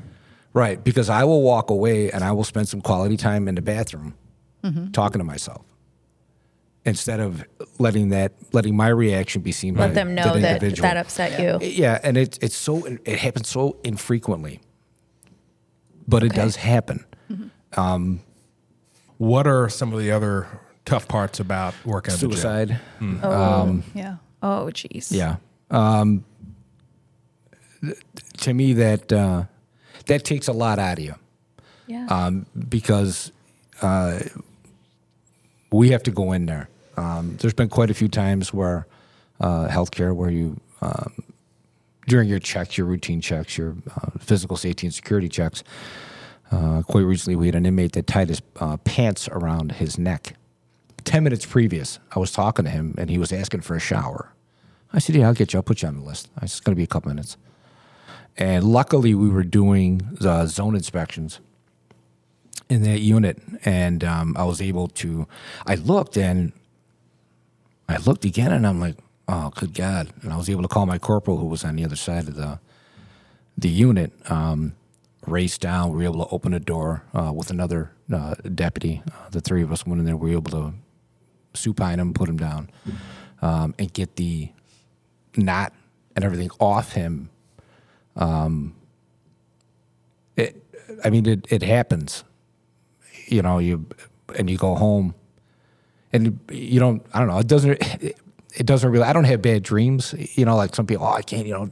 right, 0.54 0.84
because 0.84 1.10
I 1.10 1.24
will 1.24 1.42
walk 1.42 1.70
away 1.70 2.12
and 2.12 2.24
I 2.24 2.32
will 2.32 2.44
spend 2.44 2.68
some 2.70 2.82
quality 2.82 3.18
time 3.18 3.48
in 3.48 3.56
the 3.56 3.62
bathroom 3.62 4.16
mm-hmm. 4.64 4.92
talking 4.92 5.20
to 5.20 5.26
myself 5.26 5.66
instead 6.86 7.20
of 7.20 7.44
letting 7.80 8.10
that 8.10 8.34
letting 8.54 8.76
my 8.76 8.88
reaction 8.88 9.42
be 9.42 9.52
seen 9.52 9.74
by 9.74 9.88
Let 9.88 9.94
them 9.94 10.16
know 10.16 10.24
that 10.24 10.42
that 10.42 10.54
individual. 10.64 10.88
that 10.88 10.98
upset 10.98 11.40
you. 11.40 11.60
Yeah, 11.68 12.00
and 12.02 12.18
it's 12.18 12.38
it's 12.42 12.56
so 12.56 12.86
it 12.86 13.20
happens 13.20 13.50
so 13.50 13.78
infrequently, 13.84 14.62
but 16.08 16.24
it 16.24 16.34
does 16.34 16.56
happen. 16.56 17.06
Mm-hmm. 17.30 17.80
Um, 17.80 18.22
what 19.18 19.48
are 19.48 19.68
some 19.68 19.94
of 19.94 20.00
the 20.00 20.12
other 20.12 20.48
tough 20.88 21.08
parts 21.08 21.40
about 21.40 21.74
working 21.86 22.14
at 22.14 22.20
the 22.20 22.28
jail? 22.28 22.36
Suicide, 22.36 22.80
Oh, 23.24 23.84
yeah. 23.94 24.16
Oh, 24.42 24.70
jeez. 24.74 25.12
yeah. 25.12 25.36
Um, 25.70 26.24
th- 27.82 27.98
to 28.38 28.54
me, 28.54 28.74
that 28.74 29.12
uh, 29.12 29.44
that 30.08 30.24
takes 30.24 30.48
a 30.48 30.54
lot 30.54 30.80
out 30.80 30.98
of 30.98 31.04
you. 31.04 31.16
Yeah. 31.88 32.06
um, 32.10 32.46
because 32.68 33.32
uh, 33.82 34.20
we 35.72 35.90
have 35.92 36.04
to 36.04 36.12
go 36.12 36.34
in 36.34 36.46
there. 36.48 36.68
Um, 36.98 37.38
there's 37.40 37.54
been 37.54 37.70
quite 37.70 37.90
a 37.90 37.94
few 37.94 38.10
times 38.10 38.54
where 38.54 38.88
uh, 39.40 39.68
healthcare, 39.70 40.14
where 40.14 40.30
you 40.30 40.60
um, 40.82 41.14
during 42.08 42.28
your 42.28 42.40
checks, 42.40 42.78
your 42.78 42.88
routine 42.88 43.22
checks, 43.22 43.58
your 43.58 43.76
uh, 43.96 44.10
physical 44.20 44.58
safety 44.58 44.88
and 44.88 44.94
security 44.94 45.30
checks. 45.30 45.64
Uh, 46.52 46.82
quite 46.84 47.02
recently, 47.02 47.36
we 47.36 47.46
had 47.48 47.56
an 47.56 47.66
inmate 47.66 47.92
that 47.94 48.08
tied 48.08 48.30
his 48.30 48.42
uh, 48.60 48.78
pants 48.78 49.28
around 49.30 49.74
his 49.74 49.98
neck. 49.98 50.34
Ten 51.08 51.24
minutes 51.24 51.46
previous, 51.46 52.00
I 52.14 52.20
was 52.20 52.34
talking 52.34 52.66
to 52.66 52.70
him, 52.70 52.94
and 52.98 53.10
he 53.10 53.18
was 53.18 53.32
asking 53.32 53.62
for 53.62 53.78
a 53.78 53.80
shower. 53.80 54.34
I 54.92 55.00
said, 55.00 55.16
"Yeah, 55.16 55.28
I'll 55.28 55.34
get 55.34 55.54
you. 55.54 55.60
I'll 55.60 55.64
put 55.64 55.82
you 55.82 55.88
on 55.88 55.96
the 55.96 56.04
list. 56.04 56.28
It's 56.42 56.60
going 56.60 56.74
to 56.74 56.76
be 56.76 56.84
a 56.84 56.88
couple 56.88 57.08
minutes." 57.10 57.38
And 58.36 58.66
luckily, 58.66 59.16
we 59.16 59.30
were 59.30 59.46
doing 59.46 60.02
the 60.12 60.46
zone 60.48 60.76
inspections 60.76 61.40
in 62.70 62.84
that 62.84 63.00
unit, 63.00 63.42
and 63.64 64.04
um, 64.04 64.36
I 64.38 64.44
was 64.44 64.62
able 64.62 64.90
to. 64.90 65.30
I 65.66 65.76
looked 65.76 66.18
and 66.18 66.52
I 67.88 67.96
looked 68.00 68.26
again, 68.26 68.52
and 68.52 68.68
I'm 68.68 68.82
like, 68.82 68.98
"Oh, 69.30 69.52
good 69.56 69.74
God!" 69.74 70.10
And 70.24 70.34
I 70.34 70.36
was 70.36 70.50
able 70.50 70.64
to 70.64 70.68
call 70.68 70.86
my 70.86 70.98
corporal, 70.98 71.38
who 71.38 71.46
was 71.46 71.64
on 71.64 71.78
the 71.78 71.86
other 71.86 71.96
side 71.96 72.28
of 72.28 72.36
the 72.36 72.60
the 73.58 73.70
unit. 73.70 74.12
Um, 74.30 74.76
raced 75.26 75.62
down. 75.62 75.92
We 75.92 76.00
were 76.00 76.04
able 76.04 76.26
to 76.26 76.34
open 76.34 76.54
a 76.54 76.60
door 76.60 77.04
uh, 77.14 77.32
with 77.34 77.50
another 77.50 77.92
uh, 78.14 78.36
deputy. 78.56 79.02
Uh, 79.10 79.30
the 79.30 79.40
three 79.40 79.62
of 79.62 79.72
us 79.72 79.86
went 79.86 80.00
in 80.00 80.06
there. 80.06 80.18
We 80.18 80.32
were 80.32 80.38
able 80.38 80.52
to 80.52 80.74
supine 81.54 82.00
him, 82.00 82.14
put 82.14 82.30
him 82.30 82.38
down, 82.38 82.70
um, 83.42 83.74
and 83.80 83.92
get 83.94 84.16
the 84.16 84.50
knot 85.36 85.74
and 86.16 86.26
everything 86.26 86.50
off 86.60 86.94
him. 86.94 87.30
Um, 88.16 88.76
it, 90.36 90.64
I 91.04 91.10
mean, 91.10 91.26
it, 91.28 91.48
it 91.50 91.62
happens. 91.64 92.24
You 93.28 93.42
know 93.42 93.60
you 93.60 93.86
and 94.38 94.50
you 94.50 94.58
go 94.58 94.76
home. 94.76 95.14
And 96.14 96.40
you 96.50 96.80
don't 96.80 97.06
i 97.14 97.20
don't 97.20 97.28
know 97.28 97.38
it 97.38 97.48
doesn't 97.48 97.72
it, 98.02 98.18
it 98.56 98.66
doesn't 98.66 98.90
really 98.90 99.04
i 99.04 99.12
don't 99.12 99.26
have 99.26 99.42
bad 99.42 99.62
dreams. 99.62 100.16
You 100.36 100.46
know 100.46 100.56
like 100.56 100.74
some 100.74 100.88
people 100.88 101.06
oh 101.06 101.12
i 101.12 101.22
can't 101.22 101.46
you 101.46 101.54
know 101.54 101.70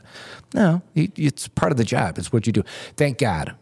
no 0.53 0.81
it, 0.93 1.17
it's 1.17 1.47
part 1.47 1.71
of 1.71 1.77
the 1.77 1.85
job. 1.85 2.17
It's 2.17 2.33
what 2.33 2.45
you 2.45 2.51
do. 2.53 2.63
Thank 2.97 3.17
god 3.17 3.55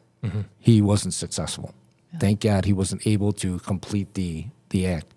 he 0.57 0.81
wasn't 0.81 1.13
successful. 1.13 1.73
Thank 2.19 2.41
god 2.41 2.65
he 2.65 2.73
wasn't 2.73 3.05
able 3.05 3.31
to 3.33 3.59
complete 3.59 4.15
the 4.15 4.47
the 4.69 4.87
act 4.87 5.13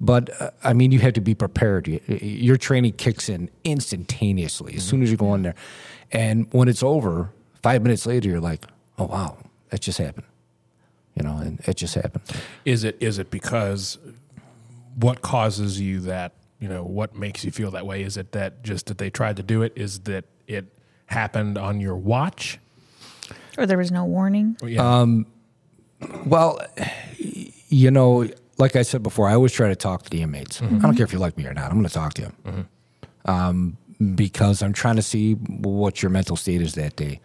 but 0.00 0.30
uh, 0.40 0.50
i 0.64 0.72
mean 0.72 0.90
you 0.92 0.98
have 1.00 1.12
to 1.14 1.20
be 1.20 1.34
prepared 1.34 1.86
You- 1.88 2.00
your 2.08 2.56
training 2.56 2.92
kicks 2.94 3.28
in 3.28 3.48
instantaneously 3.64 4.74
as 4.76 4.84
soon 4.84 5.02
as 5.02 5.10
you 5.10 5.16
go 5.16 5.34
in 5.34 5.42
there 5.42 5.54
and 6.12 6.46
when 6.52 6.68
it's 6.68 6.82
over 6.82 7.30
five 7.62 7.82
minutes 7.82 8.06
later 8.06 8.28
you're 8.28 8.40
like 8.40 8.66
oh 8.98 9.06
wow 9.06 9.36
that 9.70 9.80
just 9.80 9.98
happened 9.98 10.26
you 11.18 11.22
know, 11.22 11.38
and 11.38 11.60
it 11.66 11.78
just 11.78 11.94
happened. 11.94 12.24
Is 12.66 12.84
it 12.84 12.98
is 13.00 13.18
it 13.18 13.30
because 13.30 13.96
what 14.96 15.22
causes 15.22 15.80
you 15.80 16.00
that 16.00 16.32
you 16.60 16.68
know 16.68 16.82
what 16.84 17.14
makes 17.16 17.42
you 17.42 17.50
feel 17.50 17.70
that 17.70 17.86
way? 17.86 18.02
Is 18.02 18.18
it 18.18 18.32
that 18.32 18.62
just 18.62 18.84
that 18.88 18.98
they 18.98 19.08
tried 19.08 19.38
to 19.38 19.42
do 19.42 19.62
it? 19.62 19.72
Is 19.76 20.00
that 20.00 20.26
it 20.46 20.66
happened 21.06 21.56
on 21.56 21.80
your 21.80 21.96
watch? 21.96 22.58
or 23.56 23.64
there 23.64 23.78
was 23.78 23.90
no 23.90 24.04
warning. 24.04 24.58
Well, 24.60 24.68
yeah. 24.70 25.06
Well, 26.26 26.60
you 27.70 27.90
know, 27.90 28.28
like 28.58 28.76
I 28.76 28.82
said 28.82 29.02
before, 29.02 29.28
I 29.28 29.34
always 29.34 29.52
try 29.52 29.68
to 29.68 29.76
talk 29.76 30.02
to 30.04 30.10
the 30.10 30.22
inmates. 30.22 30.60
I 30.62 30.66
don't 30.66 30.96
care 30.96 31.04
if 31.04 31.12
you 31.12 31.18
like 31.18 31.36
me 31.36 31.46
or 31.46 31.54
not. 31.54 31.66
I'm 31.70 31.78
going 31.78 31.86
to 31.86 31.92
talk 31.92 32.14
to 32.14 32.22
you 32.22 32.66
um, 33.26 33.76
because 34.14 34.62
I'm 34.62 34.72
trying 34.72 34.96
to 34.96 35.02
see 35.02 35.34
what 35.34 36.02
your 36.02 36.10
mental 36.10 36.36
state 36.36 36.62
is 36.62 36.74
that 36.74 36.96
day. 36.96 37.20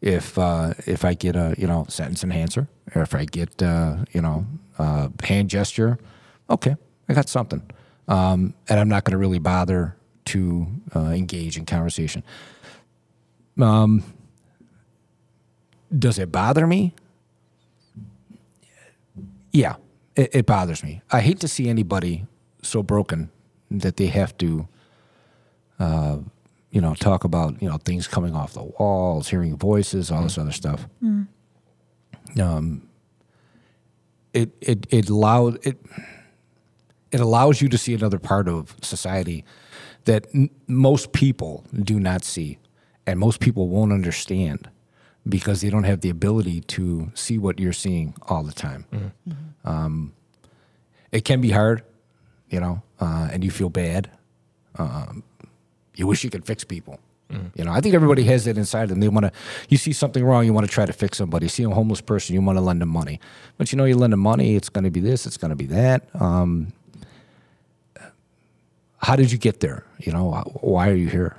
If 0.00 0.38
uh, 0.38 0.74
if 0.86 1.04
I 1.04 1.14
get 1.14 1.34
a 1.34 1.56
you 1.58 1.66
know 1.66 1.84
sentence 1.88 2.22
enhancer, 2.22 2.68
or 2.94 3.02
if 3.02 3.14
I 3.14 3.24
get 3.24 3.60
uh, 3.62 4.04
you 4.12 4.20
know 4.20 4.46
a 4.78 5.10
hand 5.24 5.50
gesture, 5.50 5.98
okay, 6.48 6.76
I 7.08 7.14
got 7.14 7.28
something, 7.28 7.62
um, 8.06 8.54
and 8.68 8.78
I'm 8.78 8.88
not 8.88 9.02
going 9.02 9.12
to 9.12 9.18
really 9.18 9.40
bother 9.40 9.96
to 10.26 10.66
uh, 10.94 11.06
engage 11.10 11.56
in 11.56 11.66
conversation. 11.66 12.22
Um, 13.60 14.04
does 15.96 16.18
it 16.20 16.30
bother 16.30 16.64
me? 16.66 16.94
Yeah, 19.52 19.76
it, 20.18 20.34
it 20.34 20.46
bothers 20.46 20.82
me. 20.82 21.00
I 21.10 21.20
hate 21.20 21.40
to 21.40 21.48
see 21.48 21.68
anybody 21.68 22.26
so 22.62 22.82
broken 22.82 23.30
that 23.70 23.96
they 23.96 24.06
have 24.06 24.36
to, 24.38 24.66
uh, 25.78 26.18
you 26.70 26.80
know, 26.80 26.94
talk 26.94 27.24
about 27.24 27.62
you 27.62 27.68
know 27.68 27.78
things 27.78 28.06
coming 28.08 28.34
off 28.34 28.52
the 28.52 28.64
walls, 28.64 29.28
hearing 29.28 29.56
voices, 29.56 30.10
all 30.10 30.22
this 30.24 30.36
other 30.36 30.52
stuff. 30.52 30.86
Um, 32.40 32.82
it 34.34 34.50
it 34.60 34.86
it 34.90 35.08
allowed 35.08 35.64
it 35.66 35.78
it 37.10 37.20
allows 37.20 37.62
you 37.62 37.68
to 37.70 37.78
see 37.78 37.94
another 37.94 38.18
part 38.18 38.48
of 38.48 38.76
society 38.82 39.44
that 40.04 40.26
n- 40.34 40.50
most 40.66 41.12
people 41.12 41.64
do 41.72 41.98
not 41.98 42.24
see, 42.24 42.58
and 43.06 43.18
most 43.18 43.40
people 43.40 43.68
won't 43.68 43.92
understand 43.92 44.68
because 45.28 45.60
they 45.60 45.70
don't 45.70 45.84
have 45.84 46.00
the 46.00 46.10
ability 46.10 46.60
to 46.62 47.10
see 47.14 47.38
what 47.38 47.58
you're 47.58 47.72
seeing 47.72 48.14
all 48.28 48.42
the 48.42 48.52
time. 48.52 48.84
Um, 49.64 50.12
it 51.12 51.24
can 51.24 51.40
be 51.40 51.50
hard, 51.50 51.82
you 52.50 52.60
know, 52.60 52.82
uh, 53.00 53.28
and 53.32 53.44
you 53.44 53.50
feel 53.50 53.68
bad. 53.70 54.10
Um, 54.76 55.22
you 55.94 56.06
wish 56.06 56.22
you 56.24 56.30
could 56.30 56.44
fix 56.44 56.64
people. 56.64 56.98
You 57.56 57.64
know, 57.64 57.72
I 57.72 57.82
think 57.82 57.94
everybody 57.94 58.24
has 58.24 58.46
that 58.46 58.56
inside 58.56 58.88
them. 58.88 59.00
They 59.00 59.08
want 59.08 59.26
to. 59.26 59.32
You 59.68 59.76
see 59.76 59.92
something 59.92 60.24
wrong, 60.24 60.46
you 60.46 60.54
want 60.54 60.66
to 60.66 60.72
try 60.72 60.86
to 60.86 60.94
fix 60.94 61.18
somebody. 61.18 61.44
You 61.44 61.50
see 61.50 61.62
a 61.64 61.68
homeless 61.70 62.00
person, 62.00 62.34
you 62.34 62.40
want 62.40 62.56
to 62.56 62.62
lend 62.62 62.80
them 62.80 62.88
money. 62.88 63.20
But 63.58 63.70
you 63.70 63.76
know, 63.76 63.84
you 63.84 63.96
lend 63.96 64.14
them 64.14 64.20
money, 64.20 64.56
it's 64.56 64.70
going 64.70 64.84
to 64.84 64.90
be 64.90 65.00
this, 65.00 65.26
it's 65.26 65.36
going 65.36 65.50
to 65.50 65.56
be 65.56 65.66
that. 65.66 66.08
Um, 66.18 66.72
how 68.98 69.14
did 69.16 69.30
you 69.30 69.36
get 69.38 69.60
there? 69.60 69.84
You 69.98 70.12
know, 70.12 70.30
why 70.62 70.88
are 70.88 70.94
you 70.94 71.08
here? 71.08 71.36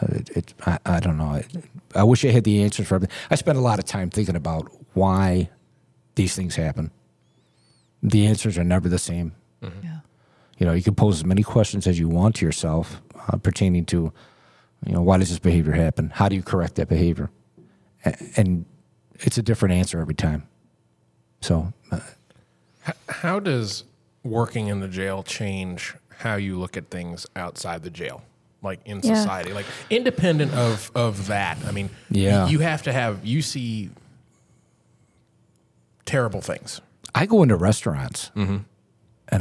Uh, 0.00 0.06
It, 0.16 0.30
it, 0.30 0.54
I, 0.66 0.78
I 0.86 1.00
don't 1.00 1.18
know. 1.18 1.24
I, 1.38 1.44
I 1.94 2.02
wish 2.02 2.24
I 2.24 2.28
had 2.28 2.44
the 2.44 2.62
answers 2.62 2.86
for 2.88 2.96
everything. 2.96 3.16
I 3.30 3.34
spend 3.36 3.58
a 3.58 3.60
lot 3.62 3.78
of 3.78 3.84
time 3.84 4.10
thinking 4.10 4.36
about 4.36 4.70
why 4.94 5.48
these 6.14 6.34
things 6.34 6.56
happen. 6.56 6.90
The 8.02 8.26
answers 8.26 8.58
are 8.58 8.64
never 8.64 8.88
the 8.88 8.98
same. 8.98 9.34
Yeah. 9.62 10.00
You 10.58 10.66
know, 10.66 10.72
you 10.72 10.82
can 10.82 10.94
pose 10.94 11.16
as 11.18 11.24
many 11.24 11.42
questions 11.42 11.86
as 11.86 11.98
you 11.98 12.08
want 12.08 12.36
to 12.36 12.46
yourself 12.46 13.00
uh, 13.28 13.36
pertaining 13.38 13.84
to, 13.86 14.12
you 14.86 14.92
know, 14.92 15.02
why 15.02 15.18
does 15.18 15.30
this 15.30 15.38
behavior 15.38 15.72
happen? 15.72 16.10
How 16.10 16.28
do 16.28 16.36
you 16.36 16.42
correct 16.42 16.74
that 16.76 16.88
behavior? 16.88 17.30
A- 18.04 18.16
And 18.36 18.64
it's 19.14 19.38
a 19.38 19.42
different 19.42 19.74
answer 19.74 20.00
every 20.00 20.14
time. 20.14 20.46
So, 21.40 21.72
uh, 21.90 22.00
How 23.08 23.38
does 23.40 23.84
working 24.24 24.66
in 24.68 24.80
the 24.80 24.88
jail 24.88 25.22
change 25.22 25.94
how 26.18 26.34
you 26.34 26.58
look 26.58 26.76
at 26.76 26.90
things 26.90 27.26
outside 27.36 27.82
the 27.84 27.90
jail, 27.90 28.22
like 28.62 28.80
in 28.84 29.00
Yeah. 29.02 29.14
society, 29.14 29.52
like 29.52 29.66
independent 29.90 30.52
of 30.54 30.90
of 30.94 31.26
that? 31.28 31.58
I 31.66 31.70
mean, 31.72 31.90
Yeah. 32.10 32.46
you, 32.46 32.52
you 32.52 32.58
have 32.60 32.82
to 32.84 32.92
have 32.92 33.24
you 33.24 33.42
see 33.42 33.90
terrible 36.04 36.40
things. 36.40 36.80
I 37.14 37.26
go 37.26 37.42
into 37.42 37.56
restaurants 37.56 38.30
and 38.34 38.64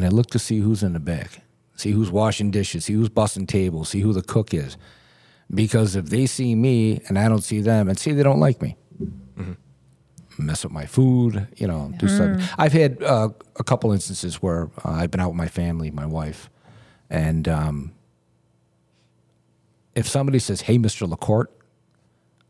I 0.06 0.08
look 0.10 0.28
to 0.32 0.40
see 0.40 0.60
who's 0.60 0.84
in 0.84 0.94
the 0.94 1.00
back, 1.00 1.42
see 1.76 1.92
who's 1.92 2.12
washing 2.12 2.52
dishes, 2.52 2.86
see 2.86 2.94
who's 2.94 3.10
bussing 3.10 3.48
tables, 3.48 3.90
see 3.90 4.02
who 4.02 4.14
the 4.14 4.22
cook 4.22 4.54
is. 4.54 4.78
Because 5.54 5.96
if 5.96 6.06
they 6.08 6.26
see 6.26 6.56
me 6.56 7.02
and 7.08 7.18
I 7.18 7.30
don't 7.30 7.44
see 7.44 7.62
them, 7.62 7.88
and 7.88 7.98
see 7.98 8.12
they 8.12 8.24
don't 8.24 8.40
like 8.40 8.62
me, 8.62 8.76
mess 10.38 10.66
up 10.66 10.72
my 10.72 10.86
food, 10.86 11.48
you 11.58 11.68
know, 11.68 11.92
do 11.98 12.08
stuff. 12.08 12.54
I've 12.58 12.74
had 12.74 13.02
uh, 13.02 13.30
a 13.58 13.64
couple 13.64 13.92
instances 13.94 14.42
where 14.42 14.70
uh, 14.84 14.92
I've 14.92 15.10
been 15.10 15.22
out 15.22 15.30
with 15.30 15.38
my 15.38 15.48
family, 15.48 15.90
my 15.90 16.06
wife, 16.06 16.50
and 17.10 17.48
um, 17.48 17.92
if 19.98 20.08
somebody 20.08 20.40
says, 20.40 20.62
"Hey, 20.62 20.78
Mister 20.78 21.06
LaCorte," 21.06 21.52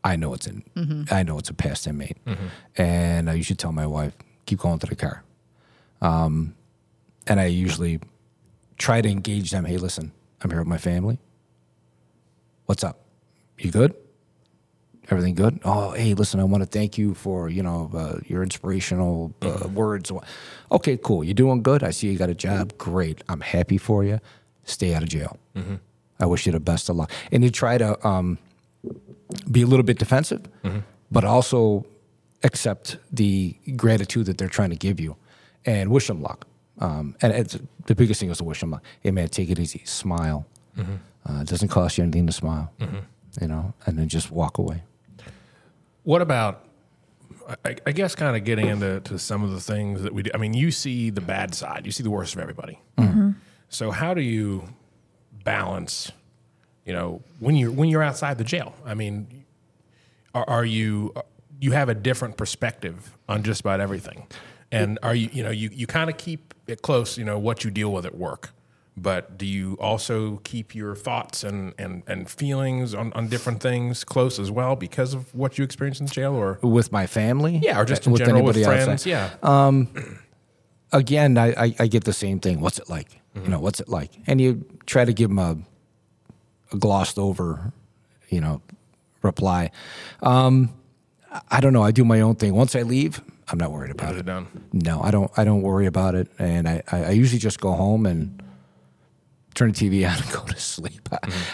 I 0.04 0.14
know 0.16 0.34
it's 0.34 0.46
in. 0.46 0.62
I 1.10 1.22
know 1.24 1.38
it's 1.38 1.50
a 1.50 1.54
past 1.54 1.86
inmate, 1.86 2.18
and 2.76 3.28
I 3.30 3.34
usually 3.34 3.56
tell 3.56 3.72
my 3.72 3.86
wife, 3.86 4.14
"Keep 4.46 4.60
going 4.60 4.78
to 4.78 4.86
the 4.86 4.94
car." 4.96 5.24
Um, 6.00 6.54
and 7.26 7.40
I 7.40 7.46
usually 7.46 7.98
try 8.76 9.00
to 9.00 9.08
engage 9.08 9.50
them. 9.50 9.64
Hey, 9.64 9.76
listen, 9.78 10.12
I'm 10.40 10.50
here 10.50 10.60
with 10.60 10.68
my 10.68 10.78
family. 10.78 11.18
What's 12.66 12.84
up? 12.84 12.96
You 13.58 13.70
good? 13.72 13.94
Everything 15.10 15.34
good? 15.34 15.58
Oh, 15.64 15.92
hey, 15.92 16.12
listen, 16.14 16.38
I 16.38 16.44
want 16.44 16.62
to 16.62 16.68
thank 16.78 16.98
you 16.98 17.14
for 17.14 17.48
you 17.48 17.62
know 17.62 17.90
uh, 17.94 18.20
your 18.26 18.42
inspirational 18.42 19.34
uh, 19.42 19.68
words. 19.68 20.12
Okay, 20.70 20.98
cool. 21.02 21.24
You're 21.24 21.34
doing 21.34 21.62
good? 21.62 21.82
I 21.82 21.90
see 21.92 22.08
you 22.12 22.18
got 22.18 22.28
a 22.28 22.34
job. 22.34 22.76
Great. 22.78 23.24
I'm 23.28 23.40
happy 23.40 23.78
for 23.78 24.04
you. 24.04 24.20
Stay 24.64 24.94
out 24.94 25.02
of 25.02 25.08
jail. 25.08 25.38
I 26.20 26.26
wish 26.26 26.46
you 26.46 26.52
the 26.52 26.60
best 26.60 26.88
of 26.88 26.96
luck. 26.96 27.10
And 27.32 27.44
you 27.44 27.50
try 27.50 27.78
to 27.78 28.06
um, 28.06 28.38
be 29.50 29.62
a 29.62 29.66
little 29.66 29.84
bit 29.84 29.98
defensive, 29.98 30.42
but 31.10 31.24
also 31.24 31.86
accept 32.42 32.96
the 33.12 33.56
gratitude 33.76 34.26
that 34.26 34.38
they're 34.38 34.48
trying 34.48 34.70
to 34.70 34.76
give 34.76 35.00
you 35.00 35.16
and 35.64 35.90
wish 35.90 36.06
them 36.06 36.22
luck. 36.22 36.46
Um, 36.80 37.16
and 37.20 37.32
it's, 37.32 37.58
the 37.86 37.94
biggest 37.94 38.20
thing 38.20 38.30
is 38.30 38.38
to 38.38 38.44
wish 38.44 38.60
them 38.60 38.70
luck. 38.70 38.84
Hey, 39.00 39.10
man, 39.10 39.28
take 39.28 39.50
it 39.50 39.58
easy. 39.58 39.82
Smile. 39.84 40.46
Uh, 40.78 41.40
it 41.40 41.48
doesn't 41.48 41.68
cost 41.68 41.98
you 41.98 42.04
anything 42.04 42.26
to 42.26 42.32
smile, 42.32 42.72
you 43.40 43.48
know, 43.48 43.74
and 43.86 43.98
then 43.98 44.08
just 44.08 44.30
walk 44.30 44.58
away. 44.58 44.82
What 46.04 46.22
about? 46.22 46.64
I, 47.64 47.76
I 47.86 47.92
guess 47.92 48.14
kind 48.14 48.36
of 48.36 48.44
getting 48.44 48.68
into 48.68 49.00
to 49.00 49.18
some 49.18 49.42
of 49.42 49.50
the 49.50 49.60
things 49.60 50.02
that 50.02 50.14
we 50.14 50.22
do. 50.22 50.30
I 50.34 50.36
mean, 50.36 50.54
you 50.54 50.70
see 50.70 51.10
the 51.10 51.20
bad 51.20 51.54
side. 51.54 51.84
You 51.84 51.92
see 51.92 52.02
the 52.02 52.10
worst 52.10 52.34
of 52.34 52.40
everybody. 52.40 52.78
So 53.70 53.90
how 53.90 54.14
do 54.14 54.20
you 54.22 54.68
balance? 55.48 56.12
You 56.84 56.92
know, 56.92 57.22
when 57.40 57.54
you're 57.56 57.70
when 57.70 57.88
you're 57.88 58.02
outside 58.02 58.38
the 58.38 58.44
jail. 58.44 58.74
I 58.84 58.94
mean, 58.94 59.44
are, 60.34 60.48
are 60.48 60.64
you 60.64 61.14
you 61.60 61.72
have 61.72 61.88
a 61.88 61.94
different 61.94 62.36
perspective 62.36 63.16
on 63.28 63.42
just 63.42 63.60
about 63.60 63.80
everything, 63.80 64.26
and 64.72 64.98
are 65.02 65.14
you 65.14 65.28
you 65.32 65.42
know 65.42 65.50
you 65.50 65.70
you 65.72 65.86
kind 65.86 66.10
of 66.10 66.16
keep 66.16 66.54
it 66.66 66.82
close. 66.82 67.18
You 67.18 67.24
know 67.24 67.38
what 67.38 67.64
you 67.64 67.70
deal 67.70 67.92
with 67.92 68.06
at 68.06 68.14
work. 68.14 68.50
But 69.00 69.38
do 69.38 69.46
you 69.46 69.76
also 69.80 70.40
keep 70.42 70.74
your 70.74 70.96
thoughts 70.96 71.44
and, 71.44 71.72
and, 71.78 72.02
and 72.08 72.28
feelings 72.28 72.94
on, 72.94 73.12
on 73.12 73.28
different 73.28 73.60
things 73.62 74.02
close 74.02 74.40
as 74.40 74.50
well 74.50 74.74
because 74.74 75.14
of 75.14 75.32
what 75.32 75.56
you 75.56 75.62
experienced 75.62 76.00
in 76.00 76.06
the 76.08 76.12
jail 76.12 76.34
or 76.34 76.58
With 76.62 76.90
my 76.90 77.06
family? 77.06 77.60
yeah, 77.62 77.80
or 77.80 77.84
just 77.84 78.08
uh, 78.08 78.10
in 78.10 78.16
general 78.16 78.42
with 78.42 78.56
anybody 78.56 78.84
friends. 78.84 79.06
outside? 79.06 79.10
Yeah. 79.10 79.66
Um, 79.66 79.88
again, 80.90 81.38
I, 81.38 81.48
I, 81.66 81.74
I 81.78 81.86
get 81.86 82.02
the 82.04 82.12
same 82.12 82.40
thing. 82.40 82.60
What's 82.60 82.80
it 82.80 82.88
like? 82.90 83.20
You 83.42 83.48
know, 83.48 83.60
what's 83.60 83.80
it 83.80 83.88
like? 83.88 84.10
And 84.26 84.40
you 84.40 84.64
try 84.86 85.04
to 85.04 85.12
give 85.12 85.28
them 85.30 85.38
a, 85.38 85.56
a 86.72 86.76
glossed 86.76 87.18
over, 87.18 87.72
you 88.28 88.40
know, 88.40 88.60
reply. 89.22 89.70
Um, 90.22 90.70
I- 91.32 91.40
I 91.50 91.60
don't 91.60 91.72
know. 91.72 91.82
I 91.82 91.90
do 91.90 92.04
my 92.04 92.20
own 92.20 92.34
thing. 92.36 92.54
Once 92.54 92.74
I 92.74 92.82
leave, 92.82 93.20
I'm 93.48 93.58
not 93.58 93.70
worried 93.72 93.90
about 93.90 94.08
Put 94.08 94.16
it. 94.16 94.20
it 94.20 94.26
down. 94.26 94.46
No, 94.72 95.00
I 95.02 95.10
don't. 95.10 95.30
I 95.36 95.44
don't 95.44 95.62
worry 95.62 95.86
about 95.86 96.14
it, 96.14 96.28
and 96.38 96.68
I, 96.68 96.82
I, 96.90 97.04
I 97.04 97.10
usually 97.10 97.38
just 97.38 97.60
go 97.60 97.72
home 97.72 98.06
and 98.06 98.42
turn 99.54 99.72
the 99.72 99.90
TV 99.90 100.08
on 100.10 100.22
and 100.22 100.32
go 100.32 100.44
to 100.44 100.58
sleep. 100.60 101.08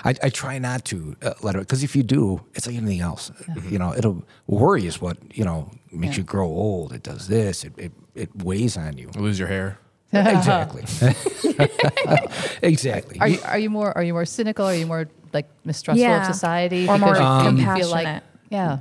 I, 0.04 0.14
I 0.22 0.28
try 0.30 0.58
not 0.58 0.84
to 0.86 1.16
uh, 1.22 1.34
let 1.42 1.54
it 1.56 1.60
because 1.60 1.82
if 1.82 1.94
you 1.96 2.02
do, 2.02 2.40
it's 2.54 2.66
like 2.66 2.76
anything 2.76 3.00
else. 3.00 3.30
You 3.68 3.78
know, 3.78 3.94
it'll 3.94 4.24
worry 4.46 4.86
is 4.86 5.00
what 5.00 5.16
you 5.36 5.44
know 5.44 5.70
makes 5.92 6.14
Yeah. 6.16 6.18
you 6.22 6.24
grow 6.24 6.46
old. 6.46 6.92
It 6.92 7.02
does 7.02 7.28
this. 7.28 7.64
It 7.64 7.72
it, 7.78 7.92
it 8.14 8.42
weighs 8.44 8.76
on 8.76 8.96
you. 8.98 9.10
Lose 9.16 9.38
your 9.38 9.48
hair. 9.48 9.78
exactly. 10.36 10.82
exactly. 12.62 13.18
Are 13.20 13.28
you 13.28 13.38
are 13.44 13.58
you 13.58 13.70
more 13.70 13.96
are 13.96 14.02
you 14.02 14.12
more 14.12 14.24
cynical? 14.24 14.66
Are 14.66 14.74
you 14.74 14.86
more 14.86 15.08
like 15.32 15.48
mistrustful 15.64 16.00
Yeah. 16.02 16.20
of 16.28 16.34
society? 16.34 16.88
Or 16.88 16.98
more 16.98 17.12
Because 17.12 17.52
you 17.54 17.58
feel 17.58 17.66
compassionate. 17.90 18.22
yeah. 18.50 18.78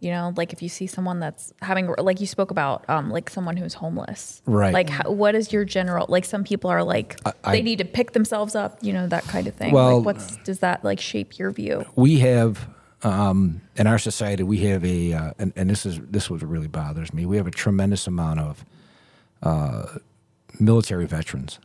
you 0.00 0.10
know 0.10 0.32
like 0.36 0.52
if 0.52 0.60
you 0.62 0.68
see 0.68 0.86
someone 0.86 1.18
that's 1.20 1.52
having 1.62 1.86
like 1.98 2.20
you 2.20 2.26
spoke 2.26 2.50
about 2.50 2.84
um 2.90 3.10
like 3.10 3.30
someone 3.30 3.56
who's 3.56 3.74
homeless 3.74 4.42
Right. 4.44 4.72
like 4.74 4.90
how, 4.90 5.10
what 5.10 5.34
is 5.34 5.52
your 5.52 5.64
general 5.64 6.04
like 6.08 6.24
some 6.26 6.44
people 6.44 6.68
are 6.70 6.82
like 6.84 7.18
I- 7.24 7.52
they 7.52 7.62
need 7.62 7.78
to 7.78 7.84
pick 7.86 8.12
themselves 8.12 8.54
up 8.54 8.78
you 8.82 8.92
know 8.92 9.06
that 9.08 9.24
kind 9.24 9.46
of 9.46 9.54
thing 9.54 9.72
Well- 9.72 9.98
like 9.98 10.06
what's 10.06 10.36
does 10.38 10.58
that 10.60 10.84
like 10.84 11.00
shape 11.00 11.38
your 11.38 11.50
view 11.52 11.84
we 11.96 12.18
have 12.20 12.68
um, 13.02 13.60
in 13.76 13.86
our 13.86 13.98
society 13.98 14.42
we 14.42 14.58
have 14.68 14.82
a 14.84 15.12
uh, 15.12 15.32
and, 15.38 15.52
and 15.56 15.68
this 15.70 15.84
is 15.86 16.00
this 16.10 16.28
what 16.30 16.40
really 16.42 16.68
bothers 16.68 17.12
me 17.12 17.24
we 17.26 17.36
have 17.36 17.46
a 17.46 17.50
tremendous 17.50 18.06
amount 18.06 18.40
of 18.40 18.64
uh, 19.42 19.86
military 20.60 21.06
veterans. 21.06 21.58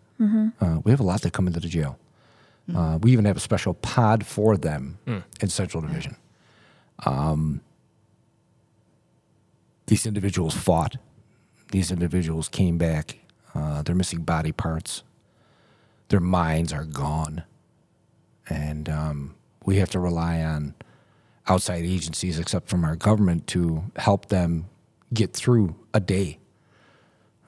Uh, 0.59 0.79
we 0.83 0.91
have 0.91 0.99
a 0.99 1.03
lot 1.03 1.21
that 1.21 1.31
come 1.33 1.47
into 1.47 1.59
the 1.59 1.67
jail. 1.69 1.97
Uh, 2.75 2.99
we 3.01 3.11
even 3.11 3.25
have 3.25 3.37
a 3.37 3.39
special 3.39 3.73
pod 3.73 4.25
for 4.25 4.55
them 4.55 4.99
in 5.41 5.49
central 5.49 5.81
division. 5.81 6.15
Um, 7.05 7.61
these 9.87 10.05
individuals 10.05 10.53
fought. 10.53 10.97
These 11.71 11.91
individuals 11.91 12.47
came 12.47 12.77
back. 12.77 13.17
Uh, 13.55 13.81
they're 13.81 13.95
missing 13.95 14.21
body 14.21 14.51
parts. 14.51 15.01
Their 16.09 16.19
minds 16.19 16.71
are 16.71 16.85
gone. 16.85 17.43
And 18.49 18.87
um, 18.89 19.35
we 19.65 19.77
have 19.77 19.89
to 19.91 19.99
rely 19.99 20.41
on 20.41 20.75
outside 21.47 21.83
agencies, 21.85 22.37
except 22.37 22.69
from 22.69 22.83
our 22.83 22.95
government, 22.95 23.47
to 23.47 23.83
help 23.95 24.27
them 24.27 24.67
get 25.11 25.33
through 25.33 25.75
a 25.93 25.99
day. 25.99 26.37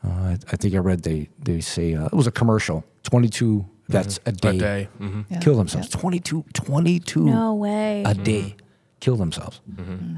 Uh, 0.03 0.09
I, 0.09 0.37
I 0.51 0.55
think 0.57 0.73
I 0.73 0.79
read 0.79 1.03
they 1.03 1.29
they 1.43 1.61
say 1.61 1.93
uh, 1.93 2.05
it 2.05 2.13
was 2.13 2.27
a 2.27 2.31
commercial. 2.31 2.83
Twenty 3.03 3.29
two 3.29 3.65
vets 3.87 4.19
a 4.25 4.31
day, 4.31 4.49
A 4.49 4.53
day. 4.53 4.89
hmm 4.97 5.21
Yeah. 5.29 5.39
kill 5.39 5.55
themselves. 5.57 5.89
22, 5.89 6.45
22 6.53 7.25
no 7.25 7.53
way 7.55 8.03
a 8.05 8.13
day 8.13 8.55
kill 9.01 9.17
themselves. 9.17 9.59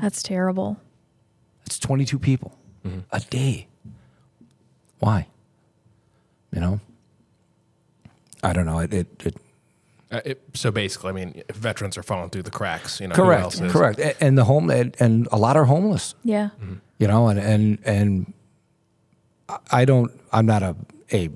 that's 0.02 0.22
terrible 0.22 0.78
It's 1.66 1.80
twenty 1.80 2.06
two 2.06 2.20
people 2.20 2.52
a 3.12 3.20
day. 3.20 3.68
Why? 5.00 5.28
You 6.52 6.62
know. 6.62 6.80
I 8.44 8.54
don't 8.54 8.66
know. 8.66 8.80
It 8.80 8.94
it, 8.94 9.08
it 9.26 9.36
Uh, 10.12 10.22
it, 10.26 10.42
so 10.54 10.70
basically, 10.72 11.10
I 11.10 11.14
mean, 11.14 11.42
if 11.50 11.56
veterans 11.56 11.98
are 11.98 12.04
falling 12.04 12.30
through 12.30 12.44
the 12.44 12.52
cracks, 12.52 13.00
you 13.02 13.08
know, 13.08 13.16
who 13.16 13.32
else 13.32 13.60
correct 13.60 13.66
is? 13.66 13.72
correct 14.06 14.22
and 14.22 14.38
the 14.38 14.44
home 14.44 14.70
and, 14.70 14.96
and 15.00 15.28
a 15.32 15.38
lot 15.38 15.56
are 15.58 15.66
homeless. 15.66 16.16
yeah 16.24 16.50
you 17.00 17.08
know 17.08 17.28
and 17.30 17.40
and 17.40 17.80
and 17.86 18.34
i 19.72 19.86
don't 19.86 20.12
i'm 20.32 20.46
not 20.46 20.64
a 20.64 20.76
hey 21.08 21.30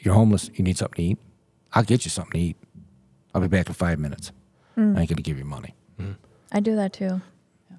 you're 0.00 0.14
homeless 0.14 0.50
you 0.54 0.64
need 0.64 0.76
something 0.78 0.96
to 0.96 1.02
eat 1.12 1.18
i'll 1.72 1.82
get 1.82 2.04
you 2.04 2.10
something 2.10 2.32
to 2.32 2.38
eat 2.38 2.56
I'll 3.32 3.40
be 3.40 3.46
back 3.46 3.68
in 3.68 3.74
five 3.74 4.00
minutes. 4.00 4.32
Hmm. 4.74 4.96
I 4.96 5.02
ain't 5.02 5.08
gonna 5.08 5.22
give 5.22 5.38
you 5.38 5.44
money. 5.44 5.72
Hmm. 6.00 6.14
I 6.50 6.58
do 6.58 6.74
that 6.74 6.92
too. 6.92 7.20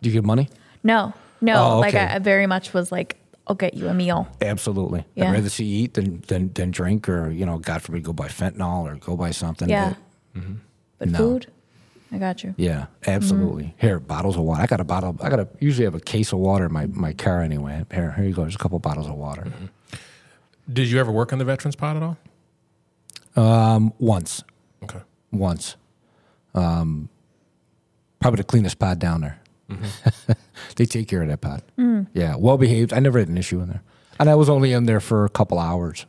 Do 0.01 0.09
you 0.09 0.13
give 0.13 0.23
money? 0.23 0.47
No, 0.81 1.13
no. 1.41 1.55
Oh, 1.73 1.79
Like 1.79 1.93
okay. 1.93 2.05
I, 2.05 2.15
I 2.15 2.19
very 2.19 2.47
much 2.47 2.73
was 2.73 2.89
like, 2.89 3.17
I'll 3.47 3.55
get 3.57 3.73
you 3.73 3.89
a 3.89 3.93
meal. 3.93 4.29
Absolutely. 4.41 5.03
Yeah. 5.15 5.27
I'd 5.29 5.33
rather 5.33 5.49
see 5.49 5.65
you 5.65 5.83
eat 5.83 5.95
than, 5.95 6.21
than 6.29 6.53
than 6.53 6.71
drink 6.71 7.09
or 7.09 7.29
you 7.31 7.45
know, 7.45 7.57
God 7.57 7.81
forbid, 7.81 8.03
go 8.03 8.13
buy 8.13 8.29
fentanyl 8.29 8.83
or 8.89 8.95
go 8.95 9.17
buy 9.17 9.31
something. 9.31 9.67
Yeah. 9.67 9.95
that- 10.35 10.41
But 10.99 11.09
No. 11.09 11.17
food, 11.17 11.47
I 12.11 12.17
got 12.17 12.43
you. 12.43 12.53
yeah, 12.57 12.87
absolutely. 13.07 13.73
Here, 13.77 13.99
bottles 13.99 14.35
of 14.35 14.43
water. 14.43 14.61
I 14.61 14.65
got 14.65 14.81
a 14.81 14.83
bottle. 14.83 15.15
I 15.21 15.29
got 15.29 15.37
to 15.37 15.47
usually 15.59 15.85
have 15.85 15.95
a 15.95 15.99
case 16.01 16.33
of 16.33 16.39
water 16.39 16.65
in 16.65 16.73
my, 16.73 16.85
my 16.87 17.13
car 17.13 17.41
anyway. 17.41 17.85
Here, 17.91 18.11
here 18.11 18.25
you 18.25 18.33
go. 18.33 18.41
There's 18.41 18.55
a 18.55 18.57
couple 18.59 18.77
bottles 18.79 19.07
of 19.07 19.15
water. 19.15 19.47
Did 20.71 20.89
you 20.89 20.99
ever 20.99 21.11
work 21.11 21.31
on 21.31 21.39
the 21.39 21.45
veterans 21.45 21.75
pod 21.75 21.95
at 21.97 22.03
all? 22.03 22.17
Um, 23.35 23.93
once, 23.97 24.43
Okay. 24.83 24.99
once. 25.31 25.77
Um, 26.53 27.07
probably 28.19 28.37
the 28.37 28.43
cleanest 28.43 28.77
pod 28.77 28.99
down 28.99 29.21
there. 29.21 29.39
they 30.75 30.85
take 30.85 31.07
care 31.07 31.21
of 31.21 31.29
that 31.29 31.39
pod. 31.39 31.63
Yeah, 32.13 32.35
well 32.35 32.57
behaved. 32.57 32.91
I 32.93 32.99
never 32.99 33.19
had 33.19 33.29
an 33.29 33.37
issue 33.37 33.61
in 33.61 33.69
there, 33.69 33.81
and 34.21 34.29
I 34.29 34.35
was 34.35 34.49
only 34.49 34.71
in 34.71 34.85
there 34.85 34.99
for 35.01 35.25
a 35.25 35.29
couple 35.29 35.59
hours. 35.59 36.05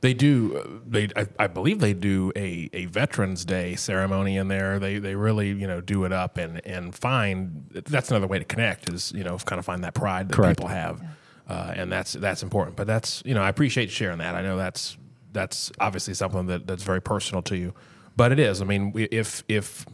They 0.00 0.14
do. 0.14 0.56
uh, 0.56 0.80
They, 0.86 1.08
I, 1.14 1.26
I 1.38 1.46
believe, 1.46 1.80
they 1.80 1.92
do 1.92 2.32
a, 2.34 2.70
a 2.72 2.86
Veterans 2.86 3.44
Day 3.44 3.76
ceremony 3.76 4.36
in 4.38 4.48
there. 4.48 4.78
They 4.78 4.98
they 4.98 5.14
really 5.14 5.48
you 5.50 5.66
know 5.66 5.80
do 5.80 6.04
it 6.04 6.12
up 6.12 6.38
and 6.38 6.60
and 6.66 6.94
find 6.94 7.66
that's 7.70 8.10
another 8.10 8.26
way 8.26 8.38
to 8.38 8.44
connect 8.44 8.90
is 8.92 9.12
you 9.12 9.22
know 9.22 9.36
kind 9.38 9.58
of 9.58 9.64
find 9.66 9.84
that 9.84 9.94
pride 9.94 10.28
that 10.30 10.34
Correct. 10.34 10.58
people 10.58 10.68
have, 10.70 11.02
uh, 11.48 11.72
and 11.76 11.92
that's 11.92 12.14
that's 12.14 12.42
important. 12.42 12.76
But 12.76 12.86
that's 12.86 13.22
you 13.26 13.34
know 13.34 13.42
I 13.42 13.48
appreciate 13.50 13.90
sharing 13.90 14.18
that. 14.18 14.34
I 14.34 14.40
know 14.42 14.56
that's 14.56 14.96
that's 15.32 15.70
obviously 15.78 16.14
something 16.14 16.46
that, 16.46 16.66
that's 16.66 16.82
very 16.82 17.02
personal 17.02 17.42
to 17.42 17.56
you, 17.56 17.74
but 18.16 18.32
it 18.32 18.38
is. 18.38 18.62
I 18.62 18.64
mean, 18.64 18.92
if 18.94 19.44
if 19.46 19.84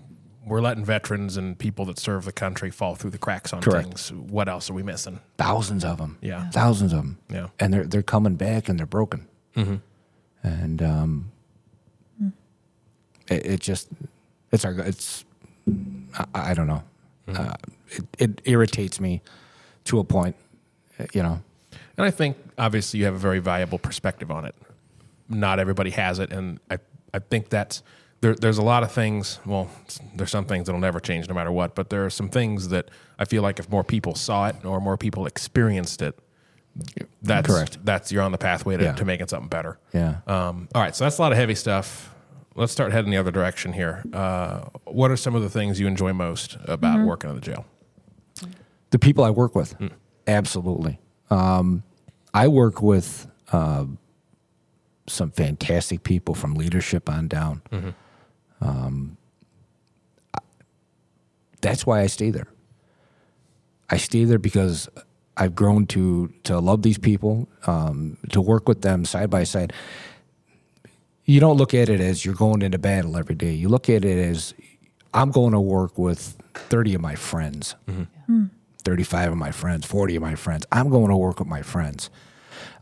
we're 0.47 0.61
letting 0.61 0.85
veterans 0.85 1.37
and 1.37 1.59
people 1.59 1.85
that 1.87 1.99
serve 1.99 2.25
the 2.25 2.33
country 2.33 2.71
fall 2.71 2.95
through 2.95 3.11
the 3.11 3.19
cracks 3.19 3.53
on 3.53 3.61
Correct. 3.63 3.87
things, 3.87 4.13
what 4.13 4.49
else 4.49 4.69
are 4.71 4.75
we 4.75 4.83
missing? 4.83 5.21
Thousands 5.39 5.85
of 5.85 5.99
them. 5.99 6.19
Yeah. 6.21 6.51
thousands 6.51 6.93
of 6.93 6.99
them. 6.99 7.19
Yeah. 7.31 7.49
and 7.59 7.73
they're 7.73 7.85
they're 7.85 8.03
coming 8.03 8.37
back 8.37 8.69
and 8.69 8.79
they're 8.79 8.87
broken. 8.87 9.27
And 10.43 10.83
um, 10.83 11.31
it, 13.29 13.47
it 13.47 13.61
just 13.61 13.89
it's 14.53 14.65
our 14.65 14.73
it's 14.81 15.25
I, 16.15 16.51
I 16.51 16.55
don't 16.55 16.67
know. 16.67 16.83
Uh, 17.29 17.55
it, 17.91 18.05
it 18.19 18.41
irritates 18.45 19.01
me 19.01 19.23
to 19.85 19.99
a 19.99 20.05
point. 20.05 20.37
uh, 21.01 21.07
You 21.15 21.23
know. 21.23 21.41
And 21.97 22.05
I 22.07 22.11
think 22.11 22.37
obviously 22.59 22.99
you 23.01 23.07
have 23.07 23.15
a 23.15 23.19
very 23.19 23.39
valuable 23.39 23.79
perspective 23.79 24.31
on 24.31 24.45
it. 24.45 24.55
Not 25.29 25.59
everybody 25.59 25.91
has 25.91 26.19
it, 26.19 26.31
and 26.33 26.61
I 26.71 26.79
I 27.15 27.21
think 27.21 27.49
that's 27.49 27.83
there. 28.25 28.35
There's 28.35 28.59
a 28.59 28.63
lot 28.63 28.83
of 28.83 28.91
things. 28.91 29.39
Well, 29.47 29.71
there's 30.17 30.31
some 30.31 30.45
things 30.47 30.67
that'll 30.67 30.81
never 30.81 30.99
change 31.01 31.29
no 31.29 31.35
matter 31.35 31.53
what, 31.53 31.75
but 31.75 31.91
there 31.91 32.05
are 32.05 32.11
some 32.11 32.29
things 32.29 32.69
that 32.69 32.91
I 33.19 33.25
feel 33.25 33.43
like 33.43 33.59
if 33.59 33.69
more 33.71 33.85
people 33.85 34.15
saw 34.15 34.49
it 34.49 34.57
or 34.65 34.81
more 34.81 34.97
people 34.97 35.27
experienced 35.27 36.03
it, 36.03 36.19
that's 37.23 37.47
Correct. 37.47 37.79
That's 37.85 38.11
you're 38.11 38.23
on 38.23 38.33
the 38.33 38.39
pathway 38.39 38.77
to, 38.79 38.83
Yeah. 38.85 38.93
to 38.95 39.05
making 39.05 39.29
something 39.29 39.49
better. 39.49 39.79
Yeah. 39.93 40.17
Um, 40.27 40.69
all 40.75 40.83
right, 40.83 40.95
so 40.97 41.05
that's 41.05 41.19
a 41.19 41.23
lot 41.23 41.31
of 41.33 41.39
heavy 41.39 41.55
stuff. 41.55 42.13
Let's 42.57 42.73
start 42.73 42.93
heading 42.93 43.11
the 43.11 43.17
other 43.17 43.31
direction 43.31 43.73
here. 43.73 44.03
Uh, 44.13 44.63
what 44.85 45.11
are 45.11 45.17
some 45.17 45.35
of 45.35 45.43
the 45.43 45.51
things 45.51 45.79
you 45.79 45.87
enjoy 45.87 46.13
most 46.13 46.57
about 46.65 47.05
working 47.07 47.31
in 47.31 47.37
the 47.37 47.43
jail? 47.43 47.65
The 48.91 48.99
people 48.99 49.25
I 49.25 49.31
work 49.31 49.55
with, 49.55 49.77
absolutely. 50.27 50.99
Um, 51.31 51.83
I 52.33 52.49
work 52.49 52.81
with 52.83 53.27
uh, 53.53 53.87
some 55.07 55.31
fantastic 55.33 56.03
people 56.05 56.35
from 56.35 56.55
leadership 56.55 57.09
on 57.09 57.29
down. 57.29 57.63
Um, 58.65 59.17
that's 61.61 61.87
why 61.87 62.01
I 62.01 62.07
stay 62.07 62.31
there. 62.31 62.49
I 63.91 63.97
stay 63.99 64.25
there 64.25 64.39
because 64.39 64.89
I've 65.37 65.55
grown 65.55 65.87
to 65.89 66.33
to 66.45 66.59
love 66.59 66.83
these 66.83 66.99
people, 66.99 67.49
um, 67.67 68.17
to 68.31 68.41
work 68.41 68.69
with 68.69 68.83
them 68.83 69.05
side 69.05 69.31
by 69.31 69.45
side. 69.45 69.73
You 71.25 71.41
don't 71.41 71.57
look 71.57 71.73
at 71.75 71.89
it 71.89 72.01
as 72.01 72.25
you're 72.25 72.35
going 72.35 72.63
into 72.63 72.79
battle 72.79 73.17
every 73.17 73.35
day. 73.35 73.53
You 73.53 73.69
look 73.69 73.89
at 73.89 74.05
it 74.05 74.19
as 74.19 74.55
I'm 75.15 75.31
going 75.31 75.53
to 75.53 75.61
work 75.61 75.97
with 75.97 76.37
30 76.55 76.95
of 76.97 77.01
my 77.01 77.15
friends. 77.15 77.75
35 78.85 79.33
of 79.33 79.39
my 79.39 79.51
friends, 79.51 79.87
40 79.87 80.17
of 80.17 80.23
my 80.23 80.35
friends. 80.35 80.67
I'm 80.71 80.91
going 80.91 81.09
to 81.09 81.17
work 81.17 81.39
with 81.39 81.49
my 81.49 81.63
friends. 81.63 82.11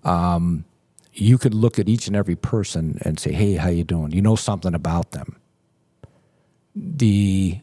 Um, 0.02 0.64
you 1.12 1.38
could 1.38 1.54
look 1.54 1.78
at 1.78 1.88
each 1.88 2.08
and 2.08 2.16
every 2.16 2.34
person 2.34 2.98
and 3.02 3.20
say, 3.20 3.32
"Hey, 3.32 3.54
how 3.56 3.68
you 3.68 3.84
doing?" 3.84 4.12
You 4.12 4.22
know 4.22 4.34
something 4.34 4.74
about 4.74 5.12
them. 5.12 5.36
The 6.74 7.60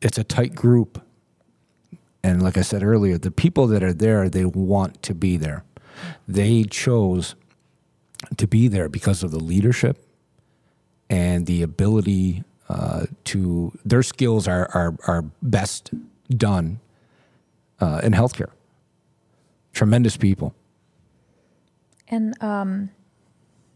it's 0.00 0.18
a 0.18 0.24
tight 0.24 0.54
group. 0.54 1.02
And 2.22 2.42
like 2.42 2.56
I 2.56 2.62
said 2.62 2.82
earlier, 2.82 3.18
the 3.18 3.30
people 3.30 3.66
that 3.68 3.82
are 3.82 3.92
there, 3.92 4.28
they 4.28 4.44
want 4.44 5.02
to 5.04 5.14
be 5.14 5.36
there. 5.36 5.64
They 6.26 6.64
chose 6.64 7.34
to 8.36 8.46
be 8.46 8.68
there 8.68 8.88
because 8.88 9.22
of 9.22 9.30
the 9.30 9.38
leadership 9.38 10.06
and 11.08 11.46
the 11.46 11.62
ability 11.62 12.42
uh, 12.68 13.06
to 13.24 13.72
their 13.84 14.02
skills 14.02 14.48
are 14.48 14.68
are, 14.74 14.96
are 15.06 15.22
best 15.42 15.92
done 16.30 16.80
uh, 17.80 18.00
in 18.02 18.12
healthcare. 18.12 18.50
Tremendous 19.72 20.16
people. 20.16 20.54
And 22.08 22.40
um, 22.42 22.90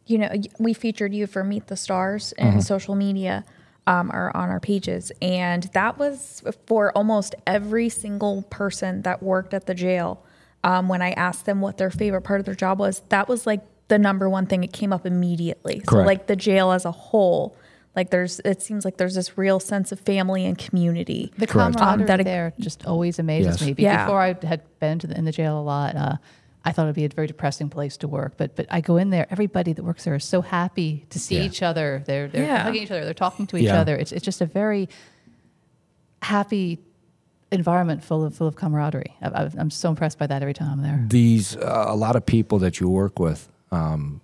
you 0.06 0.18
know, 0.18 0.30
we 0.58 0.74
featured 0.74 1.14
you 1.14 1.26
for 1.26 1.44
Meet 1.44 1.68
the 1.68 1.76
Stars 1.76 2.32
and 2.32 2.62
social 2.64 2.94
media 2.94 3.44
um, 3.90 4.10
or 4.12 4.34
on 4.36 4.48
our 4.50 4.60
pages, 4.60 5.10
and 5.20 5.64
that 5.74 5.98
was 5.98 6.42
for 6.66 6.92
almost 6.96 7.34
every 7.46 7.88
single 7.88 8.42
person 8.50 9.02
that 9.02 9.22
worked 9.22 9.52
at 9.52 9.66
the 9.66 9.74
jail. 9.74 10.24
Um, 10.62 10.88
when 10.88 11.00
I 11.02 11.10
asked 11.12 11.44
them 11.46 11.60
what 11.60 11.76
their 11.78 11.90
favorite 11.90 12.20
part 12.22 12.38
of 12.40 12.46
their 12.46 12.54
job 12.54 12.78
was, 12.78 13.02
that 13.08 13.28
was 13.28 13.46
like 13.46 13.62
the 13.88 13.98
number 13.98 14.28
one 14.28 14.46
thing. 14.46 14.62
It 14.62 14.72
came 14.72 14.92
up 14.92 15.06
immediately. 15.06 15.80
So 15.80 15.84
Correct. 15.92 16.06
like 16.06 16.26
the 16.26 16.36
jail 16.36 16.70
as 16.70 16.84
a 16.84 16.92
whole, 16.92 17.56
like 17.96 18.10
there's, 18.10 18.40
it 18.44 18.60
seems 18.62 18.84
like 18.84 18.96
there's 18.98 19.14
this 19.14 19.36
real 19.38 19.58
sense 19.58 19.90
of 19.90 19.98
family 19.98 20.44
and 20.46 20.56
community. 20.58 21.32
The 21.38 21.46
camaraderie 21.46 21.82
Um, 22.02 22.06
that- 22.06 22.24
there 22.24 22.52
just 22.60 22.84
always 22.86 23.18
amazes 23.18 23.60
Yes. 23.60 23.76
me. 23.78 23.82
Yeah. 23.82 24.04
Before 24.04 24.20
I 24.20 24.36
had 24.46 24.60
been 24.80 24.98
to 25.00 25.06
the, 25.06 25.16
in 25.18 25.24
the 25.24 25.32
jail 25.32 25.58
a 25.58 25.62
lot, 25.64 25.96
uh, 25.96 26.16
I 26.64 26.72
thought 26.72 26.82
it'd 26.84 26.94
be 26.94 27.04
a 27.06 27.08
very 27.08 27.26
depressing 27.26 27.70
place 27.70 27.96
to 27.98 28.08
work. 28.08 28.34
But 28.36 28.54
but 28.56 28.66
I 28.70 28.80
go 28.80 28.96
in 28.98 29.10
there, 29.10 29.26
everybody 29.30 29.72
that 29.72 29.82
works 29.82 30.04
there 30.04 30.14
is 30.14 30.24
so 30.24 30.42
happy 30.42 31.06
to 31.10 31.18
see 31.18 31.36
Yeah. 31.36 31.42
each 31.44 31.62
other. 31.62 32.02
They're 32.06 32.28
they're 32.28 32.44
Yeah. 32.44 32.62
hugging 32.64 32.82
each 32.82 32.90
other. 32.90 33.04
They're 33.04 33.14
talking 33.14 33.46
to 33.48 33.56
each 33.56 33.64
Yeah. 33.64 33.80
other. 33.80 33.96
It's 33.96 34.12
it's 34.12 34.24
just 34.24 34.40
a 34.40 34.46
very 34.46 34.88
happy 36.22 36.78
environment 37.50 38.04
full 38.04 38.24
of 38.24 38.34
full 38.34 38.46
of 38.46 38.56
camaraderie. 38.56 39.16
I, 39.22 39.50
I'm 39.58 39.70
so 39.70 39.88
impressed 39.90 40.18
by 40.18 40.26
that 40.26 40.42
every 40.42 40.54
time 40.54 40.70
I'm 40.70 40.82
there. 40.82 41.04
These 41.08 41.56
uh, 41.56 41.86
a 41.88 41.96
lot 41.96 42.14
of 42.16 42.24
people 42.26 42.58
that 42.60 42.78
you 42.80 42.88
work 42.88 43.18
with. 43.18 43.48
Um, 43.72 44.20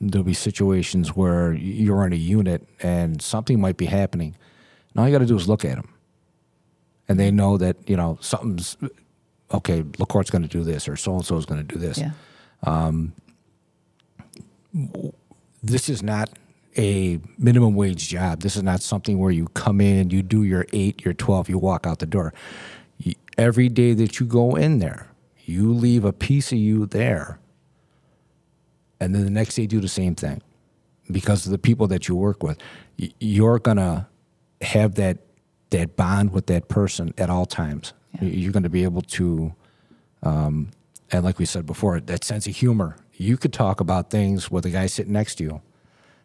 there'll 0.00 0.24
be 0.24 0.34
situations 0.34 1.14
where 1.16 1.52
you're 1.52 2.06
in 2.06 2.12
a 2.12 2.16
unit 2.16 2.66
and 2.82 3.20
something 3.20 3.60
might 3.60 3.76
be 3.76 3.86
happening. 3.86 4.34
And 4.92 5.00
all 5.00 5.06
you 5.08 5.12
got 5.12 5.18
to 5.20 5.26
do 5.26 5.36
is 5.36 5.48
look 5.48 5.64
at 5.64 5.76
them, 5.76 5.88
and 7.08 7.18
they 7.18 7.30
know 7.30 7.56
that 7.58 7.76
you 7.88 7.96
know 7.96 8.18
something's 8.20 8.76
okay. 9.52 9.84
LaCorte's 9.98 10.30
going 10.30 10.42
to 10.42 10.48
do 10.48 10.64
this, 10.64 10.88
or 10.88 10.96
so 10.96 11.14
and 11.14 11.24
so 11.24 11.36
is 11.36 11.46
going 11.46 11.64
to 11.66 11.74
do 11.74 11.78
this. 11.80 11.98
Yeah. 11.98 12.10
Um, 12.64 13.12
this 15.62 15.88
is 15.88 16.02
not 16.02 16.30
a 16.78 17.18
minimum 17.38 17.74
wage 17.74 18.08
job. 18.08 18.40
This 18.40 18.56
is 18.56 18.62
not 18.62 18.80
something 18.82 19.18
where 19.18 19.32
you 19.32 19.46
come 19.54 19.80
in, 19.80 20.10
you 20.10 20.22
do 20.22 20.42
your 20.44 20.66
eight, 20.72 21.04
your 21.04 21.14
12, 21.14 21.48
you 21.48 21.58
walk 21.58 21.86
out 21.86 21.98
the 21.98 22.06
door. 22.06 22.32
You- 22.98 23.14
Every 23.38 23.68
day 23.68 23.94
that 23.94 24.20
you 24.20 24.26
go 24.26 24.54
in 24.54 24.78
there, 24.80 25.08
you 25.44 25.72
leave 25.72 26.04
a 26.04 26.12
piece 26.12 26.52
of 26.52 26.58
you 26.58 26.86
there. 26.86 27.38
And 29.00 29.14
then 29.14 29.24
the 29.24 29.30
next 29.30 29.54
day, 29.54 29.66
do 29.66 29.80
the 29.80 29.88
same 29.88 30.14
thing 30.14 30.42
because 31.10 31.46
of 31.46 31.52
the 31.52 31.58
people 31.58 31.86
that 31.88 32.06
you 32.06 32.14
work 32.14 32.42
with. 32.42 32.58
You're 33.18 33.58
going 33.58 33.78
to 33.78 34.06
have 34.60 34.96
that, 34.96 35.18
that 35.70 35.96
bond 35.96 36.32
with 36.32 36.46
that 36.46 36.68
person 36.68 37.14
at 37.16 37.30
all 37.30 37.46
times. 37.46 37.94
Yeah. 38.14 38.28
You're 38.28 38.52
going 38.52 38.64
to 38.64 38.68
be 38.68 38.84
able 38.84 39.02
to 39.02 39.54
um, 40.22 40.70
and 41.12 41.24
like 41.24 41.38
we 41.38 41.44
said 41.44 41.66
before, 41.66 41.98
that 42.00 42.24
sense 42.24 42.46
of 42.46 42.56
humor. 42.56 42.96
You 43.14 43.36
could 43.36 43.52
talk 43.52 43.80
about 43.80 44.10
things 44.10 44.50
with 44.50 44.64
a 44.64 44.70
guy 44.70 44.86
sitting 44.86 45.12
next 45.12 45.36
to 45.36 45.44
you 45.44 45.62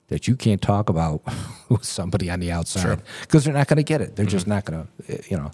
that 0.07 0.27
you 0.27 0.35
can't 0.35 0.61
talk 0.61 0.89
about 0.89 1.23
with 1.69 1.83
somebody 1.83 2.29
on 2.29 2.39
the 2.39 2.51
outside 2.51 3.01
because 3.21 3.43
they're 3.43 3.53
not 3.53 3.67
going 3.67 3.77
to 3.77 3.83
get 3.83 4.01
it. 4.01 4.15
They're 4.15 4.25
just 4.25 4.45
mm-hmm. 4.45 4.51
not 4.51 4.65
going 4.65 4.87
to, 5.07 5.13
eh, 5.13 5.21
you 5.29 5.37
know. 5.37 5.51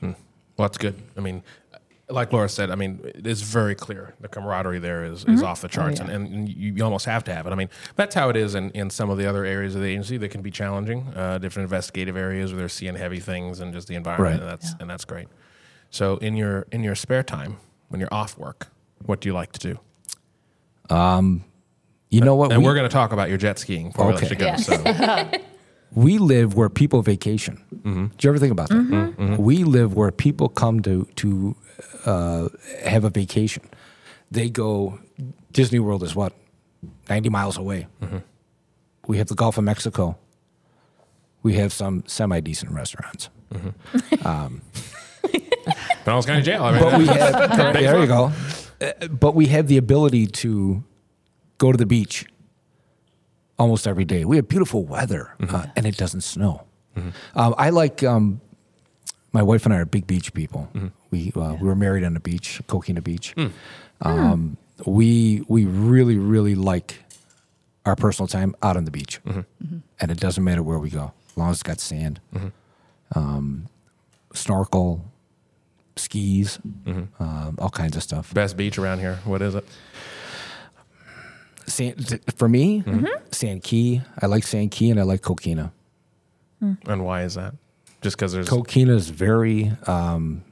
Hmm. 0.00 0.12
Well, 0.56 0.68
that's 0.68 0.78
good. 0.78 0.94
I 1.16 1.20
mean, 1.20 1.42
like 2.10 2.32
Laura 2.32 2.48
said, 2.48 2.70
I 2.70 2.74
mean, 2.74 3.00
it 3.04 3.26
is 3.26 3.42
very 3.42 3.74
clear. 3.74 4.14
The 4.20 4.28
camaraderie 4.28 4.78
there 4.78 5.04
is, 5.04 5.24
is 5.26 5.42
off 5.42 5.60
the 5.60 5.68
charts, 5.68 6.00
yeah. 6.00 6.08
and, 6.10 6.26
and 6.34 6.48
you, 6.48 6.72
you 6.74 6.82
almost 6.84 7.04
have 7.04 7.22
to 7.24 7.34
have 7.34 7.46
it. 7.46 7.52
I 7.52 7.54
mean, 7.54 7.68
that's 7.96 8.14
how 8.14 8.30
it 8.30 8.36
is 8.36 8.54
in, 8.54 8.70
in 8.70 8.88
some 8.90 9.10
of 9.10 9.18
the 9.18 9.26
other 9.26 9.44
areas 9.44 9.74
of 9.74 9.82
the 9.82 9.88
agency 9.88 10.16
that 10.18 10.30
can 10.30 10.40
be 10.40 10.50
challenging, 10.50 11.06
uh, 11.14 11.36
different 11.38 11.64
investigative 11.64 12.16
areas 12.16 12.50
where 12.52 12.60
they're 12.60 12.68
seeing 12.68 12.94
heavy 12.94 13.20
things 13.20 13.60
and 13.60 13.72
just 13.74 13.88
the 13.88 13.94
environment, 13.94 14.40
Right. 14.40 14.40
and 14.40 14.50
that's 14.50 14.74
and 14.80 14.88
that's 14.88 15.04
great. 15.04 15.28
So, 15.90 16.16
in 16.18 16.34
your 16.36 16.66
in 16.72 16.82
your 16.82 16.94
spare 16.94 17.22
time, 17.22 17.56
when 17.88 18.00
you're 18.00 18.12
off 18.12 18.38
work, 18.38 18.68
what 19.04 19.20
do 19.20 19.28
you 19.28 19.34
like 19.34 19.52
to 19.52 19.60
do? 19.60 20.94
Um, 20.94 21.44
You 22.10 22.22
know 22.22 22.34
what? 22.36 22.52
And 22.52 22.62
We- 22.62 22.66
we, 22.68 22.72
are 22.72 22.74
going 22.74 22.88
to 22.88 22.92
talk 22.92 23.12
about 23.12 23.28
your 23.28 23.36
jet 23.38 23.58
skiing 23.58 23.88
before 23.88 24.06
we 24.06 24.12
let 24.14 24.24
Okay. 24.24 24.30
you 24.32 24.36
go. 24.38 24.46
Yeah. 24.46 24.56
So 24.56 25.30
we 25.92 26.16
live 26.18 26.54
where 26.54 26.70
people 26.70 27.02
vacation. 27.02 27.62
Mm-hmm. 27.74 28.06
Do 28.16 28.26
you 28.26 28.30
ever 28.30 28.38
think 28.38 28.52
about 28.52 28.70
that? 28.70 29.36
We 29.38 29.64
live 29.64 29.94
where 29.94 30.10
people 30.10 30.48
come 30.48 30.80
to 30.82 31.06
to 31.16 31.54
uh, 32.08 32.48
have 32.84 33.04
a 33.04 33.10
vacation. 33.10 33.62
They 34.30 34.48
go. 34.50 34.98
Disney 35.52 35.78
World 35.78 36.02
is 36.02 36.14
what 36.14 36.32
ninety 37.08 37.28
miles 37.28 37.56
away. 37.58 37.86
Mm-hmm. 38.02 38.18
We 39.06 39.18
have 39.18 39.26
the 39.28 39.34
Gulf 39.34 39.58
of 39.58 39.64
Mexico. 39.64 40.16
We 41.42 41.54
have 41.54 41.72
some 41.72 42.02
semi 42.06 42.40
decent 42.40 42.72
restaurants, 42.72 43.30
Pinellas 46.04 46.26
County 46.26 46.42
Jail. 46.42 46.64
I 46.64 46.72
mean, 46.72 46.80
but 46.82 46.98
we 46.98 47.06
have 47.06 47.56
there 47.74 48.00
you 48.00 48.06
go. 48.06 48.32
Uh, 48.80 49.06
But 49.08 49.34
we 49.34 49.46
have 49.46 49.66
the 49.68 49.76
ability 49.76 50.26
to 50.42 50.82
go 51.58 51.72
to 51.72 51.78
the 51.78 51.86
beach 51.86 52.26
almost 53.58 53.86
every 53.86 54.04
day. 54.04 54.24
We 54.24 54.36
have 54.36 54.48
beautiful 54.48 54.84
weather, 54.84 55.34
uh, 55.48 55.66
and 55.76 55.86
it 55.86 55.96
doesn't 55.96 56.22
snow. 56.22 56.64
Um, 57.34 57.54
I 57.58 57.70
like. 57.70 58.02
Um, 58.02 58.40
my 59.32 59.42
wife 59.42 59.64
and 59.64 59.74
I 59.74 59.78
are 59.78 59.84
big 59.84 60.06
beach 60.06 60.32
people. 60.32 60.68
Mm-hmm. 60.74 60.88
We 61.10 61.32
uh, 61.34 61.54
we 61.54 61.66
were 61.68 61.74
married 61.74 62.04
on 62.04 62.14
the 62.14 62.20
beach, 62.20 62.60
Coquina 62.66 63.02
Beach. 63.02 63.32
Hmm. 63.32 63.46
Hmm. 64.02 64.08
Um, 64.08 64.56
we 64.86 65.44
we 65.48 65.64
really 65.64 66.16
really 66.16 66.54
like 66.54 67.00
our 67.84 67.96
personal 67.96 68.28
time 68.28 68.54
out 68.62 68.76
on 68.76 68.84
the 68.84 68.90
beach, 68.90 69.20
mm-hmm. 69.24 69.40
Mm-hmm. 69.40 69.78
and 70.00 70.10
it 70.10 70.20
doesn't 70.20 70.44
matter 70.44 70.62
where 70.62 70.78
we 70.78 70.90
go, 70.90 71.12
as 71.30 71.36
long 71.36 71.50
as 71.50 71.56
it's 71.56 71.62
got 71.62 71.80
sand, 71.80 72.20
um, 73.14 73.66
snorkel, 74.34 75.04
skis, 75.96 76.58
um, 76.86 77.56
all 77.58 77.70
kinds 77.70 77.96
of 77.96 78.02
stuff. 78.02 78.32
best 78.34 78.56
beach 78.56 78.78
around 78.78 78.98
here. 78.98 79.18
What 79.24 79.42
is 79.42 79.54
it? 79.54 79.64
Sand, 81.66 82.20
for 82.36 82.48
me, 82.48 82.82
Sand 83.30 83.62
Key. 83.62 84.02
I 84.20 84.26
like 84.26 84.44
Sand 84.44 84.70
Key, 84.70 84.90
and 84.90 85.00
I 85.00 85.02
like 85.02 85.22
Coquina. 85.22 85.72
Hmm. 86.60 86.74
And 86.86 87.04
why 87.04 87.22
is 87.22 87.34
that? 87.34 87.54
Just 88.02 88.16
because 88.16 88.32
there's 88.32 88.48
Coquina 88.48 88.94
is 88.94 89.10
very. 89.10 89.72
Um, 89.86 90.42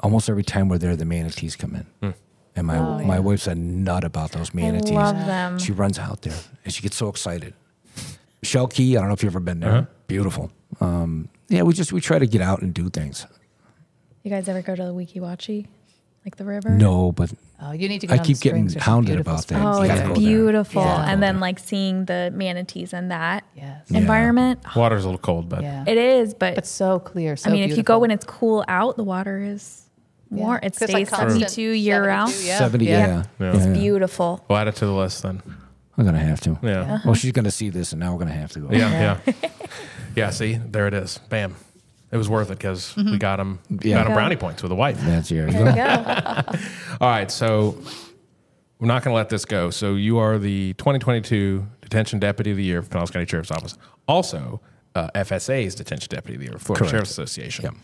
almost 0.00 0.28
every 0.28 0.44
time 0.44 0.68
we're 0.68 0.78
there, 0.78 0.96
the 0.96 1.04
manatees 1.04 1.56
come 1.56 1.74
in, 2.02 2.14
and 2.56 2.66
my 2.66 2.78
Oh, 2.78 2.98
my 3.04 3.14
yeah. 3.14 3.18
wife's 3.20 3.46
a 3.46 3.54
nut 3.54 4.04
about 4.04 4.32
those 4.32 4.52
manatees. 4.54 4.90
love 4.92 5.16
them. 5.16 5.58
She 5.58 5.72
runs 5.72 5.98
out 5.98 6.22
there 6.22 6.36
and 6.64 6.72
she 6.74 6.82
gets 6.82 6.96
so 6.96 7.08
excited. 7.08 7.54
Shell 8.42 8.66
Key. 8.68 8.96
I 8.96 9.00
don't 9.00 9.08
know 9.08 9.14
if 9.14 9.22
you've 9.22 9.32
ever 9.32 9.40
been 9.40 9.60
there. 9.60 9.70
Uh-huh. 9.70 9.86
Beautiful. 10.06 10.50
Um, 10.80 11.28
yeah, 11.48 11.62
we 11.62 11.72
just 11.72 11.92
we 11.92 12.00
try 12.00 12.18
to 12.18 12.26
get 12.26 12.42
out 12.42 12.60
and 12.60 12.74
do 12.74 12.90
things. 12.90 13.26
You 14.22 14.30
guys 14.30 14.48
ever 14.48 14.60
go 14.62 14.74
to 14.74 14.82
the 14.84 14.92
Weeki 14.94 15.16
Wachee, 15.20 15.66
like 16.24 16.36
the 16.36 16.44
river? 16.44 16.70
No, 16.70 17.12
but 17.12 17.32
Oh, 17.62 17.72
you 17.72 17.88
need 17.88 18.00
to 18.02 18.12
I 18.12 18.18
keep 18.18 18.40
getting 18.40 18.68
springs. 18.68 18.84
Hounded 18.84 19.20
about 19.20 19.46
that. 19.46 19.62
Oh, 19.64 19.78
You 19.82 19.90
it's 19.90 19.94
gotta 20.00 20.08
go 20.14 20.20
there. 20.20 20.28
beautiful. 20.28 20.82
Yeah. 20.82 21.10
And 21.10 21.22
then 21.22 21.40
like 21.40 21.58
seeing 21.58 22.04
the 22.06 22.30
manatees 22.34 22.92
and 22.92 23.10
that 23.10 23.44
Yes. 23.56 23.82
Yeah. 23.88 23.98
environment. 23.98 24.60
water's 24.76 25.04
a 25.04 25.08
little 25.08 25.18
cold, 25.18 25.48
but 25.48 25.62
Yeah. 25.62 25.84
It 25.86 25.96
is, 25.96 26.34
but, 26.34 26.54
but 26.56 26.66
so 26.66 26.98
clear. 26.98 27.36
So 27.36 27.48
I 27.48 27.52
mean, 27.52 27.62
if 27.70 27.76
you 27.76 27.82
go 27.82 27.98
when 27.98 28.10
it's 28.10 28.24
cool 28.26 28.64
out, 28.68 28.96
the 28.96 29.04
water 29.04 29.38
is 29.38 29.82
warm. 30.30 30.58
It 30.62 30.72
'Cause 30.74 30.82
it's 30.82 30.92
like 30.92 31.06
stays 31.06 31.18
constant 31.18 31.50
72 31.50 31.62
year 31.70 32.04
round. 32.04 32.30
72, 32.32 32.48
yeah. 32.48 32.58
seventy. 32.58 32.84
Yeah. 32.86 32.98
Yeah, 32.98 33.06
Yeah. 33.06 33.24
yeah. 33.52 33.56
It's 33.56 33.78
beautiful. 33.78 34.44
we'll 34.48 34.58
add 34.58 34.68
it 34.68 34.76
to 34.76 34.86
the 34.86 34.92
list 34.92 35.22
then. 35.22 35.42
I'm 35.96 36.04
gonna 36.04 36.18
have 36.18 36.40
to. 36.42 36.58
Yeah. 36.62 36.80
Uh-huh. 36.80 36.98
Well, 37.04 37.14
she's 37.14 37.32
gonna 37.32 37.52
see 37.52 37.70
this, 37.70 37.92
and 37.92 38.00
now 38.00 38.12
we're 38.12 38.18
gonna 38.18 38.32
have 38.32 38.50
to 38.52 38.60
go. 38.60 38.68
Yeah, 38.72 39.20
yeah, 39.26 39.32
yeah. 40.16 40.30
See, 40.30 40.54
there 40.54 40.88
it 40.88 40.94
is. 40.94 41.18
Bam. 41.28 41.54
It 42.14 42.16
was 42.16 42.28
worth 42.28 42.50
it 42.50 42.58
because 42.58 42.94
we 42.96 43.18
got 43.18 43.40
him, 43.40 43.58
Yeah. 43.82 43.96
got 43.96 44.06
him 44.06 44.12
brownie 44.14 44.36
points 44.36 44.62
with 44.62 44.70
a 44.70 44.74
wife. 44.76 45.00
That's 45.00 45.28
here. 45.28 45.46
You 45.48 45.52
There 45.52 45.64
go. 45.64 45.70
you 45.70 45.74
go. 45.74 46.58
All 47.00 47.10
right, 47.10 47.28
so 47.30 47.76
we're 48.78 48.86
not 48.86 49.02
going 49.02 49.12
to 49.12 49.16
let 49.16 49.28
this 49.30 49.44
go. 49.44 49.70
So 49.70 49.94
you 49.96 50.18
are 50.18 50.38
the 50.38 50.74
2022 50.74 51.66
Detention 51.82 52.20
Deputy 52.20 52.52
of 52.52 52.56
the 52.56 52.62
Year 52.62 52.82
for 52.82 52.88
Pinellas 52.90 53.12
County 53.12 53.26
Sheriff's 53.26 53.50
Office. 53.50 53.76
Also, 54.06 54.60
uh, 54.94 55.08
FSA's 55.16 55.74
Detention 55.74 56.08
Deputy 56.08 56.34
of 56.34 56.40
the 56.40 56.46
Year, 56.50 56.58
Florida 56.58 56.80
Correct. 56.82 56.90
Sheriff's 56.92 57.10
Association, 57.10 57.74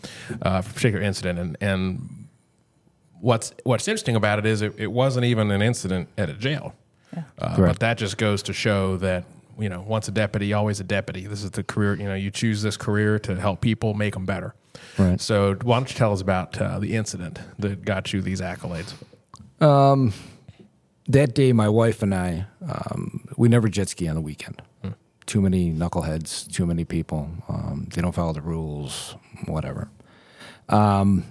uh, 0.41 0.61
for 0.61 0.71
a 0.71 0.73
particular 0.73 1.03
incident. 1.03 1.37
And, 1.37 1.57
and 1.59 2.27
what's 3.19 3.53
what's 3.65 3.87
interesting 3.87 4.15
about 4.15 4.39
it 4.39 4.45
is 4.45 4.61
it, 4.61 4.73
it 4.77 4.87
wasn't 4.93 5.25
even 5.25 5.51
an 5.51 5.61
incident 5.61 6.07
at 6.17 6.29
a 6.29 6.33
jail. 6.33 6.73
Uh, 7.37 7.57
but 7.57 7.79
that 7.79 7.97
just 7.97 8.17
goes 8.17 8.41
to 8.43 8.53
show 8.53 8.95
that 8.97 9.25
you 9.61 9.69
know 9.69 9.81
once 9.81 10.07
a 10.07 10.11
deputy, 10.11 10.53
always 10.53 10.79
a 10.79 10.83
deputy. 10.83 11.27
This 11.27 11.43
is 11.43 11.51
the 11.51 11.63
career. 11.63 11.95
You 11.95 12.05
know, 12.05 12.15
you 12.15 12.31
choose 12.31 12.61
this 12.61 12.77
career 12.77 13.19
to 13.19 13.39
help 13.39 13.61
people 13.61 13.93
make 13.93 14.13
them 14.13 14.25
better. 14.25 14.53
Right. 14.97 15.19
So 15.21 15.55
why 15.61 15.77
don't 15.77 15.89
you 15.89 15.97
tell 15.97 16.13
us 16.13 16.21
about 16.21 16.59
uh, 16.59 16.79
the 16.79 16.95
incident 16.95 17.39
that 17.59 17.85
got 17.85 18.13
you 18.13 18.21
these 18.21 18.41
accolades? 18.41 18.93
that 21.07 21.35
day, 21.35 21.53
my 21.53 21.69
wife 21.69 22.01
and 22.01 22.13
I, 22.15 22.45
um, 22.67 23.27
we 23.37 23.49
never 23.49 23.67
jet 23.67 23.89
ski 23.89 24.07
on 24.07 24.15
the 24.15 24.21
weekend. 24.21 24.61
Too 25.27 25.39
many 25.39 25.71
knuckleheads, 25.71 26.51
too 26.51 26.65
many 26.65 26.83
people. 26.83 27.29
Um, 27.47 27.87
they 27.93 28.01
don't 28.01 28.11
follow 28.11 28.33
the 28.33 28.41
rules, 28.41 29.15
whatever. 29.45 29.89
Um, 30.67 31.23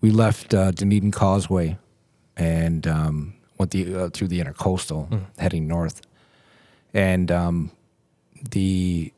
we 0.00 0.10
left 0.10 0.54
uh, 0.54 0.70
Dunedin 0.70 1.10
Causeway 1.10 1.76
and 2.36 2.86
um, 2.86 3.34
went 3.58 3.72
the, 3.72 3.94
uh, 3.94 4.08
through 4.10 4.28
the 4.28 4.40
intercoastal, 4.40 5.22
heading 5.38 5.66
north. 5.66 6.02
And 6.96 7.30
um, 7.30 7.72
the 8.50 9.12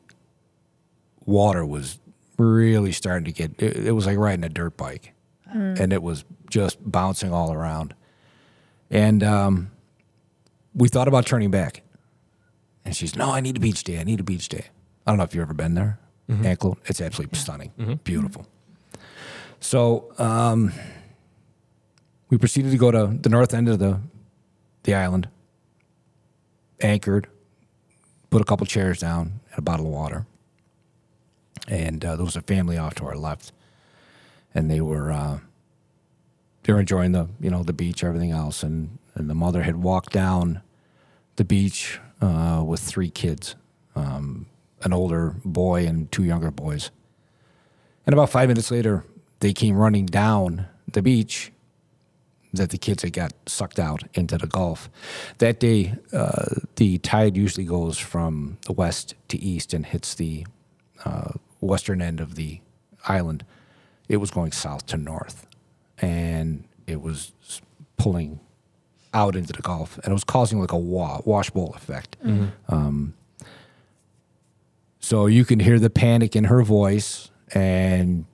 water 1.25 1.65
was 1.65 1.97
really 2.37 2.91
starting 2.91 3.23
to 3.23 3.31
get, 3.31 3.51
it, 3.61 3.87
it 3.87 3.91
was 3.93 4.05
like 4.05 4.17
riding 4.17 4.43
a 4.43 4.49
dirt 4.49 4.75
bike. 4.75 5.13
And 5.81 5.93
it 5.93 6.03
was 6.03 6.25
just 6.49 6.77
bouncing 6.83 7.31
all 7.31 7.53
around. 7.53 7.95
And 8.91 9.23
um, 9.23 9.71
we 10.75 10.89
thought 10.89 11.07
about 11.07 11.25
turning 11.25 11.51
back. 11.51 11.81
And 12.83 12.93
she's, 12.95 13.15
no, 13.15 13.31
I 13.31 13.39
need 13.39 13.55
a 13.55 13.59
beach 13.61 13.83
day. 13.85 13.97
I 13.99 14.03
need 14.03 14.19
a 14.19 14.23
beach 14.23 14.49
day. 14.49 14.65
I 15.07 15.11
don't 15.11 15.17
know 15.17 15.23
if 15.23 15.33
you've 15.33 15.41
ever 15.41 15.53
been 15.53 15.73
there. 15.75 15.99
Anclote, 16.29 16.77
it's 16.85 17.01
absolutely 17.01 17.39
stunning, 17.39 17.99
beautiful. 18.03 18.45
So 19.59 20.11
um, 20.19 20.71
we 22.29 22.37
proceeded 22.37 22.71
to 22.71 22.77
go 22.77 22.91
to 22.91 23.07
the 23.19 23.29
north 23.29 23.53
end 23.55 23.69
of 23.69 23.79
the 23.79 23.99
the 24.83 24.93
island, 24.93 25.27
anchored, 26.81 27.27
put 28.29 28.41
a 28.41 28.45
couple 28.45 28.65
chairs 28.65 28.99
down 28.99 29.39
and 29.49 29.59
a 29.59 29.61
bottle 29.61 29.85
of 29.85 29.91
water. 29.91 30.25
And 31.67 32.03
uh, 32.03 32.15
there 32.15 32.25
was 32.25 32.35
a 32.35 32.41
family 32.41 32.77
off 32.77 32.95
to 32.95 33.05
our 33.05 33.15
left, 33.15 33.51
and 34.55 34.71
they 34.71 34.81
were 34.81 35.11
uh, 35.11 35.39
they 36.63 36.73
were 36.73 36.79
enjoying 36.79 37.11
the 37.11 37.27
you 37.39 37.49
know 37.49 37.63
the 37.63 37.73
beach, 37.73 38.03
everything 38.03 38.31
else, 38.31 38.63
and 38.63 38.97
and 39.13 39.29
the 39.29 39.35
mother 39.35 39.63
had 39.63 39.77
walked 39.77 40.11
down 40.11 40.61
the 41.35 41.43
beach 41.43 41.99
uh, 42.21 42.63
with 42.65 42.79
three 42.79 43.09
kids, 43.09 43.55
um, 43.95 44.47
an 44.81 44.93
older 44.93 45.35
boy 45.45 45.85
and 45.85 46.11
two 46.11 46.23
younger 46.23 46.49
boys. 46.49 46.91
And 48.05 48.13
about 48.13 48.29
five 48.29 48.47
minutes 48.47 48.71
later, 48.71 49.05
they 49.41 49.53
came 49.53 49.75
running 49.75 50.05
down 50.05 50.67
the 50.91 51.01
beach 51.01 51.51
that 52.53 52.71
the 52.71 52.77
kids 52.77 53.03
had 53.03 53.13
got 53.13 53.33
sucked 53.45 53.79
out 53.79 54.03
into 54.13 54.37
the 54.37 54.47
Gulf. 54.47 54.89
That 55.37 55.59
day, 55.59 55.95
uh, 56.11 56.45
the 56.77 56.97
tide 56.99 57.37
usually 57.37 57.65
goes 57.65 57.97
from 57.97 58.57
the 58.65 58.73
west 58.73 59.13
to 59.27 59.37
east 59.39 59.73
and 59.73 59.85
hits 59.85 60.15
the 60.15 60.45
uh, 61.05 61.33
western 61.61 62.01
end 62.01 62.19
of 62.19 62.35
the 62.35 62.59
island. 63.07 63.45
It 64.07 64.17
was 64.17 64.31
going 64.31 64.51
south 64.51 64.87
to 64.87 64.97
north, 64.97 65.45
and 65.99 66.63
it 66.87 67.01
was 67.01 67.31
pulling 67.97 68.39
out 69.13 69.35
into 69.35 69.53
the 69.53 69.61
Gulf, 69.61 69.97
and 69.99 70.07
it 70.07 70.13
was 70.13 70.23
causing 70.23 70.59
like 70.59 70.71
a 70.71 70.77
wa- 70.77 71.21
washbowl 71.21 71.75
effect. 71.75 72.17
Um, 72.67 73.13
so 74.99 75.27
you 75.27 75.45
can 75.45 75.59
hear 75.59 75.79
the 75.79 75.89
panic 75.89 76.35
in 76.35 76.45
her 76.45 76.61
voice, 76.63 77.29
and 77.53 78.25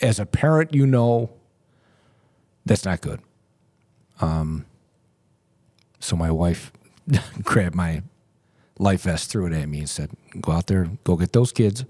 as 0.00 0.18
a 0.20 0.26
parent, 0.26 0.72
you 0.74 0.86
know 0.86 1.30
that's 2.66 2.84
not 2.84 3.00
good. 3.00 3.20
Um, 4.20 4.66
so 6.00 6.16
my 6.16 6.30
wife 6.30 6.72
grabbed 7.42 7.74
my 7.74 8.02
life 8.78 9.02
vest, 9.02 9.30
threw 9.30 9.46
it 9.46 9.52
at 9.52 9.68
me, 9.68 9.78
and 9.78 9.88
said, 9.88 10.10
"Go 10.40 10.52
out 10.52 10.66
there, 10.66 10.90
go 11.04 11.16
get 11.16 11.32
those 11.32 11.52
kids." 11.52 11.84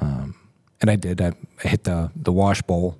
Um, 0.00 0.36
and 0.80 0.90
I 0.90 0.96
did. 0.96 1.20
I 1.20 1.32
hit 1.62 1.84
the 1.84 2.12
the 2.14 2.32
wash 2.32 2.62
bowl, 2.62 2.98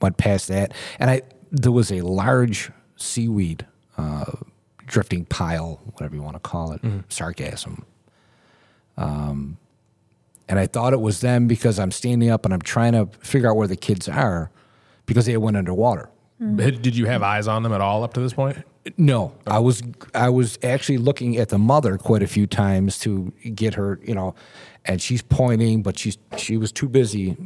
went 0.00 0.16
past 0.16 0.48
that, 0.48 0.72
and 0.98 1.10
I 1.10 1.22
there 1.52 1.72
was 1.72 1.92
a 1.92 2.00
large 2.00 2.70
seaweed 2.96 3.66
uh, 3.96 4.24
drifting 4.86 5.24
pile, 5.26 5.80
whatever 5.92 6.16
you 6.16 6.22
want 6.22 6.34
to 6.36 6.40
call 6.40 6.72
it, 6.72 6.82
Sargassum. 7.08 7.84
Um, 8.96 9.58
and 10.48 10.58
I 10.58 10.66
thought 10.66 10.92
it 10.92 11.00
was 11.00 11.20
them 11.20 11.46
because 11.46 11.78
I'm 11.78 11.90
standing 11.90 12.30
up 12.30 12.44
and 12.44 12.52
I'm 12.52 12.60
trying 12.60 12.92
to 12.92 13.06
figure 13.20 13.50
out 13.50 13.56
where 13.56 13.66
the 13.66 13.76
kids 13.76 14.08
are 14.08 14.50
because 15.06 15.26
they 15.26 15.36
went 15.36 15.56
underwater. 15.56 16.10
Did 16.56 16.96
you 16.96 17.06
have 17.06 17.22
eyes 17.22 17.46
on 17.46 17.62
them 17.62 17.72
at 17.72 17.80
all 17.80 18.02
up 18.02 18.12
to 18.14 18.20
this 18.20 18.34
point? 18.34 18.58
No, 18.98 19.32
I 19.46 19.60
was 19.60 19.82
I 20.14 20.28
was 20.28 20.58
actually 20.62 20.98
looking 20.98 21.36
at 21.38 21.48
the 21.48 21.58
mother 21.58 21.96
quite 21.96 22.22
a 22.22 22.26
few 22.26 22.46
times 22.46 22.98
to 23.00 23.32
get 23.54 23.74
her, 23.74 23.98
you 24.04 24.14
know, 24.14 24.34
and 24.84 25.00
she's 25.00 25.22
pointing, 25.22 25.82
but 25.82 25.98
she's 25.98 26.18
she 26.36 26.56
was 26.58 26.70
too 26.70 26.88
busy 26.88 27.36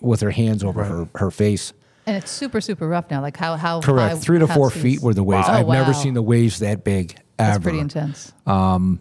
with 0.00 0.20
her 0.20 0.32
hands 0.32 0.64
over 0.64 0.82
her 0.82 1.08
her 1.14 1.30
face 1.30 1.72
And 2.06 2.16
it's 2.16 2.30
super, 2.30 2.60
super 2.60 2.88
rough 2.88 3.08
now. 3.10 3.20
Like 3.20 3.36
how 3.36 3.54
how 3.56 3.80
Correct. 3.82 4.14
high- 4.14 4.18
Three 4.18 4.38
to 4.40 4.48
four 4.48 4.70
feet 4.70 5.00
were 5.00 5.14
the 5.14 5.22
waves. 5.22 5.46
Oh, 5.48 5.52
I've 5.52 5.68
never 5.68 5.92
wow. 5.92 5.98
seen 5.98 6.14
the 6.14 6.22
waves 6.22 6.58
that 6.58 6.82
big 6.82 7.12
ever. 7.38 7.52
That's 7.52 7.62
pretty 7.62 7.78
intense. 7.78 8.32
Um, 8.46 9.00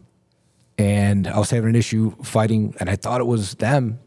and 0.78 1.28
I 1.28 1.40
was 1.40 1.50
having 1.50 1.70
an 1.70 1.76
issue 1.76 2.16
fighting, 2.24 2.76
and 2.80 2.90
I 2.90 2.96
thought 2.98 3.20
it 3.22 3.28
was 3.28 3.56
them, 3.56 4.00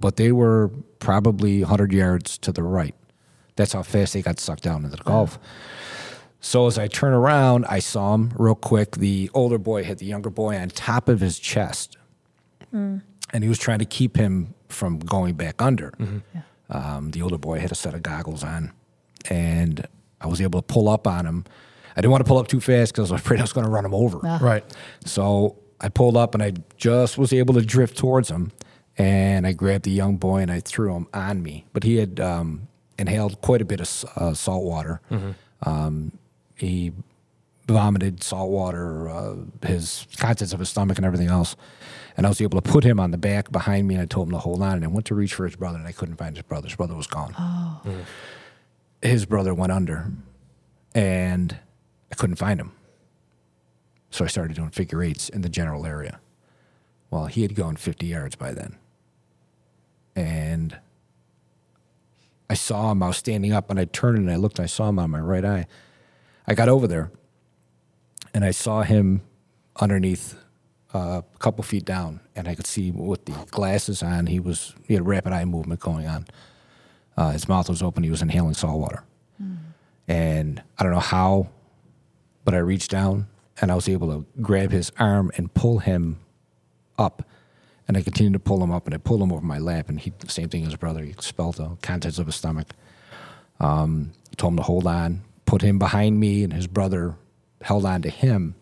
but 0.00 0.16
they 0.16 0.32
were 0.32 0.70
probably 0.98 1.60
100 1.60 1.92
yards 1.92 2.38
to 2.38 2.52
the 2.52 2.62
right. 2.62 2.94
That's 3.56 3.72
how 3.72 3.82
fast 3.82 4.12
they 4.12 4.22
got 4.22 4.38
sucked 4.38 4.62
down 4.62 4.84
into 4.84 4.96
the 4.96 5.02
Gulf. 5.02 5.38
So 6.40 6.66
as 6.68 6.78
I 6.78 6.86
turn 6.86 7.12
around, 7.12 7.66
I 7.66 7.80
saw 7.80 8.14
him 8.14 8.32
real 8.36 8.54
quick. 8.54 8.92
The 8.92 9.30
older 9.34 9.58
boy 9.58 9.82
hit 9.82 9.98
the 9.98 10.06
younger 10.06 10.30
boy 10.30 10.56
on 10.56 10.68
top 10.68 11.08
of 11.08 11.20
his 11.20 11.38
chest, 11.38 11.96
hmm. 12.70 12.98
and 13.32 13.42
he 13.42 13.48
was 13.48 13.58
trying 13.58 13.80
to 13.80 13.84
keep 13.84 14.16
him 14.16 14.54
from 14.68 15.00
going 15.00 15.34
back 15.34 15.60
under. 15.60 15.90
Mm-hmm. 15.92 16.18
Um, 16.70 17.10
the 17.10 17.22
older 17.22 17.38
boy 17.38 17.58
had 17.58 17.72
a 17.72 17.74
set 17.74 17.94
of 17.94 18.02
goggles 18.02 18.44
on, 18.44 18.72
and 19.28 19.84
I 20.20 20.28
was 20.28 20.40
able 20.40 20.62
to 20.62 20.66
pull 20.66 20.88
up 20.88 21.06
on 21.06 21.26
him. 21.26 21.44
I 21.96 22.00
didn't 22.00 22.12
want 22.12 22.24
to 22.24 22.28
pull 22.28 22.38
up 22.38 22.46
too 22.46 22.60
fast 22.60 22.92
because 22.92 23.10
I 23.10 23.14
was 23.14 23.20
afraid 23.20 23.40
I 23.40 23.42
was 23.42 23.52
going 23.52 23.66
to 23.66 23.72
run 23.72 23.84
him 23.84 23.94
over. 23.94 24.24
Uh-huh. 24.24 24.44
Right. 24.44 24.64
So 25.04 25.56
I 25.80 25.88
pulled 25.88 26.16
up 26.16 26.34
and 26.34 26.42
I 26.42 26.52
just 26.76 27.18
was 27.18 27.32
able 27.32 27.54
to 27.54 27.62
drift 27.62 27.96
towards 27.96 28.30
him. 28.30 28.52
And 28.98 29.46
I 29.46 29.52
grabbed 29.52 29.84
the 29.84 29.92
young 29.92 30.16
boy 30.16 30.38
and 30.42 30.50
I 30.50 30.58
threw 30.60 30.92
him 30.94 31.06
on 31.14 31.42
me. 31.42 31.64
But 31.72 31.84
he 31.84 31.96
had 31.96 32.18
um, 32.18 32.66
inhaled 32.98 33.40
quite 33.40 33.62
a 33.62 33.64
bit 33.64 33.80
of 33.80 34.04
uh, 34.16 34.34
salt 34.34 34.64
water. 34.64 35.00
Um, 35.62 36.12
he 36.56 36.92
vomited 37.68 38.22
salt 38.24 38.50
water, 38.50 39.08
uh, 39.08 39.36
his 39.64 40.06
contents 40.16 40.52
of 40.52 40.58
his 40.58 40.68
stomach, 40.68 40.96
and 40.98 41.06
everything 41.06 41.28
else. 41.28 41.54
And 42.16 42.26
I 42.26 42.28
was 42.28 42.40
able 42.40 42.60
to 42.60 42.68
put 42.70 42.82
him 42.82 42.98
on 42.98 43.12
the 43.12 43.18
back 43.18 43.52
behind 43.52 43.86
me 43.86 43.94
and 43.94 44.02
I 44.02 44.06
told 44.06 44.26
him 44.28 44.32
to 44.32 44.38
hold 44.38 44.62
on. 44.62 44.72
And 44.74 44.84
I 44.84 44.88
went 44.88 45.06
to 45.06 45.14
reach 45.14 45.34
for 45.34 45.44
his 45.46 45.54
brother 45.54 45.78
and 45.78 45.86
I 45.86 45.92
couldn't 45.92 46.16
find 46.16 46.34
his 46.36 46.42
brother. 46.44 46.66
His 46.66 46.74
brother 46.76 46.96
was 46.96 47.06
gone. 47.06 47.34
His 49.00 49.24
brother 49.26 49.54
went 49.54 49.70
under 49.70 50.10
and 50.94 51.56
I 52.10 52.16
couldn't 52.16 52.36
find 52.36 52.58
him. 52.58 52.72
So 54.10 54.24
I 54.24 54.28
started 54.28 54.56
doing 54.56 54.70
figure 54.70 55.02
eights 55.02 55.28
in 55.28 55.42
the 55.42 55.48
general 55.48 55.86
area. 55.86 56.18
Well, 57.10 57.26
he 57.26 57.42
had 57.42 57.54
gone 57.54 57.76
50 57.76 58.06
yards 58.06 58.34
by 58.34 58.52
then. 58.52 58.76
And 60.18 60.76
I 62.50 62.54
saw 62.54 62.90
him. 62.90 63.02
I 63.04 63.08
was 63.08 63.16
standing 63.16 63.52
up 63.52 63.70
and 63.70 63.78
I 63.78 63.84
turned 63.84 64.18
and 64.18 64.30
I 64.30 64.36
looked 64.36 64.58
and 64.58 64.64
I 64.64 64.66
saw 64.66 64.88
him 64.88 64.98
on 64.98 65.10
my 65.10 65.20
right 65.20 65.44
eye. 65.44 65.66
I 66.46 66.54
got 66.54 66.68
over 66.68 66.88
there 66.88 67.12
and 68.34 68.44
I 68.44 68.50
saw 68.50 68.82
him 68.82 69.22
underneath 69.80 70.36
uh, 70.92 71.22
a 71.22 71.38
couple 71.38 71.62
feet 71.62 71.84
down 71.84 72.20
and 72.34 72.48
I 72.48 72.56
could 72.56 72.66
see 72.66 72.90
with 72.90 73.26
the 73.26 73.32
glasses 73.50 74.02
on, 74.02 74.26
he 74.26 74.40
was, 74.40 74.74
he 74.88 74.94
had 74.94 75.06
rapid 75.06 75.32
eye 75.32 75.44
movement 75.44 75.78
going 75.78 76.08
on. 76.08 76.26
Uh, 77.16 77.30
his 77.30 77.48
mouth 77.48 77.68
was 77.68 77.80
open. 77.80 78.02
He 78.02 78.10
was 78.10 78.22
inhaling 78.22 78.54
salt 78.54 78.80
water. 78.80 79.04
And 80.08 80.62
I 80.78 80.82
don't 80.82 80.92
know 80.92 80.98
how, 80.98 81.48
but 82.44 82.54
I 82.54 82.58
reached 82.58 82.90
down 82.90 83.28
and 83.60 83.70
I 83.70 83.76
was 83.76 83.88
able 83.88 84.08
to 84.08 84.26
grab 84.42 84.72
his 84.72 84.90
arm 84.98 85.30
and 85.36 85.52
pull 85.54 85.78
him 85.78 86.18
up. 86.98 87.22
And 87.88 87.96
I 87.96 88.02
continued 88.02 88.34
to 88.34 88.38
pull 88.38 88.62
him 88.62 88.70
up 88.70 88.86
and 88.86 88.94
I 88.94 88.98
pulled 88.98 89.22
him 89.22 89.32
over 89.32 89.40
my 89.40 89.58
lap. 89.58 89.88
And 89.88 89.98
he, 89.98 90.12
the 90.18 90.30
same 90.30 90.48
thing 90.48 90.62
as 90.62 90.68
his 90.68 90.76
brother, 90.76 91.02
he 91.02 91.10
expelled 91.10 91.56
the 91.56 91.70
contents 91.82 92.18
of 92.18 92.26
his 92.26 92.36
stomach. 92.36 92.68
Um, 93.58 94.12
told 94.36 94.52
him 94.52 94.58
to 94.58 94.62
hold 94.62 94.86
on, 94.86 95.22
put 95.46 95.62
him 95.62 95.78
behind 95.78 96.20
me, 96.20 96.44
and 96.44 96.52
his 96.52 96.66
brother 96.66 97.16
held 97.62 97.84
on 97.84 98.02
to 98.02 98.10
him. 98.10 98.54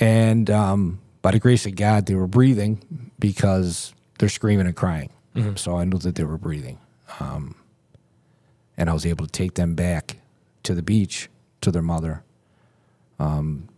And 0.00 0.48
um, 0.48 1.00
by 1.22 1.32
the 1.32 1.38
grace 1.38 1.66
of 1.66 1.74
God, 1.76 2.06
they 2.06 2.14
were 2.14 2.26
breathing 2.26 3.10
because 3.18 3.92
they're 4.18 4.28
screaming 4.28 4.66
and 4.66 4.76
crying. 4.76 5.10
So 5.56 5.76
I 5.76 5.84
knew 5.84 5.98
that 5.98 6.14
they 6.14 6.24
were 6.24 6.38
breathing. 6.38 6.78
Um, 7.20 7.56
and 8.76 8.88
I 8.88 8.92
was 8.92 9.04
able 9.04 9.26
to 9.26 9.32
take 9.32 9.54
them 9.54 9.74
back 9.74 10.18
to 10.62 10.74
the 10.74 10.82
beach 10.82 11.28
to 11.60 11.70
their 11.70 11.82
mother. 11.82 12.22
Um, 13.18 13.68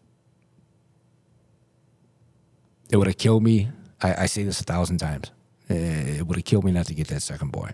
it 2.90 2.96
would 2.96 3.06
have 3.06 3.18
killed 3.18 3.42
me. 3.42 3.70
I, 4.06 4.22
I 4.22 4.26
say 4.26 4.44
this 4.44 4.60
a 4.60 4.64
thousand 4.64 4.98
times. 4.98 5.30
Eh, 5.68 6.18
It 6.18 6.26
would 6.26 6.36
have 6.36 6.44
killed 6.44 6.64
me 6.64 6.72
not 6.72 6.86
to 6.86 6.94
get 6.94 7.08
that 7.08 7.22
second 7.22 7.50
boy. 7.52 7.70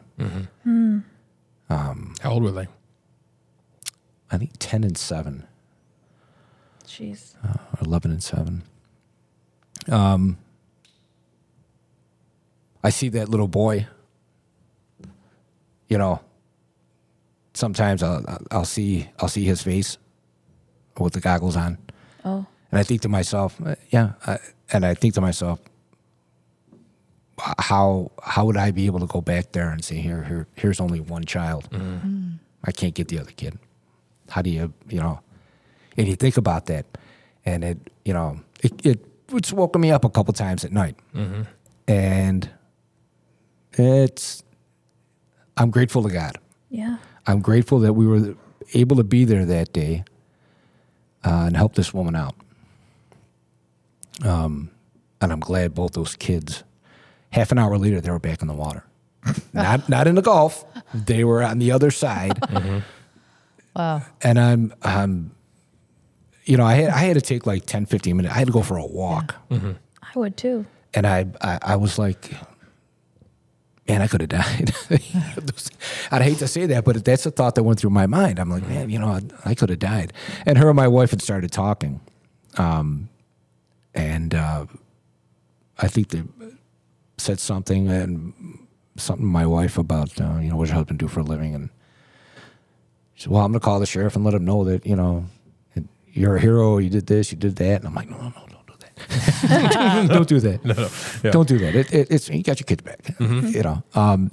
How 1.68 2.30
old 2.30 2.42
were 2.42 2.52
they? 2.52 2.68
I 4.30 4.38
think 4.38 4.52
10 4.58 4.84
and 4.84 4.96
7. 4.96 5.46
Jeez. 6.86 7.34
or 7.44 7.80
11 7.86 8.10
and 8.10 8.22
7. 8.22 8.62
Um, 9.88 10.38
I 12.84 12.90
see 12.90 13.08
that 13.10 13.28
little 13.28 13.48
boy. 13.48 13.86
You 15.88 15.98
know, 15.98 16.20
sometimes 17.54 18.02
I'll, 18.02 18.24
I'll 18.50 18.64
see 18.64 19.10
I'll 19.18 19.28
see 19.28 19.44
his 19.44 19.62
face 19.62 19.98
with 20.98 21.12
the 21.12 21.20
goggles 21.20 21.56
on, 21.56 21.78
Oh. 22.24 22.46
and 22.70 22.78
I 22.80 22.82
think 22.82 23.02
to 23.02 23.08
myself, 23.08 23.56
uh, 23.64 23.74
yeah, 23.90 24.12
I, 24.26 24.38
and 24.72 24.86
I 24.86 24.94
think 24.94 25.14
to 25.14 25.20
myself, 25.20 25.58
how 27.58 28.10
how 28.22 28.44
would 28.46 28.56
I 28.56 28.70
be 28.70 28.86
able 28.86 29.00
to 29.00 29.06
go 29.06 29.20
back 29.20 29.52
there 29.52 29.70
and 29.70 29.84
say, 29.84 29.96
here, 29.96 30.22
here 30.24 30.46
here's 30.54 30.80
only 30.80 31.00
one 31.00 31.24
child, 31.24 31.68
I 32.64 32.72
can't 32.72 32.94
get 32.94 33.08
the 33.08 33.18
other 33.18 33.32
kid. 33.32 33.58
How 34.30 34.42
do 34.42 34.50
you 34.50 34.72
you 34.88 35.00
know? 35.00 35.20
And 35.96 36.08
you 36.08 36.16
think 36.16 36.36
about 36.36 36.66
that, 36.66 36.86
and 37.44 37.64
it 37.64 37.78
you 38.04 38.14
know 38.14 38.40
it 38.62 38.86
it 38.86 39.04
it's 39.32 39.52
woken 39.52 39.80
me 39.80 39.90
up 39.90 40.04
a 40.04 40.10
couple 40.10 40.32
times 40.34 40.64
at 40.64 40.72
night, 40.72 40.96
and 41.88 42.48
it's 43.72 44.42
I'm 45.56 45.70
grateful 45.70 46.02
to 46.02 46.10
God. 46.10 46.38
Yeah. 46.70 46.96
I'm 47.26 47.40
grateful 47.40 47.80
that 47.80 47.92
we 47.92 48.06
were 48.06 48.34
able 48.74 48.96
to 48.96 49.04
be 49.04 49.24
there 49.24 49.44
that 49.44 49.72
day 49.72 50.04
uh, 51.24 51.44
and 51.46 51.56
help 51.56 51.74
this 51.74 51.92
woman 51.94 52.16
out. 52.16 52.34
Um, 54.24 54.70
and 55.20 55.32
I'm 55.32 55.40
glad 55.40 55.74
both 55.74 55.92
those 55.92 56.16
kids. 56.16 56.64
Half 57.32 57.50
an 57.52 57.58
hour 57.58 57.76
later, 57.78 58.00
they 58.00 58.10
were 58.10 58.18
back 58.18 58.42
in 58.42 58.48
the 58.48 58.54
water. 58.54 58.84
not 59.52 59.88
not 59.88 60.06
in 60.06 60.14
the 60.14 60.22
Gulf. 60.22 60.64
They 60.94 61.24
were 61.24 61.42
on 61.42 61.58
the 61.58 61.72
other 61.72 61.90
side. 61.90 62.38
Wow. 63.74 64.02
And 64.20 64.38
I'm, 64.38 64.74
I'm, 64.82 65.30
you 66.44 66.58
know, 66.58 66.64
I 66.66 66.74
had 66.74 66.90
I 66.90 66.98
had 66.98 67.14
to 67.14 67.22
take 67.22 67.46
like 67.46 67.64
10, 67.64 67.86
15 67.86 68.16
minutes. 68.18 68.34
I 68.34 68.38
had 68.38 68.48
to 68.48 68.52
go 68.52 68.60
for 68.62 68.76
a 68.76 68.84
walk. 68.84 69.34
I 69.50 70.18
would 70.18 70.36
too. 70.36 70.66
And 70.92 71.06
I, 71.06 71.26
I, 71.40 71.58
I 71.62 71.76
was 71.76 71.98
like, 71.98 72.32
man, 73.88 74.02
I 74.02 74.08
could 74.08 74.20
have 74.20 74.28
died. 74.28 74.74
I'd 76.10 76.20
hate 76.20 76.36
to 76.38 76.46
say 76.48 76.66
that, 76.66 76.84
but 76.84 77.02
that's 77.02 77.24
the 77.24 77.30
thought 77.30 77.54
that 77.54 77.62
went 77.62 77.80
through 77.80 77.90
my 77.90 78.06
mind. 78.06 78.38
I'm 78.38 78.50
like, 78.50 78.68
man, 78.68 78.90
you 78.90 78.98
know, 78.98 79.08
I, 79.08 79.22
I 79.46 79.54
could 79.54 79.70
have 79.70 79.78
died. 79.78 80.12
And 80.44 80.58
her 80.58 80.68
and 80.68 80.76
my 80.76 80.88
wife 80.88 81.10
had 81.10 81.22
started 81.22 81.50
talking. 81.50 82.00
Um, 82.58 83.08
and 83.94 84.34
uh, 84.34 84.66
I 85.78 85.88
think 85.88 86.08
they 86.08 86.24
said 87.22 87.40
something 87.40 87.88
and 87.88 88.32
something 88.96 89.24
to 89.24 89.30
my 89.30 89.46
wife 89.46 89.78
about, 89.78 90.20
uh, 90.20 90.38
you 90.40 90.50
know, 90.50 90.56
what 90.56 90.64
does 90.64 90.70
your 90.70 90.76
husband 90.76 90.98
do 90.98 91.08
for 91.08 91.20
a 91.20 91.22
living? 91.22 91.54
And 91.54 91.70
she 93.14 93.24
said, 93.24 93.32
well, 93.32 93.44
I'm 93.44 93.52
going 93.52 93.60
to 93.60 93.64
call 93.64 93.80
the 93.80 93.86
sheriff 93.86 94.16
and 94.16 94.24
let 94.24 94.34
him 94.34 94.44
know 94.44 94.64
that, 94.64 94.84
you 94.84 94.96
know, 94.96 95.26
you're 96.12 96.36
a 96.36 96.40
hero. 96.40 96.78
You 96.78 96.90
did 96.90 97.06
this, 97.06 97.32
you 97.32 97.38
did 97.38 97.56
that. 97.56 97.76
And 97.80 97.86
I'm 97.86 97.94
like, 97.94 98.10
no, 98.10 98.18
no, 98.18 98.28
no, 98.28 98.46
don't 98.50 98.66
do 98.66 98.74
that. 98.80 100.08
don't 100.12 100.28
do 100.28 100.40
that. 100.40 100.64
No, 100.64 100.74
no. 100.74 100.88
Yeah. 101.24 101.30
Don't 101.30 101.48
do 101.48 101.58
that. 101.58 101.74
It, 101.74 101.92
it, 101.94 102.10
it's 102.10 102.28
you 102.28 102.42
got 102.42 102.60
your 102.60 102.66
kids 102.66 102.82
back. 102.82 103.14
You 103.18 103.62
know, 103.62 103.82
um, 103.94 104.30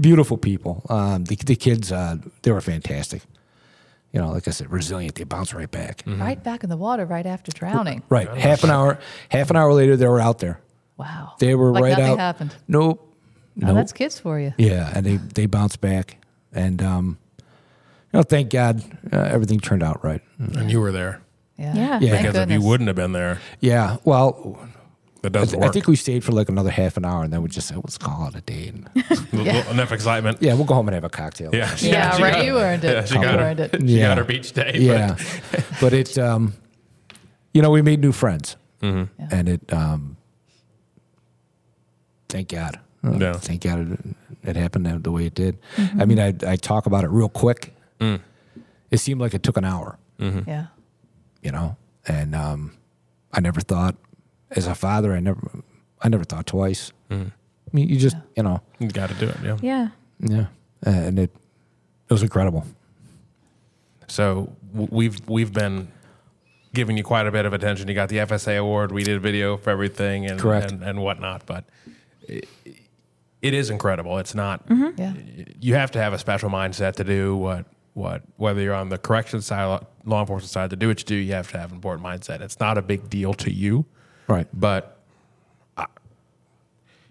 beautiful 0.00 0.36
people. 0.36 0.84
Um, 0.88 1.24
the, 1.24 1.36
the 1.36 1.56
kids, 1.56 1.92
uh, 1.92 2.16
they 2.42 2.50
were 2.50 2.60
fantastic. 2.60 3.22
You 4.12 4.20
know, 4.20 4.32
like 4.32 4.48
I 4.48 4.50
said, 4.50 4.72
resilient. 4.72 5.14
They 5.14 5.22
bounce 5.24 5.54
right 5.54 5.70
back. 5.70 6.02
Right 6.06 6.42
back 6.42 6.64
in 6.64 6.70
the 6.70 6.76
water 6.76 7.06
right 7.06 7.26
after 7.26 7.52
drowning. 7.52 8.02
Right. 8.08 8.28
Half 8.28 8.64
an 8.64 8.70
hour. 8.70 8.98
Half 9.28 9.50
an 9.50 9.56
hour 9.56 9.72
later, 9.72 9.96
they 9.96 10.08
were 10.08 10.20
out 10.20 10.40
there. 10.40 10.60
Wow. 11.00 11.34
They 11.38 11.54
were 11.54 11.70
like 11.72 11.82
right 11.82 11.90
nothing 11.98 12.12
out. 12.12 12.18
happened. 12.18 12.54
Nope. 12.68 12.98
Oh, 13.62 13.66
Nope. 13.66 13.74
that's 13.76 13.92
kids 13.92 14.18
for 14.18 14.38
you. 14.38 14.52
yeah, 14.58 14.92
and 14.94 15.04
they 15.04 15.16
they 15.16 15.46
bounced 15.46 15.80
back, 15.80 16.16
and 16.52 16.80
um, 16.82 17.18
you 17.38 18.18
know, 18.18 18.22
thank 18.22 18.50
God, 18.50 18.82
uh, 19.12 19.16
everything 19.18 19.60
turned 19.60 19.82
out 19.82 20.04
right. 20.04 20.22
And 20.38 20.70
you 20.70 20.80
were 20.80 20.92
there. 20.92 21.20
Yeah. 21.56 21.74
Yeah. 21.74 21.98
Yeah. 22.00 22.16
Because 22.22 22.36
if 22.36 22.50
you 22.50 22.60
wouldn't 22.62 22.86
have 22.88 22.96
been 22.96 23.12
there, 23.12 23.38
Yeah. 23.60 23.96
Well, 24.04 24.58
that 25.22 25.36
I, 25.36 25.40
doesn't 25.40 25.58
th- 25.60 25.68
I 25.68 25.72
think 25.72 25.86
we 25.88 25.96
stayed 25.96 26.24
for 26.24 26.32
like 26.32 26.48
another 26.48 26.70
half 26.70 26.96
an 26.96 27.04
hour, 27.04 27.22
and 27.24 27.30
then 27.32 27.42
we 27.42 27.48
just 27.50 27.68
said, 27.68 27.76
let's 27.76 27.98
call 27.98 28.28
it 28.28 28.34
a 28.34 28.40
day. 28.40 28.68
And 28.72 28.88
L- 29.48 29.70
Enough 29.70 29.92
excitement. 29.92 30.38
yeah, 30.40 30.54
we'll 30.54 30.64
go 30.64 30.74
home 30.74 30.88
and 30.88 30.94
have 30.94 31.04
a 31.04 31.10
cocktail. 31.10 31.50
Yeah, 31.52 31.74
she- 31.76 31.88
Yeah, 31.90 32.10
right. 32.22 32.34
got- 32.34 32.44
You 32.46 32.58
earned 32.58 32.84
it. 32.84 32.92
Yeah, 32.94 33.04
she 33.04 33.14
got 33.14 33.38
her, 33.38 33.44
earned 33.46 33.60
it. 33.60 33.76
She 33.80 33.98
Yeah. 33.98 34.08
got 34.08 34.18
her 34.18 34.24
beach 34.24 34.52
day. 34.52 34.72
but- 34.72 34.80
yeah 34.80 35.16
but 35.80 35.92
it 35.92 36.16
um 36.18 36.54
you 37.52 37.60
know 37.62 37.70
we 37.70 37.82
made 37.82 38.00
new 38.00 38.12
friends 38.12 38.56
Mm-hmm. 38.82 39.12
Yeah. 39.22 39.28
and 39.38 39.48
it 39.48 39.72
um 39.72 40.16
thank 42.30 42.48
god 42.48 42.78
Uh, 43.02 43.16
Yeah. 43.18 43.32
thank 43.34 43.62
god 43.62 43.78
it, 43.92 44.00
it 44.50 44.56
happened 44.56 44.84
the- 44.86 44.98
the 44.98 45.10
way 45.12 45.24
it 45.26 45.34
did 45.34 45.58
i 45.98 46.04
mean 46.04 46.18
I, 46.18 46.34
I 46.46 46.56
talk 46.56 46.86
about 46.86 47.04
it 47.04 47.10
real 47.10 47.28
quick 47.28 47.74
Mm. 48.00 48.20
it 48.90 48.98
seemed 48.98 49.20
like 49.20 49.34
it 49.34 49.42
took 49.42 49.56
an 49.58 49.64
hour 49.64 49.98
Yeah. 50.18 50.66
you 51.42 51.50
know 51.52 51.76
and 52.06 52.34
um 52.34 52.72
i 53.32 53.40
never 53.40 53.60
thought 53.60 53.94
as 54.50 54.66
a 54.66 54.74
father 54.74 55.12
i 55.14 55.20
never 55.20 55.40
i 56.02 56.08
never 56.08 56.24
thought 56.24 56.46
twice 56.46 56.92
Mm. 57.10 57.26
i 57.32 57.70
mean 57.72 57.88
you 57.88 57.96
just 57.98 58.16
you 58.36 58.42
know 58.42 58.60
You 58.78 58.88
got 58.88 59.08
to 59.10 59.14
do 59.16 59.28
it. 59.28 59.36
Yeah. 59.42 59.56
Yeah. 59.60 59.88
yeah 60.20 60.46
and 60.82 61.18
it 61.18 61.30
it 62.08 62.12
was 62.12 62.22
incredible. 62.22 62.64
So 64.08 64.52
we've 64.72 65.18
we've 65.28 65.52
been 65.52 65.88
giving 66.74 66.96
you 66.96 67.04
quite 67.04 67.26
a 67.26 67.30
bit 67.30 67.46
of 67.46 67.52
attention. 67.52 67.88
You 67.88 67.94
got 67.94 68.08
the 68.08 68.16
FSA 68.18 68.58
award. 68.58 68.90
We 68.92 69.02
did 69.04 69.16
a 69.16 69.20
video 69.20 69.56
for 69.56 69.70
everything 69.70 70.26
and 70.26 70.38
Correct. 70.40 70.72
and, 70.72 70.82
and 70.82 71.00
whatnot. 71.00 71.46
But 71.46 71.64
it, 72.30 72.48
it 73.42 73.54
is 73.54 73.70
incredible. 73.70 74.18
It's 74.18 74.34
not. 74.34 74.66
Mm-hmm. 74.68 75.00
Yeah. 75.00 75.14
You 75.60 75.74
have 75.74 75.90
to 75.92 75.98
have 75.98 76.12
a 76.12 76.18
special 76.18 76.50
mindset 76.50 76.94
to 76.96 77.04
do 77.04 77.36
what 77.36 77.66
what 77.94 78.22
whether 78.36 78.60
you're 78.60 78.74
on 78.74 78.88
the 78.88 78.98
correction 78.98 79.40
side, 79.42 79.84
law 80.04 80.20
enforcement 80.20 80.50
side, 80.50 80.70
to 80.70 80.76
do 80.76 80.88
what 80.88 81.00
you 81.00 81.06
do. 81.06 81.14
You 81.16 81.32
have 81.32 81.50
to 81.52 81.58
have 81.58 81.70
an 81.70 81.76
important 81.76 82.06
mindset. 82.06 82.40
It's 82.40 82.60
not 82.60 82.78
a 82.78 82.82
big 82.82 83.08
deal 83.10 83.34
to 83.34 83.52
you, 83.52 83.84
Right. 84.28 84.46
but 84.52 84.98
I, 85.76 85.86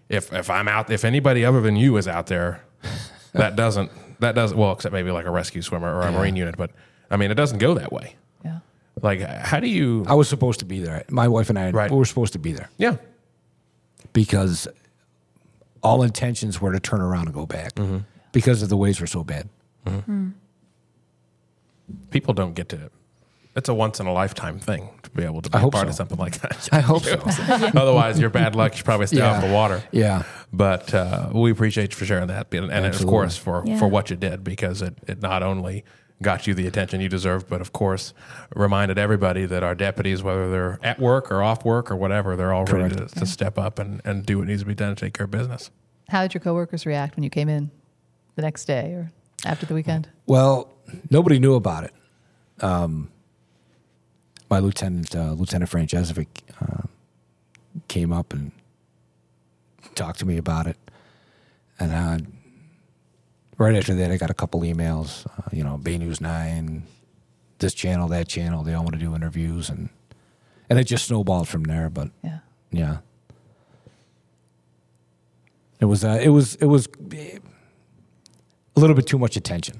if 0.08 0.32
if 0.32 0.48
I'm 0.50 0.68
out, 0.68 0.90
if 0.90 1.04
anybody 1.04 1.44
other 1.44 1.60
than 1.60 1.76
you 1.76 1.96
is 1.96 2.08
out 2.08 2.26
there, 2.28 2.62
that 3.32 3.56
doesn't 3.56 3.90
that 4.20 4.34
doesn't 4.34 4.56
well, 4.56 4.72
except 4.72 4.92
maybe 4.92 5.10
like 5.10 5.26
a 5.26 5.30
rescue 5.30 5.62
swimmer 5.62 5.92
or 5.94 6.02
a 6.02 6.12
marine 6.12 6.36
unit. 6.36 6.56
But 6.56 6.70
I 7.10 7.16
mean, 7.16 7.30
it 7.30 7.34
doesn't 7.34 7.58
go 7.58 7.74
that 7.74 7.92
way. 7.92 8.14
Yeah. 8.44 8.60
Like, 9.02 9.20
how 9.20 9.60
do 9.60 9.68
you? 9.68 10.04
I 10.08 10.14
was 10.14 10.28
supposed 10.28 10.60
to 10.60 10.64
be 10.66 10.80
there. 10.80 11.04
My 11.10 11.26
wife 11.28 11.50
and 11.50 11.58
I 11.58 11.70
Right. 11.70 11.90
we 11.90 11.96
were 11.96 12.04
supposed 12.04 12.32
to 12.34 12.38
be 12.38 12.52
there 12.52 12.70
Yeah, 12.78 12.96
because 14.12 14.66
all 15.82 16.02
intentions 16.02 16.60
were 16.60 16.72
to 16.72 16.80
turn 16.80 17.00
around 17.00 17.26
and 17.26 17.34
go 17.34 17.46
back 17.46 17.72
because 18.32 18.62
of 18.62 18.68
the 18.68 18.76
waves 18.76 19.00
were 19.00 19.06
so 19.06 19.24
bad. 19.24 19.48
people 22.10 22.34
don't 22.34 22.54
get 22.54 22.68
to. 22.70 22.76
it. 22.76 22.92
It's 23.56 23.68
a 23.68 23.74
once 23.74 23.98
in 23.98 24.06
a 24.06 24.12
lifetime 24.12 24.60
thing 24.60 24.90
to 25.02 25.10
be 25.10 25.24
able 25.24 25.42
to 25.42 25.50
be 25.50 25.56
I 25.56 25.58
a 25.58 25.62
hope 25.62 25.72
part 25.72 25.86
so. 25.86 25.88
of 25.90 25.94
something 25.96 26.18
like 26.18 26.40
that. 26.40 26.68
I 26.72 26.80
hope 26.80 27.02
so. 27.02 27.18
Otherwise, 27.74 28.20
you're 28.20 28.30
bad 28.30 28.54
luck. 28.54 28.72
You 28.72 28.76
should 28.78 28.84
probably 28.84 29.08
stay 29.08 29.20
off 29.20 29.42
the 29.44 29.52
water. 29.52 29.82
Yeah. 29.90 30.22
But 30.52 30.94
uh, 30.94 31.30
we 31.34 31.50
appreciate 31.50 31.90
you 31.90 31.96
for 31.96 32.04
sharing 32.04 32.28
that, 32.28 32.52
and, 32.54 32.70
and 32.70 32.86
of 32.86 33.04
course 33.06 33.36
for 33.36 33.64
Yeah. 33.66 33.78
for 33.78 33.88
what 33.88 34.08
you 34.08 34.16
did 34.16 34.44
because 34.44 34.82
it 34.82 34.96
it 35.08 35.20
not 35.20 35.42
only 35.42 35.84
got 36.22 36.46
you 36.46 36.54
the 36.54 36.66
attention 36.66 37.00
you 37.00 37.08
deserved, 37.08 37.48
but 37.48 37.60
of 37.60 37.72
course 37.72 38.12
reminded 38.54 38.98
everybody 38.98 39.46
that 39.46 39.62
our 39.62 39.74
deputies, 39.74 40.22
whether 40.22 40.50
they're 40.50 40.78
at 40.82 40.98
work 40.98 41.30
or 41.30 41.42
off 41.42 41.64
work 41.64 41.90
or 41.90 41.96
whatever, 41.96 42.36
they're 42.36 42.52
all 42.52 42.64
ready 42.64 42.94
to, 42.94 43.06
to 43.06 43.26
step 43.26 43.58
up 43.58 43.78
and, 43.78 44.00
and 44.04 44.26
do 44.26 44.38
what 44.38 44.46
needs 44.46 44.62
to 44.62 44.66
be 44.66 44.74
done 44.74 44.94
to 44.94 45.04
take 45.06 45.14
care 45.14 45.24
of 45.24 45.30
business. 45.30 45.70
How 46.08 46.22
did 46.22 46.34
your 46.34 46.40
coworkers 46.40 46.84
react 46.86 47.16
when 47.16 47.22
you 47.22 47.30
came 47.30 47.48
in 47.48 47.70
the 48.36 48.42
next 48.42 48.64
day 48.64 48.92
or 48.92 49.12
after 49.44 49.66
the 49.66 49.74
weekend? 49.74 50.08
Well, 50.26 50.72
nobody 51.08 51.38
knew 51.38 51.54
about 51.54 51.84
it. 51.84 51.94
Um, 52.60 53.10
my 54.50 54.58
lieutenant, 54.58 55.14
uh, 55.14 55.32
Lieutenant 55.32 55.70
Francesovic, 55.70 56.26
uh, 56.60 56.82
came 57.86 58.12
up 58.12 58.32
and 58.32 58.50
talked 59.94 60.18
to 60.18 60.26
me 60.26 60.36
about 60.36 60.66
it, 60.66 60.76
and 61.78 61.92
uh, 61.92 62.26
right 63.66 63.76
after 63.76 63.94
that, 63.94 64.10
I 64.10 64.16
got 64.16 64.30
a 64.30 64.34
couple 64.34 64.60
emails. 64.62 65.26
Uh, 65.26 65.48
you 65.52 65.62
know, 65.62 65.76
Bay 65.78 65.98
News 65.98 66.20
Nine, 66.20 66.82
this 67.58 67.74
channel, 67.74 68.08
that 68.08 68.26
channel. 68.28 68.62
They 68.64 68.74
all 68.74 68.82
want 68.82 68.94
to 68.94 68.98
do 69.00 69.14
interviews, 69.14 69.68
and 69.68 69.88
and 70.68 70.78
it 70.78 70.84
just 70.84 71.06
snowballed 71.06 71.48
from 71.48 71.64
there. 71.64 71.88
But 71.90 72.08
Yeah. 72.24 72.38
yeah, 72.72 72.98
it 75.80 75.84
was 75.86 76.04
uh, 76.04 76.18
it 76.22 76.30
was 76.30 76.56
it 76.56 76.66
was 76.66 76.88
a 77.10 77.40
little 78.80 78.96
bit 78.96 79.06
too 79.06 79.18
much 79.18 79.36
attention. 79.36 79.76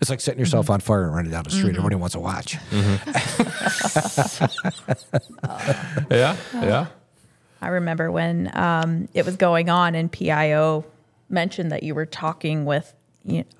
It's 0.00 0.10
like 0.10 0.20
setting 0.20 0.38
yourself 0.40 0.68
on 0.68 0.80
fire 0.80 1.04
and 1.04 1.14
running 1.14 1.30
down 1.30 1.44
the 1.44 1.50
street. 1.50 1.70
Everybody 1.70 1.96
wants 1.96 2.12
to 2.14 2.20
watch. 2.20 2.56
Yeah, 6.10 6.36
yeah. 6.54 6.86
I 7.62 7.68
remember 7.68 8.10
when 8.12 8.50
um, 8.54 9.08
it 9.14 9.24
was 9.24 9.36
going 9.36 9.70
on 9.70 9.94
and 9.94 10.12
PIO 10.12 10.84
mentioned 11.28 11.72
that 11.72 11.82
you 11.82 11.94
were 11.94 12.04
talking 12.06 12.64
with 12.66 12.92
you 12.92 12.96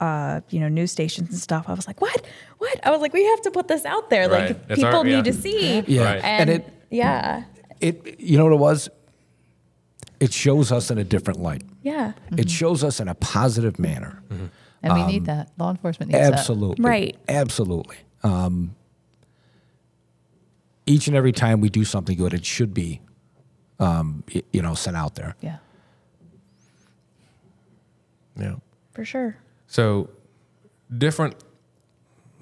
uh, 0.00 0.40
you 0.50 0.60
know 0.60 0.68
news 0.68 0.92
stations 0.92 1.30
and 1.30 1.38
stuff. 1.38 1.64
I 1.68 1.74
was 1.74 1.86
like, 1.86 2.00
what? 2.00 2.24
What? 2.58 2.80
I 2.86 2.90
was 2.90 3.00
like, 3.00 3.12
we 3.12 3.24
have 3.24 3.42
to 3.42 3.50
put 3.50 3.68
this 3.68 3.84
out 3.84 4.10
there. 4.10 4.28
Right. 4.28 4.48
Like 4.48 4.60
It's 4.68 4.74
people 4.80 4.86
our- 4.98 5.06
yeah. 5.06 5.16
need 5.16 5.24
to 5.26 5.32
see. 5.32 5.80
Yeah, 5.86 6.02
Right. 6.04 6.24
And, 6.24 6.50
and 6.50 6.50
it 6.50 6.72
yeah, 6.90 7.44
it 7.80 8.20
you 8.20 8.38
know 8.38 8.44
what 8.44 8.52
it 8.52 8.58
was. 8.60 8.88
It 10.18 10.32
shows 10.32 10.72
us 10.72 10.90
in 10.90 10.96
a 10.98 11.04
different 11.04 11.40
light. 11.40 11.62
yeah, 11.82 12.12
It 12.38 12.48
shows 12.48 12.82
us 12.82 13.00
in 13.00 13.08
a 13.08 13.14
positive 13.14 13.78
manner. 13.78 14.22
And 14.82 14.94
we 14.94 15.04
need 15.06 15.26
that. 15.26 15.50
Law 15.58 15.70
enforcement 15.70 16.10
needs 16.12 16.24
Absolutely. 16.24 16.82
Right. 16.84 17.16
Absolutely. 17.28 17.96
Um, 18.22 18.74
each 20.86 21.06
and 21.08 21.16
every 21.16 21.32
time 21.32 21.60
we 21.60 21.68
do 21.68 21.84
something 21.84 22.16
good, 22.16 22.32
it 22.32 22.44
should 22.46 22.72
be, 22.72 23.00
um, 23.80 24.22
you 24.52 24.62
know, 24.62 24.74
sent 24.74 24.96
out 24.96 25.16
there. 25.16 25.34
Yeah. 25.42 25.58
Yeah. 28.38 28.54
for 28.92 29.04
sure. 29.04 29.36
So, 29.76 30.08
different 30.96 31.34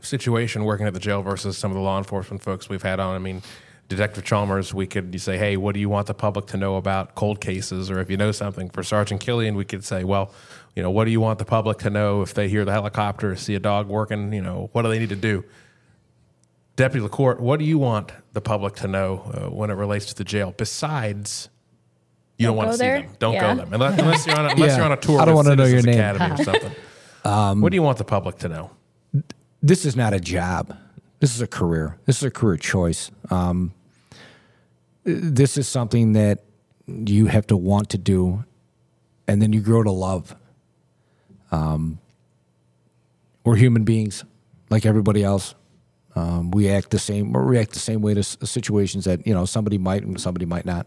situation 0.02 0.62
working 0.64 0.86
at 0.86 0.94
the 0.94 1.00
jail 1.00 1.20
versus 1.20 1.58
some 1.58 1.72
of 1.72 1.74
the 1.74 1.80
law 1.82 1.98
enforcement 1.98 2.44
folks 2.44 2.68
we've 2.68 2.84
had 2.84 3.00
on. 3.00 3.16
I 3.16 3.18
mean, 3.18 3.42
Detective 3.88 4.22
Chalmers, 4.22 4.72
we 4.72 4.86
could 4.86 5.20
say, 5.20 5.36
hey, 5.36 5.56
what 5.56 5.74
do 5.74 5.80
you 5.80 5.88
want 5.88 6.06
the 6.06 6.14
public 6.14 6.46
to 6.46 6.56
know 6.56 6.76
about 6.76 7.16
cold 7.16 7.40
cases? 7.40 7.90
Or 7.90 7.98
if 7.98 8.08
you 8.08 8.16
know 8.16 8.30
something 8.30 8.70
for 8.70 8.84
Sergeant 8.84 9.20
Killian, 9.20 9.56
we 9.56 9.64
could 9.64 9.82
say, 9.84 10.04
well, 10.04 10.32
you 10.76 10.82
know, 10.84 10.92
what 10.92 11.06
do 11.06 11.10
you 11.10 11.20
want 11.20 11.40
the 11.40 11.44
public 11.44 11.78
to 11.78 11.90
know 11.90 12.22
if 12.22 12.34
they 12.34 12.48
hear 12.48 12.64
the 12.64 12.70
helicopter 12.70 13.34
see 13.34 13.56
a 13.56 13.60
dog 13.60 13.88
working? 13.88 14.32
You 14.32 14.40
know, 14.42 14.68
what 14.70 14.82
do 14.82 14.88
they 14.90 15.00
need 15.00 15.08
to 15.08 15.16
do? 15.16 15.42
Deputy 16.76 17.02
LaCorte, 17.04 17.40
what 17.40 17.58
do 17.58 17.64
you 17.64 17.78
want 17.78 18.12
the 18.32 18.40
public 18.40 18.76
to 18.76 18.86
know 18.86 19.22
uh, 19.34 19.50
when 19.50 19.70
it 19.70 19.74
relates 19.74 20.06
to 20.06 20.14
the 20.14 20.22
jail? 20.24 20.54
Besides, 20.56 21.48
you 22.38 22.46
don't, 22.46 22.54
Don't 22.54 22.64
want 22.64 22.70
to 22.70 22.78
see 22.78 22.84
there? 22.84 23.00
them. 23.00 23.16
Don't 23.18 23.34
Yeah. 23.34 23.54
go 23.56 23.60
them. 23.60 23.72
unless, 23.74 23.98
unless 23.98 24.24
you're 24.28 24.38
on 24.38 24.46
a, 24.46 24.48
unless 24.52 24.70
Yeah. 24.70 24.76
you're 24.76 24.86
on 24.86 24.92
a 24.92 24.96
tour. 24.96 25.20
I 25.20 25.24
don't 25.24 25.34
wanna 25.34 25.56
know 25.56 25.64
your 25.64 25.82
name. 25.82 25.98
Academy 25.98 26.40
or 26.40 26.44
something. 26.44 26.72
what 27.60 27.70
do 27.70 27.76
you 27.76 27.82
want 27.82 27.98
the 27.98 28.04
public 28.04 28.38
to 28.38 28.48
know? 28.48 28.70
This 29.62 29.84
is 29.86 29.96
not 29.96 30.12
a 30.12 30.20
job. 30.20 30.76
This 31.20 31.34
is 31.34 31.40
a 31.40 31.46
career. 31.46 31.96
This 32.04 32.18
is 32.18 32.22
a 32.24 32.30
career 32.30 32.56
choice. 32.58 33.10
Um, 33.30 33.72
this 35.04 35.56
is 35.56 35.66
something 35.68 36.12
that 36.12 36.44
you 36.86 37.26
have 37.26 37.46
to 37.46 37.56
want 37.56 37.88
to 37.90 37.98
do, 37.98 38.44
and 39.26 39.40
then 39.40 39.52
you 39.52 39.60
grow 39.60 39.82
to 39.82 39.90
love. 39.90 40.34
Um, 41.50 41.98
we're 43.44 43.56
human 43.56 43.84
beings, 43.84 44.24
like 44.70 44.84
everybody 44.86 45.22
else. 45.22 45.54
Um, 46.16 46.50
we 46.50 46.68
act 46.68 46.90
the 46.90 46.98
same, 46.98 47.34
or 47.36 47.42
react 47.42 47.72
the 47.72 47.78
same 47.78 48.00
way 48.02 48.14
to 48.14 48.20
s- 48.20 48.36
situations 48.44 49.04
that 49.06 49.26
you 49.26 49.34
know 49.34 49.44
somebody 49.46 49.78
might 49.78 50.02
and 50.04 50.20
somebody 50.20 50.46
might 50.46 50.64
not. 50.66 50.86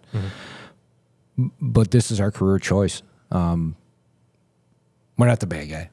M- 1.38 1.52
But 1.62 1.92
this 1.92 2.12
is 2.12 2.20
our 2.22 2.32
career 2.32 2.60
choice. 2.60 3.02
Um, 3.32 3.76
we're 5.18 5.28
not 5.28 5.40
the 5.40 5.48
bad 5.48 5.70
guy. 5.70 5.90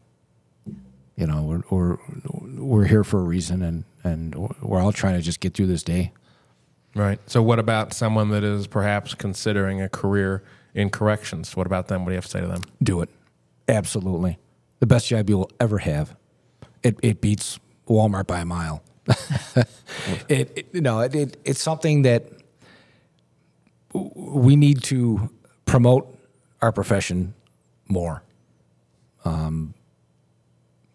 You 1.17 1.27
know, 1.27 1.43
we're, 1.43 1.63
we're 1.71 1.99
we're 2.65 2.85
here 2.87 3.05
for 3.05 3.21
a 3.21 3.23
reason, 3.23 3.63
and 3.63 3.85
and 4.03 4.35
we're 4.61 4.81
all 4.81 4.93
trying 4.93 5.15
to 5.15 5.23
just 5.23 5.41
get 5.41 5.55
through 5.55 5.67
this 5.67 5.83
day. 5.83 6.13
Right. 6.95 7.19
So, 7.29 7.43
what 7.43 7.59
about 7.59 7.93
someone 7.93 8.31
that 8.31 8.45
is 8.45 8.67
perhaps 8.67 9.15
considering 9.15 9.81
a 9.81 9.89
career 9.89 10.43
in 10.75 10.91
corrections? 10.91 11.57
What 11.57 11.67
about 11.67 11.89
them? 11.89 12.05
What 12.05 12.11
do 12.11 12.13
you 12.15 12.17
have 12.17 12.25
to 12.25 12.31
say 12.31 12.41
to 12.41 12.47
them? 12.47 12.63
Do 12.83 13.01
it, 13.01 13.09
absolutely. 13.69 14.39
The 14.81 14.87
best 14.87 15.09
job 15.09 15.29
you'll 15.29 15.51
ever 15.61 15.79
have. 15.79 16.17
It 16.83 16.99
it 17.03 17.21
beats 17.21 17.59
Walmart 17.89 18.27
by 18.27 18.41
a 18.41 18.45
mile. 18.45 18.83
it, 20.29 20.53
it 20.57 20.75
no, 20.75 21.01
it, 21.01 21.15
it 21.15 21.37
it's 21.45 21.63
something 21.63 22.03
that 22.03 22.29
we 23.93 24.57
need 24.57 24.83
to 24.85 25.31
promote 25.67 26.19
our 26.63 26.73
profession 26.73 27.35
more. 27.89 28.23
Um, 29.25 29.75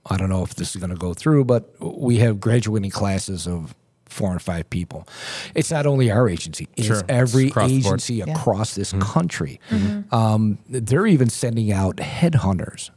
I 0.09 0.17
don't 0.17 0.29
know 0.29 0.43
if 0.43 0.55
this 0.55 0.75
is 0.75 0.81
going 0.81 0.89
to 0.89 0.95
go 0.97 1.13
through, 1.13 1.45
but 1.45 1.69
we 1.79 2.17
have 2.17 2.39
graduating 2.39 2.89
classes 2.91 3.47
of 3.47 3.75
four 4.05 4.31
and 4.31 4.41
five 4.41 4.69
people. 4.71 5.07
It's 5.53 5.69
not 5.69 5.85
only 5.85 6.09
our 6.09 6.27
agency; 6.27 6.67
it's 6.75 6.87
Sure. 6.87 7.03
every 7.07 7.43
It's 7.45 7.51
across 7.51 7.69
the 7.69 7.81
board. 7.81 7.85
agency 7.93 8.13
Yeah. 8.15 8.25
across 8.31 8.73
this 8.75 8.91
mm-hmm. 8.91 9.01
country. 9.01 9.59
Mm-hmm. 9.69 10.13
Um, 10.13 10.57
they're 10.67 11.05
even 11.07 11.29
sending 11.29 11.71
out 11.71 11.97
headhunters 11.97 12.89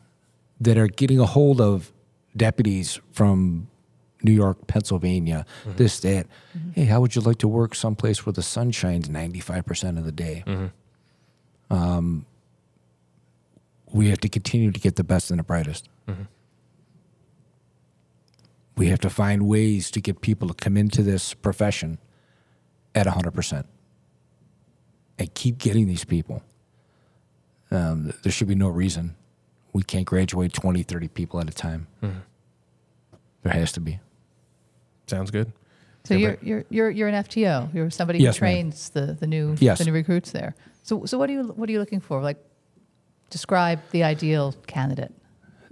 that 0.60 0.78
are 0.78 0.88
getting 0.88 1.18
a 1.18 1.26
hold 1.26 1.60
of 1.60 1.92
deputies 2.36 2.98
from 3.12 3.68
New 4.22 4.32
York, 4.32 4.66
Pennsylvania, 4.68 5.44
mm-hmm. 5.64 5.76
this, 5.76 6.00
that. 6.00 6.26
Hey, 6.74 6.84
how 6.84 7.00
would 7.00 7.14
you 7.14 7.20
like 7.20 7.38
to 7.38 7.48
work 7.48 7.74
someplace 7.74 8.24
where 8.24 8.32
the 8.32 8.42
sun 8.42 8.70
shines 8.70 9.08
95% 9.08 9.98
of 9.98 10.04
the 10.04 10.12
day? 10.12 10.44
Um, 11.70 12.24
we 13.92 14.08
have 14.10 14.20
to 14.20 14.28
continue 14.28 14.70
to 14.70 14.80
get 14.80 14.96
the 14.96 15.04
best 15.04 15.30
and 15.30 15.38
the 15.38 15.44
brightest. 15.44 15.88
We 18.76 18.88
have 18.88 19.00
to 19.00 19.10
find 19.10 19.46
ways 19.46 19.90
to 19.92 20.00
get 20.00 20.20
people 20.22 20.48
to 20.48 20.54
come 20.54 20.76
into 20.76 21.02
this 21.02 21.34
profession 21.34 21.98
at 22.94 23.06
100% 23.06 23.64
and 25.18 25.34
keep 25.34 25.58
getting 25.58 25.86
these 25.86 26.04
people. 26.04 26.42
Um, 27.70 28.12
there 28.22 28.32
should 28.32 28.48
be 28.48 28.54
no 28.54 28.68
reason 28.68 29.14
we 29.72 29.82
can't 29.82 30.04
graduate 30.04 30.52
20, 30.52 30.82
30 30.82 31.08
people 31.08 31.40
at 31.40 31.48
a 31.48 31.52
time. 31.52 31.86
There 32.00 33.52
has 33.52 33.72
to 33.72 33.80
be. 33.80 33.98
Sounds 35.06 35.30
good. 35.30 35.52
So 36.04 36.14
you're, 36.14 36.36
you're 36.42 36.64
you're 36.68 36.90
you're 36.90 37.08
an 37.08 37.14
FTO. 37.24 37.72
You're 37.72 37.88
somebody 37.90 38.18
Yes, 38.18 38.36
who 38.36 38.44
ma'am. 38.44 38.52
trains 38.54 38.90
the, 38.90 39.16
the 39.18 39.26
new 39.26 39.56
Yes. 39.60 39.78
the 39.78 39.84
new 39.84 39.92
recruits 39.92 40.32
there. 40.32 40.54
So 40.82 41.04
so 41.06 41.16
what 41.16 41.30
are 41.30 41.32
you 41.32 41.44
what 41.56 41.68
are 41.68 41.72
you 41.72 41.78
looking 41.78 42.00
for? 42.00 42.20
Like 42.20 42.38
describe 43.30 43.80
the 43.92 44.02
ideal 44.04 44.54
candidate. 44.66 45.12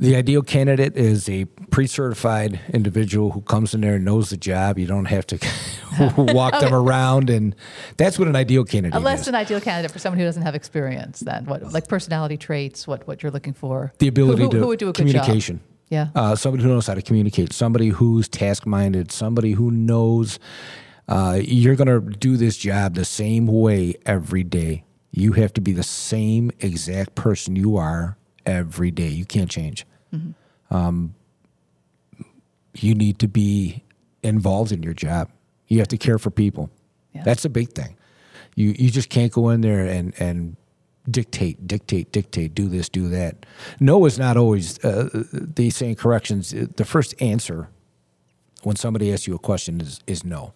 The 0.01 0.17
ideal 0.17 0.41
candidate 0.41 0.97
is 0.97 1.29
a 1.29 1.45
pre-certified 1.45 2.59
individual 2.73 3.33
who 3.33 3.43
comes 3.43 3.75
in 3.75 3.83
there 3.83 3.97
and 3.97 4.05
knows 4.07 4.31
the 4.31 4.39
job. 4.39 4.79
You 4.79 4.87
don't 4.87 5.05
have 5.05 5.27
to 5.27 5.39
walk 6.17 6.59
them 6.59 6.73
around, 6.73 7.29
and 7.29 7.55
that's 7.99 8.19
what 8.19 8.27
an 8.27 8.35
ideal 8.35 8.65
candidate 8.65 8.99
A 8.99 8.99
less 8.99 9.21
is. 9.21 9.27
than 9.27 9.35
ideal 9.35 9.61
candidate 9.61 9.91
for 9.91 9.99
someone 9.99 10.19
who 10.19 10.25
doesn't 10.25 10.43
have 10.43 10.55
experience. 10.55 11.21
Then 11.21 11.45
what, 11.45 11.75
like 11.75 11.87
personality 11.87 12.39
traits, 12.39 12.87
what 12.89 13.07
what 13.07 13.23
you're 13.23 13.31
looking 13.31 13.53
for, 13.53 13.93
the 13.99 14.09
ability 14.09 14.41
who, 14.41 14.49
who, 14.49 14.53
to 14.53 14.59
who 14.61 14.67
would 14.69 14.79
do 14.79 14.89
a 14.89 14.93
good 14.95 15.07
job? 15.07 15.23
communication. 15.23 15.61
Yeah. 15.91 16.09
Uh, 16.15 16.35
somebody 16.35 16.63
who 16.63 16.71
knows 16.71 16.87
how 16.87 16.95
to 16.95 17.03
communicate. 17.03 17.53
Somebody 17.53 17.89
who's 17.89 18.27
task-minded. 18.27 19.13
Somebody 19.13 19.53
who 19.53 19.71
knows 19.71 20.39
uh, 21.09 21.41
you're 21.45 21.77
going 21.77 21.89
to 21.89 22.17
do 22.17 22.39
this 22.39 22.57
job 22.57 22.95
the 22.95 23.05
same 23.05 23.47
way 23.49 23.97
every 24.07 24.45
day. 24.45 24.85
You 25.11 25.33
have 25.33 25.53
to 25.55 25.61
be 25.61 25.73
the 25.73 25.83
same 25.83 26.53
exact 26.61 27.17
person 27.17 27.55
you 27.55 27.77
are 27.77 28.17
every 28.47 28.91
day. 28.91 29.09
You 29.09 29.27
can't 29.27 29.51
change. 29.51 29.85
Um, 30.71 31.15
you 32.75 32.95
need 32.95 33.19
to 33.19 33.29
be 33.29 33.83
involved 34.23 34.73
in 34.73 34.83
your 34.83 34.95
job. 34.95 35.31
You 35.69 35.79
have 35.79 35.89
to 35.89 35.99
care 35.99 36.19
for 36.19 36.31
people. 36.31 36.71
Yeah. 37.13 37.23
That's 37.25 37.45
a 37.45 37.49
big 37.49 37.73
thing. 37.73 37.97
You 38.55 38.75
you 38.79 38.91
just 38.91 39.09
can't 39.09 39.33
go 39.33 39.51
in 39.51 39.61
there 39.61 39.85
and 39.87 40.15
and 40.21 40.57
dictate, 41.11 41.67
dictate, 41.67 42.13
dictate, 42.13 42.55
do 42.55 42.69
this, 42.69 42.89
do 42.89 43.09
that. 43.09 43.47
No 43.81 44.05
is 44.05 44.19
not 44.19 44.37
always 44.37 44.85
uh, 44.85 45.09
the 45.33 45.71
saying 45.71 45.97
corrections. 45.97 46.51
The 46.51 46.85
first 46.85 47.15
answer 47.21 47.69
when 48.63 48.77
somebody 48.77 49.13
asks 49.13 49.27
you 49.27 49.35
a 49.35 49.39
question 49.39 49.81
is 49.81 50.01
is 50.07 50.25
no. 50.25 50.53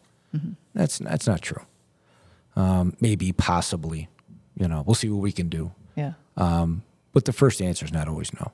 That's 0.74 0.98
that's 0.98 1.26
not 1.26 1.42
true. 1.42 1.62
Um, 2.56 2.94
maybe, 3.00 3.32
possibly, 3.32 4.08
you 4.56 4.68
know, 4.68 4.82
we'll 4.86 4.94
see 4.94 5.08
what 5.08 5.22
we 5.22 5.32
can 5.32 5.48
do. 5.48 5.72
Yeah. 5.96 6.12
Um, 6.36 6.82
but 7.12 7.24
the 7.24 7.32
first 7.32 7.62
answer 7.62 7.84
is 7.84 7.92
not 7.92 8.08
always 8.08 8.32
no. 8.32 8.52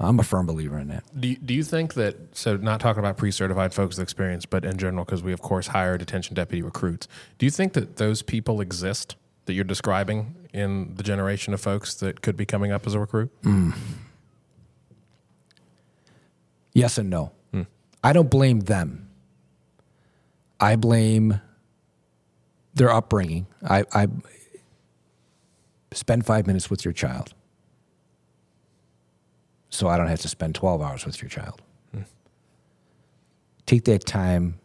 I'm 0.00 0.20
a 0.20 0.22
firm 0.22 0.46
believer 0.46 0.78
in 0.78 0.88
that. 0.88 1.04
Do 1.18 1.28
you, 1.28 1.36
do 1.36 1.54
you 1.54 1.64
think 1.64 1.94
that, 1.94 2.36
so 2.36 2.56
not 2.56 2.80
talking 2.80 3.00
about 3.00 3.16
pre 3.16 3.30
certified 3.30 3.74
folks 3.74 3.96
with 3.96 4.02
experience, 4.02 4.46
but 4.46 4.64
in 4.64 4.78
general, 4.78 5.04
because 5.04 5.22
we, 5.22 5.32
of 5.32 5.40
course, 5.40 5.68
hire 5.68 5.98
detention 5.98 6.34
deputy 6.34 6.62
recruits, 6.62 7.08
do 7.38 7.46
you 7.46 7.50
think 7.50 7.72
that 7.72 7.96
those 7.96 8.22
people 8.22 8.60
exist 8.60 9.16
that 9.46 9.54
you're 9.54 9.64
describing 9.64 10.36
in 10.52 10.94
the 10.94 11.02
generation 11.02 11.52
of 11.52 11.60
folks 11.60 11.94
that 11.94 12.22
could 12.22 12.36
be 12.36 12.46
coming 12.46 12.70
up 12.70 12.86
as 12.86 12.94
a 12.94 13.00
recruit? 13.00 13.30
Mm. 13.42 13.74
Yes 16.74 16.96
and 16.96 17.10
no. 17.10 17.32
Hmm. 17.52 17.62
I 18.04 18.12
don't 18.12 18.30
blame 18.30 18.60
them. 18.60 19.08
I 20.60 20.76
blame 20.76 21.40
their 22.74 22.90
upbringing. 22.92 23.46
I, 23.68 23.84
I 23.92 24.06
spend 25.92 26.24
five 26.24 26.46
minutes 26.46 26.70
with 26.70 26.84
your 26.84 26.92
child, 26.92 27.34
so 29.70 29.88
I 29.88 29.96
don't 29.96 30.08
have 30.08 30.20
to 30.20 30.28
spend 30.28 30.54
twelve 30.54 30.80
hours 30.82 31.04
with 31.04 31.22
your 31.22 31.28
child. 31.28 31.62
Take 33.68 33.84
that 33.84 34.06
time. 34.06 34.58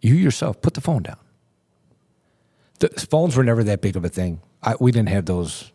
You 0.00 0.16
yourself 0.16 0.60
put 0.60 0.74
the 0.74 0.80
phone 0.80 1.04
down. 1.04 1.18
The 2.80 2.88
phones 3.08 3.36
were 3.36 3.44
never 3.44 3.62
that 3.62 3.80
big 3.80 3.94
of 3.94 4.04
a 4.04 4.08
thing. 4.08 4.40
I, 4.60 4.74
we 4.80 4.90
didn't 4.90 5.10
have 5.10 5.26
those. 5.26 5.70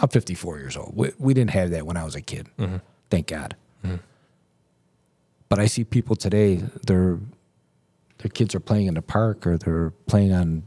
I'm 0.00 0.08
54 0.08 0.58
years 0.58 0.76
old. 0.76 0.92
We, 0.94 1.10
we 1.18 1.34
didn't 1.34 1.50
have 1.50 1.72
that 1.72 1.84
when 1.84 1.96
I 1.96 2.04
was 2.04 2.14
a 2.14 2.20
kid. 2.20 2.48
Mm-hmm. 2.56 2.76
Thank 3.10 3.26
God. 3.26 3.56
Mm-hmm. 3.84 3.96
But 5.48 5.58
I 5.58 5.66
see 5.66 5.82
people 5.82 6.14
today. 6.14 6.62
Their 6.86 7.18
their 8.18 8.30
kids 8.30 8.54
are 8.54 8.60
playing 8.60 8.86
in 8.86 8.94
the 8.94 9.02
park 9.02 9.44
or 9.44 9.58
they're 9.58 9.90
playing 10.06 10.32
on, 10.32 10.62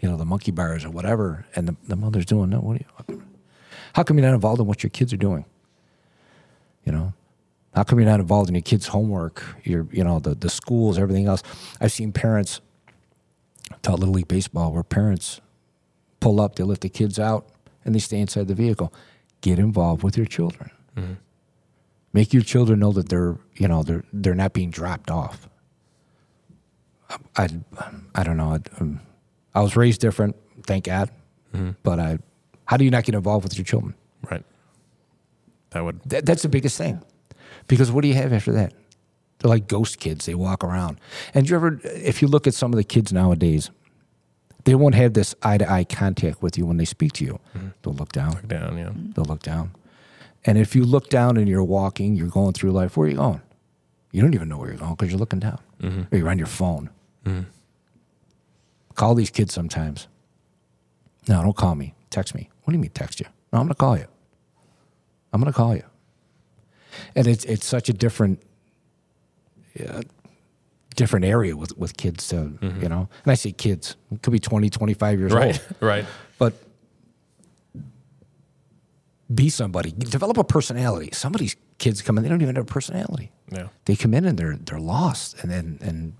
you 0.00 0.08
know, 0.08 0.16
the 0.16 0.24
monkey 0.24 0.52
bars 0.52 0.84
or 0.84 0.90
whatever, 0.90 1.46
and 1.56 1.66
the, 1.66 1.76
the 1.88 1.96
mother's 1.96 2.26
doing 2.26 2.50
no. 2.50 2.60
What 2.60 2.80
are 2.80 2.84
you? 3.08 3.22
How 3.94 4.04
come 4.04 4.18
you're 4.18 4.26
not 4.26 4.34
involved 4.34 4.60
in 4.60 4.68
what 4.68 4.84
your 4.84 4.90
kids 4.90 5.12
are 5.12 5.18
doing? 5.18 5.44
You 6.84 6.92
know, 6.92 7.12
how 7.74 7.84
come 7.84 7.98
you're 7.98 8.08
not 8.08 8.20
involved 8.20 8.48
in 8.48 8.54
your 8.54 8.62
kids' 8.62 8.88
homework? 8.88 9.42
Your, 9.64 9.86
you 9.92 10.04
know, 10.04 10.18
the 10.18 10.34
the 10.34 10.50
schools, 10.50 10.98
everything 10.98 11.26
else. 11.26 11.42
I've 11.80 11.92
seen 11.92 12.12
parents 12.12 12.60
taught 13.82 13.98
little 13.98 14.14
league 14.14 14.28
baseball 14.28 14.72
where 14.72 14.82
parents 14.82 15.40
pull 16.20 16.40
up, 16.40 16.56
they 16.56 16.64
let 16.64 16.80
the 16.80 16.88
kids 16.88 17.18
out, 17.18 17.46
and 17.84 17.94
they 17.94 17.98
stay 17.98 18.18
inside 18.20 18.48
the 18.48 18.54
vehicle. 18.54 18.92
Get 19.40 19.58
involved 19.58 20.02
with 20.02 20.16
your 20.16 20.26
children. 20.26 20.70
Make 22.12 22.32
your 22.34 22.42
children 22.42 22.78
know 22.80 22.92
that 22.92 23.08
they're, 23.08 23.36
you 23.56 23.66
know, 23.68 23.82
they're 23.82 24.04
they're 24.12 24.34
not 24.34 24.52
being 24.52 24.70
dropped 24.70 25.10
off. 25.10 25.48
I, 27.36 27.48
I 28.14 28.22
don't 28.22 28.36
know. 28.36 28.52
I, 28.54 28.60
um, 28.80 29.00
I 29.54 29.60
was 29.60 29.76
raised 29.76 30.00
different, 30.00 30.34
thank 30.64 30.84
God. 30.84 31.10
But 31.82 31.98
I, 32.00 32.18
how 32.64 32.76
do 32.78 32.84
you 32.84 32.90
not 32.90 33.04
get 33.04 33.14
involved 33.14 33.44
with 33.44 33.56
your 33.58 33.64
children? 33.64 33.94
Right. 34.30 34.44
That 35.72 35.84
would, 35.84 36.00
That, 36.04 36.26
that's 36.26 36.42
the 36.42 36.48
biggest 36.48 36.78
thing. 36.78 37.02
Because 37.68 37.90
what 37.90 38.02
do 38.02 38.08
you 38.08 38.14
have 38.14 38.32
after 38.32 38.52
that? 38.52 38.72
They're 39.38 39.48
like 39.48 39.68
ghost 39.68 39.98
kids. 39.98 40.26
They 40.26 40.34
walk 40.34 40.62
around. 40.64 41.00
And 41.34 41.48
you 41.48 41.56
ever, 41.56 41.80
if 41.84 42.22
you 42.22 42.28
look 42.28 42.46
at 42.46 42.54
some 42.54 42.72
of 42.72 42.76
the 42.76 42.84
kids 42.84 43.12
nowadays, 43.12 43.70
they 44.64 44.74
won't 44.74 44.94
have 44.94 45.14
this 45.14 45.34
eye 45.42 45.58
to 45.58 45.70
eye 45.70 45.84
contact 45.84 46.42
with 46.42 46.56
you 46.56 46.66
when 46.66 46.76
they 46.76 46.84
speak 46.84 47.12
to 47.14 47.24
you. 47.24 47.40
Mm-hmm. 47.56 47.68
They'll 47.82 47.94
look 47.94 48.12
down. 48.12 48.46
down, 48.46 48.78
yeah. 48.78 48.86
Mm-hmm. 48.86 49.12
They'll 49.12 49.24
look 49.24 49.42
down. 49.42 49.72
And 50.44 50.58
if 50.58 50.76
you 50.76 50.84
look 50.84 51.08
down 51.08 51.36
and 51.36 51.48
you're 51.48 51.64
walking, 51.64 52.14
you're 52.14 52.28
going 52.28 52.52
through 52.52 52.72
life, 52.72 52.96
where 52.96 53.06
are 53.06 53.10
you 53.10 53.16
going? 53.16 53.42
You 54.12 54.22
don't 54.22 54.34
even 54.34 54.48
know 54.48 54.58
where 54.58 54.68
you're 54.68 54.78
going 54.78 54.94
because 54.94 55.10
you're 55.10 55.18
looking 55.18 55.40
down 55.40 55.58
mm-hmm. 55.80 56.02
or 56.14 56.18
you're 56.18 56.28
on 56.28 56.38
your 56.38 56.46
phone. 56.46 56.90
Call 58.94 59.14
these 59.14 59.30
kids 59.30 59.54
sometimes. 59.54 60.06
No, 61.28 61.42
don't 61.42 61.56
call 61.56 61.74
me. 61.74 61.94
Text 62.10 62.34
me. 62.34 62.50
What 62.62 62.72
do 62.72 62.76
you 62.76 62.82
mean 62.82 62.90
text 62.90 63.20
you? 63.20 63.26
No, 63.52 63.60
I'm 63.60 63.66
going 63.66 63.74
to 63.74 63.74
call 63.74 63.96
you. 63.96 64.06
I'm 65.32 65.40
going 65.40 65.52
to 65.52 65.56
call 65.56 65.74
you. 65.74 65.84
And 67.14 67.26
it's 67.26 67.44
it's 67.44 67.66
such 67.66 67.88
a 67.88 67.92
different 67.92 68.42
uh, 69.88 70.02
different 70.94 71.24
area 71.24 71.56
with 71.56 71.76
with 71.78 71.96
kids, 71.96 72.32
uh, 72.32 72.48
you 72.60 72.88
know. 72.88 73.08
And 73.24 73.32
I 73.32 73.34
say 73.34 73.52
kids, 73.52 73.96
it 74.10 74.22
could 74.22 74.32
be 74.32 74.38
20, 74.38 74.68
25 74.68 75.18
years 75.18 75.32
Right, 75.32 75.58
old. 75.58 75.76
right. 75.80 76.04
But 76.38 76.54
be 79.34 79.48
somebody. 79.48 79.92
Develop 79.92 80.36
a 80.36 80.44
personality. 80.44 81.10
Somebody's 81.12 81.56
kids 81.78 82.02
come 82.02 82.18
in, 82.18 82.22
they 82.24 82.28
don't 82.28 82.42
even 82.42 82.56
have 82.56 82.64
a 82.64 82.72
personality. 82.72 83.30
Yeah. 83.50 83.68
They 83.86 83.96
come 83.96 84.14
in 84.14 84.24
and 84.26 84.38
they're 84.38 84.56
they're 84.56 84.78
lost 84.78 85.42
and 85.42 85.50
then 85.50 85.78
and 85.80 86.14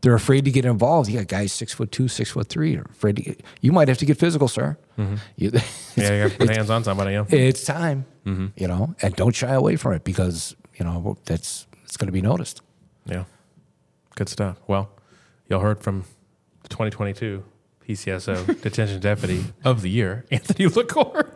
they're 0.00 0.14
afraid 0.14 0.44
to 0.44 0.50
get 0.50 0.64
involved. 0.64 1.10
You 1.10 1.18
got 1.18 1.28
guys 1.28 1.52
six 1.52 1.72
foot 1.74 1.90
two, 1.90 2.08
six 2.08 2.30
foot 2.30 2.48
three, 2.48 2.76
are 2.76 2.86
afraid 2.90 3.16
to 3.16 3.22
get, 3.22 3.42
you 3.60 3.72
might 3.72 3.88
have 3.88 3.98
to 3.98 4.06
get 4.06 4.18
physical, 4.18 4.48
sir. 4.48 4.78
Mm-hmm. 4.98 5.16
You, 5.36 5.50
Yeah, 5.96 6.24
you 6.24 6.30
to 6.30 6.36
put 6.38 6.50
hands 6.50 6.70
on 6.70 6.84
somebody. 6.84 7.12
Yeah. 7.12 7.24
it's 7.30 7.64
time. 7.64 8.06
Mm-hmm. 8.24 8.46
You 8.56 8.68
know, 8.68 8.94
and 9.02 9.16
don't 9.16 9.34
shy 9.34 9.52
away 9.52 9.76
from 9.76 9.94
it 9.94 10.04
because, 10.04 10.54
you 10.76 10.84
know, 10.84 11.16
that's 11.24 11.66
it's 11.84 11.96
gonna 11.96 12.12
be 12.12 12.22
noticed. 12.22 12.62
Yeah. 13.06 13.24
Good 14.14 14.28
stuff. 14.28 14.58
Well, 14.66 14.90
y'all 15.48 15.60
heard 15.60 15.80
from 15.80 16.04
the 16.62 16.68
2022 16.68 17.44
PCSO 17.88 18.60
Detention 18.60 19.00
Deputy 19.00 19.44
of 19.64 19.82
the 19.82 19.90
Year, 19.90 20.24
Anthony 20.30 20.66
LaCorte. 20.68 21.27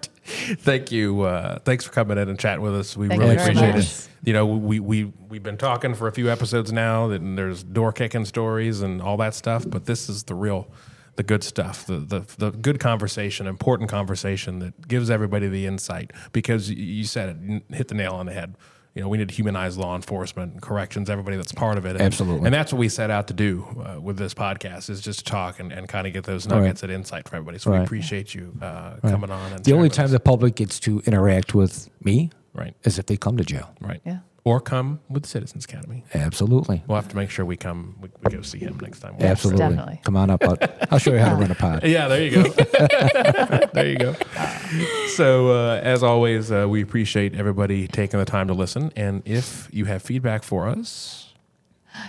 Thank 0.58 0.92
you. 0.92 1.22
Uh, 1.22 1.58
thanks 1.60 1.84
for 1.84 1.92
coming 1.92 2.18
in 2.18 2.28
and 2.28 2.38
chatting 2.38 2.62
with 2.62 2.74
us. 2.74 2.96
We 2.96 3.08
Thank 3.08 3.20
really 3.20 3.36
appreciate 3.36 3.74
much. 3.74 3.84
it. 3.84 4.08
You 4.24 4.32
know, 4.32 4.46
we, 4.46 4.80
we, 4.80 5.04
we've 5.28 5.42
been 5.42 5.56
talking 5.56 5.94
for 5.94 6.06
a 6.06 6.12
few 6.12 6.30
episodes 6.30 6.72
now, 6.72 7.10
and 7.10 7.36
there's 7.36 7.62
door 7.62 7.92
kicking 7.92 8.24
stories 8.24 8.80
and 8.82 9.02
all 9.02 9.16
that 9.18 9.34
stuff, 9.34 9.64
but 9.68 9.86
this 9.86 10.08
is 10.08 10.24
the 10.24 10.34
real, 10.34 10.68
the 11.16 11.22
good 11.22 11.42
stuff, 11.42 11.86
the, 11.86 11.98
the, 11.98 12.24
the 12.38 12.50
good 12.50 12.78
conversation, 12.78 13.46
important 13.46 13.90
conversation 13.90 14.60
that 14.60 14.88
gives 14.88 15.10
everybody 15.10 15.48
the 15.48 15.66
insight 15.66 16.12
because 16.32 16.70
you 16.70 17.04
said 17.04 17.36
it, 17.36 17.74
hit 17.74 17.88
the 17.88 17.94
nail 17.94 18.12
on 18.12 18.26
the 18.26 18.32
head. 18.32 18.54
You 18.94 19.00
know, 19.02 19.08
we 19.08 19.16
need 19.16 19.28
to 19.28 19.34
humanize 19.34 19.78
law 19.78 19.96
enforcement, 19.96 20.52
and 20.52 20.60
corrections, 20.62 21.08
everybody 21.08 21.36
that's 21.36 21.52
part 21.52 21.78
of 21.78 21.86
it. 21.86 21.92
And- 21.96 22.02
Absolutely. 22.02 22.44
And 22.46 22.54
that's 22.54 22.72
what 22.74 22.78
we 22.78 22.88
set 22.90 23.10
out 23.10 23.26
to 23.28 23.34
do 23.34 23.64
uh, 23.96 23.98
with 24.00 24.18
this 24.18 24.34
podcast 24.34 24.90
is 24.90 25.00
just 25.00 25.20
to 25.20 25.24
talk 25.24 25.60
and, 25.60 25.72
and 25.72 25.88
kind 25.88 26.06
of 26.06 26.12
get 26.12 26.24
those 26.24 26.46
nuggets 26.46 26.82
of 26.82 26.90
insight 26.90 27.26
for 27.28 27.36
everybody. 27.36 27.58
So 27.58 27.70
we 27.70 27.78
appreciate 27.78 28.34
you 28.34 28.52
uh, 28.60 28.96
coming 29.02 29.30
on. 29.30 29.52
And 29.52 29.64
The 29.64 29.72
only 29.72 29.88
time 29.88 30.04
with 30.04 30.12
the 30.12 30.20
public 30.20 30.56
gets 30.56 30.78
to 30.80 31.00
interact 31.06 31.54
with 31.54 31.88
me 32.04 32.30
right, 32.52 32.74
is 32.84 32.98
if 32.98 33.06
they 33.06 33.16
come 33.16 33.36
to 33.38 33.44
jail. 33.44 33.70
right, 33.80 34.02
Yeah. 34.04 34.18
Or 34.44 34.60
come 34.60 34.98
with 35.08 35.24
Citizens 35.24 35.64
Academy. 35.66 36.02
Absolutely. 36.14 36.82
We'll 36.88 36.96
have 36.96 37.06
to 37.08 37.14
make 37.16 37.30
sure 37.30 37.44
we 37.44 37.56
come. 37.56 37.94
We, 38.00 38.08
we 38.24 38.32
go 38.36 38.42
see 38.42 38.58
him 38.58 38.76
next 38.82 38.98
time. 38.98 39.16
We'll- 39.16 39.28
Absolutely. 39.28 39.60
definitely. 39.60 40.00
Come 40.04 40.16
on 40.16 40.30
up. 40.30 40.42
I'll, 40.42 40.56
I'll 40.90 40.98
show 40.98 41.12
you 41.12 41.20
how 41.20 41.28
to 41.30 41.36
run 41.36 41.50
a 41.52 41.54
pod. 41.54 41.84
Yeah, 41.84 42.08
there 42.08 42.22
you 42.24 42.30
go. 42.30 42.42
there 43.72 43.86
you 43.88 43.98
go. 43.98 44.16
So, 45.14 45.52
uh, 45.52 45.80
as 45.84 46.02
always, 46.02 46.50
uh, 46.50 46.66
we 46.68 46.82
appreciate 46.82 47.36
everybody 47.36 47.86
taking 47.86 48.18
the 48.18 48.26
time 48.26 48.48
to 48.48 48.54
listen. 48.54 48.90
And 48.96 49.22
if 49.24 49.68
you 49.72 49.84
have 49.84 50.02
feedback 50.02 50.42
for 50.42 50.66
us, 50.68 51.32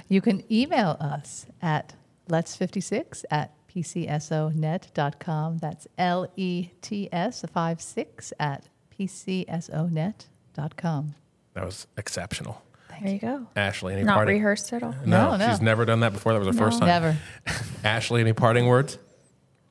You 0.09 0.19
can 0.21 0.41
email 0.51 0.97
us 0.99 1.45
at 1.61 1.93
lets56 2.29 3.25
at 3.29 3.53
pcsonet.com. 3.67 5.57
That's 5.59 5.87
L 5.97 6.27
E 6.35 6.69
T 6.81 7.09
S 7.11 7.43
56 7.53 8.33
at 8.39 8.69
pcsonet.com. 8.97 11.15
that 11.53 11.65
was 11.65 11.87
exceptional. 11.97 12.61
There 13.01 13.11
you 13.11 13.19
go. 13.19 13.47
Ashley, 13.55 13.93
any 13.93 14.03
Not 14.03 14.15
parting? 14.15 14.35
rehearsed 14.35 14.71
at 14.71 14.83
all. 14.83 14.93
No, 15.05 15.31
No, 15.31 15.37
no. 15.37 15.49
she's 15.49 15.61
never 15.61 15.83
done 15.85 16.01
that 16.01 16.13
before. 16.13 16.33
That 16.33 16.39
was 16.45 16.55
the 16.55 16.61
first 16.61 16.79
time. 16.79 16.87
Never. 16.87 17.17
Ashley, 17.83 18.21
any 18.21 18.33
parting 18.33 18.67
words 18.67 18.97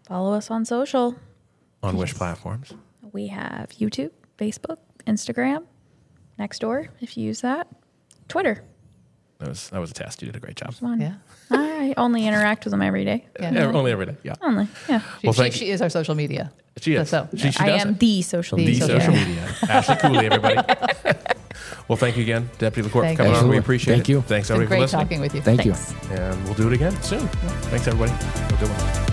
Follow 0.07 0.33
us 0.35 0.51
on 0.51 0.65
social. 0.65 1.15
on 1.83 1.97
which 1.97 2.15
platforms? 2.15 2.73
We 3.13 3.29
have 3.29 3.71
YouTube, 3.71 4.11
Facebook, 4.39 4.79
Instagram. 5.07 5.65
Nextdoor, 6.39 6.89
if 7.01 7.17
you 7.17 7.25
use 7.25 7.41
that. 7.43 7.69
Twitter. 8.29 8.65
That 9.39 9.49
was 9.49 9.69
that 9.71 9.81
was 9.81 9.91
a 9.91 9.95
test. 9.95 10.23
You 10.23 10.27
did 10.27 10.37
a 10.37 10.41
great 10.41 10.57
job. 10.57 10.75
Fun. 10.75 11.01
Yeah. 11.01 11.15
I 11.51 11.95
only 11.97 12.27
interact 12.27 12.65
with 12.65 12.71
them 12.73 12.83
every 12.83 13.05
day. 13.05 13.27
Yeah. 13.41 13.53
Yeah, 13.53 13.65
only 13.73 13.93
every 13.93 14.07
day. 14.07 14.17
Yeah. 14.23 14.35
Only, 14.41 14.67
yeah. 14.89 15.01
She, 15.21 15.27
Well, 15.27 15.33
she, 15.35 15.41
thank 15.43 15.55
she 15.55 15.71
is 15.71 15.83
our 15.83 15.89
social 15.91 16.15
media. 16.15 16.53
She 16.81 16.95
is. 16.95 17.09
So, 17.11 17.29
She, 17.37 17.51
she 17.51 17.61
I 17.61 17.67
does 17.67 17.81
am 17.83 17.89
it. 17.91 17.99
the 18.01 18.23
social 18.23 18.57
The 18.59 18.65
the 18.65 18.71
media. 18.73 18.87
social 18.87 19.01
social 19.01 19.13
media. 19.15 19.43
media. 19.43 19.57
Ashley 19.69 19.97
Cooley, 19.97 20.27
everybody. 20.27 20.57
well, 21.89 21.97
thank 21.97 22.17
you 22.17 22.23
again, 22.23 22.49
Deputy 22.59 22.89
LaCorte, 22.89 23.11
for 23.11 23.17
coming 23.17 23.19
you. 23.19 23.23
on. 23.23 23.27
We 23.27 23.29
Absolutely. 23.37 23.59
appreciate 23.59 23.95
Thank 23.95 24.09
it. 24.09 24.13
you. 24.13 24.21
Thanks, 24.23 24.49
It's 24.51 24.59
been 24.59 24.63
everybody, 24.63 24.79
for 24.79 24.83
listening. 24.83 25.03
talking 25.05 25.21
with 25.21 25.35
you. 25.35 25.41
Thank 25.43 25.65
you. 25.65 25.75
And 26.11 26.45
we'll 26.45 26.55
do 26.55 26.67
it 26.69 26.73
again 26.75 27.01
soon. 27.03 27.27
Thanks, 27.71 27.87
everybody. 27.87 28.11
Have 28.13 28.53
a 28.53 28.57
good 28.57 28.69
one. 28.69 29.12